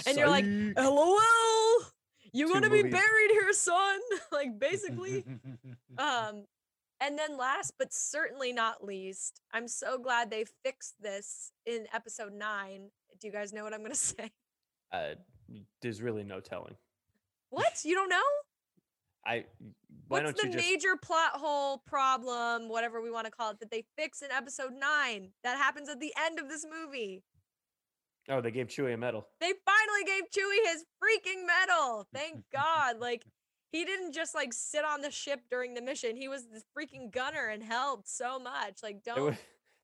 and 0.05 0.18
you're 0.18 0.30
like. 0.30 0.45
"LOL, 0.45 1.18
you 2.32 2.47
Two 2.47 2.53
gonna 2.53 2.70
be 2.70 2.84
buried 2.84 3.32
here, 3.32 3.51
son?" 3.53 3.99
like 4.32 4.60
basically. 4.60 5.26
um 5.97 6.45
And 6.99 7.18
then 7.18 7.38
last 7.38 7.74
but 7.80 7.91
certainly 7.91 8.53
not 8.53 8.84
least, 8.84 9.41
I'm 9.51 9.68
so 9.68 9.97
glad 9.97 10.30
they 10.30 10.45
fixed 10.64 11.01
this 11.01 11.51
in 11.66 11.88
episode 11.93 12.34
9. 12.34 12.89
Do 13.20 13.28
you 13.28 13.34
guys 13.34 13.53
know 13.53 13.64
what 13.64 13.74
I'm 13.74 13.82
going 13.82 13.91
to 13.91 13.97
say? 13.97 14.32
Uh, 14.91 15.16
there's 15.82 16.01
really 16.01 16.24
no 16.24 16.39
telling. 16.39 16.76
What? 17.50 17.82
You 17.84 17.95
don't 17.95 18.10
know? 18.10 18.22
I 19.26 19.45
why 20.08 20.22
What's 20.22 20.39
don't 20.39 20.52
the 20.52 20.58
you 20.58 20.62
just 20.62 20.70
major 20.70 20.95
plot 21.02 21.32
hole 21.34 21.84
problem, 21.86 22.70
whatever 22.70 23.02
we 23.02 23.12
want 23.12 23.26
to 23.26 23.32
call 23.32 23.52
it, 23.52 23.60
that 23.60 23.72
they 23.72 23.84
fix 23.98 24.22
in 24.22 24.32
episode 24.32 24.72
9 24.74 25.30
that 25.43 25.58
happens 25.58 25.89
at 25.89 26.00
the 26.00 26.14
end 26.18 26.39
of 26.39 26.48
this 26.48 26.66
movie? 26.66 27.24
Oh, 28.30 28.41
they 28.41 28.52
gave 28.52 28.68
Chewie 28.68 28.93
a 28.93 28.98
medal. 28.98 29.28
They 29.39 29.54
finally 29.66 30.04
gave 30.06 30.24
Chewie 30.32 30.72
his 30.72 30.86
freaking 31.02 31.45
medal. 31.45 32.08
Thank 32.14 32.43
God. 32.54 33.00
Like 33.00 33.26
he 33.72 33.84
didn't 33.86 34.14
just 34.14 34.34
like 34.34 34.54
sit 34.54 34.86
on 34.86 35.02
the 35.02 35.12
ship 35.12 35.41
during 35.50 35.74
the 35.74 35.82
mission. 35.82 36.16
He 36.16 36.28
was 36.28 36.45
the 36.45 36.62
freaking 36.78 37.12
gunner 37.12 37.48
and 37.48 37.62
helped 37.64 38.08
so 38.08 38.39
much. 38.39 38.80
Like 38.84 39.04
don't 39.04 39.22
was, 39.22 39.36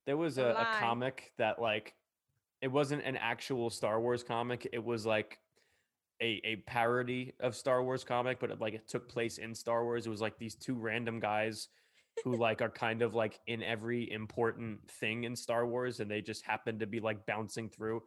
there 0.05 0.17
was 0.17 0.37
a, 0.37 0.47
a 0.47 0.67
comic 0.79 1.33
that 1.37 1.61
like 1.61 1.93
it 2.61 2.71
wasn't 2.71 3.03
an 3.03 3.17
actual 3.17 3.69
Star 3.69 3.99
Wars 3.99 4.23
comic. 4.23 4.67
It 4.71 4.83
was 4.83 5.05
like 5.05 5.39
a 6.21 6.41
a 6.43 6.55
parody 6.67 7.33
of 7.39 7.55
Star 7.55 7.83
Wars 7.83 8.03
comic, 8.03 8.39
but 8.39 8.51
it, 8.51 8.61
like 8.61 8.73
it 8.73 8.87
took 8.87 9.09
place 9.09 9.37
in 9.37 9.53
Star 9.53 9.83
Wars. 9.83 10.05
It 10.05 10.09
was 10.09 10.21
like 10.21 10.37
these 10.37 10.55
two 10.55 10.75
random 10.75 11.19
guys 11.19 11.69
who 12.23 12.35
like 12.35 12.61
are 12.61 12.69
kind 12.69 13.01
of 13.01 13.15
like 13.15 13.39
in 13.47 13.63
every 13.63 14.11
important 14.11 14.89
thing 14.89 15.23
in 15.23 15.35
Star 15.35 15.65
Wars, 15.65 15.99
and 15.99 16.09
they 16.09 16.21
just 16.21 16.45
happen 16.45 16.79
to 16.79 16.87
be 16.87 16.99
like 16.99 17.25
bouncing 17.25 17.69
through. 17.69 18.03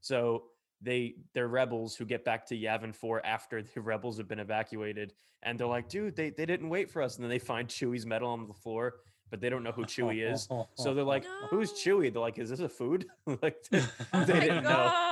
So 0.00 0.44
they 0.80 1.14
they're 1.34 1.48
rebels 1.48 1.94
who 1.94 2.04
get 2.04 2.24
back 2.24 2.46
to 2.46 2.56
Yavin 2.56 2.94
4 2.94 3.24
after 3.24 3.62
the 3.74 3.80
rebels 3.80 4.18
have 4.18 4.28
been 4.28 4.40
evacuated, 4.40 5.12
and 5.42 5.58
they're 5.58 5.66
like, 5.66 5.88
dude, 5.88 6.16
they, 6.16 6.30
they 6.30 6.46
didn't 6.46 6.68
wait 6.68 6.90
for 6.90 7.02
us. 7.02 7.16
And 7.16 7.24
then 7.24 7.30
they 7.30 7.38
find 7.38 7.68
Chewie's 7.68 8.06
medal 8.06 8.30
on 8.30 8.46
the 8.46 8.54
floor, 8.54 8.94
but 9.30 9.40
they 9.40 9.48
don't 9.48 9.62
know 9.62 9.72
who 9.72 9.84
Chewie 9.84 10.30
is. 10.32 10.48
So 10.74 10.94
they're 10.94 11.04
like, 11.16 11.24
"Who's 11.50 11.72
Chewie?" 11.72 12.12
They're 12.12 12.20
like, 12.20 12.38
"Is 12.38 12.50
this 12.50 12.60
a 12.60 12.68
food?" 12.68 13.06
like, 13.42 13.56
Oh 13.72 14.24
they 14.24 14.34
my 14.34 14.40
didn't 14.40 14.64
know. 14.64 15.09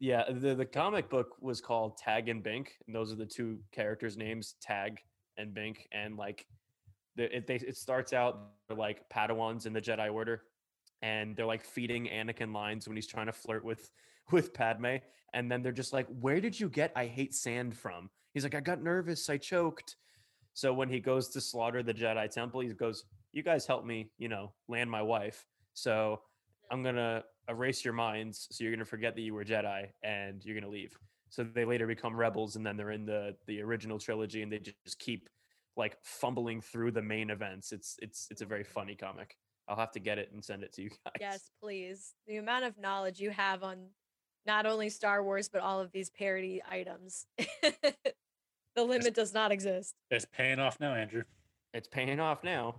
Yeah, 0.00 0.24
the 0.32 0.54
the 0.54 0.64
comic 0.64 1.10
book 1.10 1.36
was 1.40 1.60
called 1.60 1.98
Tag 1.98 2.30
and 2.30 2.42
Bink, 2.42 2.72
and 2.86 2.96
those 2.96 3.12
are 3.12 3.16
the 3.16 3.26
two 3.26 3.58
characters' 3.70 4.16
names, 4.16 4.54
Tag 4.60 4.98
and 5.36 5.52
Bink. 5.52 5.86
And 5.92 6.16
like, 6.16 6.46
the, 7.16 7.36
it 7.36 7.46
they, 7.46 7.56
it 7.56 7.76
starts 7.76 8.14
out 8.14 8.48
like 8.74 9.06
Padawans 9.10 9.66
in 9.66 9.74
the 9.74 9.80
Jedi 9.80 10.10
Order, 10.10 10.44
and 11.02 11.36
they're 11.36 11.44
like 11.44 11.62
feeding 11.62 12.06
Anakin 12.06 12.54
lines 12.54 12.88
when 12.88 12.96
he's 12.96 13.06
trying 13.06 13.26
to 13.26 13.32
flirt 13.32 13.62
with 13.62 13.90
with 14.32 14.54
Padme, 14.54 14.96
and 15.34 15.52
then 15.52 15.62
they're 15.62 15.70
just 15.70 15.92
like, 15.92 16.06
"Where 16.20 16.40
did 16.40 16.58
you 16.58 16.70
get 16.70 16.92
I 16.96 17.04
hate 17.04 17.34
sand 17.34 17.76
from?" 17.76 18.08
He's 18.32 18.42
like, 18.42 18.54
"I 18.54 18.60
got 18.60 18.82
nervous, 18.82 19.28
I 19.28 19.36
choked." 19.36 19.96
So 20.54 20.72
when 20.72 20.88
he 20.88 20.98
goes 20.98 21.28
to 21.30 21.42
slaughter 21.42 21.82
the 21.82 21.92
Jedi 21.92 22.30
Temple, 22.30 22.60
he 22.60 22.68
goes, 22.68 23.04
"You 23.32 23.42
guys 23.42 23.66
help 23.66 23.84
me, 23.84 24.10
you 24.16 24.28
know, 24.28 24.52
land 24.66 24.90
my 24.90 25.02
wife." 25.02 25.44
So 25.74 26.22
I'm 26.70 26.82
gonna 26.82 27.24
erase 27.50 27.84
your 27.84 27.94
minds, 27.94 28.48
so 28.50 28.64
you're 28.64 28.72
gonna 28.72 28.84
forget 28.84 29.14
that 29.14 29.22
you 29.22 29.34
were 29.34 29.44
Jedi, 29.44 29.88
and 30.02 30.44
you're 30.44 30.58
gonna 30.58 30.72
leave. 30.72 30.96
So 31.28 31.44
they 31.44 31.64
later 31.64 31.86
become 31.86 32.16
rebels, 32.16 32.56
and 32.56 32.64
then 32.64 32.76
they're 32.76 32.92
in 32.92 33.04
the 33.04 33.36
the 33.46 33.60
original 33.62 33.98
trilogy, 33.98 34.42
and 34.42 34.52
they 34.52 34.58
just 34.58 34.98
keep 34.98 35.28
like 35.76 35.96
fumbling 36.02 36.60
through 36.60 36.92
the 36.92 37.02
main 37.02 37.30
events. 37.30 37.72
It's 37.72 37.96
it's 38.00 38.28
it's 38.30 38.42
a 38.42 38.46
very 38.46 38.64
funny 38.64 38.94
comic. 38.94 39.36
I'll 39.68 39.76
have 39.76 39.92
to 39.92 40.00
get 40.00 40.18
it 40.18 40.30
and 40.32 40.44
send 40.44 40.62
it 40.62 40.72
to 40.74 40.82
you 40.82 40.90
guys. 41.04 41.12
Yes, 41.20 41.50
please. 41.62 42.14
The 42.26 42.38
amount 42.38 42.64
of 42.64 42.78
knowledge 42.78 43.20
you 43.20 43.30
have 43.30 43.62
on 43.62 43.86
not 44.46 44.66
only 44.66 44.88
Star 44.88 45.22
Wars 45.22 45.48
but 45.48 45.60
all 45.60 45.80
of 45.80 45.92
these 45.92 46.10
parody 46.10 46.62
items. 46.68 47.26
the 48.74 48.84
limit 48.84 49.14
does 49.14 49.32
not 49.32 49.52
exist. 49.52 49.94
It's 50.10 50.26
paying 50.26 50.58
off 50.58 50.80
now, 50.80 50.94
Andrew. 50.94 51.22
It's 51.72 51.88
paying 51.88 52.18
off 52.18 52.42
now. 52.42 52.74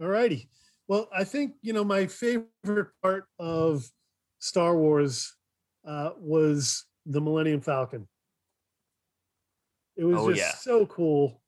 All 0.00 0.08
righty. 0.08 0.48
Well, 0.88 1.08
I 1.16 1.24
think 1.24 1.54
you 1.62 1.72
know 1.72 1.84
my 1.84 2.06
favorite 2.06 2.88
part 3.02 3.24
of 3.38 3.88
Star 4.38 4.76
Wars 4.76 5.34
uh, 5.86 6.10
was 6.18 6.84
the 7.06 7.20
Millennium 7.20 7.60
Falcon. 7.60 8.06
It 9.96 10.04
was 10.04 10.18
Oh, 10.18 10.28
just 10.30 10.40
yeah. 10.40 10.54
so 10.60 10.86
cool. 10.86 11.40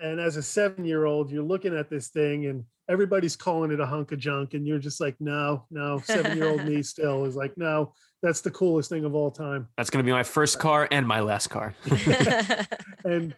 And 0.00 0.18
as 0.18 0.36
a 0.36 0.42
seven-year-old, 0.42 1.30
you're 1.30 1.42
looking 1.42 1.76
at 1.76 1.90
this 1.90 2.08
thing, 2.08 2.46
and 2.46 2.64
everybody's 2.88 3.36
calling 3.36 3.70
it 3.70 3.80
a 3.80 3.86
hunk 3.86 4.12
of 4.12 4.18
junk, 4.18 4.54
and 4.54 4.66
you're 4.66 4.78
just 4.78 5.00
like, 5.00 5.16
no, 5.20 5.66
no. 5.70 5.98
Seven-year-old 6.04 6.64
me 6.64 6.82
still 6.82 7.24
is 7.26 7.36
like, 7.36 7.56
no, 7.58 7.92
that's 8.22 8.40
the 8.40 8.50
coolest 8.50 8.88
thing 8.88 9.04
of 9.04 9.14
all 9.14 9.30
time. 9.30 9.68
That's 9.76 9.90
gonna 9.90 10.04
be 10.04 10.12
my 10.12 10.22
first 10.22 10.58
car 10.58 10.88
and 10.90 11.06
my 11.06 11.20
last 11.20 11.48
car. 11.48 11.74
and 13.04 13.34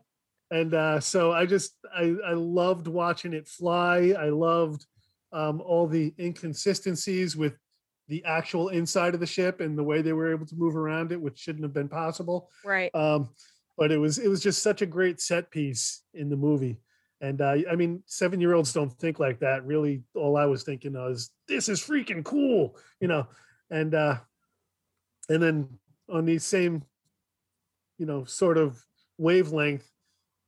and 0.53 0.75
uh, 0.75 1.01
so 1.01 1.33
I 1.33 1.47
just 1.47 1.73
I 1.93 2.15
I 2.25 2.33
loved 2.35 2.87
watching 2.87 3.33
it 3.33 3.49
fly. 3.49 4.15
I 4.17 4.29
loved 4.29 4.87
um, 5.33 5.61
all 5.61 5.87
the 5.87 6.15
inconsistencies 6.19 7.37
with 7.37 7.55
the 8.09 8.25
actual 8.25 8.69
inside 8.69 9.15
of 9.15 9.21
the 9.21 9.27
ship 9.27 9.61
and 9.61 9.79
the 9.79 9.83
way 9.83 10.03
they 10.03 10.13
were 10.13 10.33
able 10.33 10.47
to 10.47 10.57
move 10.57 10.77
around 10.77 11.13
it, 11.13 11.21
which 11.21 11.39
shouldn't 11.39 11.65
have 11.65 11.73
been 11.73 11.89
possible. 11.89 12.51
right. 12.65 12.95
Um, 12.95 13.31
but 13.79 13.91
it 13.91 13.99
was 13.99 14.19
it 14.19 14.29
was 14.29 14.43
just 14.43 14.63
such 14.63 14.83
a 14.83 14.87
great 14.87 15.21
set 15.21 15.51
piece 15.51 16.03
in 16.15 16.29
the 16.29 16.37
movie. 16.37 16.79
And 17.21 17.41
uh, 17.41 17.57
I 17.71 17.77
mean, 17.77 18.03
seven 18.07 18.41
year 18.41 18.55
olds 18.55 18.73
don't 18.73 18.93
think 18.93 19.19
like 19.19 19.39
that. 19.41 19.65
Really, 19.65 20.03
all 20.15 20.37
I 20.37 20.45
was 20.45 20.63
thinking 20.63 20.93
was, 20.93 21.31
"This 21.49 21.69
is 21.69 21.81
freaking 21.81 22.25
cool," 22.25 22.77
you 23.01 23.09
know. 23.09 23.27
And 23.71 23.95
uh, 23.95 24.19
and 25.29 25.43
then 25.43 25.69
on 26.11 26.27
the 26.27 26.39
same, 26.39 26.83
you 27.97 28.07
know, 28.07 28.25
sort 28.25 28.59
of 28.59 28.85
wavelength 29.19 29.89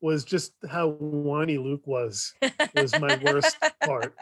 was 0.01 0.25
just 0.25 0.53
how 0.69 0.91
whiny 0.91 1.57
Luke 1.57 1.87
was. 1.87 2.35
was 2.75 2.99
my 3.01 3.19
worst 3.25 3.57
part. 3.85 4.15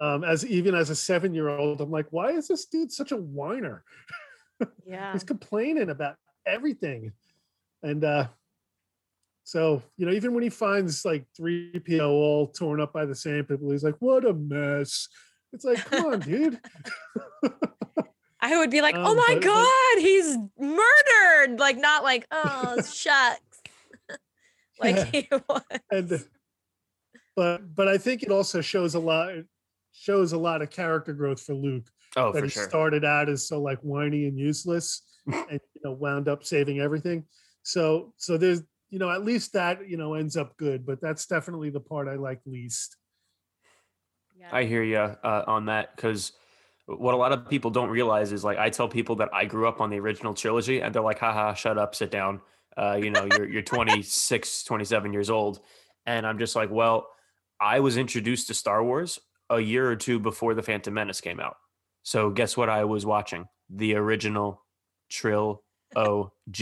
Um, 0.00 0.24
as 0.24 0.46
even 0.46 0.74
as 0.74 0.88
a 0.90 0.96
seven 0.96 1.34
year 1.34 1.48
old, 1.50 1.80
I'm 1.80 1.90
like, 1.90 2.06
why 2.10 2.30
is 2.30 2.48
this 2.48 2.64
dude 2.66 2.90
such 2.92 3.12
a 3.12 3.16
whiner? 3.16 3.84
Yeah. 4.86 5.12
He's 5.14 5.24
complaining 5.24 5.88
about 5.88 6.16
everything. 6.46 7.12
And 7.82 8.04
uh 8.04 8.26
so, 9.44 9.82
you 9.96 10.04
know, 10.04 10.12
even 10.12 10.34
when 10.34 10.42
he 10.42 10.50
finds 10.50 11.02
like 11.04 11.24
3PO 11.40 12.06
all 12.08 12.48
torn 12.48 12.78
up 12.78 12.92
by 12.92 13.06
the 13.06 13.14
same 13.14 13.44
people, 13.44 13.70
he's 13.70 13.82
like, 13.82 13.96
what 14.00 14.26
a 14.26 14.34
mess. 14.34 15.08
It's 15.54 15.64
like, 15.64 15.78
come 15.86 16.04
on, 16.12 16.20
dude. 16.30 16.60
I 18.42 18.58
would 18.58 18.70
be 18.70 18.82
like, 18.82 18.94
oh 18.98 19.12
Um, 19.12 19.16
my 19.16 19.38
God, 19.40 19.98
he's 20.02 20.36
murdered. 20.58 21.58
Like, 21.58 21.78
not 21.78 22.02
like, 22.02 22.26
oh, 22.30 22.76
shucks. 22.82 23.62
like 24.78 24.96
Yeah. 24.96 25.04
he 25.06 25.28
was. 25.48 25.62
and 25.90 26.24
but 27.34 27.74
but 27.74 27.88
I 27.88 27.96
think 27.96 28.22
it 28.22 28.30
also 28.30 28.60
shows 28.60 28.94
a 28.94 29.00
lot 29.00 29.32
shows 29.92 30.32
a 30.32 30.38
lot 30.38 30.62
of 30.62 30.70
character 30.70 31.12
growth 31.12 31.42
for 31.42 31.54
Luke. 31.54 31.88
Oh, 32.16 32.32
that 32.32 32.40
for 32.40 32.44
he 32.46 32.50
sure. 32.50 32.68
started 32.68 33.04
out 33.04 33.28
as 33.28 33.46
so 33.46 33.60
like 33.60 33.78
whiny 33.80 34.26
and 34.26 34.36
useless 34.36 35.02
and 35.26 35.60
you 35.74 35.80
know 35.84 35.92
wound 35.92 36.26
up 36.26 36.42
saving 36.42 36.80
everything 36.80 37.24
so 37.62 38.12
so 38.16 38.36
there's 38.36 38.62
you 38.88 38.98
know 38.98 39.08
at 39.10 39.24
least 39.24 39.52
that 39.52 39.88
you 39.88 39.96
know 39.96 40.14
ends 40.14 40.36
up 40.36 40.56
good 40.56 40.84
but 40.84 41.00
that's 41.00 41.26
definitely 41.26 41.70
the 41.70 41.78
part 41.78 42.08
i 42.08 42.16
like 42.16 42.40
least 42.46 42.96
Yeah. 44.40 44.48
I 44.50 44.64
hear 44.64 44.82
you 44.82 44.96
uh, 44.96 45.44
on 45.46 45.66
that 45.66 45.94
because 45.94 46.32
what 46.86 47.14
a 47.14 47.16
lot 47.16 47.30
of 47.30 47.48
people 47.48 47.70
don't 47.70 47.90
realize 47.90 48.32
is 48.32 48.42
like 48.42 48.58
I 48.58 48.70
tell 48.70 48.88
people 48.88 49.14
that 49.16 49.28
I 49.32 49.44
grew 49.44 49.68
up 49.68 49.80
on 49.80 49.90
the 49.90 50.00
original 50.00 50.34
trilogy 50.34 50.80
and 50.80 50.92
they're 50.94 51.02
like, 51.02 51.18
haha, 51.20 51.54
shut 51.54 51.78
up, 51.78 51.94
sit 51.94 52.10
down. 52.10 52.40
Uh, 52.76 52.98
you 53.00 53.10
know, 53.10 53.28
you're, 53.30 53.48
you're 53.48 53.62
26, 53.62 54.64
27 54.64 55.12
years 55.12 55.30
old. 55.30 55.60
And 56.06 56.26
I'm 56.26 56.38
just 56.38 56.56
like, 56.56 56.70
well, 56.70 57.06
I 57.60 57.80
was 57.80 57.96
introduced 57.96 58.48
to 58.48 58.54
Star 58.54 58.82
Wars 58.82 59.20
a 59.50 59.60
year 59.60 59.90
or 59.90 59.96
two 59.96 60.18
before 60.18 60.54
The 60.54 60.62
Phantom 60.62 60.94
Menace 60.94 61.20
came 61.20 61.40
out. 61.40 61.56
So 62.02 62.30
guess 62.30 62.56
what 62.56 62.68
I 62.68 62.84
was 62.84 63.04
watching? 63.04 63.46
The 63.68 63.96
original 63.96 64.64
Trill 65.10 65.62
OG 65.94 66.56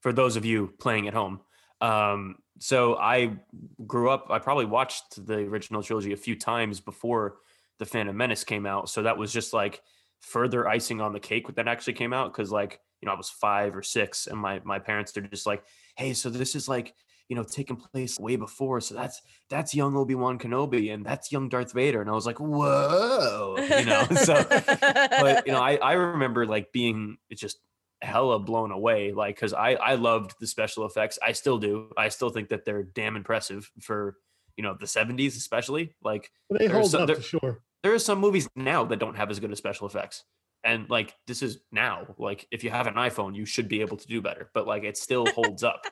for 0.00 0.12
those 0.12 0.36
of 0.36 0.44
you 0.44 0.74
playing 0.80 1.08
at 1.08 1.14
home. 1.14 1.40
Um, 1.80 2.36
so 2.58 2.96
I 2.96 3.38
grew 3.86 4.10
up, 4.10 4.26
I 4.30 4.38
probably 4.38 4.66
watched 4.66 5.26
the 5.26 5.38
original 5.38 5.82
trilogy 5.82 6.12
a 6.12 6.16
few 6.16 6.36
times 6.36 6.80
before 6.80 7.36
the 7.78 7.86
Phantom 7.86 8.16
Menace 8.16 8.44
came 8.44 8.66
out. 8.66 8.90
So 8.90 9.02
that 9.02 9.16
was 9.16 9.32
just 9.32 9.52
like 9.52 9.80
further 10.20 10.68
icing 10.68 11.00
on 11.00 11.12
the 11.12 11.20
cake 11.20 11.48
when 11.48 11.54
that 11.54 11.68
actually 11.68 11.94
came 11.94 12.12
out. 12.12 12.32
Cause 12.34 12.50
like, 12.50 12.80
you 13.00 13.06
know, 13.06 13.12
I 13.12 13.16
was 13.16 13.30
five 13.30 13.74
or 13.74 13.82
six 13.82 14.26
and 14.26 14.38
my 14.38 14.60
my 14.64 14.78
parents 14.78 15.16
are 15.16 15.22
just 15.22 15.46
like, 15.46 15.64
hey, 15.96 16.12
so 16.12 16.28
this 16.28 16.54
is 16.54 16.68
like, 16.68 16.94
you 17.30 17.36
know, 17.36 17.44
taking 17.44 17.76
place 17.76 18.18
way 18.18 18.34
before. 18.34 18.80
So 18.80 18.96
that's 18.96 19.22
that's 19.48 19.72
young 19.72 19.96
Obi-Wan 19.96 20.38
Kenobi 20.38 20.92
and 20.92 21.06
that's 21.06 21.30
young 21.30 21.48
Darth 21.48 21.72
Vader. 21.72 22.00
And 22.00 22.10
I 22.10 22.12
was 22.12 22.26
like, 22.26 22.40
whoa, 22.40 23.54
you 23.56 23.84
know. 23.84 24.04
so 24.16 24.44
but 24.44 25.46
you 25.46 25.52
know, 25.52 25.62
I, 25.62 25.76
I 25.76 25.92
remember 25.92 26.44
like 26.44 26.72
being 26.72 27.18
just 27.32 27.60
hella 28.02 28.40
blown 28.40 28.72
away, 28.72 29.12
like 29.12 29.36
because 29.36 29.54
I 29.54 29.74
I 29.74 29.94
loved 29.94 30.34
the 30.40 30.46
special 30.48 30.84
effects. 30.86 31.20
I 31.22 31.30
still 31.30 31.58
do. 31.58 31.92
I 31.96 32.08
still 32.08 32.30
think 32.30 32.48
that 32.48 32.64
they're 32.64 32.82
damn 32.82 33.14
impressive 33.14 33.70
for 33.80 34.16
you 34.56 34.64
know 34.64 34.76
the 34.78 34.86
'70s, 34.86 35.36
especially. 35.36 35.94
Like 36.02 36.32
they 36.50 36.66
hold 36.66 36.90
some- 36.90 37.02
up 37.02 37.06
there- 37.06 37.16
for 37.16 37.22
sure 37.22 37.62
there 37.82 37.94
are 37.94 37.98
some 37.98 38.18
movies 38.18 38.48
now 38.56 38.84
that 38.84 38.98
don't 38.98 39.16
have 39.16 39.30
as 39.30 39.40
good 39.40 39.52
as 39.52 39.58
special 39.58 39.86
effects, 39.86 40.24
and 40.64 40.90
like 40.90 41.14
this 41.26 41.42
is 41.42 41.60
now. 41.72 42.06
Like 42.18 42.46
if 42.50 42.64
you 42.64 42.70
have 42.70 42.86
an 42.86 42.94
iPhone, 42.94 43.34
you 43.34 43.46
should 43.46 43.68
be 43.68 43.80
able 43.80 43.96
to 43.96 44.06
do 44.06 44.20
better. 44.20 44.50
But 44.52 44.66
like 44.66 44.82
it 44.84 44.98
still 44.98 45.26
holds 45.26 45.62
up. 45.62 45.86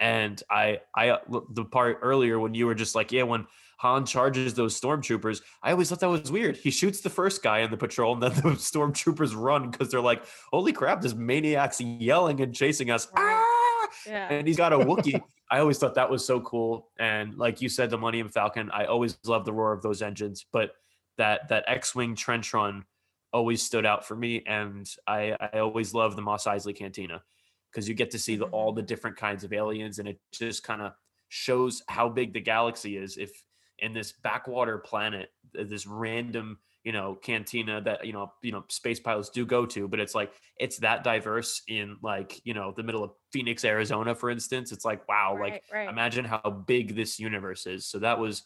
And 0.00 0.42
I, 0.50 0.80
I, 0.96 1.18
the 1.50 1.64
part 1.64 1.98
earlier 2.00 2.40
when 2.40 2.54
you 2.54 2.66
were 2.66 2.74
just 2.74 2.94
like, 2.94 3.12
yeah, 3.12 3.22
when 3.24 3.46
Han 3.80 4.06
charges 4.06 4.54
those 4.54 4.78
stormtroopers, 4.80 5.42
I 5.62 5.72
always 5.72 5.90
thought 5.90 6.00
that 6.00 6.08
was 6.08 6.32
weird. 6.32 6.56
He 6.56 6.70
shoots 6.70 7.00
the 7.00 7.10
first 7.10 7.42
guy 7.42 7.60
in 7.60 7.70
the 7.70 7.76
patrol, 7.76 8.14
and 8.14 8.22
then 8.22 8.32
the 8.34 8.56
stormtroopers 8.56 9.34
run 9.36 9.70
because 9.70 9.90
they're 9.90 10.00
like, 10.00 10.24
"Holy 10.50 10.72
crap! 10.72 11.00
This 11.00 11.14
maniac's 11.14 11.80
yelling 11.80 12.40
and 12.40 12.54
chasing 12.54 12.90
us!" 12.90 13.08
Ah! 13.16 13.88
Yeah. 14.06 14.28
And 14.30 14.46
he's 14.46 14.56
got 14.56 14.72
a 14.72 14.78
Wookiee. 14.78 15.22
I 15.50 15.58
always 15.58 15.78
thought 15.78 15.94
that 15.94 16.10
was 16.10 16.24
so 16.24 16.40
cool. 16.40 16.90
And 16.98 17.36
like 17.36 17.60
you 17.60 17.68
said, 17.68 17.90
the 17.90 17.98
Millennium 17.98 18.28
Falcon, 18.28 18.70
I 18.70 18.84
always 18.84 19.18
loved 19.24 19.46
the 19.46 19.52
roar 19.52 19.72
of 19.72 19.82
those 19.82 20.02
engines. 20.02 20.46
But 20.52 20.72
that 21.18 21.48
that 21.48 21.64
X-wing 21.66 22.16
trench 22.16 22.52
run 22.54 22.84
always 23.32 23.62
stood 23.62 23.86
out 23.86 24.06
for 24.06 24.16
me, 24.16 24.42
and 24.46 24.88
I 25.06 25.36
I 25.40 25.58
always 25.58 25.92
loved 25.92 26.16
the 26.16 26.22
Mos 26.22 26.44
Eisley 26.44 26.76
Cantina 26.76 27.22
because 27.70 27.88
you 27.88 27.94
get 27.94 28.10
to 28.12 28.18
see 28.18 28.36
the, 28.36 28.46
all 28.46 28.72
the 28.72 28.82
different 28.82 29.16
kinds 29.16 29.44
of 29.44 29.52
aliens, 29.52 29.98
and 29.98 30.08
it 30.08 30.18
just 30.32 30.62
kind 30.62 30.82
of 30.82 30.92
shows 31.28 31.82
how 31.88 32.08
big 32.08 32.32
the 32.32 32.40
galaxy 32.40 32.96
is. 32.96 33.16
If 33.16 33.30
in 33.78 33.94
this 33.94 34.12
backwater 34.12 34.78
planet, 34.78 35.30
this 35.54 35.86
random 35.86 36.58
you 36.84 36.92
know 36.92 37.14
cantina 37.14 37.80
that 37.82 38.06
you 38.06 38.12
know 38.12 38.32
you 38.42 38.52
know 38.52 38.64
space 38.68 38.98
pilots 38.98 39.28
do 39.28 39.44
go 39.44 39.66
to 39.66 39.86
but 39.86 40.00
it's 40.00 40.14
like 40.14 40.32
it's 40.56 40.78
that 40.78 41.04
diverse 41.04 41.62
in 41.68 41.96
like 42.02 42.40
you 42.44 42.54
know 42.54 42.72
the 42.74 42.82
middle 42.82 43.04
of 43.04 43.10
phoenix 43.32 43.64
arizona 43.64 44.14
for 44.14 44.30
instance 44.30 44.72
it's 44.72 44.84
like 44.84 45.06
wow 45.08 45.36
like 45.38 45.52
Right, 45.52 45.62
right. 45.72 45.88
imagine 45.90 46.24
how 46.24 46.64
big 46.66 46.96
this 46.96 47.18
universe 47.18 47.66
is 47.66 47.86
so 47.86 47.98
that 47.98 48.18
was 48.18 48.44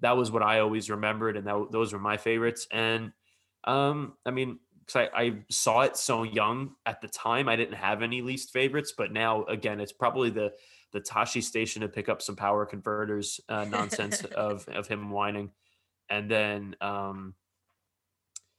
that 0.00 0.16
was 0.16 0.30
what 0.30 0.42
i 0.42 0.58
always 0.58 0.90
remembered 0.90 1.36
and 1.36 1.46
that, 1.46 1.68
those 1.70 1.92
were 1.92 2.00
my 2.00 2.16
favorites 2.16 2.66
and 2.72 3.12
um 3.64 4.14
i 4.26 4.30
mean 4.30 4.58
'cause 4.88 5.08
I, 5.14 5.22
I 5.22 5.44
saw 5.50 5.82
it 5.82 5.96
so 5.96 6.22
young 6.22 6.74
at 6.86 7.00
the 7.00 7.08
time 7.08 7.48
i 7.48 7.56
didn't 7.56 7.74
have 7.74 8.02
any 8.02 8.22
least 8.22 8.52
favorites 8.52 8.94
but 8.96 9.12
now 9.12 9.44
again 9.44 9.80
it's 9.80 9.92
probably 9.92 10.30
the 10.30 10.52
the 10.92 11.00
Tosche 11.02 11.42
Station 11.42 11.82
to 11.82 11.88
pick 11.88 12.08
up 12.08 12.22
some 12.22 12.34
power 12.34 12.64
converters 12.64 13.40
uh, 13.50 13.64
nonsense 13.70 14.24
of 14.24 14.66
of 14.68 14.86
him 14.88 15.10
whining 15.10 15.50
and 16.08 16.30
then 16.30 16.74
um 16.80 17.34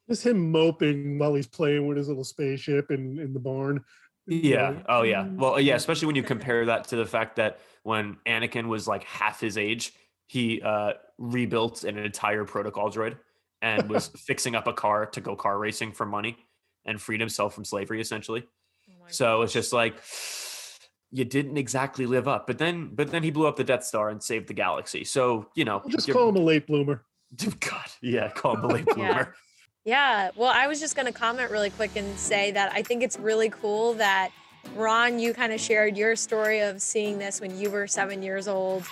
Just 0.07 0.25
him 0.25 0.51
moping 0.51 1.19
while 1.19 1.35
he's 1.35 1.47
playing 1.47 1.87
with 1.87 1.97
his 1.97 2.07
little 2.07 2.23
spaceship 2.23 2.89
in, 2.91 3.19
in 3.19 3.33
the 3.33 3.39
barn. 3.39 3.83
Yeah. 4.27 4.71
know, 4.73 4.83
Oh, 4.87 5.01
yeah. 5.03 5.25
mm, 5.25 5.37
Well, 5.37 5.59
yeah. 5.59 5.75
Especially 5.75 6.07
when 6.07 6.15
you 6.15 6.23
compare 6.33 6.65
that 6.65 6.87
to 6.89 6.95
the 6.95 7.05
fact 7.05 7.35
that 7.37 7.59
when 7.83 8.17
Anakin 8.25 8.67
was 8.67 8.87
like 8.87 9.03
half 9.03 9.39
his 9.39 9.57
age, 9.57 9.93
he 10.27 10.61
uh, 10.61 10.93
rebuilt 11.17 11.83
an 11.83 11.97
entire 11.97 12.45
protocol 12.45 12.91
droid 12.91 13.17
and 13.61 13.89
was 13.89 14.07
fixing 14.17 14.55
up 14.55 14.67
a 14.67 14.73
car 14.73 15.05
to 15.07 15.21
go 15.21 15.35
car 15.35 15.57
racing 15.57 15.91
for 15.91 16.05
money 16.05 16.37
and 16.85 17.01
freed 17.01 17.19
himself 17.19 17.53
from 17.53 17.65
slavery, 17.65 18.01
essentially. 18.01 18.45
Oh 18.89 18.93
my 19.03 19.11
So 19.11 19.41
it's 19.41 19.53
just 19.53 19.73
like 19.73 19.95
you 21.11 21.25
didn't 21.25 21.57
exactly 21.57 22.05
live 22.05 22.27
up. 22.27 22.47
But 22.47 22.57
then, 22.57 22.91
but 22.93 23.11
then 23.11 23.23
he 23.23 23.31
blew 23.31 23.47
up 23.47 23.55
the 23.55 23.63
Death 23.63 23.83
Star 23.83 24.09
and 24.09 24.21
saved 24.21 24.47
the 24.47 24.53
galaxy. 24.53 25.03
So 25.03 25.47
you 25.55 25.65
know, 25.65 25.81
We'll 25.83 25.91
just 25.91 26.09
call 26.09 26.29
him 26.29 26.35
a 26.35 26.39
late 26.39 26.67
bloomer. 26.67 27.03
God, 27.59 27.85
yeah, 28.01 28.29
call 28.29 28.55
him 28.55 28.63
a 28.65 28.67
late 28.67 28.85
Yeah. 28.87 28.93
bloomer. 28.93 29.35
Yeah. 29.85 30.29
Well, 30.35 30.51
I 30.53 30.67
was 30.67 30.79
just 30.79 30.95
going 30.95 31.05
to 31.05 31.11
comment 31.11 31.49
really 31.51 31.69
quick 31.69 31.95
and 31.95 32.17
say 32.19 32.51
that 32.51 32.71
I 32.73 32.81
think 32.83 33.01
it's 33.01 33.17
really 33.17 33.49
cool 33.49 33.93
that 33.95 34.29
Ron, 34.75 35.19
you 35.19 35.33
kind 35.33 35.53
of 35.53 35.59
shared 35.59 35.97
your 35.97 36.15
story 36.15 36.59
of 36.59 36.81
seeing 36.81 37.17
this 37.17 37.39
when 37.39 37.57
you 37.57 37.71
were 37.71 37.87
seven 37.87 38.21
years 38.21 38.47
old. 38.47 38.83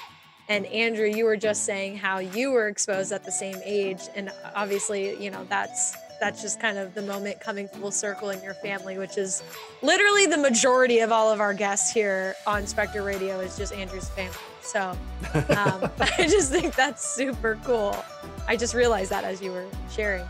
And 0.49 0.65
Andrew, 0.67 1.07
you 1.07 1.25
were 1.25 1.37
just 1.37 1.65
saying 1.65 1.97
how 1.97 2.19
you 2.19 2.51
were 2.51 2.67
exposed 2.67 3.11
at 3.11 3.23
the 3.23 3.31
same 3.31 3.57
age. 3.65 4.01
And 4.15 4.31
obviously, 4.55 5.21
you 5.21 5.29
know, 5.29 5.45
that's 5.49 5.95
that's 6.19 6.41
just 6.41 6.59
kind 6.59 6.77
of 6.77 6.93
the 6.95 7.01
moment 7.01 7.39
coming 7.39 7.67
full 7.67 7.91
circle 7.91 8.31
in 8.31 8.41
your 8.41 8.55
family, 8.55 8.97
which 8.97 9.17
is 9.17 9.43
literally 9.81 10.25
the 10.25 10.37
majority 10.37 10.99
of 10.99 11.11
all 11.11 11.31
of 11.31 11.39
our 11.39 11.53
guests 11.53 11.93
here 11.93 12.35
on 12.47 12.65
Spectre 12.65 13.03
Radio 13.03 13.39
is 13.39 13.55
just 13.57 13.73
Andrew's 13.73 14.09
family. 14.09 14.35
So 14.61 14.97
um, 15.49 15.91
I 15.99 16.27
just 16.27 16.51
think 16.51 16.75
that's 16.75 17.07
super 17.07 17.59
cool. 17.63 18.03
I 18.47 18.55
just 18.55 18.73
realized 18.73 19.11
that 19.11 19.23
as 19.23 19.41
you 19.41 19.51
were 19.51 19.67
sharing. 19.91 20.25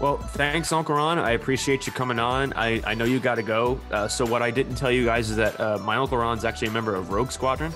Well, 0.00 0.16
thanks, 0.18 0.72
Uncle 0.72 0.94
Ron. 0.94 1.18
I 1.18 1.32
appreciate 1.32 1.86
you 1.86 1.92
coming 1.92 2.18
on. 2.18 2.52
I, 2.54 2.82
I 2.84 2.94
know 2.94 3.04
you 3.04 3.20
got 3.20 3.36
to 3.36 3.42
go. 3.42 3.80
Uh, 3.90 4.08
so, 4.08 4.24
what 4.26 4.42
I 4.42 4.50
didn't 4.50 4.74
tell 4.74 4.90
you 4.90 5.04
guys 5.04 5.30
is 5.30 5.36
that 5.36 5.58
uh, 5.60 5.78
my 5.78 5.96
Uncle 5.96 6.18
Ron's 6.18 6.44
actually 6.44 6.68
a 6.68 6.72
member 6.72 6.94
of 6.94 7.10
Rogue 7.10 7.30
Squadron, 7.30 7.72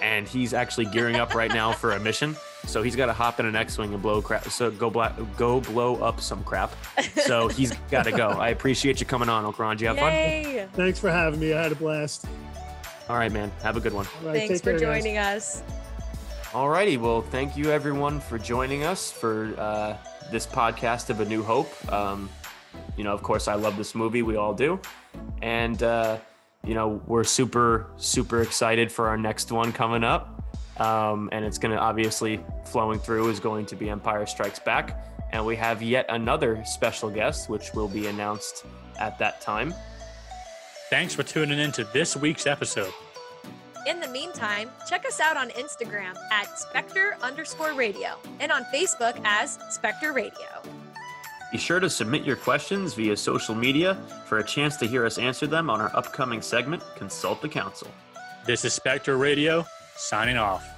and 0.00 0.26
he's 0.28 0.54
actually 0.54 0.86
gearing 0.86 1.16
up 1.16 1.34
right 1.34 1.52
now 1.52 1.72
for 1.72 1.92
a 1.92 2.00
mission. 2.00 2.36
So 2.66 2.82
he's 2.82 2.96
got 2.96 3.06
to 3.06 3.12
hop 3.12 3.38
in 3.40 3.46
an 3.46 3.54
X-wing 3.56 3.94
and 3.94 4.02
blow 4.02 4.20
crap. 4.20 4.48
So 4.50 4.70
go 4.70 4.90
bla- 4.90 5.14
go 5.36 5.60
blow 5.60 5.96
up 5.96 6.20
some 6.20 6.42
crap. 6.44 6.72
So 7.24 7.48
he's 7.48 7.72
got 7.90 8.04
to 8.04 8.12
go. 8.12 8.28
I 8.30 8.48
appreciate 8.50 9.00
you 9.00 9.06
coming 9.06 9.28
on, 9.28 9.44
Uncle 9.44 9.64
Ron. 9.64 9.78
You 9.78 9.86
have 9.88 9.98
fun? 9.98 10.68
Thanks 10.74 10.98
for 10.98 11.10
having 11.10 11.38
me. 11.40 11.52
I 11.52 11.62
had 11.62 11.72
a 11.72 11.76
blast. 11.76 12.26
All 13.08 13.16
right, 13.16 13.32
man. 13.32 13.50
Have 13.62 13.76
a 13.76 13.80
good 13.80 13.92
one. 13.94 14.06
All 14.22 14.28
right, 14.30 14.48
Thanks 14.48 14.60
for 14.60 14.70
care, 14.76 14.80
guys. 14.80 15.02
joining 15.02 15.18
us. 15.18 15.62
Alrighty, 16.52 16.98
well, 16.98 17.20
thank 17.22 17.56
you 17.56 17.70
everyone 17.70 18.20
for 18.20 18.38
joining 18.38 18.82
us 18.84 19.12
for 19.12 19.54
uh, 19.58 19.96
this 20.30 20.46
podcast 20.46 21.10
of 21.10 21.20
A 21.20 21.24
New 21.24 21.42
Hope. 21.42 21.70
Um, 21.92 22.28
you 22.96 23.04
know, 23.04 23.12
of 23.12 23.22
course, 23.22 23.48
I 23.48 23.54
love 23.54 23.76
this 23.76 23.94
movie. 23.94 24.22
We 24.22 24.36
all 24.36 24.54
do, 24.54 24.80
and 25.42 25.82
uh, 25.82 26.16
you 26.64 26.74
know, 26.74 27.00
we're 27.06 27.24
super, 27.24 27.90
super 27.96 28.42
excited 28.42 28.92
for 28.92 29.08
our 29.08 29.16
next 29.16 29.50
one 29.52 29.72
coming 29.72 30.04
up. 30.04 30.34
Um, 30.78 31.28
and 31.32 31.44
it's 31.44 31.58
going 31.58 31.74
to 31.74 31.80
obviously 31.80 32.40
flowing 32.64 32.98
through 32.98 33.28
is 33.28 33.40
going 33.40 33.66
to 33.66 33.76
be 33.76 33.90
Empire 33.90 34.26
Strikes 34.26 34.60
Back, 34.60 35.02
and 35.32 35.44
we 35.44 35.56
have 35.56 35.82
yet 35.82 36.06
another 36.08 36.62
special 36.64 37.10
guest, 37.10 37.48
which 37.48 37.72
will 37.74 37.88
be 37.88 38.06
announced 38.06 38.64
at 39.00 39.18
that 39.18 39.40
time. 39.40 39.74
Thanks 40.88 41.14
for 41.14 41.22
tuning 41.22 41.58
in 41.58 41.72
to 41.72 41.84
this 41.84 42.16
week's 42.16 42.46
episode. 42.46 42.92
In 43.86 44.00
the 44.00 44.08
meantime, 44.08 44.70
check 44.88 45.04
us 45.06 45.18
out 45.18 45.36
on 45.36 45.50
Instagram 45.50 46.14
at 46.30 46.58
Spectre 46.58 47.16
underscore 47.22 47.72
radio 47.74 48.16
and 48.38 48.52
on 48.52 48.64
Facebook 48.64 49.20
as 49.24 49.58
Spectre 49.70 50.12
Radio. 50.12 50.62
Be 51.50 51.56
sure 51.56 51.80
to 51.80 51.88
submit 51.88 52.24
your 52.24 52.36
questions 52.36 52.92
via 52.92 53.16
social 53.16 53.54
media 53.54 53.96
for 54.26 54.38
a 54.38 54.44
chance 54.44 54.76
to 54.76 54.86
hear 54.86 55.06
us 55.06 55.16
answer 55.16 55.46
them 55.46 55.70
on 55.70 55.80
our 55.80 55.90
upcoming 55.96 56.42
segment, 56.42 56.82
Consult 56.94 57.40
the 57.40 57.48
Council. 57.48 57.88
This 58.44 58.66
is 58.66 58.74
Spectre 58.74 59.16
Radio 59.16 59.64
signing 59.96 60.36
off. 60.36 60.77